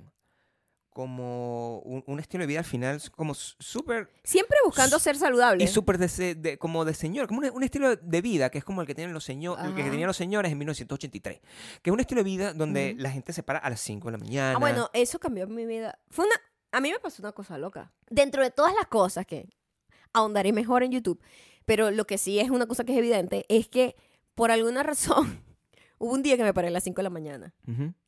como 0.97 1.81
un, 1.81 2.03
un 2.07 2.21
estilo 2.21 2.41
de 2.45 2.47
vida 2.47 2.61
al 2.61 2.65
final 2.65 3.03
como 3.15 3.35
súper 3.35 4.09
Siempre 4.25 4.57
buscando 4.65 4.99
ser 4.99 5.15
saludable. 5.19 5.63
y 5.63 5.67
súper 5.67 5.99
de, 5.99 6.57
como 6.57 6.87
de 6.87 6.95
señor, 6.95 7.29
como 7.29 7.41
un, 7.41 7.51
un 7.53 7.63
estilo 7.63 7.97
de 7.97 8.21
vida 8.23 8.49
que 8.49 8.57
es 8.57 8.65
como 8.65 8.81
el 8.81 8.87
que 8.87 8.95
tienen 8.95 9.13
los 9.13 9.23
señores, 9.23 9.63
el 9.63 9.75
que 9.75 9.83
tenían 9.83 10.07
los 10.07 10.17
señores 10.17 10.51
en 10.51 10.57
1983, 10.57 11.41
que 11.83 11.91
es 11.91 11.93
un 11.93 12.01
estilo 12.01 12.21
de 12.21 12.25
vida 12.25 12.55
donde 12.55 12.95
la 12.97 13.11
gente 13.11 13.35
se 13.35 13.43
para 13.43 13.59
a 13.59 13.69
las 13.69 13.81
5 13.81 14.09
de 14.09 14.13
la 14.13 14.17
mañana. 14.17 14.53
Ah, 14.57 14.59
bueno, 14.59 14.89
eso 14.95 15.19
cambió 15.19 15.47
mi 15.47 15.67
vida. 15.67 15.99
Fue 16.09 16.25
una, 16.25 16.35
a 16.73 16.81
mí 16.81 16.91
me 16.91 16.99
pasó 16.99 17.21
una 17.21 17.33
cosa 17.33 17.59
loca. 17.59 17.93
Dentro 18.09 18.43
de 18.43 18.51
todas 18.51 18.73
las 18.75 18.87
cosas 18.87 19.27
que 19.27 19.51
ahondaré 20.15 20.55
mejor 20.55 20.83
en 20.83 20.93
YouTube, 20.93 21.21
pero 21.67 21.91
lo 21.91 22.07
que 22.07 22.17
sí 22.17 22.39
es 22.39 22.49
una 22.49 22.65
cosa 22.65 22.85
que 22.85 22.93
es 22.93 22.99
evidente 22.99 23.45
es 23.51 23.69
que 23.69 23.97
por 24.35 24.51
alguna 24.51 24.83
razón 24.83 25.45
hubo 25.99 26.15
un 26.15 26.23
día 26.23 26.39
que 26.39 26.43
me 26.43 26.55
paré 26.55 26.69
a 26.69 26.71
las 26.71 26.85
5 26.85 26.97
de 26.97 27.03
la 27.03 27.11
mañana 27.11 27.55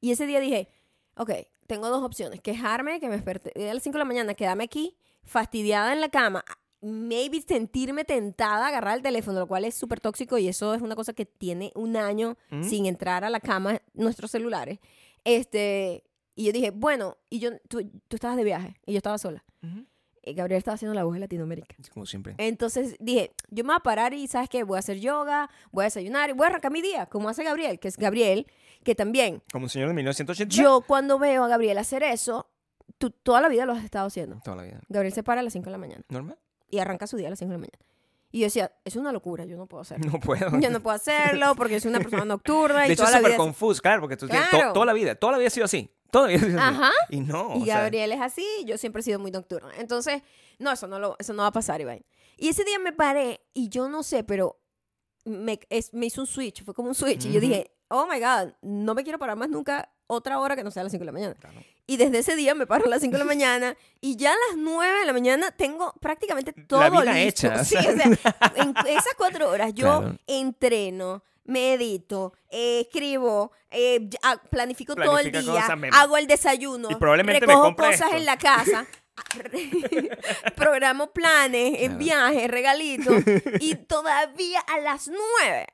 y 0.01 0.11
ese 0.11 0.24
día 0.26 0.41
dije, 0.41 0.70
ok, 1.18 1.30
tengo 1.66 1.88
dos 1.88 2.02
opciones, 2.02 2.40
quejarme, 2.40 3.00
que 3.00 3.08
me 3.08 3.16
desperté 3.16 3.52
a 3.68 3.74
las 3.74 3.82
5 3.82 3.94
de 3.94 3.98
la 3.98 4.04
mañana, 4.04 4.34
quedarme 4.34 4.64
aquí 4.64 4.96
fastidiada 5.24 5.92
en 5.92 6.00
la 6.00 6.08
cama, 6.08 6.44
maybe 6.80 7.42
sentirme 7.42 8.04
tentada 8.04 8.64
a 8.64 8.68
agarrar 8.68 8.96
el 8.96 9.02
teléfono, 9.02 9.40
lo 9.40 9.46
cual 9.46 9.64
es 9.64 9.74
súper 9.74 10.00
tóxico 10.00 10.38
y 10.38 10.48
eso 10.48 10.74
es 10.74 10.80
una 10.80 10.94
cosa 10.96 11.12
que 11.12 11.26
tiene 11.26 11.72
un 11.74 11.96
año 11.96 12.36
Ujú. 12.50 12.64
sin 12.64 12.86
entrar 12.86 13.24
a 13.24 13.30
la 13.30 13.40
cama 13.40 13.82
nuestros 13.94 14.30
celulares. 14.30 14.78
Este, 15.24 16.04
y 16.34 16.44
yo 16.46 16.52
dije, 16.52 16.70
bueno, 16.70 17.18
y 17.28 17.40
yo, 17.40 17.58
tú, 17.68 17.82
tú 18.08 18.16
estabas 18.16 18.36
de 18.36 18.44
viaje 18.44 18.76
y 18.86 18.92
yo 18.92 18.98
estaba 18.98 19.18
sola. 19.18 19.44
Y 20.22 20.34
Gabriel 20.34 20.58
estaba 20.58 20.74
haciendo 20.74 20.94
la 20.94 21.04
voz 21.04 21.14
de 21.14 21.20
Latinoamérica. 21.20 21.74
Como 21.92 22.04
siempre. 22.04 22.34
Entonces 22.38 22.96
dije, 23.00 23.32
yo 23.50 23.64
me 23.64 23.68
voy 23.68 23.76
a 23.76 23.80
parar 23.80 24.12
y 24.14 24.26
¿sabes 24.28 24.48
qué? 24.48 24.62
Voy 24.62 24.76
a 24.76 24.80
hacer 24.80 25.00
yoga, 25.00 25.48
voy 25.72 25.82
a 25.82 25.86
desayunar 25.86 26.30
y 26.30 26.32
voy 26.34 26.44
a 26.44 26.48
arrancar 26.48 26.70
mi 26.70 26.82
día, 26.82 27.06
como 27.06 27.28
hace 27.28 27.44
Gabriel, 27.44 27.78
que 27.78 27.88
es 27.88 27.96
Gabriel, 27.96 28.46
que 28.84 28.94
también, 28.94 29.42
Como 29.52 29.64
un 29.64 29.70
señor 29.70 29.88
de 29.88 29.94
1980. 29.94 30.54
yo 30.54 30.80
cuando 30.86 31.18
veo 31.18 31.44
a 31.44 31.48
Gabriel 31.48 31.78
hacer 31.78 32.02
eso, 32.02 32.48
tú 32.98 33.10
toda 33.10 33.40
la 33.40 33.48
vida 33.48 33.66
lo 33.66 33.72
has 33.72 33.84
estado 33.84 34.06
haciendo. 34.06 34.40
Toda 34.44 34.56
la 34.56 34.62
vida. 34.62 34.80
Gabriel 34.88 35.12
se 35.12 35.22
para 35.22 35.40
a 35.40 35.44
las 35.44 35.52
5 35.52 35.66
de 35.66 35.70
la 35.72 35.78
mañana 35.78 36.04
¿Normal? 36.08 36.38
y 36.70 36.78
arranca 36.78 37.06
su 37.06 37.16
día 37.16 37.26
a 37.28 37.30
las 37.30 37.38
5 37.38 37.50
de 37.50 37.54
la 37.56 37.60
mañana. 37.60 37.78
Y 38.30 38.40
yo 38.40 38.46
decía, 38.46 38.70
es 38.84 38.94
una 38.96 39.10
locura, 39.10 39.44
yo 39.46 39.56
no 39.56 39.66
puedo 39.66 39.80
hacerlo. 39.80 40.10
No 40.12 40.20
puedo. 40.20 40.60
Yo 40.60 40.70
no 40.70 40.80
puedo 40.80 40.94
hacerlo 40.96 41.54
porque 41.56 41.80
soy 41.80 41.88
una 41.90 42.00
persona 42.00 42.24
nocturna 42.26 42.84
y 42.84 42.88
de 42.88 42.94
hecho, 42.94 43.04
toda 43.04 43.16
es 43.16 43.22
súper 43.22 43.36
confuso, 43.38 43.80
claro, 43.80 44.02
porque 44.02 44.16
tú 44.18 44.28
tienes 44.28 44.50
to- 44.50 44.56
Claro. 44.56 44.72
toda 44.74 44.84
la 44.86 44.92
vida, 44.92 45.14
toda 45.14 45.32
la 45.32 45.38
vida 45.38 45.46
ha 45.48 45.50
sido 45.50 45.64
así. 45.64 45.90
Toda 46.10 46.26
la 46.28 46.32
vida 46.36 46.44
ha 46.44 46.46
sido 46.48 46.60
así. 46.60 46.76
Ajá. 46.76 46.90
Y 47.10 47.20
no. 47.20 47.56
Y 47.56 47.64
sea, 47.64 47.80
Gabriel 47.80 48.12
es 48.12 48.20
así, 48.20 48.46
yo 48.66 48.76
siempre 48.76 49.00
he 49.00 49.02
sido 49.02 49.18
muy 49.18 49.30
nocturna. 49.30 49.70
Entonces, 49.78 50.22
no, 50.58 50.70
eso 50.72 50.86
no, 50.86 50.98
lo, 50.98 51.16
eso 51.18 51.32
no 51.32 51.42
va 51.42 51.48
a 51.48 51.52
pasar, 51.52 51.80
Iván. 51.80 52.04
Y 52.36 52.48
ese 52.48 52.64
día 52.64 52.78
me 52.78 52.92
paré 52.92 53.40
y 53.54 53.68
yo 53.70 53.88
no 53.88 54.02
sé, 54.02 54.24
pero 54.24 54.60
me, 55.24 55.58
es- 55.70 55.92
me 55.94 56.06
hizo 56.06 56.20
un 56.20 56.26
switch, 56.26 56.64
fue 56.64 56.74
como 56.74 56.88
un 56.88 56.94
switch. 56.94 57.24
Y 57.26 57.32
yo 57.32 57.40
dije, 57.40 57.70
oh 57.89 58.07
my 58.07 58.18
God, 58.20 58.53
no 58.62 58.95
me 58.95 59.03
quiero 59.05 59.18
parar 59.18 59.36
más 59.36 59.49
nunca 59.49 59.89
otra 60.07 60.39
hora 60.39 60.57
que 60.57 60.64
no 60.64 60.70
sea 60.70 60.80
a 60.80 60.84
las 60.84 60.93
5 60.93 61.03
de 61.03 61.07
la 61.07 61.12
mañana. 61.12 61.34
Claro. 61.34 61.61
Y 61.86 61.97
desde 61.97 62.18
ese 62.18 62.36
día 62.36 62.55
me 62.55 62.66
paro 62.66 62.84
a 62.86 62.89
las 62.89 63.01
5 63.01 63.12
de 63.12 63.18
la 63.18 63.24
mañana 63.34 63.76
y 64.01 64.16
ya 64.16 64.30
a 64.32 64.36
las 64.49 64.57
9 64.57 65.01
de 65.01 65.07
la 65.07 65.12
mañana 65.12 65.51
tengo 65.53 65.93
prácticamente 66.01 66.53
todo 66.53 66.80
vida 66.91 67.12
listo. 67.12 67.47
hecha, 67.49 67.64
Sí, 67.64 67.76
o 67.76 67.82
sea. 67.82 68.05
en 68.57 68.74
esas 68.86 69.14
cuatro 69.16 69.49
horas 69.51 69.72
yo 69.74 70.01
Claro. 70.01 70.18
entreno, 70.26 71.22
medito, 71.45 72.32
eh, 72.51 72.80
escribo, 72.80 73.53
eh, 73.70 74.09
ya- 74.11 74.36
planifico 74.51 74.95
todo 74.95 75.18
el 75.18 75.30
día, 75.32 75.43
cosas, 75.43 75.78
me- 75.78 75.89
hago 75.93 76.16
el 76.18 76.26
desayuno, 76.26 76.91
Y 76.91 76.95
probablemente 76.97 77.47
me 77.47 77.53
recojo 77.55 77.74
cosas 77.76 78.01
esto. 78.01 78.16
en 78.16 78.24
la 78.26 78.36
casa, 78.39 78.86
programo 80.57 81.11
planes, 81.12 81.74
en 81.80 81.97
Claro. 81.97 81.99
viajes, 81.99 82.51
regalitos, 82.51 83.22
y 83.61 83.74
todavía 83.76 84.61
a 84.61 84.78
las 84.80 85.09
9. 85.09 85.66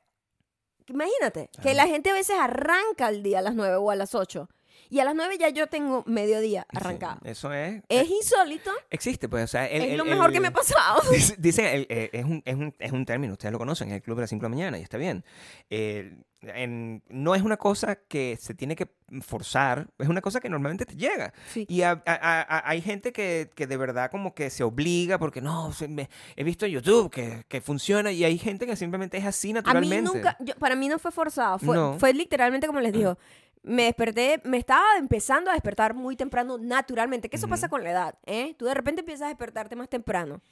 Imagínate, 0.88 1.48
que 1.62 1.74
la 1.74 1.86
gente 1.86 2.10
a 2.10 2.14
veces 2.14 2.36
arranca 2.38 3.08
el 3.08 3.22
día 3.22 3.38
a 3.38 3.42
las 3.42 3.54
9 3.54 3.76
o 3.76 3.90
a 3.90 3.96
las 3.96 4.14
8. 4.14 4.48
Y 4.90 5.00
a 5.00 5.04
las 5.04 5.14
9 5.14 5.38
ya 5.38 5.48
yo 5.48 5.66
tengo 5.66 6.04
mediodía 6.06 6.66
Sí, 6.70 6.76
arrancado. 6.76 7.18
eso 7.24 7.52
es. 7.52 7.82
Es 7.88 8.08
insólito, 8.08 8.70
Existe, 8.90 9.28
pues, 9.28 9.44
o 9.44 9.46
sea, 9.48 9.66
el- 9.66 9.82
es 9.82 9.90
el- 9.92 9.96
lo 9.96 10.04
mejor 10.04 10.30
que 10.30 10.40
me 10.40 10.48
ha 10.48 10.52
pasado. 10.52 11.00
Dice- 11.10 11.36
Dicen, 11.38 11.86
eh, 11.88 12.10
es, 12.12 12.24
un, 12.24 12.42
es, 12.44 12.54
un, 12.54 12.74
es 12.78 12.92
un 12.92 13.04
término, 13.06 13.32
ustedes 13.32 13.50
lo 13.52 13.58
conocen, 13.58 13.88
es 13.88 13.94
el 13.94 14.02
club 14.02 14.16
de 14.16 14.22
las 14.22 14.30
5 14.30 14.42
de 14.42 14.50
la 14.50 14.54
mañana 14.56 14.78
y 14.78 14.82
está 14.82 14.98
bien. 14.98 15.24
Eh, 15.70 16.16
en- 16.54 17.02
no 17.08 17.34
es 17.34 17.42
una 17.42 17.56
cosa 17.56 17.96
que 17.96 18.36
se 18.40 18.54
tiene 18.54 18.76
que 18.76 18.88
forzar, 19.22 19.88
es 19.98 20.08
una 20.08 20.20
cosa 20.20 20.40
que 20.40 20.48
normalmente 20.48 20.86
te 20.86 20.96
llega. 20.96 21.32
Sí. 21.52 21.66
Y 21.68 21.82
a- 21.82 22.02
a- 22.06 22.12
a- 22.14 22.42
a- 22.42 22.68
hay 22.68 22.80
gente 22.80 23.12
que, 23.12 23.50
que 23.54 23.66
de 23.66 23.76
verdad 23.76 24.10
como 24.10 24.34
que 24.34 24.50
se 24.50 24.64
obliga 24.64 25.18
porque 25.18 25.40
no, 25.40 25.72
se 25.72 25.88
me- 25.88 26.08
he 26.36 26.44
visto 26.44 26.66
en 26.66 26.72
YouTube 26.72 27.10
que, 27.10 27.44
que 27.48 27.60
funciona 27.60 28.10
y 28.12 28.24
hay 28.24 28.38
gente 28.38 28.66
que 28.66 28.76
simplemente 28.76 29.16
es 29.18 29.24
así 29.24 29.48
A 29.50 29.52
mí 29.52 29.54
naturalmente. 29.60 30.02
nunca, 30.12 30.36
yo- 30.40 30.54
para 30.56 30.74
mí 30.76 30.88
no 30.88 30.98
fue 30.98 31.10
forzado, 31.12 31.58
fue, 31.58 31.76
No. 31.76 31.98
fue 31.98 32.12
literalmente 32.12 32.66
como 32.66 32.80
les 32.80 32.92
digo. 32.92 33.16
Me 33.62 33.84
desperté, 33.84 34.42
me 34.44 34.58
estaba 34.58 34.84
empezando 34.98 35.50
a 35.50 35.54
despertar 35.54 35.94
muy 35.94 36.16
temprano 36.16 36.58
naturalmente, 36.58 37.30
que 37.30 37.36
eso 37.36 37.48
pasa 37.48 37.68
con 37.70 37.82
la 37.82 37.90
edad, 37.92 38.18
¿eh? 38.26 38.54
Tú 38.58 38.66
de 38.66 38.74
repente 38.74 39.00
empiezas 39.00 39.24
a 39.24 39.28
despertarte 39.28 39.74
más 39.74 39.88
temprano. 39.88 40.42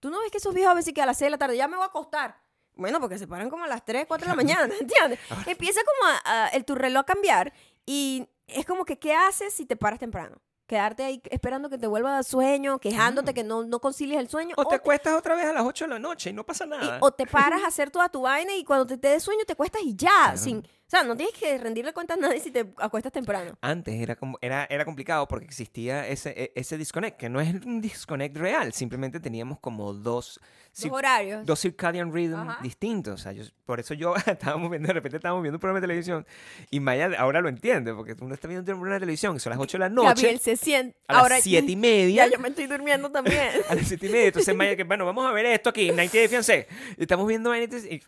Tú 0.00 0.08
no 0.10 0.18
ves 0.20 0.30
que 0.30 0.38
esos 0.38 0.54
viejos 0.54 0.72
a 0.72 0.74
veces 0.74 0.94
que 0.94 1.02
a 1.02 1.06
las 1.06 1.18
6 1.18 1.26
de 1.26 1.30
la 1.32 1.38
tarde 1.38 1.56
ya 1.58 1.68
me 1.68 1.76
voy 1.76 1.84
a 1.84 1.88
acostar. 1.88 2.36
Bueno, 2.76 3.00
porque 3.00 3.18
se 3.18 3.26
paran 3.26 3.50
como 3.50 3.64
a 3.64 3.68
las 3.68 3.84
3, 3.84 4.04
4 4.08 4.26
de 4.26 4.30
la 4.32 4.36
mañana, 4.36 4.74
¿entiendes? 4.80 5.18
Empieza 5.46 5.80
como 5.84 6.10
a, 6.10 6.44
a- 6.44 6.48
el, 6.48 6.64
tu 6.64 6.74
reloj 6.74 7.00
a 7.02 7.04
cambiar 7.04 7.52
y 7.86 8.26
es 8.46 8.66
como 8.66 8.84
que, 8.84 8.98
¿qué 8.98 9.14
haces 9.14 9.54
si 9.54 9.64
te 9.66 9.76
paras 9.76 9.98
temprano? 10.00 10.36
Quedarte 10.66 11.04
ahí 11.04 11.20
esperando 11.30 11.68
que 11.68 11.76
te 11.76 11.86
vuelva 11.86 12.08
a 12.10 12.12
dar 12.14 12.24
sueño, 12.24 12.78
quejándote 12.78 13.34
que 13.34 13.44
no, 13.44 13.64
no 13.64 13.80
concilies 13.80 14.18
el 14.18 14.28
sueño. 14.30 14.54
O 14.56 14.64
te 14.64 14.76
acuestas 14.76 15.12
otra 15.14 15.34
vez 15.34 15.44
a 15.44 15.52
las 15.52 15.62
8 15.64 15.84
de 15.84 15.90
la 15.90 15.98
noche 15.98 16.30
y 16.30 16.32
no 16.32 16.42
pasa 16.44 16.64
y- 16.64 16.68
nada. 16.68 16.98
o 17.02 17.10
te 17.10 17.26
paras 17.26 17.62
a 17.62 17.66
hacer 17.66 17.90
toda 17.90 18.08
tu 18.08 18.22
vaina 18.22 18.54
y 18.56 18.64
cuando 18.64 18.86
te, 18.86 18.96
te 18.96 19.08
des 19.08 19.22
sueño 19.22 19.44
te 19.46 19.52
acuestas 19.52 19.82
y 19.82 19.94
ya. 19.94 20.34
Sin, 20.38 20.66
o 20.86 20.90
sea, 20.90 21.02
no 21.02 21.16
tienes 21.16 21.34
que 21.34 21.56
rendirle 21.58 21.92
cuentas 21.92 22.18
a 22.18 22.20
nadie 22.20 22.40
si 22.40 22.50
te 22.50 22.66
acuestas 22.78 23.10
temprano. 23.12 23.56
Antes 23.62 23.94
era, 24.00 24.16
como, 24.16 24.38
era, 24.40 24.66
era 24.70 24.84
complicado 24.84 25.26
porque 25.26 25.46
existía 25.46 26.06
ese, 26.06 26.30
e- 26.30 26.52
ese 26.54 26.76
disconnect, 26.78 27.18
que 27.18 27.28
no 27.28 27.40
es 27.40 27.54
un 27.64 27.80
disconnect 27.80 28.36
real, 28.36 28.72
simplemente 28.72 29.18
teníamos 29.18 29.58
como 29.60 29.92
dos, 29.94 30.38
Los 30.82 30.92
horarios. 30.92 31.46
dos 31.46 31.60
circadian 31.60 32.12
rhythm 32.12 32.48
Ajá. 32.48 32.62
distintos. 32.62 33.14
O 33.20 33.22
sea, 33.22 33.32
yo- 33.32 33.44
por 33.64 33.80
eso 33.80 33.94
yo 33.94 34.14
estábamos 34.26 34.70
viendo, 34.70 34.86
de 34.88 34.92
repente 34.92 35.16
estábamos 35.16 35.42
viendo 35.42 35.56
un 35.56 35.60
programa 35.60 35.80
de 35.80 35.86
televisión 35.86 36.26
y 36.70 36.80
Maya 36.80 37.10
ahora 37.18 37.40
lo 37.40 37.48
entiende, 37.48 37.94
porque 37.94 38.14
uno 38.20 38.34
está 38.34 38.46
viendo 38.46 38.70
un 38.72 38.78
programa 38.78 38.94
de 38.96 39.00
televisión 39.00 39.36
y 39.36 39.40
son 39.40 39.50
las 39.50 39.58
8 39.58 39.78
de 39.78 39.80
la 39.80 39.88
noche, 39.88 40.08
Gabriel 40.08 40.38
se 40.40 40.56
siente. 40.56 40.96
a 41.08 41.18
Ahora 41.20 41.36
las 41.36 41.44
7 41.44 41.66
y 41.66 41.74
ya 41.74 41.80
media. 41.80 42.26
yo 42.28 42.38
me 42.38 42.48
estoy 42.48 42.66
durmiendo 42.66 43.10
también. 43.10 43.48
A 43.70 43.74
las 43.74 43.88
7 43.88 44.06
y 44.06 44.08
media, 44.10 44.26
entonces 44.26 44.54
Maya 44.54 44.76
que, 44.76 44.84
bueno, 44.84 45.06
vamos 45.06 45.24
a 45.26 45.32
ver 45.32 45.46
esto 45.46 45.70
aquí, 45.70 45.88
90 45.90 46.18
de 46.18 46.28
fiancé. 46.28 46.68
Estamos 46.98 47.26
viendo 47.26 47.48
90 47.50 47.78
y... 47.78 48.02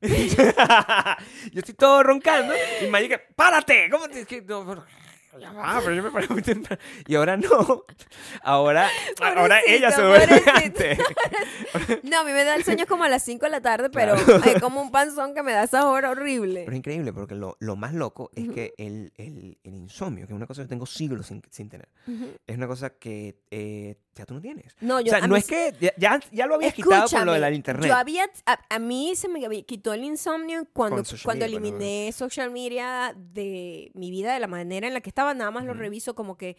yo 1.52 1.58
estoy 1.60 1.74
todo 1.74 2.02
roncando 2.18 2.54
y 3.00 3.08
que, 3.08 3.18
¡párate! 3.18 3.88
¿Cómo 3.90 4.08
te...? 4.08 4.20
es 4.20 4.26
que 4.26 4.42
no, 4.42 4.84
ya 5.38 5.52
va, 5.52 5.80
pero 5.80 5.94
yo 5.94 6.02
me 6.02 6.10
paré 6.10 6.26
muy 6.28 6.42
temprano. 6.42 6.80
Y 7.06 7.14
ahora 7.14 7.36
no. 7.36 7.84
Ahora, 8.42 8.88
ahora 9.20 9.60
ella 9.66 9.90
se 9.90 10.02
duerme 10.02 10.42
antes. 10.52 10.98
No, 12.02 12.20
a 12.20 12.24
mí 12.24 12.32
me 12.32 12.44
da 12.44 12.56
el 12.56 12.64
sueño 12.64 12.86
como 12.86 13.04
a 13.04 13.08
las 13.08 13.22
5 13.24 13.44
de 13.44 13.50
la 13.50 13.60
tarde, 13.60 13.90
pero 13.90 14.14
es 14.14 14.60
como 14.60 14.80
un 14.80 14.90
panzón 14.90 15.34
que 15.34 15.42
me 15.42 15.52
da 15.52 15.64
esa 15.64 15.88
hora 15.88 16.10
horrible. 16.10 16.60
Pero 16.60 16.72
es 16.72 16.78
increíble 16.78 17.12
porque 17.12 17.34
lo, 17.34 17.56
lo 17.60 17.76
más 17.76 17.94
loco 17.94 18.30
es 18.34 18.48
que 18.48 18.74
el, 18.78 19.12
el, 19.16 19.58
el 19.62 19.74
insomnio, 19.74 20.26
que 20.26 20.32
es 20.32 20.36
una 20.36 20.46
cosa 20.46 20.62
que 20.62 20.68
tengo 20.68 20.86
siglos 20.86 21.26
sin, 21.26 21.42
sin 21.50 21.68
tener, 21.68 21.88
es 22.46 22.56
una 22.56 22.66
cosa 22.66 22.90
que 22.90 23.36
eh, 23.50 23.96
ya 24.18 24.26
tú 24.26 24.34
no 24.34 24.40
tienes. 24.40 24.76
No, 24.80 25.00
yo 25.00 25.12
o 25.12 25.16
sea, 25.16 25.26
no 25.26 25.36
es 25.36 25.46
que 25.46 25.74
ya, 25.80 25.92
ya, 25.96 26.20
ya 26.32 26.46
lo 26.46 26.56
habías 26.56 26.74
quitado 26.74 27.08
por 27.08 27.24
lo 27.24 27.32
del 27.32 27.54
internet. 27.54 27.88
Yo 27.88 27.94
había, 27.94 28.28
a, 28.46 28.58
a 28.68 28.78
mí 28.78 29.14
se 29.16 29.28
me 29.28 29.64
quitó 29.64 29.92
el 29.92 30.04
insomnio 30.04 30.66
cuando, 30.72 31.04
Con 31.04 31.18
cuando 31.24 31.44
media, 31.46 31.58
eliminé 31.58 32.12
social 32.12 32.50
media 32.50 33.14
de 33.16 33.90
mi 33.94 34.10
vida 34.10 34.34
de 34.34 34.40
la 34.40 34.48
manera 34.48 34.86
en 34.86 34.94
la 34.94 35.00
que 35.00 35.08
estaba. 35.10 35.34
Nada 35.34 35.50
más 35.50 35.64
lo 35.64 35.74
reviso 35.74 36.14
como 36.14 36.36
que 36.36 36.56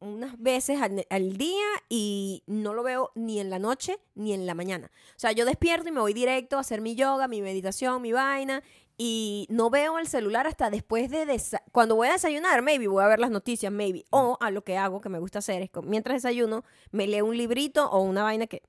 unas 0.00 0.38
veces 0.38 0.80
al, 0.82 1.06
al 1.08 1.36
día 1.36 1.64
y 1.88 2.42
no 2.46 2.74
lo 2.74 2.82
veo 2.82 3.10
ni 3.14 3.40
en 3.40 3.48
la 3.48 3.58
noche 3.58 3.98
ni 4.14 4.32
en 4.32 4.46
la 4.46 4.54
mañana. 4.54 4.90
O 5.10 5.18
sea, 5.18 5.32
yo 5.32 5.44
despierto 5.44 5.88
y 5.88 5.92
me 5.92 6.00
voy 6.00 6.12
directo 6.12 6.56
a 6.56 6.60
hacer 6.60 6.80
mi 6.80 6.94
yoga, 6.94 7.28
mi 7.28 7.40
meditación, 7.40 8.02
mi 8.02 8.12
vaina 8.12 8.62
y 8.96 9.46
no 9.50 9.70
veo 9.70 9.98
el 9.98 10.06
celular 10.06 10.46
hasta 10.46 10.70
después 10.70 11.10
de 11.10 11.26
desa- 11.26 11.62
cuando 11.72 11.96
voy 11.96 12.08
a 12.08 12.12
desayunar, 12.12 12.62
maybe 12.62 12.86
voy 12.86 13.02
a 13.02 13.08
ver 13.08 13.18
las 13.18 13.30
noticias, 13.30 13.72
maybe. 13.72 14.04
O 14.10 14.38
a 14.40 14.50
lo 14.50 14.62
que 14.62 14.76
hago, 14.76 15.00
que 15.00 15.08
me 15.08 15.18
gusta 15.18 15.40
hacer, 15.40 15.62
es 15.62 15.70
que 15.70 15.80
mientras 15.82 16.22
desayuno, 16.22 16.64
me 16.92 17.06
leo 17.06 17.26
un 17.26 17.36
librito 17.36 17.90
o 17.90 18.00
una 18.02 18.22
vaina 18.22 18.46
que 18.46 18.62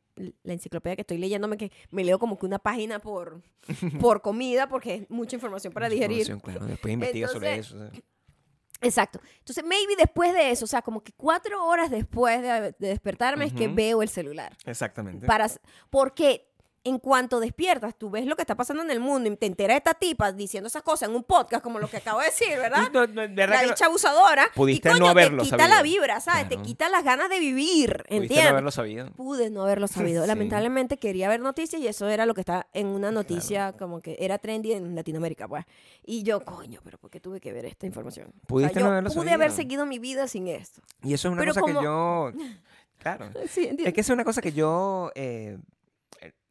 la 0.44 0.54
enciclopedia 0.54 0.96
que 0.96 1.02
estoy 1.02 1.18
leyéndome 1.18 1.58
que 1.58 1.72
me 1.92 2.04
leo 2.06 2.18
como 2.20 2.40
que 2.40 2.46
una 2.46 2.58
página 2.60 3.00
por, 3.00 3.42
por 4.02 4.22
comida 4.22 4.68
porque 4.70 4.94
es 4.96 5.10
mucha 5.10 5.36
información 5.36 5.74
para 5.74 5.90
digerir. 5.90 6.20
Información, 6.22 6.40
claro. 6.40 6.66
Después 6.66 6.94
investiga 6.94 7.28
sobre 7.28 7.56
eso. 7.58 7.78
Exacto. 8.82 9.20
Entonces, 9.40 9.64
maybe 9.64 9.96
después 9.98 10.34
de 10.34 10.52
eso, 10.52 10.66
o 10.66 10.68
sea, 10.68 10.82
como 10.82 11.02
que 11.04 11.12
cuatro 11.14 11.66
horas 11.66 11.90
después 11.90 12.42
de, 12.42 12.76
de 12.78 12.88
despertarme 12.90 13.46
es 13.46 13.54
que 13.54 13.68
veo 13.68 14.02
el 14.02 14.10
celular. 14.10 14.56
Exactamente. 14.66 15.26
Para, 15.26 15.48
porque 15.90 16.52
en 16.86 17.00
cuanto 17.00 17.40
despiertas, 17.42 17.96
tú 17.98 18.10
ves 18.10 18.26
lo 18.26 18.36
que 18.38 18.44
está 18.44 18.56
pasando 18.56 18.82
en 18.84 18.92
el 18.92 19.00
mundo 19.02 19.30
y 19.30 19.36
te 19.36 19.48
enteras 19.48 19.74
de 19.76 19.78
esta 19.80 19.94
tipa 19.96 20.32
diciendo 20.32 20.68
esas 20.68 20.84
cosas 20.84 21.10
en 21.10 21.16
un 21.16 21.24
podcast, 21.24 21.62
como 21.64 21.80
lo 21.80 21.90
que 21.90 21.98
acabo 21.98 22.20
de 22.20 22.28
decir, 22.28 22.48
¿verdad? 22.58 22.90
No, 22.94 23.08
no, 23.08 23.14
¿verdad 23.36 23.62
la 23.62 23.64
dicha 23.64 23.88
abusadora. 23.88 24.48
Pudiste 24.56 24.88
y 24.88 24.92
coño, 24.94 25.04
no 25.06 25.10
haberlo 25.10 25.44
te 25.44 25.50
quita 25.50 25.58
sabido. 25.58 25.76
la 25.76 25.82
vibra, 25.84 26.20
¿sabes? 26.22 26.48
Te 26.48 26.58
quita 26.58 26.88
las 26.90 27.04
ganas 27.04 27.30
de 27.30 27.40
vivir, 27.40 27.90
Pudiste 28.08 28.16
no 28.16 28.22
¿entiendes? 28.24 28.52
haberlo 28.52 28.72
sabido. 28.72 29.12
Pude 29.14 29.50
no 29.50 29.64
haberlo 29.64 29.88
sabido. 29.88 30.22
Sí. 30.24 30.28
Lamentablemente 30.28 30.98
quería 30.98 31.28
ver 31.28 31.40
noticias 31.42 31.82
y 31.82 31.88
eso 31.88 32.08
era 32.08 32.26
lo 32.26 32.34
que 32.34 32.42
está 32.42 32.68
en 32.74 32.88
una 32.88 33.12
noticia 33.12 33.74
como 33.74 34.00
que 34.02 34.16
era 34.20 34.38
trendy 34.38 34.74
en 34.74 34.96
Latinoamérica, 34.96 35.48
pues. 35.48 35.66
Y 36.06 36.24
yo, 36.24 36.46
coño, 36.46 36.82
pero 36.84 36.98
¿por 37.00 37.10
qué 37.10 37.20
tuve 37.20 37.42
que 37.42 37.52
ver 37.52 37.66
esta 37.66 37.88
información? 37.88 38.28
O 38.28 38.32
sea, 38.32 38.48
Pudiste 38.48 38.80
yo 38.80 38.86
no 38.86 38.92
haberlo 38.92 39.10
pude 39.12 39.32
haber 39.34 39.50
sabido. 39.50 39.56
seguido 39.64 39.86
mi 39.88 39.98
vida 40.00 40.28
sin 40.28 40.48
esto. 40.48 40.82
Y 41.04 41.14
eso 41.16 41.28
es 41.30 41.32
una 41.34 41.42
Pero 41.42 41.52
cosa 41.54 41.62
como- 41.62 41.80
que 41.80 41.84
yo... 41.84 42.32
Claro. 42.98 43.30
Sí, 43.50 43.62
¿entiendes? 43.62 43.88
Es 43.88 43.94
que 43.94 44.02
esa 44.02 44.14
es 44.14 44.16
una 44.16 44.24
cosa 44.24 44.42
que 44.42 44.52
yo 44.52 45.12
eh, 45.14 45.60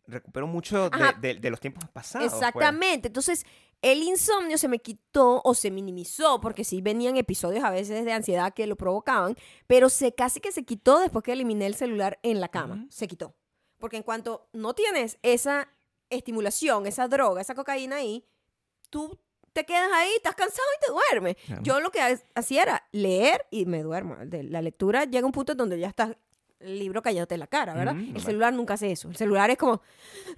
recupero 0.06 0.46
mucho 0.46 0.90
de, 0.90 0.96
Ajá. 0.96 1.18
de- 1.20 1.34
de 1.34 1.50
los 1.50 1.60
tiempos 1.60 1.88
pasados. 1.90 2.30
pues. 2.30 2.34
Exactamente. 2.42 3.08
Entonces, 3.08 3.44
el 3.82 4.02
insomnio 4.02 4.56
se 4.58 4.68
me 4.68 4.78
quitó 4.78 5.42
o 5.44 5.54
se 5.54 5.70
minimizó, 5.70 6.40
porque 6.40 6.64
sí 6.64 6.80
venían 6.80 7.16
episodios 7.16 7.64
a 7.64 7.70
veces 7.70 8.04
de 8.04 8.12
ansiedad 8.12 8.54
que 8.54 8.66
lo 8.66 8.76
provocaban, 8.76 9.36
pero 9.66 9.88
se 9.90 10.14
casi 10.14 10.40
que 10.40 10.52
se 10.52 10.64
quitó 10.64 11.00
después 11.00 11.22
que 11.22 11.32
eliminé 11.32 11.66
el 11.66 11.74
celular 11.74 12.18
en 12.22 12.40
la 12.40 12.48
cama. 12.48 12.86
Se 12.90 13.06
quitó. 13.08 13.34
Porque 13.78 13.96
en 13.98 14.02
cuanto 14.02 14.48
no 14.52 14.72
tienes 14.74 15.18
esa 15.22 15.68
estimulación, 16.10 16.86
esa 16.86 17.08
droga, 17.08 17.40
esa 17.40 17.54
cocaína 17.54 17.96
ahí, 17.96 18.24
tú 18.90 19.18
te 19.52 19.64
quedas 19.64 19.90
ahí, 19.92 20.10
estás 20.16 20.34
cansado 20.34 20.66
y 20.80 20.86
te 20.86 20.92
duermes. 20.92 21.36
Claro. 21.46 21.62
Yo 21.62 21.80
lo 21.80 21.90
que 21.90 22.00
ha- 22.00 22.18
hacía 22.34 22.62
era 22.62 22.88
leer 22.92 23.46
y 23.50 23.66
me 23.66 23.82
duermo. 23.82 24.16
De 24.24 24.42
la 24.44 24.62
lectura 24.62 25.04
llega 25.04 25.26
un 25.26 25.32
punto 25.32 25.54
donde 25.54 25.78
ya 25.78 25.88
estás 25.88 26.16
el 26.64 26.78
libro 26.78 27.02
cayéndote 27.02 27.34
en 27.34 27.40
la 27.40 27.46
cara, 27.46 27.74
¿verdad? 27.74 27.94
Ujú, 27.94 28.16
el 28.16 28.22
celular 28.22 28.52
nunca 28.52 28.74
hace 28.74 28.90
eso. 28.92 29.08
El 29.08 29.16
celular 29.16 29.50
es 29.50 29.56
como, 29.58 29.80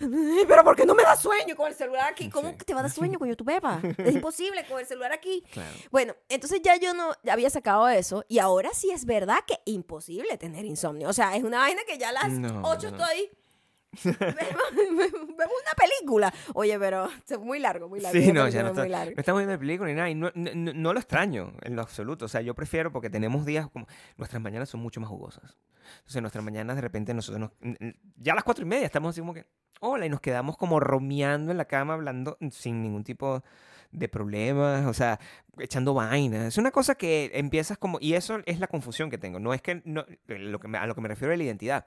"Ay, 0.00 0.44
pero 0.46 0.64
¿por 0.64 0.76
qué 0.76 0.84
no 0.84 0.94
me 0.94 1.02
da 1.02 1.16
sueño 1.16 1.56
con 1.56 1.68
el 1.68 1.74
celular 1.74 2.10
aquí? 2.10 2.28
¿Cómo 2.30 2.50
Sí. 2.50 2.56
te 2.66 2.74
va 2.74 2.80
a 2.80 2.82
dar 2.84 2.92
sueño, 2.92 3.18
coño, 3.18 3.36
tu 3.36 3.44
pepa? 3.44 3.80
Es 3.98 4.14
imposible 4.14 4.64
con 4.68 4.80
el 4.80 4.86
celular 4.86 5.12
aquí. 5.12 5.42
Claro. 5.52 5.74
Bueno, 5.90 6.14
entonces 6.28 6.60
ya 6.62 6.76
yo 6.76 6.94
no 6.94 7.12
ya 7.22 7.32
había 7.32 7.50
sacado 7.50 7.88
eso 7.88 8.24
y 8.28 8.38
ahora 8.38 8.70
sí 8.74 8.90
es 8.90 9.04
verdad 9.04 9.38
que 9.46 9.58
imposible 9.64 10.36
tener 10.38 10.64
insomnio. 10.64 11.08
O 11.08 11.12
sea, 11.12 11.36
es 11.36 11.44
una 11.44 11.58
vaina 11.58 11.82
que 11.86 11.98
ya 11.98 12.10
a 12.10 12.12
las 12.12 12.28
No, 12.30 12.62
8 12.64 12.90
no. 12.90 12.96
estoy... 12.96 13.30
Vemos 14.74 15.12
una 15.38 15.74
película. 15.76 16.32
Oye, 16.54 16.78
pero 16.78 17.08
es 17.28 17.38
muy 17.38 17.58
largo, 17.58 17.88
muy 17.88 18.00
largo. 18.00 18.18
Sí, 18.20 18.32
no, 18.32 18.48
ya 18.48 18.62
no, 18.62 18.68
está- 18.70 18.86
no 18.86 19.10
estamos 19.16 19.40
viendo 19.40 19.52
el 19.54 19.58
película 19.58 19.88
ni 19.88 19.94
nada. 19.96 20.10
Y 20.10 20.14
no, 20.14 20.30
no- 20.34 20.72
no- 20.74 20.92
lo 20.92 20.98
extraño 20.98 21.52
en 21.62 21.76
lo 21.76 21.82
absoluto. 21.82 22.24
O 22.24 22.28
sea, 22.28 22.40
yo 22.40 22.54
prefiero 22.54 22.92
porque 22.92 23.10
tenemos 23.10 23.44
días 23.46 23.68
como. 23.70 23.86
Nuestras 24.16 24.42
mañanas 24.42 24.68
son 24.68 24.80
mucho 24.80 25.00
más 25.00 25.08
jugosas. 25.10 25.56
Entonces, 25.98 26.20
nuestras 26.22 26.44
mañanas 26.44 26.76
de 26.76 26.82
repente 26.82 27.14
nosotros 27.14 27.40
nos. 27.40 27.50
Ya 28.16 28.32
a 28.32 28.34
las 28.34 28.44
cuatro 28.44 28.64
y 28.64 28.68
media 28.68 28.86
estamos 28.86 29.10
así 29.10 29.20
como 29.20 29.34
que. 29.34 29.46
Hola, 29.80 30.06
y 30.06 30.08
nos 30.08 30.20
quedamos 30.20 30.56
como 30.56 30.80
romeando 30.80 31.50
en 31.52 31.58
la 31.58 31.66
cama 31.66 31.94
hablando 31.94 32.38
sin 32.50 32.82
ningún 32.82 33.04
tipo 33.04 33.40
de 33.40 33.42
problemas, 34.10 34.86
o 34.86 34.92
sea, 34.94 35.18
echando 35.58 35.94
vainas. 35.94 36.44
Es 36.46 36.58
una 36.58 36.70
cosa 36.70 36.94
que 36.96 37.30
empiezas 37.34 37.78
como, 37.78 37.98
y 38.00 38.12
eso 38.14 38.40
es 38.46 38.60
la 38.60 38.66
confusión 38.66 39.08
que 39.10 39.18
tengo, 39.18 39.38
no 39.40 39.54
es 39.54 39.62
que, 39.62 39.80
no, 39.84 40.04
lo 40.26 40.58
que 40.60 40.68
me- 40.68 40.78
a 40.78 40.86
lo 40.86 40.94
que 40.94 41.00
me 41.00 41.08
refiero 41.08 41.32
es 41.32 41.38
la 41.38 41.44
identidad. 41.44 41.86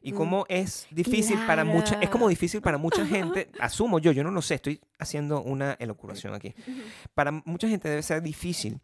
Y 0.00 0.12
Mm. 0.12 0.16
cómo 0.16 0.46
es 0.48 0.86
difícil 0.90 1.38
para 1.46 1.64
mucha, 1.64 1.96
es 2.00 2.08
como 2.08 2.24
Claro. 2.24 2.28
difícil 2.30 2.62
para 2.62 2.78
mucha 2.78 3.04
gente, 3.06 3.48
asumo 3.60 3.98
yo, 3.98 4.12
yo 4.12 4.24
no 4.24 4.30
lo 4.30 4.40
sé, 4.42 4.54
estoy 4.54 4.80
haciendo 4.98 5.42
una 5.42 5.76
elocuración 5.78 6.34
aquí. 6.34 6.54
Para 7.14 7.30
mucha 7.32 7.68
gente 7.68 7.88
debe 7.88 8.02
ser 8.02 8.22
difícil 8.22 8.80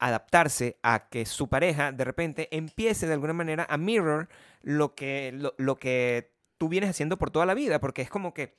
adaptarse 0.00 0.76
a 0.82 1.08
que 1.08 1.26
su 1.26 1.48
pareja 1.48 1.92
de 1.92 2.04
repente 2.04 2.48
empiece 2.56 3.06
de 3.06 3.14
alguna 3.14 3.32
manera 3.32 3.66
a 3.68 3.76
mirror 3.76 4.28
lo 4.62 4.94
que, 4.94 5.32
lo, 5.34 5.54
lo 5.58 5.76
que 5.76 6.32
tú 6.56 6.68
vienes 6.68 6.90
haciendo 6.90 7.18
por 7.18 7.30
toda 7.30 7.46
la 7.46 7.54
vida, 7.54 7.80
porque 7.80 8.02
es 8.02 8.10
como 8.10 8.32
que 8.34 8.56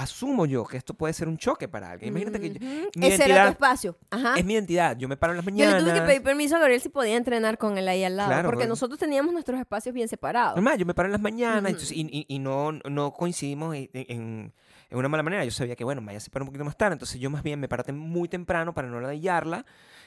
asumo 0.00 0.46
yo 0.46 0.64
que 0.64 0.76
esto 0.76 0.94
puede 0.94 1.12
ser 1.12 1.28
un 1.28 1.36
choque 1.38 1.68
para 1.68 1.90
alguien. 1.92 2.10
Imagínate 2.10 2.40
que 2.40 2.50
yo- 2.52 2.60
mi 2.94 3.06
Ese 3.06 3.24
era 3.26 3.44
tu 3.46 3.50
espacio. 3.52 3.96
Ajá. 4.10 4.34
es 4.36 4.44
mi 4.44 4.54
identidad, 4.54 4.96
yo 4.96 5.08
me 5.08 5.16
paro 5.16 5.32
en 5.32 5.36
las 5.38 5.44
Yo 5.46 5.50
mañanas. 5.52 5.82
le 5.82 5.90
tuve 5.90 6.00
que 6.00 6.06
pedir 6.06 6.22
permiso 6.22 6.56
a 6.56 6.58
Gabriel 6.58 6.80
si 6.80 6.88
podía 6.88 7.16
entrenar 7.16 7.58
con 7.58 7.78
él 7.78 7.88
ahí 7.88 8.02
al 8.04 8.16
lado. 8.16 8.30
Claro, 8.30 8.48
porque 8.50 8.66
nosotros 8.66 8.98
teníamos 8.98 9.32
nuestros 9.32 9.58
espacios 9.60 9.94
bien 9.94 10.08
separados. 10.08 10.56
Normal, 10.56 10.78
yo 10.78 10.86
me 10.86 10.94
paro 10.94 11.06
en 11.06 11.12
las 11.12 11.20
mañanas 11.20 11.70
entonces, 11.70 11.92
y, 11.92 12.00
y- 12.10 12.26
y 12.28 12.38
no, 12.38 12.72
no 12.72 13.12
coincidimos 13.12 13.74
en, 13.76 13.88
en- 13.92 14.52
en 14.90 14.98
una 14.98 15.08
mala 15.08 15.22
manera. 15.22 15.44
Yo 15.44 15.50
sabía 15.52 15.76
que, 15.76 15.84
bueno, 15.84 16.00
Maya 16.00 16.18
se 16.18 16.30
para 16.30 16.42
un 16.42 16.48
poquito 16.48 16.64
más 16.64 16.76
tarde, 16.76 16.94
entonces 16.94 17.20
yo 17.20 17.30
más 17.30 17.42
bien 17.44 17.60
me 17.60 17.68
tem- 17.68 17.94
muy 17.94 18.28
temprano 18.28 18.74
para 18.74 18.88
no 18.88 19.00
ladillarla. 19.00 19.64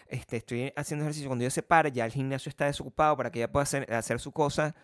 este, 0.09 0.37
estoy 0.37 0.71
haciendo 0.75 1.05
ejercicio, 1.05 1.29
cuando 1.29 1.43
ella 1.43 1.49
se 1.49 1.63
para, 1.63 1.87
ya 1.89 2.05
el 2.05 2.11
gimnasio 2.11 2.49
está 2.49 2.65
desocupado 2.65 3.15
para 3.17 3.31
que 3.31 3.39
ella 3.39 3.51
pueda 3.51 3.63
hacer, 3.63 3.91
hacer 3.93 4.19
su 4.19 4.31
cosa, 4.31 4.75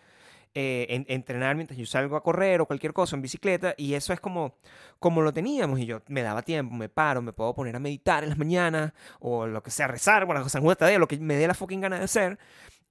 eh, 0.54 0.86
en- 0.90 1.06
entrenar 1.08 1.54
mientras 1.56 1.78
yo 1.78 1.86
salgo 1.86 2.16
a 2.16 2.22
correr 2.22 2.60
o 2.60 2.66
cualquier 2.66 2.92
cosa 2.92 3.16
en 3.16 3.22
bicicleta. 3.22 3.74
Y 3.76 3.94
eso 3.94 4.12
es 4.12 4.20
como, 4.20 4.56
como 4.98 5.22
lo 5.22 5.32
teníamos. 5.32 5.78
Y 5.80 5.86
yo 5.86 6.02
me 6.08 6.22
daba 6.22 6.42
tiempo, 6.42 6.74
me 6.74 6.88
paro, 6.88 7.22
me 7.22 7.32
puedo 7.32 7.54
poner 7.54 7.76
a 7.76 7.78
meditar 7.80 8.22
en 8.22 8.30
las 8.30 8.38
mañanas 8.38 8.92
o 9.20 9.46
lo 9.46 9.62
que 9.62 9.70
sea, 9.70 9.86
rezar, 9.88 10.26
bueno, 10.26 10.48
San 10.48 10.62
Juan 10.62 10.76
Tadeo, 10.76 10.98
lo 10.98 11.08
que 11.08 11.18
me 11.18 11.34
dé 11.36 11.46
la 11.46 11.54
fucking 11.54 11.80
gana 11.80 11.98
de 11.98 12.04
hacer. 12.04 12.38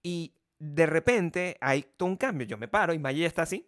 Y 0.03 0.33
de 0.59 0.85
repente 0.85 1.57
hay 1.61 1.83
todo 1.97 2.09
un 2.09 2.17
cambio. 2.17 2.45
Yo 2.47 2.57
me 2.57 2.67
paro 2.67 2.93
y 2.93 2.99
Maya 2.99 3.19
ya 3.21 3.27
está 3.27 3.43
así, 3.43 3.67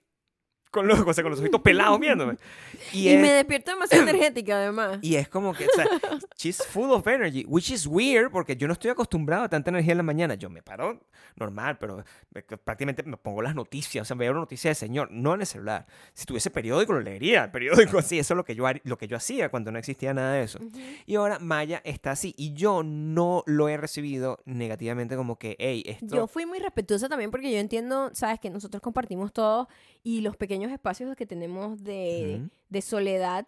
con 0.72 0.88
los, 0.88 1.00
o 1.02 1.14
sea, 1.14 1.22
con 1.24 1.32
los 1.32 1.40
ojitos 1.40 1.62
pelados 1.62 2.00
viéndome. 2.00 2.38
Y, 2.94 3.08
es- 3.10 3.22
me 3.22 3.32
despierto 3.32 3.72
demasiado 3.72 4.04
energética, 4.10 4.56
además. 4.58 5.00
y 5.02 5.16
es 5.16 5.30
como 5.30 5.54
que, 5.54 5.66
o 5.66 5.70
sea, 5.76 5.86
she's 6.38 6.62
full 6.66 6.90
of 6.92 7.06
energy, 7.08 7.46
which 7.48 7.70
is 7.70 7.86
weird 7.88 8.32
porque 8.32 8.56
yo 8.58 8.68
no 8.68 8.74
estoy 8.74 8.90
acostumbrado 8.92 9.44
a 9.44 9.50
tanta 9.50 9.70
energía 9.70 9.92
en 9.94 9.98
la 9.98 10.04
mañana. 10.04 10.36
Yo 10.36 10.50
me 10.50 10.62
paro 10.62 11.00
normal, 11.36 11.78
pero 11.78 12.04
me- 12.34 12.42
prácticamente 12.42 13.04
me 13.04 13.18
pongo 13.18 13.42
las 13.42 13.56
noticias, 13.56 14.02
o 14.02 14.06
sea, 14.06 14.16
veo 14.18 14.34
noticias 14.34 14.78
del 14.80 14.88
señor, 14.90 15.10
no 15.12 15.34
en 15.36 15.42
el 15.42 15.48
celular. 15.48 15.86
Si 16.14 16.26
tuviese 16.26 16.50
periódico, 16.52 16.94
lo 16.94 17.00
leería, 17.02 17.46
el 17.46 17.52
periódico 17.52 17.98
así, 18.00 18.20
eso 18.20 18.34
es 18.34 18.38
lo 18.38 18.44
que 18.44 18.56
yo, 18.56 18.66
lo 18.84 18.98
que 18.98 19.08
yo 19.08 19.16
hacía 19.18 19.50
cuando 19.50 19.72
no 19.72 19.80
existía 19.80 20.14
nada 20.14 20.34
de 20.34 20.44
eso. 20.44 20.60
Y 21.06 21.16
ahora 21.16 21.40
Maya 21.40 21.82
está 21.86 22.12
así 22.12 22.34
y 22.38 22.54
yo 22.54 22.84
no 22.84 23.44
lo 23.46 23.70
he 23.70 23.78
recibido 23.78 24.40
negativamente 24.46 25.16
como 25.16 25.38
que, 25.38 25.56
hey, 25.60 25.84
esto... 25.86 26.16
Yo 26.16 26.28
fui 26.28 26.46
muy 26.46 26.60
respetuosa 26.60 27.08
también 27.10 27.32
porque 27.32 27.52
yo 27.52 27.58
entiendo, 27.60 28.10
sabes, 28.14 28.40
que 28.40 28.50
nosotros 28.50 28.82
compartimos 28.82 29.32
todo 29.32 29.68
y 30.04 30.22
los 30.22 30.36
pequeños 30.36 30.61
espacios 30.70 31.16
que 31.16 31.26
tenemos 31.26 31.82
de, 31.84 32.40
Ujú. 32.42 32.50
de 32.68 32.82
soledad 32.82 33.48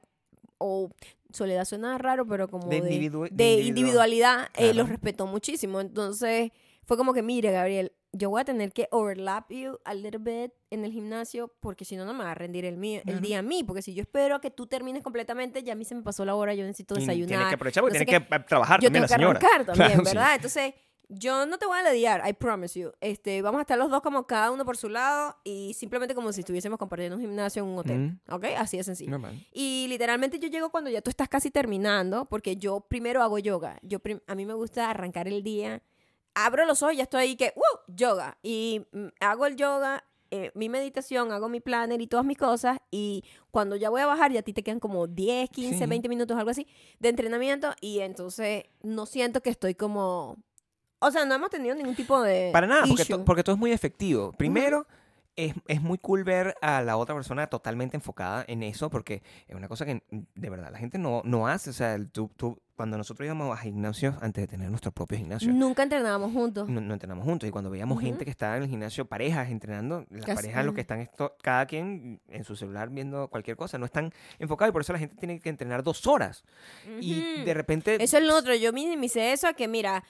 o 0.58 0.90
soledad 1.34 1.66
suena 1.66 1.98
raro, 1.98 2.26
pero 2.26 2.48
como 2.48 2.70
De 2.70 2.80
de, 2.82 2.90
individu- 2.90 3.30
de 3.30 3.36
de 3.36 3.52
individual. 3.52 3.68
individualidad, 3.68 4.48
eh, 4.56 4.68
los 4.68 4.74
Claro. 4.74 4.88
respetó 4.88 5.28
muchísimo. 5.28 5.82
Entonces 5.82 6.52
fue 6.86 6.96
como 6.96 7.14
que, 7.14 7.22
mire, 7.22 7.52
Gabriel, 7.52 7.92
yo 8.16 8.30
voy 8.30 8.42
a 8.42 8.46
tener 8.46 8.72
que 8.72 8.88
overlap 8.92 9.52
you 9.52 9.80
a 9.86 9.94
little 9.96 10.20
bit 10.20 10.52
en 10.70 10.86
el 10.86 10.92
gimnasio 10.92 11.52
porque 11.60 11.84
si 11.84 11.96
no, 11.98 12.06
no 12.06 12.14
me 12.14 12.24
va 12.24 12.32
a 12.32 12.36
rendir 12.36 12.64
el, 12.66 12.78
mío, 12.78 13.00
el 13.00 13.04
Claro. 13.06 13.20
día 13.22 13.40
a 13.40 13.42
mí. 13.42 13.64
Porque 13.64 13.82
si 13.82 13.96
yo 13.96 14.04
espero 14.04 14.36
a 14.36 14.42
que 14.42 14.52
tú 14.52 14.68
termines 14.68 15.02
completamente, 15.02 15.64
ya 15.64 15.74
a 15.74 15.76
mí 15.76 15.84
se 15.84 15.96
me 15.96 16.04
pasó 16.04 16.24
la 16.24 16.36
hora, 16.36 16.54
yo 16.54 16.64
necesito 16.64 16.94
y 16.96 17.00
desayunar. 17.00 17.28
Tienes 17.30 17.48
que 17.48 17.56
aprovechar 17.56 17.82
porque 17.84 17.98
no 18.00 18.06
tienes 18.06 18.28
que 18.30 18.36
eh, 18.36 18.40
trabajar 18.48 18.80
yo 18.80 18.88
también 18.90 18.94
tengo 18.94 19.02
la 19.02 19.08
que 19.08 19.14
señora. 19.14 19.40
arrancar 19.40 19.66
también, 19.66 19.88
Claro, 20.02 20.06
sí. 20.06 20.16
¿verdad? 20.16 20.36
Entonces, 20.36 20.74
yo 21.16 21.46
no 21.46 21.58
te 21.58 21.66
voy 21.66 21.78
a 21.80 21.92
lidiar, 21.92 22.22
I 22.28 22.34
promise 22.34 22.80
you. 22.80 22.92
Este, 23.02 23.42
vamos 23.42 23.60
a 23.60 23.62
estar 23.62 23.78
los 23.78 23.90
dos 23.90 24.02
como 24.02 24.26
cada 24.28 24.52
uno 24.52 24.66
por 24.66 24.78
su 24.78 24.90
lado 24.90 25.38
y 25.44 25.74
simplemente 25.74 26.16
como 26.16 26.32
si 26.34 26.42
estuviésemos 26.42 26.78
compartiendo 26.80 27.16
un 27.16 27.22
gimnasio 27.22 27.64
en 27.64 27.70
un 27.70 27.78
hotel, 27.80 28.20
¿ok? 28.30 28.46
Así 28.58 28.78
de 28.78 28.84
sencillo. 28.84 29.12
Normal. 29.12 29.46
Y 29.52 29.88
literalmente 29.90 30.40
yo 30.40 30.48
llego 30.48 30.70
cuando 30.70 30.90
ya 30.90 31.02
tú 31.02 31.10
estás 31.10 31.30
casi 31.30 31.52
terminando, 31.52 32.26
porque 32.26 32.58
yo 32.58 32.82
primero 32.82 33.22
hago 33.22 33.40
yoga. 33.40 33.80
Yo 33.82 34.00
a 34.28 34.36
mí 34.36 34.46
me 34.46 34.54
gusta 34.54 34.90
arrancar 34.90 35.28
el 35.28 35.44
día, 35.44 35.82
abro 36.36 36.66
los 36.66 36.82
ojos, 36.84 36.96
ya 36.96 37.04
estoy 37.04 37.22
ahí 37.22 37.36
que, 37.36 37.54
¡uh! 37.56 37.92
Yoga. 37.94 38.38
Y 38.42 38.86
mm, 38.92 39.08
hago 39.20 39.46
el 39.46 39.56
yoga, 39.56 40.04
eh, 40.32 40.52
mi 40.56 40.68
meditación, 40.68 41.32
hago 41.32 41.48
mi 41.48 41.60
planner 41.60 42.02
y 42.02 42.08
todas 42.08 42.26
mis 42.26 42.38
cosas. 42.40 42.80
Y 42.90 43.24
cuando 43.52 43.76
ya 43.76 43.92
voy 43.92 44.02
a 44.02 44.08
bajar, 44.08 44.32
ya 44.32 44.40
a 44.40 44.44
ti 44.44 44.52
te 44.52 44.64
quedan 44.64 44.80
como 44.80 45.06
10, 45.06 45.50
15, 45.52 45.78
Sí. 45.78 45.86
20 45.86 46.10
minutos, 46.10 46.36
algo 46.38 46.50
así, 46.50 46.66
de 47.00 47.10
entrenamiento. 47.10 47.70
Y 47.82 48.00
entonces 48.00 48.64
no 48.82 49.06
siento 49.06 49.42
que 49.42 49.52
estoy 49.52 49.76
como... 49.76 50.38
O 51.06 51.12
sea, 51.12 51.26
no 51.26 51.36
hemos 51.36 51.50
tenido 51.50 51.76
ningún 51.76 51.96
tipo 51.96 52.22
de... 52.22 52.50
Para 52.54 52.68
nada, 52.68 52.84
porque, 52.88 53.06
to- 53.06 53.24
porque 53.26 53.44
todo 53.44 53.56
es 53.56 53.60
muy 53.60 53.72
efectivo. 53.72 54.32
Primero, 54.34 54.88
es, 55.36 55.54
es 55.68 55.82
muy 55.82 55.98
cool 55.98 56.24
ver 56.24 56.56
a 56.62 56.82
la 56.84 56.96
otra 56.98 57.16
persona 57.16 57.48
totalmente 57.48 57.98
enfocada 57.98 58.46
en 58.48 58.62
eso, 58.64 58.90
porque 58.90 59.24
es 59.48 59.56
una 59.56 59.68
cosa 59.68 59.86
que 59.86 59.96
mm, 60.10 60.20
de 60.36 60.50
verdad 60.50 60.70
la 60.72 60.78
gente 60.78 60.98
no, 61.00 61.22
no 61.26 61.48
hace. 61.48 61.72
O 61.72 61.74
sea, 61.74 61.98
tú, 62.12 62.30
tú- 62.36 62.60
cuando 62.76 62.98
nosotros 62.98 63.26
íbamos 63.26 63.56
a 63.56 63.62
gimnasios, 63.62 64.16
antes 64.22 64.42
de 64.44 64.48
tener 64.48 64.68
nuestro 64.70 64.92
propio 64.92 65.16
gimnasio, 65.18 65.52
Nunca 65.54 65.84
entrenábamos 65.84 66.32
juntos. 66.34 66.68
no, 66.68 66.82
no 66.82 66.94
entrenamos 66.94 67.24
juntos. 67.24 67.48
Y 67.48 67.52
cuando 67.52 67.70
veíamos 67.70 67.98
Ujú. 67.98 68.06
gente 68.08 68.26
que 68.26 68.32
estaba 68.32 68.58
en 68.58 68.64
el 68.64 68.70
gimnasio, 68.70 69.06
parejas 69.06 69.50
entrenando, 69.52 70.06
las 70.10 70.26
parejas 70.26 70.66
lo 70.66 70.74
que 70.74 70.82
están, 70.82 71.00
esto, 71.00 71.36
cada 71.44 71.68
quien 71.68 72.20
en 72.30 72.44
su 72.44 72.56
celular 72.56 72.90
viendo 72.90 73.28
cualquier 73.28 73.58
cosa, 73.58 73.78
no 73.78 73.86
están 73.86 74.12
enfocados 74.40 74.72
y 74.72 74.74
por 74.74 74.82
eso 74.82 74.92
la 74.94 75.00
gente 75.00 75.16
tiene 75.16 75.40
que 75.40 75.50
entrenar 75.50 75.84
dos 75.84 76.08
horas. 76.08 76.44
Y 77.00 77.44
de 77.44 77.54
repente... 77.54 78.04
Eso 78.04 78.18
es 78.18 78.24
lo 78.24 78.36
otro. 78.36 78.56
Yo 78.56 78.74
minimicé 78.74 79.34
eso 79.34 79.48
a 79.48 79.54
que, 79.54 79.68
mira, 79.68 80.04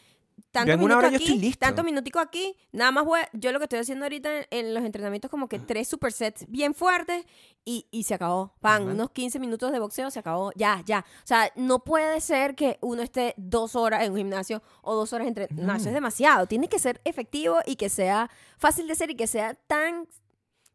tanto 0.52 0.78
minuto 0.78 0.98
hora 0.98 1.10
yo 1.10 1.16
aquí, 1.16 1.26
estoy 1.26 1.40
listo. 1.40 1.60
tantos 1.60 1.84
minuticos 1.84 2.22
aquí, 2.22 2.56
nada 2.72 2.92
más 2.92 3.06
voy 3.06 3.22
yo 3.34 3.52
lo 3.52 3.60
que 3.60 3.66
estoy 3.66 3.80
haciendo 3.80 4.06
ahorita 4.06 4.38
en, 4.38 4.46
en 4.52 4.74
los 4.74 4.84
entrenamientos 4.84 5.32
como 5.32 5.48
que 5.48 5.60
tres 5.60 5.88
supersets 5.88 6.46
bien 6.48 6.74
fuertes 6.74 7.26
y, 7.66 7.88
y 7.92 8.04
se 8.04 8.14
acabó. 8.14 8.54
Pan, 8.60 8.84
unos 8.84 9.12
15 9.12 9.40
minutos 9.40 9.72
de 9.72 9.80
boxeo, 9.80 10.12
se 10.12 10.20
acabó. 10.20 10.52
Ya, 10.56 10.84
ya. 10.86 11.06
O 11.24 11.28
sea, 11.28 11.52
no 11.56 11.80
puede 11.84 12.20
ser 12.22 12.56
que 12.56 12.78
uno 12.82 13.02
esté 13.02 13.34
dos 13.38 13.76
horas 13.76 14.04
en 14.04 14.12
un 14.12 14.18
gimnasio 14.18 14.62
o 14.82 14.96
dos 14.96 15.14
horas 15.14 15.28
entre... 15.28 15.48
No, 15.52 15.74
eso 15.74 15.88
es 15.88 15.94
demasiado. 15.94 16.46
Tiene 16.48 16.68
que 16.68 16.80
ser 16.80 17.02
efectivo 17.06 17.60
y 17.66 17.76
que 17.76 17.90
sea 17.90 18.30
fácil 18.58 18.88
de 18.88 18.94
hacer 18.94 19.12
y 19.12 19.16
que 19.16 19.28
sea 19.28 19.54
tan... 19.54 20.08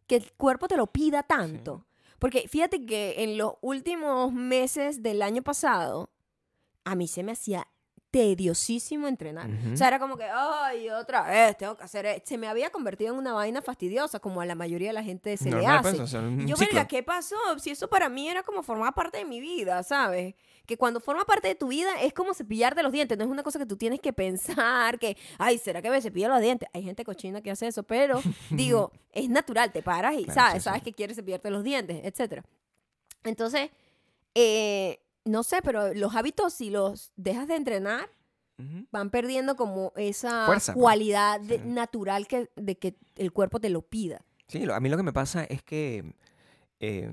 que 0.07 0.17
el 0.17 0.33
cuerpo 0.33 0.67
te 0.67 0.77
lo 0.77 0.87
pida 0.87 1.23
tanto. 1.23 1.87
Porque 2.19 2.49
fíjate 2.49 2.85
que 2.85 3.23
en 3.23 3.39
los 3.39 3.55
últimos 3.61 4.33
meses 4.33 5.03
del 5.03 5.23
año 5.23 5.43
pasado, 5.43 6.11
a 6.85 6.95
mí 6.95 7.07
se 7.07 7.23
me 7.23 7.33
hacía 7.33 7.69
tediosísimo 8.11 9.07
entrenar. 9.07 9.49
Ujú. 9.49 9.75
O 9.75 9.77
sea, 9.77 9.89
era 9.89 9.99
como 9.99 10.17
que, 10.17 10.25
ay, 10.25 10.89
otra 10.91 11.23
vez, 11.23 11.57
tengo 11.59 11.77
que 11.77 11.83
hacer... 11.85 12.07
e-". 12.07 12.23
Se 12.25 12.39
me 12.39 12.49
había 12.49 12.71
convertido 12.71 13.13
en 13.13 13.19
una 13.19 13.33
vaina 13.33 13.61
fastidiosa, 13.63 14.19
como 14.21 14.41
a 14.41 14.47
la 14.47 14.55
mayoría 14.55 14.89
de 14.89 14.95
la 14.95 15.03
gente 15.03 15.37
se 15.37 15.47
le 15.47 15.57
normal, 15.57 15.79
hace. 15.79 15.89
pues, 15.91 16.01
o 16.01 16.07
sea, 16.07 16.21
un 16.21 16.41
Y 16.41 16.47
yo, 16.47 16.57
verga, 16.57 16.87
¿qué 16.89 17.03
pasó? 17.03 17.37
Si 17.59 17.71
eso 17.71 17.89
para 17.89 18.09
mí 18.09 18.29
era 18.29 18.43
como 18.43 18.63
formar 18.63 18.95
parte 18.95 19.19
de 19.19 19.25
mi 19.25 19.41
vida, 19.41 19.83
¿sabes? 19.83 20.35
Que 20.67 20.77
cuando 20.77 21.01
forma 21.01 21.25
parte 21.25 21.49
de 21.49 21.55
tu 21.55 21.69
vida 21.69 21.91
es 22.03 22.13
como 22.13 22.35
cepillarte 22.35 22.83
los 22.83 22.93
dientes, 22.93 23.17
no 23.17 23.25
es 23.25 23.31
una 23.31 23.43
cosa 23.43 23.59
que 23.59 23.67
tú 23.67 23.77
tienes 23.77 24.01
que 24.01 24.13
pensar, 24.13 24.99
que, 24.99 25.17
ay, 25.39 25.59
¿será 25.59 25.81
que 25.83 25.91
me 25.91 26.01
cepillo 26.03 26.29
los 26.29 26.41
dientes? 26.41 26.69
Hay 26.73 26.83
gente 26.83 27.05
cochina 27.05 27.41
que 27.43 27.51
hace 27.51 27.67
eso, 27.67 27.83
pero 27.83 28.21
digo, 28.51 28.91
es 29.13 29.29
natural, 29.29 29.73
te 29.73 29.83
paras 29.83 30.15
y 30.19 30.25
Claro, 30.25 30.35
sabes, 30.35 30.53
sí, 30.55 30.59
sí. 30.61 30.65
sabes 30.65 30.83
que 30.83 30.93
quieres 30.93 31.17
cepillarte 31.17 31.51
los 31.51 31.65
dientes, 31.65 32.01
etcétera. 32.05 32.45
Entonces, 33.25 33.71
eh, 34.35 35.01
no 35.29 35.43
sé, 35.43 35.61
pero 35.62 35.95
los 35.95 36.14
hábitos, 36.16 36.55
si 36.55 36.70
los 36.70 37.12
dejas 37.16 37.47
de 37.49 37.57
entrenar, 37.57 38.09
van 38.91 39.11
perdiendo 39.11 39.55
como 39.55 39.93
esa 39.95 40.47
Fuerza, 40.47 40.72
pues. 40.72 40.83
cualidad 40.83 41.41
de- 41.41 41.59
Sí. 41.59 41.62
natural 41.66 42.26
que, 42.26 42.51
de 42.57 42.76
que 42.76 42.97
el 43.14 43.33
cuerpo 43.33 43.61
te 43.61 43.70
lo 43.70 43.83
pida. 43.83 44.24
Sí, 44.49 44.64
lo- 44.66 44.74
a 44.74 44.81
mí 44.81 44.89
lo 44.89 44.97
que 44.97 45.05
me 45.05 45.12
pasa 45.12 45.45
es 45.45 45.62
que 45.62 46.12
eh, 46.81 47.12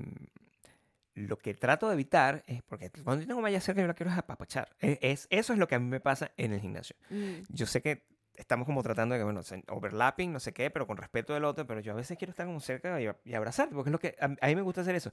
lo 1.14 1.38
que 1.38 1.54
trato 1.54 1.86
de 1.88 1.94
evitar 1.94 2.42
es, 2.46 2.62
porque 2.64 2.90
cuando 3.04 3.22
yo 3.22 3.28
tengo 3.28 3.40
malla 3.40 3.60
cerca 3.60 3.80
yo 3.80 3.86
la 3.86 3.94
quiero 3.94 4.10
es 4.12 4.18
apapachar. 4.18 4.74
Es, 4.80 4.98
es- 5.00 5.26
eso 5.30 5.52
es 5.52 5.58
lo 5.58 5.66
que 5.68 5.76
a 5.76 5.78
mí 5.78 5.86
me 5.86 6.00
pasa 6.00 6.32
en 6.36 6.52
el 6.52 6.60
gimnasio. 6.60 6.96
Yo 7.48 7.66
sé 7.66 7.80
que 7.80 8.04
estamos 8.34 8.66
como 8.66 8.82
tratando 8.82 9.14
de 9.14 9.20
que, 9.20 9.24
bueno, 9.24 9.40
overlapping, 9.68 10.32
no 10.32 10.40
sé 10.40 10.52
qué, 10.52 10.70
pero 10.70 10.86
con 10.86 10.96
respeto 10.98 11.32
del 11.32 11.44
otro, 11.44 11.66
pero 11.66 11.80
yo 11.80 11.92
a 11.92 11.96
veces 11.96 12.18
quiero 12.18 12.30
estar 12.32 12.44
como 12.46 12.60
cerca 12.60 13.00
y, 13.00 13.08
y 13.24 13.34
abrazarte, 13.34 13.74
porque 13.74 13.88
es 13.90 13.92
lo 13.92 13.98
que 14.00 14.14
a, 14.20 14.24
a 14.40 14.48
mí 14.48 14.56
me 14.56 14.62
gusta 14.62 14.80
hacer 14.82 14.94
eso. 14.94 15.10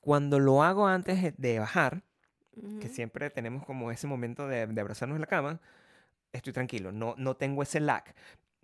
Cuando 0.00 0.38
lo 0.38 0.62
hago 0.62 0.86
antes 0.86 1.22
de- 1.22 1.34
que 2.80 2.88
siempre 2.88 3.30
tenemos 3.30 3.64
como 3.64 3.90
ese 3.90 4.06
momento 4.06 4.46
de, 4.48 4.66
de 4.66 4.80
abrazarnos 4.80 5.16
en 5.16 5.20
la 5.20 5.26
cama, 5.26 5.60
estoy 6.32 6.52
tranquilo, 6.52 6.92
no, 6.92 7.14
no 7.18 7.36
tengo 7.36 7.62
ese 7.62 7.80
lag. 7.80 8.04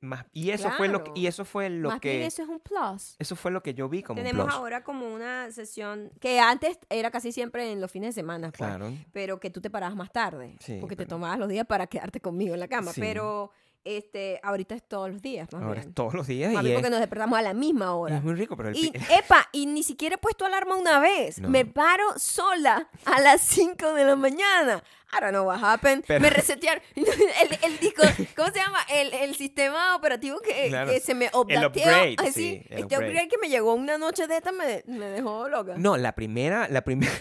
Más, 0.03 0.25
y 0.33 0.49
eso 0.49 0.71
fue 0.71 0.89
lo 0.89 1.01
y 1.01 1.03
Claro. 1.03 1.29
eso 1.29 1.45
fue 1.45 1.69
lo 1.69 1.91
Más 1.91 2.01
que 2.01 2.13
bien 2.17 2.23
eso 2.23 2.43
es 2.43 2.49
un 2.49 2.59
plus. 2.61 3.17
eso 3.19 3.37
fue 3.37 3.51
lo 3.51 3.63
que 3.63 3.75
yo 3.75 3.87
vi 3.87 4.03
como 4.03 4.19
un 4.19 4.27
Tenemos 4.27 4.47
plus. 4.47 4.57
ahora 4.57 4.83
como 4.83 5.13
una 5.13 5.51
sesión 5.53 6.11
que 6.21 6.41
antes 6.41 6.79
era 6.89 7.11
casi 7.11 7.33
siempre 7.33 7.71
en 7.71 7.83
los 7.83 7.91
fines 7.91 8.15
de 8.15 8.21
semana, 8.23 8.49
pues, 8.51 8.57
Claro. 8.67 8.95
pero 9.13 9.39
que 9.41 9.51
tú 9.51 9.61
te 9.61 9.69
parabas 9.69 9.95
más 9.97 10.11
tarde, 10.11 10.57
Sí, 10.61 10.79
porque 10.81 10.97
te 10.97 11.05
pero- 11.05 11.17
tomabas 11.17 11.39
los 11.39 11.51
días 11.51 11.67
para 11.67 11.87
quedarte 11.87 12.19
conmigo 12.19 12.55
en 12.55 12.61
la 12.61 12.69
cama, 12.69 12.93
Sí. 12.95 13.01
pero 13.03 13.51
este 13.85 14.39
ahorita 14.43 14.75
es 14.75 14.83
todos 14.87 15.11
los 15.11 15.23
días, 15.23 15.49
más 15.53 15.63
Ahora 15.63 15.75
bien. 15.77 15.89
es 15.89 15.95
todos 15.95 16.15
los 16.15 16.27
días 16.27 16.53
Más 16.53 16.63
y 16.63 16.67
bien 16.67 16.77
es, 16.77 16.81
porque 16.83 16.91
nos 16.91 17.01
despertamos 17.01 17.39
a 17.39 17.43
la 17.43 17.55
misma 17.55 17.95
hora. 17.95 18.17
es 18.19 18.23
muy 18.23 18.35
rico, 18.35 18.57
pero 18.57 18.69
el 18.71 18.77
Y, 18.77 18.91
pi- 18.91 18.99
epa, 19.19 19.49
y 19.53 19.67
ni 19.67 19.83
siquiera 19.83 20.17
he 20.17 20.19
puesto 20.19 20.45
alarma 20.47 20.77
una 20.77 20.99
vez. 21.01 21.39
No. 21.41 21.49
Me 21.49 21.65
paro 21.65 22.05
sola 22.19 22.89
a 23.07 23.21
las 23.21 23.41
5 23.41 23.95
de 23.95 24.05
la 24.05 24.17
mañana. 24.17 24.83
I 25.13 25.21
don't 25.21 25.31
know 25.33 25.45
what 25.47 25.59
happened. 25.65 26.05
Pero- 26.07 26.21
Me 26.21 26.31
resetearon. 26.31 26.83
El, 26.95 27.59
el 27.63 27.79
disco, 27.81 28.03
¿cómo 28.37 28.49
se 28.51 28.59
llama? 28.59 28.79
El, 28.93 29.13
el 29.13 29.35
sistema 29.35 29.97
operativo 29.97 30.39
que, 30.41 30.69
Claro. 30.69 30.91
que 30.91 31.01
se 31.01 31.15
me 31.15 31.29
updateó. 31.35 31.69
upgrade, 31.69 32.17
Así, 32.19 32.33
sí, 32.33 32.63
el 32.69 32.81
este 32.81 32.83
upgrade. 32.95 33.07
upgrade 33.09 33.29
que 33.29 33.39
me 33.39 33.49
llegó 33.49 33.75
una 33.75 33.99
noche 33.99 34.27
de 34.29 34.37
esta 34.37 34.53
me, 34.53 34.85
me 34.87 35.07
dejó 35.07 35.49
loca. 35.49 35.75
No, 35.79 35.97
la 35.97 36.13
primera, 36.15 36.69
la 36.69 36.83
primera, 36.83 37.13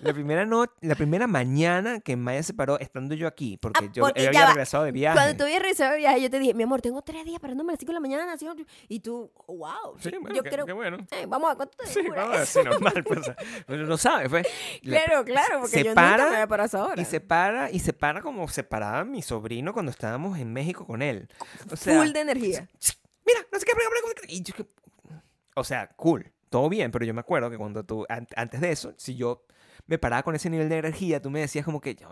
la 0.00 0.12
primera 0.12 0.44
no, 0.46 0.66
la 0.80 0.94
primera 0.94 1.26
mañana 1.26 2.00
que 2.00 2.16
Maya 2.16 2.42
se 2.42 2.54
paró 2.54 2.78
estando 2.78 3.14
yo 3.14 3.26
aquí, 3.26 3.56
porque 3.56 3.84
Ah, 3.86 3.90
yo 3.92 4.02
porque 4.04 4.26
había 4.26 4.46
regresado 4.46 4.84
de 4.84 4.92
viaje. 4.92 5.16
Cuando 5.16 5.36
tú 5.36 5.44
habías 5.44 5.60
regresado 5.60 5.92
de 5.92 5.98
viaje, 5.98 6.20
yo 6.22 6.30
te 6.30 6.38
dije, 6.38 6.54
mi 6.54 6.62
amor, 6.62 6.80
tengo 6.82 7.02
tres 7.02 7.24
días 7.24 7.40
parándome 7.40 7.70
a 7.70 7.74
las 7.74 7.80
5 7.80 7.90
de 7.90 7.94
la 7.94 8.00
mañana. 8.00 8.32
así, 8.32 8.46
Y 8.88 9.00
tú, 9.00 9.30
wow. 9.46 9.96
Sí, 10.00 10.10
bueno, 10.20 10.34
yo 10.36 10.42
qué- 10.42 10.50
creo, 10.50 10.66
qué 10.66 10.72
bueno. 10.72 10.98
eh, 11.10 11.26
vamos 11.26 11.46
a 11.46 11.54
ver 11.54 11.56
cuánto 11.56 11.76
te 11.78 11.86
Sí, 11.86 12.08
vamos 12.08 12.36
a 12.36 12.40
decir 12.40 12.64
normal, 12.64 13.04
pues, 13.04 13.30
pero 13.66 13.86
no 13.86 13.96
sabes, 13.96 14.28
pues. 14.28 14.46
La- 14.82 15.02
Claro, 15.04 15.24
claro, 15.24 15.60
porque 15.60 15.76
se 15.76 15.84
yo 15.84 15.90
nunca 15.90 16.00
para 16.02 16.24
me 16.28 16.34
había 16.36 16.46
parado 16.46 16.64
a 16.64 16.66
esa 16.66 16.84
hora. 16.84 17.02
Y 17.02 17.04
se 17.04 17.20
para, 17.20 17.70
y 17.70 17.78
se 17.80 17.92
para 17.92 18.20
como 18.22 18.48
se 18.48 18.62
paraba 18.64 19.04
mi 19.04 19.22
sobrino 19.22 19.72
cuando 19.72 19.90
estábamos 19.90 20.38
en 20.38 20.52
México 20.52 20.86
con 20.86 21.02
él. 21.02 21.28
O 21.70 21.76
sea, 21.76 21.98
Full 22.00 22.12
de 22.12 22.20
energía. 22.20 22.68
mira, 23.26 23.40
no 23.52 23.58
sé 23.58 23.64
qué, 23.66 23.72
y 24.28 24.42
yo 24.42 24.54
que- 24.54 24.66
o 25.54 25.64
sea, 25.64 25.88
cool. 25.96 26.32
todo 26.50 26.68
bien, 26.68 26.90
pero 26.90 27.04
yo 27.04 27.12
me 27.12 27.20
acuerdo 27.20 27.50
que 27.50 27.58
cuando 27.58 27.84
tú, 27.84 28.06
an- 28.08 28.26
antes 28.36 28.60
de 28.60 28.70
eso, 28.72 28.94
si 28.96 29.16
yo 29.16 29.44
me 29.88 29.98
paraba 29.98 30.22
con 30.22 30.36
ese 30.36 30.48
nivel 30.50 30.68
de 30.68 30.78
energía, 30.78 31.20
tú 31.20 31.30
me 31.30 31.40
decías 31.40 31.64
como 31.64 31.80
que, 31.80 31.94
ya 31.96 32.06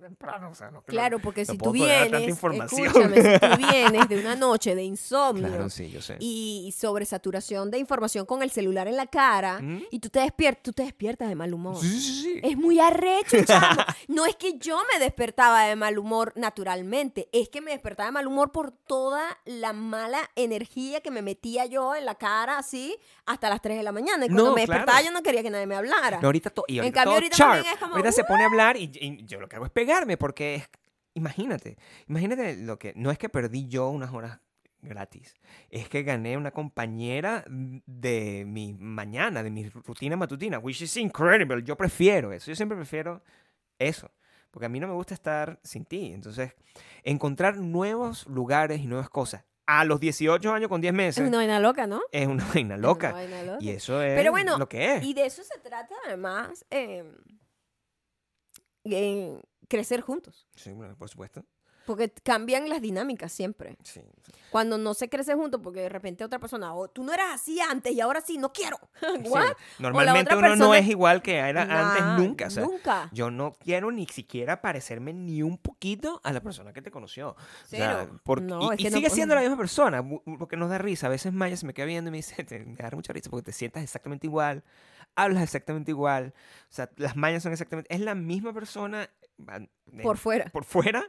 temprano, 0.00 0.50
o 0.50 0.54
sea, 0.54 0.70
no, 0.70 0.82
Claro, 0.82 1.18
porque 1.18 1.44
no 1.44 1.52
si 1.52 1.58
tú 1.58 1.72
vienes, 1.72 2.28
escúchame, 2.28 2.68
si 2.68 3.38
tú 3.40 3.56
vienes 3.72 4.08
de 4.08 4.20
una 4.20 4.36
noche 4.36 4.74
de 4.76 4.84
insomnio 4.84 5.48
Claro, 5.48 5.68
sí, 5.68 5.90
yo 5.90 6.00
sé. 6.00 6.16
y 6.20 6.72
sobresaturación 6.78 7.70
de 7.72 7.78
información 7.78 8.24
con 8.26 8.42
el 8.42 8.50
celular 8.50 8.86
en 8.88 8.96
la 8.96 9.06
cara 9.06 9.60
¿Mm? 9.60 9.82
y 9.90 9.98
tú 9.98 10.08
te 10.08 10.20
despiertas, 10.20 10.62
tú 10.62 10.72
te 10.72 10.84
despiertas 10.84 11.28
de 11.28 11.34
mal 11.34 11.52
humor. 11.52 11.76
Sí, 11.80 12.00
sí, 12.00 12.22
sí. 12.22 12.40
Es 12.42 12.56
muy 12.56 12.78
arrecho, 12.78 13.36
chamo. 13.44 13.82
No 14.08 14.24
es 14.26 14.36
que 14.36 14.58
yo 14.58 14.80
me 14.92 15.00
despertaba 15.04 15.64
de 15.64 15.74
mal 15.76 15.98
humor 15.98 16.32
naturalmente, 16.36 17.28
es 17.32 17.48
que 17.48 17.60
me 17.60 17.72
despertaba 17.72 18.06
de 18.08 18.12
mal 18.12 18.26
humor 18.28 18.52
por 18.52 18.70
toda 18.70 19.22
la 19.44 19.72
mala 19.72 20.18
energía 20.36 21.00
que 21.00 21.10
me 21.10 21.22
metía 21.22 21.66
yo 21.66 21.94
en 21.96 22.04
la 22.06 22.14
cara 22.14 22.58
así 22.58 22.96
hasta 23.24 23.48
las 23.48 23.60
3 23.60 23.78
de 23.78 23.82
la 23.82 23.92
mañana. 23.92 24.24
Y 24.26 24.28
cuando 24.28 24.44
No, 24.50 24.54
me 24.54 24.64
claro. 24.64 24.80
despertaba 24.80 25.02
yo 25.04 25.10
no 25.12 25.22
quería 25.22 25.42
que 25.42 25.50
nadie 25.50 25.66
me 25.66 25.74
hablara. 25.74 26.20
No, 26.20 26.28
ahorita 26.28 26.52
y 26.68 26.74
En 26.78 26.84
ahorita 26.84 26.94
cambio, 26.94 27.12
todo 27.12 27.15
ahorita 27.16 27.36
sharp. 27.36 27.52
también 27.54 27.74
es 27.74 27.80
como, 27.80 27.92
Ahorita 27.94 28.12
se 28.12 28.24
pone 28.24 28.42
a 28.42 28.46
hablar 28.46 28.76
y, 28.76 28.90
y 28.94 29.24
yo 29.24 29.40
lo 29.40 29.48
que 29.48 29.56
hago 29.56 29.66
es 29.66 29.72
pegarme 29.72 30.16
porque 30.16 30.56
es, 30.56 30.70
imagínate, 31.14 31.76
imagínate 32.08 32.56
lo 32.56 32.78
que, 32.78 32.92
no 32.96 33.10
es 33.10 33.18
que 33.18 33.28
perdí 33.28 33.66
yo 33.68 33.88
unas 33.88 34.12
horas 34.12 34.40
gratis, 34.82 35.34
es 35.70 35.88
que 35.88 36.02
gané 36.02 36.36
una 36.36 36.50
compañera 36.50 37.44
de 37.48 38.44
mi 38.46 38.74
mañana, 38.74 39.42
de 39.42 39.50
mi 39.50 39.68
rutina 39.68 40.16
matutina, 40.16 40.58
which 40.58 40.82
is 40.82 40.96
incredible, 40.96 41.62
yo 41.62 41.76
prefiero 41.76 42.32
eso, 42.32 42.50
yo 42.50 42.56
siempre 42.56 42.76
prefiero 42.76 43.22
eso. 43.78 44.10
Porque 44.50 44.66
a 44.66 44.68
mí 44.70 44.80
no 44.80 44.88
me 44.88 44.94
gusta 44.94 45.12
estar 45.12 45.60
sin 45.62 45.84
ti. 45.84 46.12
Entonces, 46.14 46.54
encontrar 47.02 47.58
nuevos 47.58 48.26
lugares 48.26 48.80
y 48.80 48.86
nuevas 48.86 49.10
cosas 49.10 49.44
a 49.66 49.84
los 49.84 49.98
18 50.00 50.52
años 50.52 50.68
con 50.68 50.80
10 50.80 50.92
es 50.92 50.96
meses 50.96 51.26
una 51.28 51.38
vaina 51.38 51.58
loca, 51.60 51.86
¿no? 51.86 52.00
es 52.12 52.26
una 52.26 52.44
vaina 52.54 52.74
Es 52.76 52.80
loca. 52.80 53.08
una 53.08 53.16
vaina 53.16 53.42
loca. 53.42 53.58
Y 53.64 53.70
eso 53.70 54.00
es 54.02 54.14
Pero 54.14 54.30
bueno, 54.30 54.58
lo 54.58 54.68
que 54.68 54.94
es. 54.96 55.04
Y 55.04 55.12
de 55.14 55.26
eso 55.26 55.42
se 55.42 55.58
trata 55.58 55.94
además 56.06 56.64
eh, 56.70 57.04
en 58.84 59.40
crecer 59.68 60.00
juntos. 60.00 60.46
Sí, 60.54 60.72
bueno, 60.72 60.96
por 60.96 61.08
supuesto. 61.08 61.44
Porque 61.86 62.10
cambian 62.10 62.68
las 62.68 62.82
dinámicas 62.82 63.32
siempre. 63.32 63.76
Sí. 63.84 64.00
Cuando 64.50 64.78
no 64.78 64.94
se 64.94 65.08
crece 65.08 65.34
juntos, 65.34 65.60
porque 65.62 65.80
de 65.80 65.88
repente 65.88 66.24
otra 66.24 66.38
persona, 66.38 66.72
o 66.74 66.88
tú 66.88 67.04
no 67.04 67.12
eras 67.12 67.26
así 67.34 67.60
antes 67.60 67.92
y 67.92 68.00
ahora 68.00 68.20
sí, 68.20 68.38
no 68.38 68.52
quiero. 68.52 68.78
Sí. 69.22 69.28
¿What? 69.28 69.52
Normalmente 69.78 70.34
otra 70.34 70.48
uno 70.48 70.56
no 70.56 70.70
persona- 70.70 70.78
es 70.78 70.88
igual 70.88 71.22
que 71.22 71.36
era 71.36 71.62
antes 71.62 72.02
Nah, 72.04 72.16
nunca. 72.18 72.46
O 72.46 72.50
sea, 72.50 72.62
nunca. 72.64 73.08
yo 73.12 73.30
no 73.30 73.52
quiero 73.52 73.90
ni 73.92 74.06
siquiera 74.06 74.60
parecerme 74.60 75.12
ni 75.12 75.42
un 75.42 75.58
poquito 75.58 76.20
a 76.24 76.32
la 76.32 76.40
persona 76.40 76.72
que 76.72 76.82
te 76.82 76.90
conoció. 76.90 77.30
O 77.30 77.36
sea, 77.66 78.00
Cero. 78.06 78.20
por- 78.24 78.40
No, 78.42 78.60
y 78.60 78.64
y 78.64 78.84
no 78.84 78.90
sigue 78.90 79.00
puedo. 79.02 79.14
siendo 79.14 79.34
la 79.34 79.40
misma 79.42 79.56
persona, 79.56 80.02
porque 80.38 80.56
nos 80.56 80.70
da 80.70 80.78
risa. 80.78 81.06
A 81.06 81.10
veces 81.10 81.32
Maya 81.32 81.56
se 81.56 81.66
me 81.66 81.74
queda 81.74 81.86
viendo 81.86 82.08
y 82.08 82.12
me 82.12 82.18
dice, 82.18 82.34
me 82.66 82.76
da 82.76 82.90
mucha 82.92 83.12
risa 83.12 83.30
porque 83.30 83.44
te 83.46 83.52
sientas 83.52 83.82
exactamente 83.82 84.26
igual, 84.26 84.64
hablas 85.16 85.42
exactamente 85.42 85.90
igual. 85.90 86.34
O 86.70 86.72
sea, 86.74 86.90
las 86.96 87.16
Mayas 87.16 87.42
son 87.42 87.52
exactamente... 87.52 87.92
Es 87.94 88.00
la 88.00 88.14
misma 88.14 88.52
persona 88.52 89.08
de- 89.38 90.02
Por 90.02 90.16
fuera. 90.18 90.46
por 90.50 90.64
fuera, 90.64 91.04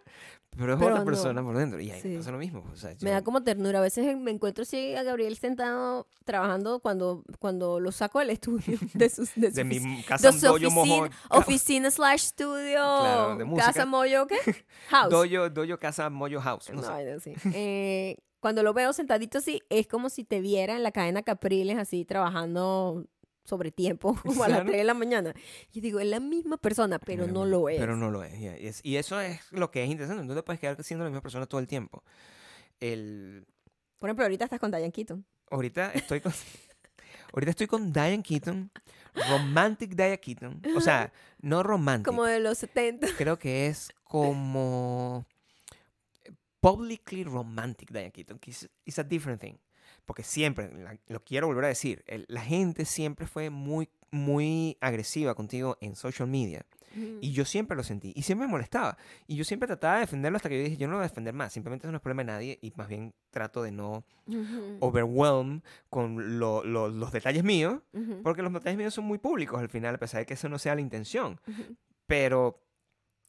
pero 0.52 0.74
es 0.74 0.80
Pero 0.80 0.88
otra 0.92 1.00
no. 1.00 1.06
persona 1.06 1.42
por 1.44 1.56
dentro. 1.58 1.80
Y 1.80 1.92
ahí 1.92 2.02
Sí. 2.02 2.18
pasa 2.18 2.32
lo 2.32 2.38
mismo. 2.38 2.64
O 2.72 2.76
sea, 2.76 2.90
Me 2.92 2.96
yo- 2.98 3.10
da 3.10 3.22
como 3.24 3.44
ternura. 3.44 3.80
A 3.80 3.82
veces 3.82 4.18
me 4.18 4.32
encuentro 4.32 4.64
así 4.64 4.96
a 4.96 5.04
Gabriel 5.04 5.36
sentado 5.38 6.08
trabajando 6.26 6.80
cuando, 6.80 7.24
cuando 7.40 7.80
lo 7.80 7.92
saco 7.92 8.20
del 8.20 8.30
estudio 8.32 8.78
de, 8.94 9.10
sus, 9.10 9.34
de, 9.36 9.50
de 9.52 9.62
su 9.62 9.66
mi 9.66 10.04
casa 10.04 10.32
de 10.32 10.40
su 10.40 10.46
doyo 10.46 10.68
oficina, 10.70 11.10
oficina 11.30 11.92
slash 11.92 12.22
studio, 12.22 12.80
Claro, 13.02 13.36
de 13.38 13.46
música. 13.46 13.68
casa 13.68 13.86
mollo, 13.86 14.28
¿qué? 14.28 14.38
House. 14.90 15.10
doyo, 15.10 15.50
doyo 15.50 15.80
casa 15.80 16.10
moyo 16.10 16.42
house. 16.42 16.70
No 16.72 16.80
Una 16.80 16.98
sé. 16.98 17.12
así. 17.14 17.34
Eh, 17.54 18.18
cuando 18.40 18.62
lo 18.62 18.74
veo 18.74 18.94
sentadito 18.94 19.40
así, 19.40 19.62
es 19.70 19.88
como 19.88 20.10
si 20.10 20.24
te 20.24 20.42
viera 20.42 20.76
en 20.76 20.84
la 20.84 20.92
cadena 20.92 21.24
Capriles 21.24 21.78
así 21.78 22.06
trabajando 22.06 23.06
sobre 23.48 23.72
tiempo, 23.72 24.16
como 24.24 24.44
a 24.44 24.48
las 24.50 24.58
Claro. 24.58 24.70
3 24.70 24.78
de 24.80 24.84
la 24.84 24.94
mañana. 24.94 25.34
Yo 25.72 25.82
digo, 25.82 26.00
es 26.00 26.08
la 26.08 26.20
misma 26.20 26.58
persona, 26.58 27.00
pero 27.00 27.28
no 27.28 27.46
lo 27.46 27.70
es. 27.70 27.80
Pero 27.80 27.96
no 27.96 28.12
lo 28.12 28.24
es. 28.24 28.38
y 28.40 28.46
es- 28.48 28.82
Y 28.84 28.98
eso 28.98 29.20
es 29.22 29.40
lo 29.52 29.72
que 29.72 29.84
es 29.84 29.90
interesante. 29.90 30.24
No 30.26 30.36
te 30.36 30.44
puedes 30.44 30.60
quedar 30.60 30.84
siendo 30.84 31.06
la 31.06 31.10
misma 31.10 31.22
persona 31.22 31.46
todo 31.46 31.60
el 31.62 31.68
tiempo. 31.68 32.04
El, 32.80 33.46
Por 33.98 34.10
ejemplo, 34.10 34.26
ahorita 34.26 34.44
estás 34.44 34.60
con 34.60 34.70
Diane 34.72 34.92
Keaton. 34.92 35.26
ahorita 35.50 35.92
estoy 35.94 36.20
con... 36.22 36.34
ahorita 37.34 37.52
estoy 37.52 37.68
con 37.68 37.92
Diane 37.94 38.22
Keaton. 38.22 38.70
Romantic 39.30 39.96
Diane 39.96 40.20
Keaton. 40.20 40.62
O 40.76 40.82
sea, 40.82 41.12
no 41.42 41.64
romantic. 41.64 42.06
Como 42.06 42.26
de 42.26 42.40
los 42.40 42.58
70. 42.60 43.08
Creo 43.18 43.40
que 43.40 43.68
es 43.68 43.90
como... 44.04 45.26
Publicly 46.60 47.24
romantic 47.24 47.92
Diane 47.92 48.12
Keaton. 48.12 48.40
It's 48.86 49.00
a 49.00 49.04
different 49.04 49.40
thing. 49.40 49.56
Porque 50.08 50.24
siempre, 50.24 50.72
lo 51.08 51.24
quiero 51.24 51.46
volver 51.48 51.66
a 51.66 51.68
decir, 51.68 52.04
la 52.30 52.42
gente 52.42 52.86
siempre 52.86 53.28
fue 53.28 53.50
muy, 53.52 53.90
muy 54.10 54.78
agresiva 54.82 55.36
contigo 55.36 55.78
en 55.82 55.96
social 55.96 56.28
media. 56.28 56.66
Y 57.22 57.32
yo 57.34 57.46
siempre 57.46 57.78
lo 57.78 57.84
sentí. 57.84 58.12
Y 58.16 58.24
siempre 58.24 58.48
me 58.48 58.52
molestaba. 58.52 58.98
Y 59.28 59.36
yo 59.36 59.44
siempre 59.44 59.68
trataba 59.68 59.96
de 59.96 60.00
defenderlo 60.00 60.38
hasta 60.38 60.50
que 60.50 60.58
yo 60.58 60.64
dije, 60.64 60.78
yo 60.78 60.88
no 60.88 60.94
lo 60.94 60.98
voy 61.00 61.06
a 61.06 61.10
defender 61.10 61.34
más. 61.34 61.54
Simplemente 61.54 61.86
eso 61.86 61.92
no 61.92 61.98
es 61.98 62.02
problema 62.02 62.24
de 62.24 62.32
nadie. 62.32 62.60
Y 62.62 62.72
más 62.76 62.88
bien 62.88 63.14
trato 63.30 63.62
de 63.62 63.72
no 63.72 64.04
overwhelm 64.80 65.62
con 65.90 66.40
lo- 66.40 66.64
lo- 66.64 66.88
los 66.90 67.12
detalles 67.12 67.44
míos. 67.44 67.82
ujú, 67.94 68.22
Porque 68.24 68.42
los 68.42 68.52
detalles 68.54 68.78
míos 68.78 68.94
son 68.94 69.06
muy 69.06 69.18
públicos 69.20 69.60
al 69.60 69.70
final, 69.70 69.94
a 69.94 70.00
pesar 70.00 70.22
de 70.22 70.26
que 70.26 70.34
eso 70.36 70.50
no 70.50 70.58
sea 70.58 70.74
la 70.74 70.82
intención. 70.82 71.40
ujú. 71.48 71.76
Pero 72.08 72.64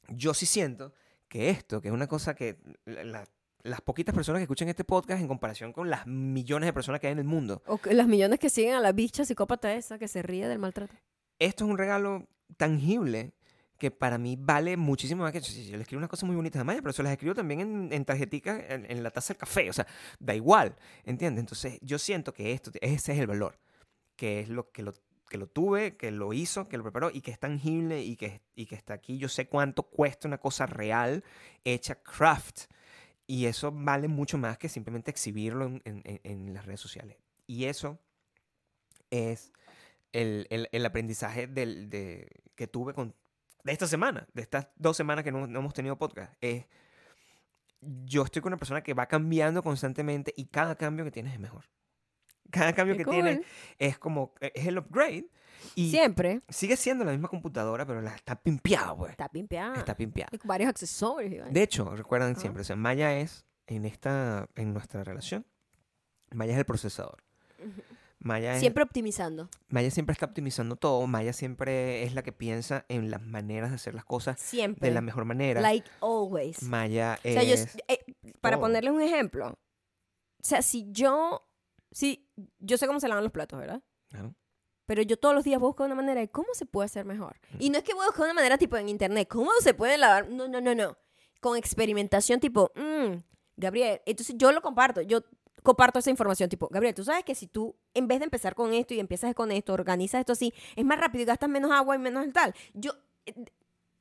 yo 0.09 0.33
sí 0.33 0.47
siento 0.47 0.95
que 1.29 1.51
esto, 1.51 1.83
que 1.83 1.89
es 1.89 1.95
una 1.95 2.07
cosa 2.07 2.35
que 2.35 2.57
la- 2.87 3.05
la- 3.05 3.29
las 3.63 3.81
poquitas 3.81 4.15
personas 4.15 4.39
que 4.39 4.45
escuchan 4.45 4.69
este 4.69 4.85
podcast 4.85 5.21
en 5.21 5.29
comparación 5.29 5.73
con 5.73 5.91
las 5.91 6.07
millones 6.07 6.67
de 6.69 6.73
personas 6.73 7.01
que 7.01 7.09
hay 7.09 7.13
en 7.13 7.19
el 7.19 7.25
mundo, 7.25 7.63
O 7.67 7.79
que 7.79 7.93
las 7.95 8.07
millones 8.07 8.39
que 8.39 8.51
siguen 8.51 8.75
a 8.75 8.81
la 8.81 8.93
bicha 8.93 9.25
psicópata 9.25 9.75
esa 9.75 9.99
que 9.99 10.09
se 10.09 10.23
ríe 10.23 10.47
del 10.49 10.59
maltrato. 10.59 10.95
esto 11.39 11.65
es 11.65 11.71
un 11.71 11.79
regalo 11.79 12.27
tangible 12.57 13.33
que 13.79 13.91
para 13.93 14.19
mí 14.19 14.37
vale 14.37 14.77
muchísimo 14.77 15.23
más 15.23 15.33
que 15.33 15.41
yo 15.41 15.77
le 15.77 15.83
escribo 15.83 15.99
unas 15.99 16.11
cosas 16.11 16.27
muy 16.27 16.35
bonitas 16.35 16.61
a 16.61 16.65
Maya, 16.65 16.83
pero 16.83 16.93
se 16.93 17.03
las 17.03 17.13
escribo 17.13 17.35
también 17.35 17.61
en, 17.61 17.93
en 17.93 18.05
tarjeticas 18.05 18.61
en, 18.69 18.91
en 18.91 19.03
la 19.05 19.11
taza 19.11 19.35
del 19.35 19.39
café, 19.39 19.71
o 19.71 19.73
sea, 19.73 19.87
da 20.19 20.35
igual, 20.35 20.75
¿entiendes? 21.05 21.41
Entonces 21.43 21.79
yo 21.81 21.99
siento 21.99 22.33
que 22.35 22.53
esto, 22.53 22.73
ese 22.81 23.13
es 23.13 23.19
el 23.19 23.27
valor, 23.29 23.59
que 24.17 24.41
es 24.41 24.49
lo 24.49 24.71
que 24.73 24.83
lo, 24.83 24.95
que 25.29 25.39
lo 25.39 25.47
tuve, 25.47 25.97
que 25.97 26.11
lo 26.11 26.33
hizo, 26.33 26.69
que 26.69 26.77
lo 26.77 26.83
preparó 26.83 27.11
y 27.13 27.21
que 27.21 27.31
es 27.31 27.39
tangible 27.39 28.03
y 28.03 28.17
que, 28.17 28.41
y 28.57 28.67
que 28.67 28.75
está 28.75 28.95
aquí. 28.95 29.19
Yo 29.19 29.29
sé 29.29 29.47
cuánto 29.47 29.85
cuesta 29.85 30.27
una 30.27 30.39
cosa 30.39 30.67
real 30.67 31.23
hecha 31.65 31.97
craft 32.03 32.63
y 33.29 33.47
eso 33.47 33.71
vale 33.71 34.09
mucho 34.09 34.39
más 34.39 34.59
que 34.59 34.69
simplemente 34.69 35.11
exhibirlo 35.13 35.67
en, 35.67 35.81
en- 35.85 36.21
en- 36.25 36.53
las 36.55 36.67
redes 36.67 36.81
sociales. 36.81 37.17
Y 37.47 37.67
eso 37.67 38.01
es 39.11 39.53
el, 40.13 40.47
el- 40.51 40.69
el 40.73 40.85
aprendizaje 40.87 41.47
del, 41.47 41.89
de, 41.91 42.29
que 42.57 42.67
tuve 42.67 42.95
con, 42.95 43.15
de 43.65 43.73
esta 43.73 43.87
semana, 43.87 44.27
de 44.35 44.43
estas 44.43 44.69
dos 44.77 44.97
semanas 44.97 45.23
que 45.25 45.31
no, 45.31 45.47
no 45.47 45.61
hemos 45.61 45.75
tenido 45.75 45.97
podcast. 45.99 46.35
Es, 46.41 46.65
yo 47.81 48.25
estoy 48.25 48.43
con 48.43 48.51
una 48.51 48.57
persona 48.59 48.83
que 48.83 48.95
va 48.95 49.07
cambiando 49.07 49.63
constantemente 49.63 50.33
y 50.37 50.47
cada 50.47 50.75
cambio 50.75 51.05
que 51.05 51.11
tienes 51.13 51.35
es 51.35 51.39
mejor. 51.39 51.65
Cada 52.51 52.73
cambio 52.73 52.97
Qué 52.97 53.05
que 53.05 53.11
tienes 53.11 53.37
cool. 53.39 53.47
es 53.79 53.99
como, 53.99 54.33
e, 54.41 54.53
es 54.55 54.67
el 54.67 54.79
upgrade. 54.79 55.27
Y 55.75 55.91
Siempre 55.91 56.41
sigue 56.49 56.77
siendo 56.77 57.05
la 57.05 57.13
misma 57.13 57.29
computadora, 57.29 57.87
pero 57.87 58.01
la 58.03 58.15
está 58.15 58.35
pimpeada, 58.37 58.97
pues. 58.97 59.11
está 59.13 59.29
pimpeada. 59.29 59.75
Está 59.77 59.97
pimpeada. 59.97 60.31
Y 60.33 60.39
con 60.39 60.49
varios 60.49 60.69
accesorios. 60.71 61.53
De 61.53 61.63
hecho, 61.63 61.95
recuerdan 61.97 62.35
Ah. 62.37 62.41
siempre, 62.41 62.63
o 62.63 62.65
sea, 62.65 62.77
Maya 62.77 63.19
es, 63.19 63.45
en 63.67 63.85
esta, 63.85 64.49
en 64.57 64.73
nuestra 64.73 65.05
relación, 65.05 65.47
Maya 66.33 66.53
es 66.53 66.59
el 66.59 66.65
procesador. 66.65 67.23
Maya, 68.21 68.55
es- 68.55 68.61
Siempre 68.61 68.83
optimizando. 68.83 69.49
Maya 69.69 69.91
siempre 69.93 70.13
está 70.13 70.27
optimizando 70.27 70.75
todo. 70.77 71.07
Maya 71.07 71.33
siempre 71.33 72.03
es 72.03 72.15
la 72.15 72.23
que 72.23 72.33
piensa 72.33 72.85
en 72.89 73.11
las 73.13 73.23
maneras 73.23 73.71
de 73.71 73.77
hacer 73.77 73.95
las 73.95 74.05
cosas 74.05 74.41
Siempre. 74.41 74.89
de 74.89 74.95
la 74.95 75.01
mejor 75.01 75.25
manera. 75.25 75.61
Like 75.61 75.89
always. 76.01 76.63
Maya 76.65 77.17
O 77.21 77.23
sea, 77.29 77.43
yo, 77.45 77.55
es... 77.55 77.77
eh, 77.87 78.05
para 78.41 78.57
todo. 78.57 78.67
ponerles 78.67 78.93
un 78.93 79.03
ejemplo. 79.03 79.51
O 79.51 79.57
sea, 80.45 80.63
si 80.63 80.91
yo. 80.91 81.45
Si, 81.93 82.29
yo 82.59 82.77
sé 82.77 82.87
cómo 82.87 82.99
se 83.01 83.09
lavan 83.09 83.23
los 83.25 83.33
platos, 83.33 83.59
¿verdad? 83.59 83.83
Claro. 84.11 84.35
Pero 84.89 85.03
yo 85.03 85.19
todos 85.19 85.35
los 85.35 85.45
días 85.45 85.61
busco 85.61 85.85
una 85.85 85.95
manera 85.95 86.19
de 86.21 86.29
cómo 86.31 86.49
se 86.55 86.65
puede 86.65 86.87
hacer 86.87 87.05
mejor. 87.05 87.37
Y 87.59 87.69
no 87.69 87.77
es 87.77 87.85
que 87.85 87.93
voy 87.93 88.05
a 88.05 88.07
buscar 88.07 88.25
una 88.25 88.33
manera 88.33 88.57
tipo 88.57 88.75
en 88.79 88.89
internet. 88.89 89.29
¿Cómo 89.29 89.51
se 89.61 89.75
puede 89.75 89.99
lavar? 89.99 90.31
No, 90.31 90.49
no, 90.49 90.63
no, 90.63 90.75
no. 90.75 90.97
Con 91.41 91.59
experimentación 91.59 92.41
tipo, 92.41 92.73
mm, 92.75 93.17
Gabriel, 93.59 94.01
entonces 94.07 94.35
yo 94.39 94.51
lo 94.51 94.63
comparto. 94.63 95.03
Yo 95.03 95.21
comparto 95.63 95.99
esa 95.99 96.09
información 96.09 96.49
tipo, 96.49 96.69
Gabriel, 96.71 96.95
tú 96.95 97.05
sabes 97.05 97.23
que 97.23 97.35
si 97.35 97.47
tú 97.49 97.77
en 97.93 98.09
vez 98.09 98.21
de 98.21 98.25
empezar 98.25 98.55
con 98.55 98.73
esto 98.73 98.95
y 98.95 98.99
empiezas 99.01 99.35
con 99.35 99.53
esto, 99.53 99.75
organizas 99.75 100.21
esto 100.21 100.33
así, 100.33 100.55
es 100.75 100.85
más 100.87 100.99
rápido 100.99 101.23
y 101.23 101.27
gastas 101.27 101.51
menos 101.51 101.71
agua 101.71 101.95
y 101.95 101.99
menos 101.99 102.25
tal. 102.33 102.55
Yo 102.73 102.93
eh, 103.27 103.35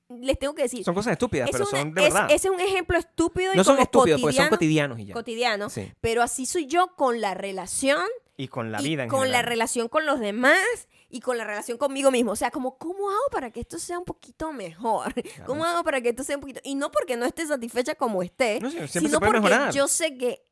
les 0.09 0.39
tengo 0.39 0.55
que 0.55 0.61
decir, 0.61 0.85
Son 0.85 0.95
cosas 0.95 1.11
estúpidas, 1.11 1.49
es 1.49 1.51
pero 1.51 1.65
una- 1.69 1.79
son 1.81 1.93
de 1.93 2.07
es- 2.07 2.13
verdad. 2.13 2.31
ese 2.31 2.47
es 2.47 2.53
un 2.53 2.61
ejemplo 2.61 2.97
estúpido 2.97 3.53
y 3.53 3.57
no 3.57 3.63
son 3.65 3.77
estúpidos, 3.79 4.21
porque 4.21 4.37
son 4.37 4.47
cotidiano, 4.47 4.95
cotidianos 4.95 4.99
y 4.99 5.05
ya. 5.07 5.13
cotidiano, 5.13 5.69
Sí. 5.69 5.91
pero 5.99 6.21
así 6.21 6.45
soy 6.45 6.65
yo 6.65 6.95
con 6.95 7.19
la 7.19 7.33
relación 7.33 7.99
Y 8.39 8.47
con 8.49 8.71
la 8.71 8.79
y 8.81 8.83
vida 8.83 9.03
en 9.03 9.09
con 9.09 9.21
la 9.21 9.25
general. 9.25 9.45
relación 9.45 9.87
con 9.89 10.05
los 10.05 10.19
demás 10.19 10.87
y 11.09 11.21
con 11.21 11.37
la 11.39 11.43
relación 11.43 11.77
conmigo 11.79 12.11
mismo. 12.11 12.31
O 12.33 12.35
sea, 12.35 12.51
como, 12.51 12.77
¿cómo 12.77 13.09
hago 13.09 13.29
para 13.31 13.49
que 13.51 13.61
esto 13.61 13.79
sea 13.79 13.97
un 13.97 14.05
poquito 14.05 14.53
mejor? 14.53 15.11
¿Cómo 15.45 15.65
hago 15.65 15.83
para 15.83 16.01
que 16.01 16.09
esto 16.09 16.23
sea 16.23 16.35
un 16.37 16.41
poquito? 16.41 16.59
Y 16.63 16.75
no 16.75 16.91
porque 16.91 17.17
no 17.17 17.25
esté 17.25 17.47
satisfecha 17.47 17.95
como 17.95 18.21
esté, 18.21 18.59
No, 18.59 18.69
sino 18.69 19.19
porque 19.19 19.39
mejorar. 19.39 19.73
yo 19.73 19.87
sé 19.87 20.17
que 20.17 20.45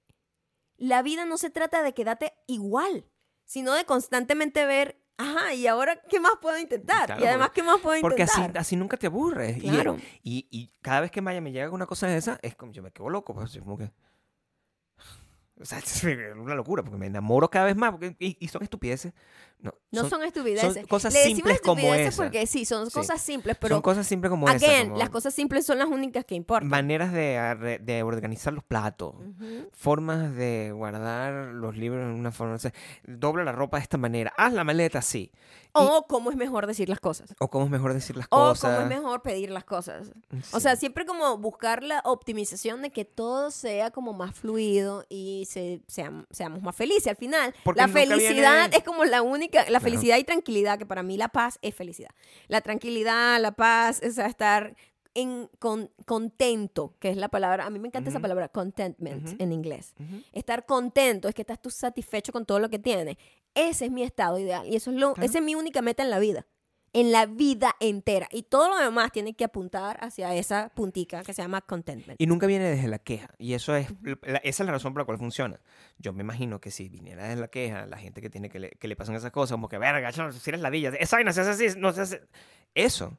la 0.77 1.03
vida 1.03 1.25
no 1.25 1.37
se 1.37 1.49
trata 1.51 1.83
de 1.83 1.93
quedarte 1.93 2.33
igual. 2.47 3.05
sino 3.45 3.73
de 3.75 3.85
constantemente 3.85 4.65
ver, 4.65 4.99
ajá, 5.17 5.53
y 5.53 5.67
ahora, 5.67 6.01
¿qué 6.09 6.19
más 6.19 6.33
puedo 6.41 6.57
intentar? 6.57 7.05
Claro, 7.05 7.23
y 7.23 7.27
además, 7.27 7.51
¿qué 7.53 7.61
más 7.61 7.79
puedo 7.79 8.01
Porque 8.01 8.23
así, 8.23 8.39
intentar? 8.39 8.61
así 8.61 8.75
nunca 8.75 8.97
te 8.97 9.05
aburres. 9.05 9.57
Y- 9.63 9.69
Claro. 9.69 9.97
Y, 10.23 10.47
y 10.49 10.71
cada 10.81 11.01
vez 11.01 11.11
que 11.11 11.21
Maya 11.21 11.39
me 11.41 11.51
llega 11.51 11.67
con 11.67 11.75
una 11.75 11.85
cosa 11.85 12.07
de 12.07 12.17
esa, 12.17 12.39
es 12.41 12.55
como 12.55 12.71
yo 12.71 12.81
me 12.81 12.91
quedo 12.91 13.09
loco. 13.09 13.35
Pues, 13.35 13.55
como 13.59 13.77
que. 13.77 13.91
O 15.59 15.65
sea, 15.65 15.79
es 15.79 16.03
una 16.03 16.55
locura, 16.55 16.83
porque 16.83 16.97
me 16.97 17.07
enamoro 17.07 17.49
cada 17.49 17.65
vez 17.65 17.75
más. 17.75 17.91
Porque, 17.91 18.15
y, 18.19 18.37
y 18.39 18.47
son 18.47 18.63
estupideces. 18.63 19.13
No, 19.65 20.03
No 20.03 20.09
son, 20.09 20.23
estupideces. 20.23 20.73
son 20.73 20.85
cosas 20.87 21.13
Le 21.13 21.19
decimos 21.19 21.37
simples 21.37 21.61
como 21.61 21.93
esa. 21.93 22.15
porque 22.23 22.45
sí, 22.47 22.65
son 22.65 22.87
Sí. 22.89 22.93
cosas 22.93 23.21
simples, 23.21 23.57
pero 23.59 23.75
son 23.75 23.81
cosas 23.81 24.05
simples 24.05 24.29
como 24.29 24.47
esa. 24.49 24.55
again, 24.65 24.87
como 24.89 24.99
las 24.99 25.09
cosas 25.09 25.33
simples 25.33 25.65
son 25.65 25.79
las 25.79 25.87
únicas 25.87 26.25
que 26.25 26.35
importan. 26.35 26.67
Maneras 26.69 27.11
de, 27.13 27.79
de 27.81 28.03
organizar 28.03 28.53
los 28.53 28.63
platos. 28.63 29.15
Ujú. 29.15 29.69
Formas 29.73 30.35
de 30.35 30.71
guardar 30.73 31.53
los 31.53 31.75
libros 31.77 32.03
en 32.03 32.11
una 32.19 32.31
forma. 32.31 32.55
O 32.55 32.59
sea, 32.59 32.73
dobla 33.05 33.43
la 33.43 33.51
ropa 33.51 33.77
de 33.77 33.83
esta 33.83 33.97
manera. 33.97 34.33
Haz 34.37 34.53
la 34.53 34.63
maleta 34.63 34.99
así. 34.99 35.31
O 35.77 36.05
cómo 36.07 36.31
es 36.31 36.37
mejor 36.37 36.67
decir 36.67 36.87
las 36.87 37.01
cosas. 37.01 37.35
O 37.39 37.49
cómo 37.49 37.65
es 37.65 37.71
mejor 37.71 37.93
decir 37.93 38.15
las 38.15 38.27
O 38.29 38.37
cosas. 38.37 38.75
cómo 38.77 38.81
es 38.89 38.97
mejor 38.97 39.21
pedir 39.21 39.51
las 39.51 39.65
cosas. 39.65 40.09
O 40.53 40.57
Sí. 40.57 40.61
sea, 40.61 40.77
siempre 40.77 41.05
como 41.05 41.37
buscar 41.37 41.83
la 41.83 41.99
optimización 42.05 42.81
de 42.81 42.91
que 42.91 43.03
todo 43.03 43.51
sea 43.51 43.91
como 43.91 44.13
más 44.13 44.33
fluido 44.35 45.05
y 45.09 45.45
se, 45.49 45.81
seam- 45.87 46.27
seamos 46.31 46.61
más 46.61 46.75
felices. 46.75 47.07
Al 47.07 47.17
final, 47.17 47.53
Porque 47.65 47.81
la 47.81 47.87
felicidad 47.89 48.69
viene- 48.69 48.77
es 48.77 48.83
como 48.83 49.03
la 49.03 49.21
única, 49.21 49.54
la 49.69 49.79
felicidad 49.79 50.17
y 50.17 50.23
tranquilidad, 50.23 50.77
que 50.77 50.85
para 50.85 51.03
mí 51.03 51.17
la 51.17 51.29
paz 51.29 51.59
es 51.61 51.73
felicidad. 51.75 52.11
La 52.47 52.61
tranquilidad, 52.61 53.39
la 53.41 53.51
paz, 53.53 54.01
o 54.07 54.11
sea, 54.11 54.27
estar 54.27 54.75
en, 55.13 55.49
con, 55.59 55.89
contento, 56.05 56.93
que 56.99 57.09
es 57.09 57.17
la 57.17 57.29
palabra, 57.29 57.65
a 57.65 57.69
mí 57.69 57.79
me 57.79 57.87
encanta 57.87 58.09
esa 58.09 58.19
palabra, 58.19 58.49
contentment 58.49 59.41
en 59.41 59.51
inglés. 59.53 59.93
Estar 60.33 60.65
contento 60.65 61.27
es 61.27 61.35
que 61.35 61.41
estás 61.41 61.61
tú 61.61 61.69
satisfecho 61.69 62.31
con 62.33 62.45
todo 62.45 62.59
lo 62.59 62.69
que 62.69 62.79
tienes. 62.79 63.15
Ese 63.53 63.85
es 63.85 63.91
mi 63.91 64.03
estado 64.03 64.37
ideal 64.37 64.67
y 64.67 64.75
eso 64.75 64.91
es 64.91 64.97
lo, 64.97 65.13
Claro. 65.13 65.25
esa 65.29 65.39
es 65.39 65.43
mi 65.43 65.55
única 65.55 65.81
meta 65.81 66.03
en 66.03 66.09
la 66.09 66.19
vida. 66.19 66.45
En 66.95 67.11
la 67.11 67.25
vida 67.25 67.75
entera. 67.79 68.27
Y 68.31 68.43
todo 68.43 68.69
lo 68.69 68.77
demás 68.79 69.11
tiene 69.11 69.33
que 69.35 69.43
apuntar 69.43 69.97
hacia 70.01 70.33
esa 70.33 70.69
puntica 70.69 71.23
que 71.23 71.33
se 71.33 71.41
llama 71.41 71.59
contentment. 71.61 72.19
Y 72.21 72.25
nunca 72.25 72.47
viene 72.47 72.63
desde 72.65 72.87
la 72.87 72.99
queja. 72.99 73.29
Y 73.37 73.53
eso 73.53 73.75
es, 73.75 73.89
la- 74.21 74.37
esa 74.37 74.63
es 74.63 74.65
la 74.65 74.71
razón 74.71 74.93
por 74.93 75.01
la 75.01 75.05
cual 75.05 75.17
funciona. 75.17 75.59
Yo 75.99 76.13
me 76.13 76.21
imagino 76.23 76.61
que 76.61 76.71
si 76.71 76.87
viniera 76.87 77.27
desde 77.27 77.41
la 77.41 77.49
queja, 77.49 77.85
la 77.85 77.97
gente 77.97 78.21
que 78.21 78.29
tiene 78.29 78.49
que 78.49 78.59
le, 78.59 78.69
que 78.71 78.87
le 78.87 78.95
pasan 78.95 79.13
esas 79.15 79.31
cosas, 79.31 79.55
como 79.55 79.67
que, 79.67 79.77
verga, 79.77 80.09
si 80.11 80.21
eres 80.49 80.61
ladilla, 80.61 80.89
esa 80.97 81.17
vaina 81.17 81.33
se 81.33 81.41
hace 81.41 81.49
así, 81.67 81.77
no 81.77 81.91
se 81.91 82.01
hace. 82.01 82.21
Eso, 82.73 83.17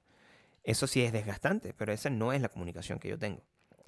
eso 0.65 0.87
sí 0.87 1.03
es 1.03 1.13
desgastante, 1.13 1.75
pero 1.75 1.93
esa 1.93 2.09
no 2.09 2.33
es 2.33 2.41
la 2.41 2.49
comunicación 2.49 2.99
que 2.99 3.09
yo 3.09 3.19
tengo. 3.19 3.43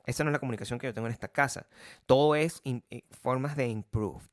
Esa 0.04 0.22
no 0.22 0.30
es 0.30 0.32
la 0.32 0.38
comunicación 0.38 0.78
que 0.78 0.86
yo 0.86 0.94
tengo 0.94 1.06
en 1.08 1.12
esta 1.14 1.28
casa. 1.28 1.66
Todo 2.06 2.34
es 2.34 2.60
in- 2.64 2.84
eh, 2.90 3.02
formas 3.10 3.56
de 3.56 3.68
improved. 3.68 4.28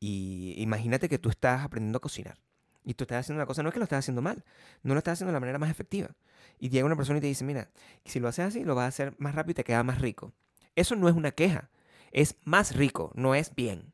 Y 0.00 0.54
imagínate 0.58 1.08
que 1.08 1.18
tú 1.18 1.28
estás 1.30 1.62
aprendiendo 1.64 1.96
a 1.98 2.00
cocinar. 2.00 2.38
Y 2.84 2.94
tú 2.94 3.04
estás 3.04 3.18
haciendo 3.20 3.38
una 3.40 3.46
cosa, 3.46 3.62
no 3.62 3.68
es 3.68 3.72
que 3.74 3.78
lo 3.80 3.84
estás 3.84 3.98
haciendo 4.00 4.22
mal, 4.22 4.44
no 4.82 4.94
lo 4.94 4.98
estás 4.98 5.14
haciendo 5.14 5.28
de 5.30 5.34
la 5.36 5.40
manera 5.40 5.58
más 5.58 5.70
efectiva. 5.70 6.10
Y 6.58 6.70
llega 6.70 6.86
una 6.86 6.96
persona 6.96 7.18
y 7.18 7.20
te 7.20 7.26
dice, 7.26 7.44
mira, 7.44 7.70
si 8.04 8.18
lo 8.20 8.28
haces 8.28 8.46
así, 8.46 8.64
lo 8.64 8.74
vas 8.74 8.84
a 8.84 8.88
hacer 8.88 9.14
más 9.18 9.34
rápido 9.34 9.52
y 9.52 9.54
te 9.54 9.64
queda 9.64 9.82
más 9.82 10.00
rico. 10.00 10.32
Eso 10.74 10.96
no 10.96 11.08
es 11.08 11.14
una 11.14 11.32
queja, 11.32 11.70
es 12.12 12.36
más 12.44 12.74
rico, 12.76 13.12
no 13.14 13.34
es 13.34 13.54
bien. 13.54 13.92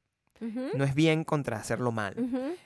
No 0.74 0.84
es 0.84 0.94
bien 0.94 1.24
contra 1.24 1.56
hacerlo 1.56 1.90
mal. 1.90 2.14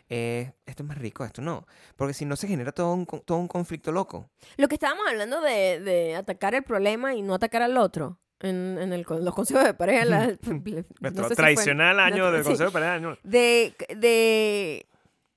Eh, 0.09 0.51
esto 0.67 0.83
es 0.83 0.89
más 0.89 0.99
rico, 0.99 1.25
esto 1.25 1.43
no. 1.43 1.65
Porque 1.95 2.13
si 2.13 2.25
no 2.25 2.35
se 2.35 2.49
genera 2.49 2.73
todo 2.73 2.93
un, 2.93 3.07
todo 3.07 3.39
un 3.39 3.47
conflicto 3.47 3.93
loco. 3.93 4.29
Lo 4.57 4.67
que 4.67 4.75
estábamos 4.75 5.07
hablando 5.09 5.41
de, 5.41 5.79
de 5.79 6.17
atacar 6.17 6.57
el 6.57 6.65
problema 6.65 7.15
y 7.15 7.23
no 7.23 7.35
atacar 7.35 7.63
al 7.63 7.77
otro. 7.77 8.19
En, 8.41 8.79
en 8.81 8.93
el, 8.93 9.07
los 9.21 9.33
consejos 9.35 9.63
de 9.65 9.75
pareja. 9.75 10.05
la- 10.07 10.27
no 11.23 11.29
sé 11.29 11.35
si 11.35 11.35
fue- 11.55 11.65
nuestro- 12.43 12.43
sí. 12.59 12.65
de 12.65 12.71
pareja 12.73 12.95
año. 12.95 13.17
de, 13.23 13.75
de 13.97 14.87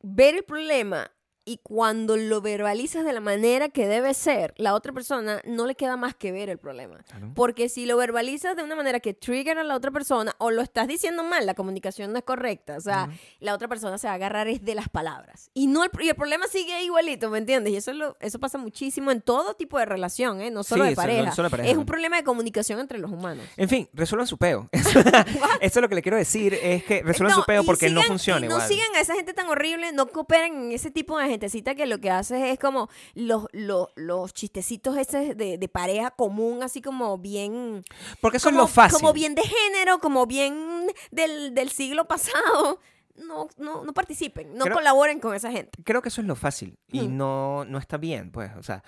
ver 0.02 0.36
el 0.36 0.43
problema 0.43 1.12
y 1.44 1.58
cuando 1.64 2.18
lo 2.18 2.39
verbalizas 2.42 3.04
de 3.04 3.14
la 3.14 3.20
manera 3.20 3.70
que 3.70 3.88
debe 3.88 4.14
ser, 4.14 4.54
la 4.58 4.74
otra 4.76 4.94
persona 4.94 5.42
no 5.46 5.66
le 5.66 5.76
queda 5.76 5.98
más 5.98 6.14
que 6.16 6.32
ver 6.32 6.50
el 6.50 6.58
problema. 6.60 7.00
Porque 7.36 7.68
si 7.70 7.86
lo 7.86 7.98
verbalizas 7.98 8.56
de 8.56 8.64
una 8.64 8.76
manera 8.76 9.00
que 9.00 9.14
trigger 9.14 9.58
a 9.58 9.64
la 9.64 9.76
otra 9.76 9.89
persona 9.92 10.36
o 10.38 10.52
lo 10.52 10.62
estás 10.62 10.88
diciendo 10.88 11.24
mal, 11.24 11.46
la 11.46 11.54
comunicación 11.56 12.12
no 12.12 12.20
es 12.20 12.24
correcta. 12.24 12.78
O 12.78 12.82
sea, 12.82 13.10
la 13.39 13.54
otra 13.56 13.68
persona 13.68 13.98
se 13.98 14.08
va 14.08 14.14
a 14.14 14.16
agarrar 14.16 14.48
es 14.48 14.64
de 14.64 14.76
las 14.76 14.88
palabras. 14.89 15.50
Y, 15.54 15.68
no 15.68 15.84
el, 15.84 15.89
y 16.02 16.10
el 16.10 16.16
problema 16.16 16.48
sigue 16.48 16.84
igualito, 16.84 17.30
¿me 17.30 17.39
entiendes? 17.39 17.74
Y 17.74 17.78
eso, 17.78 17.92
es 17.92 17.98
lo- 17.98 18.18
eso 18.20 18.39
pasa 18.39 18.58
muchísimo 18.58 19.10
en 19.12 19.22
todo 19.22 19.56
tipo 19.56 19.80
de 19.80 19.86
relación, 19.86 20.42
¿eh? 20.42 20.52
No 20.52 20.64
solo 20.64 20.84
Sí, 20.84 20.89
de 20.89 20.94
eso- 20.94 21.02
no 21.02 21.08
pareja. 21.08 21.32
solo 21.32 21.48
de 21.48 21.52
pareja. 21.52 21.70
Es 21.72 21.78
un 21.78 21.86
problema 21.86 22.18
de 22.18 22.24
comunicación 22.24 22.80
entre 22.80 23.00
los 23.00 23.10
humanos. 23.12 23.46
En 23.58 23.68
fin, 23.68 23.89
resuelvan 23.94 24.28
su 24.28 24.38
peo. 24.38 24.70
Eso, 25.62 25.80
es 25.80 25.82
lo 25.82 25.89
que 25.89 25.96
le 25.96 26.02
quiero 26.02 26.18
decir, 26.18 26.54
es 26.54 26.84
que 26.84 27.02
resuelvan 27.04 27.36
su 27.36 27.44
peo 27.46 27.64
porque 27.64 27.89
no 27.89 28.02
sigan- 28.02 28.08
funciona 28.08 28.46
y 28.46 28.50
no 28.50 28.56
igual. 28.56 28.68
sigan 28.68 28.96
a 28.96 29.00
esa 29.00 29.16
gente 29.16 29.34
tan 29.34 29.48
horrible, 29.50 29.92
no 29.92 30.08
cooperen 30.08 30.66
en 30.66 30.72
ese 30.72 30.92
tipo 30.92 31.18
de 31.18 31.28
gentecita 31.32 31.75
que 31.75 31.86
lo 31.86 31.99
que 31.99 32.09
hace 32.11 32.51
es 32.51 32.59
como 32.59 32.89
los, 33.15 33.47
los, 33.51 33.88
los 33.95 34.34
chistecitos 34.34 34.97
esos 34.97 35.36
de, 35.38 35.57
de 35.57 35.67
pareja 35.67 36.11
común, 36.11 36.63
así 36.63 36.82
como 36.82 37.17
bien... 37.17 37.84
Porque 38.21 38.38
eso 38.38 38.49
como, 38.49 38.59
lo 38.61 38.67
fácil. 38.67 38.99
Como 38.99 39.13
bien 39.13 39.34
de 39.36 39.41
género, 39.43 39.99
como 39.99 40.25
bien 40.27 40.88
del, 41.11 41.53
del 41.53 41.69
siglo 41.69 42.07
pasado. 42.07 42.79
No, 43.15 43.49
no, 43.57 43.84
no 43.84 43.93
participen, 43.93 44.55
no 44.55 44.63
Creo- 44.65 44.75
colaboren 44.77 45.19
con 45.19 45.36
esa 45.36 45.51
gente. 45.51 45.71
creo 45.84 46.01
que 46.01 46.09
eso 46.09 46.21
es 46.21 46.27
lo 46.27 46.36
fácil 46.36 46.77
y 46.91 47.01
Hmm. 47.01 47.17
no, 47.17 47.65
no 47.65 47.77
está 47.77 47.97
bien, 47.97 48.32
pues, 48.32 48.49
o 48.57 48.63
sea, 48.63 48.84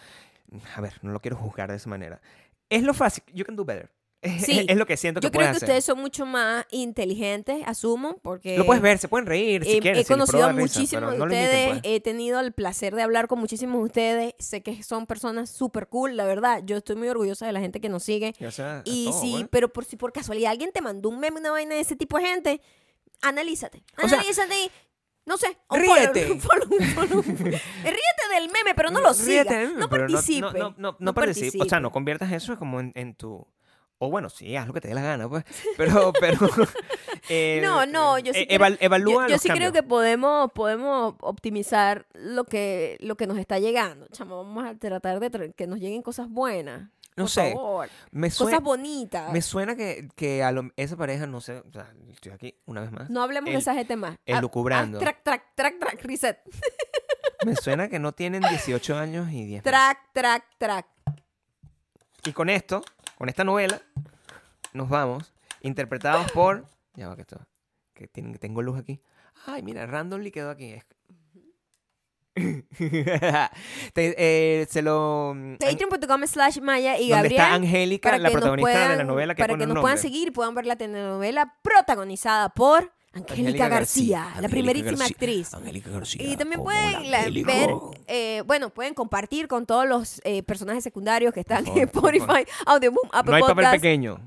a 0.75 0.81
ver, 0.81 0.93
no 1.01 1.11
lo 1.11 1.19
quiero 1.19 1.35
juzgar 1.37 1.69
de 1.69 1.75
esa 1.75 1.89
manera. 1.89 2.21
Es 2.69 2.83
lo 2.83 2.93
fácil, 2.93 3.23
you 3.33 3.43
can 3.45 3.55
do 3.55 3.65
better. 3.65 3.91
Es, 4.23 4.45
Sí. 4.45 4.65
es 4.67 4.77
lo 4.77 4.85
que 4.85 4.95
siento 4.97 5.19
que 5.19 5.27
Yo 5.27 5.31
creo 5.31 5.41
que 5.43 5.49
hacer. 5.49 5.63
ustedes 5.67 5.83
son 5.85 5.99
mucho 5.99 6.25
más 6.25 6.65
inteligentes, 6.71 7.61
asumo, 7.65 8.17
porque... 8.23 8.57
Lo 8.57 8.65
puedes 8.65 8.81
ver, 8.81 8.97
se 8.97 9.07
pueden 9.09 9.25
reír 9.27 9.63
si 9.65 9.73
He- 9.73 9.79
quieren. 9.79 10.01
he 10.01 10.05
conocido 10.05 10.45
a 10.45 10.53
muchísimos 10.53 11.11
de 11.11 11.17
no 11.17 11.25
ustedes, 11.25 11.69
pues. 11.69 11.81
he 11.83 11.99
tenido 11.99 12.39
el 12.39 12.53
placer 12.53 12.95
de 12.95 13.01
hablar 13.03 13.27
con 13.27 13.39
muchísimos 13.39 13.79
de 13.79 13.83
ustedes, 13.85 14.33
sé 14.39 14.63
que 14.63 14.81
son 14.81 15.05
personas 15.07 15.49
súper 15.49 15.87
cool, 15.87 16.15
la 16.15 16.25
verdad, 16.25 16.61
yo 16.65 16.77
estoy 16.77 16.95
muy 16.95 17.09
orgullosa 17.09 17.45
de 17.45 17.51
la 17.51 17.59
gente 17.59 17.81
que 17.81 17.89
nos 17.89 18.03
sigue. 18.03 18.33
Y, 18.39 18.45
o 18.45 18.51
todo, 19.11 19.21
sí, 19.21 19.31
pues. 19.33 19.47
pero 19.51 19.73
por 19.73 19.85
si 19.85 19.97
por 19.97 20.13
casualidad 20.13 20.51
alguien 20.51 20.71
te 20.71 20.81
mandó 20.81 21.09
un 21.09 21.19
meme, 21.19 21.39
una 21.41 21.51
vaina 21.51 21.75
de 21.75 21.81
ese 21.81 21.95
tipo 21.97 22.17
de 22.17 22.25
gente, 22.25 22.61
analízate, 23.21 23.83
O 24.03 24.07
sea, 24.07 24.19
analízate 24.19 24.53
y, 24.65 24.71
no 25.25 25.37
sé, 25.37 25.57
ríete. 25.69 26.39
follow, 26.39 26.67
un 26.79 26.85
follow, 26.87 27.19
un 27.19 27.37
follow. 27.37 27.51
ríete 27.83 28.33
del 28.35 28.49
meme, 28.51 28.73
pero 28.75 28.89
no 28.91 28.99
lo 29.01 29.13
sigas, 29.13 29.47
Ríete, 29.47 29.73
no 29.77 29.89
pero 29.89 30.07
participe. 30.07 30.41
No, 30.41 30.51
no, 30.51 30.59
no, 30.69 30.75
no, 30.77 30.97
no 30.99 31.13
participe. 31.13 31.61
O 31.61 31.65
sea, 31.69 31.79
no 31.79 31.91
conviertas 31.91 32.31
eso 32.31 32.57
como 32.57 32.79
en, 32.79 32.91
en 32.95 33.15
tu... 33.15 33.45
O 33.99 34.09
bueno, 34.09 34.29
sí, 34.29 34.55
haz 34.57 34.67
lo 34.67 34.73
que 34.73 34.81
te 34.81 34.89
dé 34.89 34.95
la 34.95 35.01
gana, 35.01 35.29
pues. 35.29 35.45
Pero, 35.77 36.11
pero... 36.19 36.37
eh, 37.29 37.61
No, 37.63 37.85
no, 37.85 38.19
yo 38.19 38.33
sí 38.33 38.39
eh, 38.41 38.47
creo- 38.47 38.59
eval- 38.59 38.77
evalúa 38.81 39.23
Yo, 39.23 39.27
yo 39.29 39.33
los 39.35 39.41
sí 39.41 39.49
creo 39.49 39.71
que 39.71 39.81
podemos, 39.83 40.51
podemos 40.51 41.15
optimizar 41.21 42.05
lo 42.13 42.43
que, 42.43 42.97
lo 42.99 43.15
que 43.15 43.27
nos 43.27 43.37
está 43.37 43.59
llegando. 43.59 44.07
Chamo, 44.11 44.37
vamos 44.43 44.65
a 44.65 44.75
tratar 44.77 45.19
de 45.21 45.31
tra- 45.31 45.53
que 45.55 45.67
nos 45.67 45.79
lleguen 45.79 46.01
cosas 46.01 46.29
buenas. 46.29 46.89
No 47.15 47.25
por 47.25 47.29
sé, 47.29 47.51
favor. 47.53 47.89
Me 48.11 48.29
Cosas 48.31 48.61
bonitas. 48.61 49.31
me 49.31 49.41
suena 49.43 49.75
que, 49.75 50.09
que 50.15 50.43
a 50.43 50.51
lo- 50.51 50.71
esa 50.75 50.97
pareja, 50.97 51.27
no 51.27 51.39
sé, 51.41 51.59
o 51.59 51.71
sea, 51.71 51.93
estoy 52.11 52.31
aquí 52.31 52.57
una 52.65 52.81
vez 52.81 52.91
más. 52.91 53.09
No 53.09 53.21
hablemos 53.21 53.45
de 53.49 53.51
el- 53.55 53.61
esa 53.61 53.75
gente 53.75 53.95
más. 53.95 54.17
el 54.25 54.35
Ah, 54.35 54.41
lucubrando. 54.41 54.97
ah, 54.97 55.01
track, 55.01 55.23
track, 55.23 55.43
track, 55.55 55.79
track, 55.79 56.03
reset. 56.03 56.39
Me 57.45 57.55
suena 57.55 57.87
que 57.87 57.99
no 57.99 58.13
tienen 58.13 58.41
18 58.41 58.97
años 58.97 59.27
y 59.29 59.45
10 59.45 59.47
meses. 59.49 59.63
Track, 59.63 59.99
track, 60.13 60.45
track. 60.57 60.87
Y 62.25 62.31
con 62.31 62.49
esto, 62.49 62.83
con 63.23 63.29
esta 63.29 63.45
novela, 63.45 63.81
nos 64.73 64.89
vamos, 64.89 65.33
interpretados 65.61 66.29
por... 66.33 66.65
Ya 66.95 67.07
va 67.07 67.15
que 67.15 67.21
esto... 67.21 67.39
Que 67.93 68.05
tienen, 68.05 68.33
que 68.33 68.37
tengo 68.37 68.61
luz 68.61 68.77
aquí. 68.77 68.99
Ay, 69.45 69.63
mira, 69.63 69.85
randomly 69.85 70.29
quedó 70.29 70.49
aquí. 70.49 70.73
Es- 70.73 70.85
Te- 73.93 74.15
eh, 74.17 74.67
se 74.69 74.81
lo... 74.81 75.37
Patreon.com 75.57 76.27
slash 76.27 76.59
Maya 76.59 76.99
y 76.99 77.11
donde 77.11 77.29
está 77.29 77.43
Gabriel. 77.47 77.63
Angélica, 77.63 78.17
la 78.17 78.29
protagonista 78.29 78.89
de 78.89 78.97
la 78.97 79.03
novela 79.05 79.35
que 79.35 79.43
para 79.43 79.57
que 79.57 79.67
nos 79.67 79.79
puedan 79.79 79.97
seguir 79.97 80.27
y 80.27 80.31
puedan 80.31 80.53
ver 80.53 80.65
la 80.65 80.75
telenovela 80.75 81.55
protagonizada 81.61 82.49
por 82.49 82.91
Angélica 83.13 83.67
García, 83.67 84.33
la 84.41 84.49
primerísima 84.49 84.91
García. 84.91 85.07
actriz. 85.07 85.53
Angélica 85.53 85.89
García. 85.91 86.23
Y 86.23 86.35
también 86.35 86.63
pueden 86.63 87.11
la 87.11 87.29
ver, 87.29 87.69
eh, 88.07 88.41
bueno, 88.45 88.71
pueden 88.71 88.93
compartir 88.95 89.47
con 89.47 89.65
todos 89.67 89.87
los 89.87 90.19
eh, 90.23 90.41
personajes 90.43 90.83
secundarios 90.83 91.31
que 91.33 91.41
están 91.41 91.67
en 91.67 91.77
Spotify, 91.87 92.45
Audioboom, 92.65 93.09
Apple 93.11 93.31
No 93.31 93.35
hay 93.37 93.43
papel 93.43 93.69
pequeño. 93.71 94.19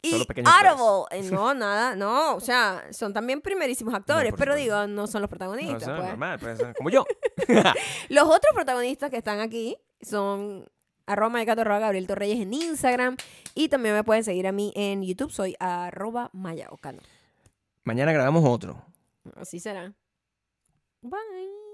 y 0.00 0.14
Audible. 0.14 1.06
Eh, 1.10 1.22
No, 1.30 1.52
nada, 1.52 1.94
no, 1.96 2.34
o 2.36 2.40
sea, 2.40 2.84
son 2.92 3.12
también 3.12 3.40
primerísimos 3.42 3.92
actores, 3.92 4.32
pero 4.36 4.54
digo, 4.54 4.86
no 4.86 5.06
son 5.06 5.20
los 5.20 5.28
No, 5.30 5.36
protagonistas. 5.36 5.82
o 5.82 5.84
sea, 5.84 5.96
pues. 5.96 6.08
normal, 6.08 6.38
pues, 6.38 6.58
como 6.78 6.88
yo. 6.90 7.04
Los 8.08 8.24
otros 8.24 8.52
protagonistas 8.54 9.10
que 9.10 9.18
están 9.18 9.40
aquí 9.40 9.76
son 10.00 10.66
arroba 11.06 11.40
arroba 11.40 11.78
Gabriel 11.78 12.06
Torreyes 12.06 12.40
en 12.40 12.54
Instagram 12.54 13.16
y 13.54 13.68
también 13.68 13.94
me 13.94 14.04
pueden 14.04 14.24
seguir 14.24 14.46
a 14.46 14.52
mí 14.52 14.72
en 14.76 15.02
YouTube, 15.02 15.30
soy 15.30 15.56
arroba 15.58 16.30
Mayaocano. 16.32 17.00
Mañana 17.88 18.12
grabamos 18.12 18.44
otro. 18.44 18.84
Así 19.34 19.58
será. 19.58 19.94
Bye. 21.00 21.67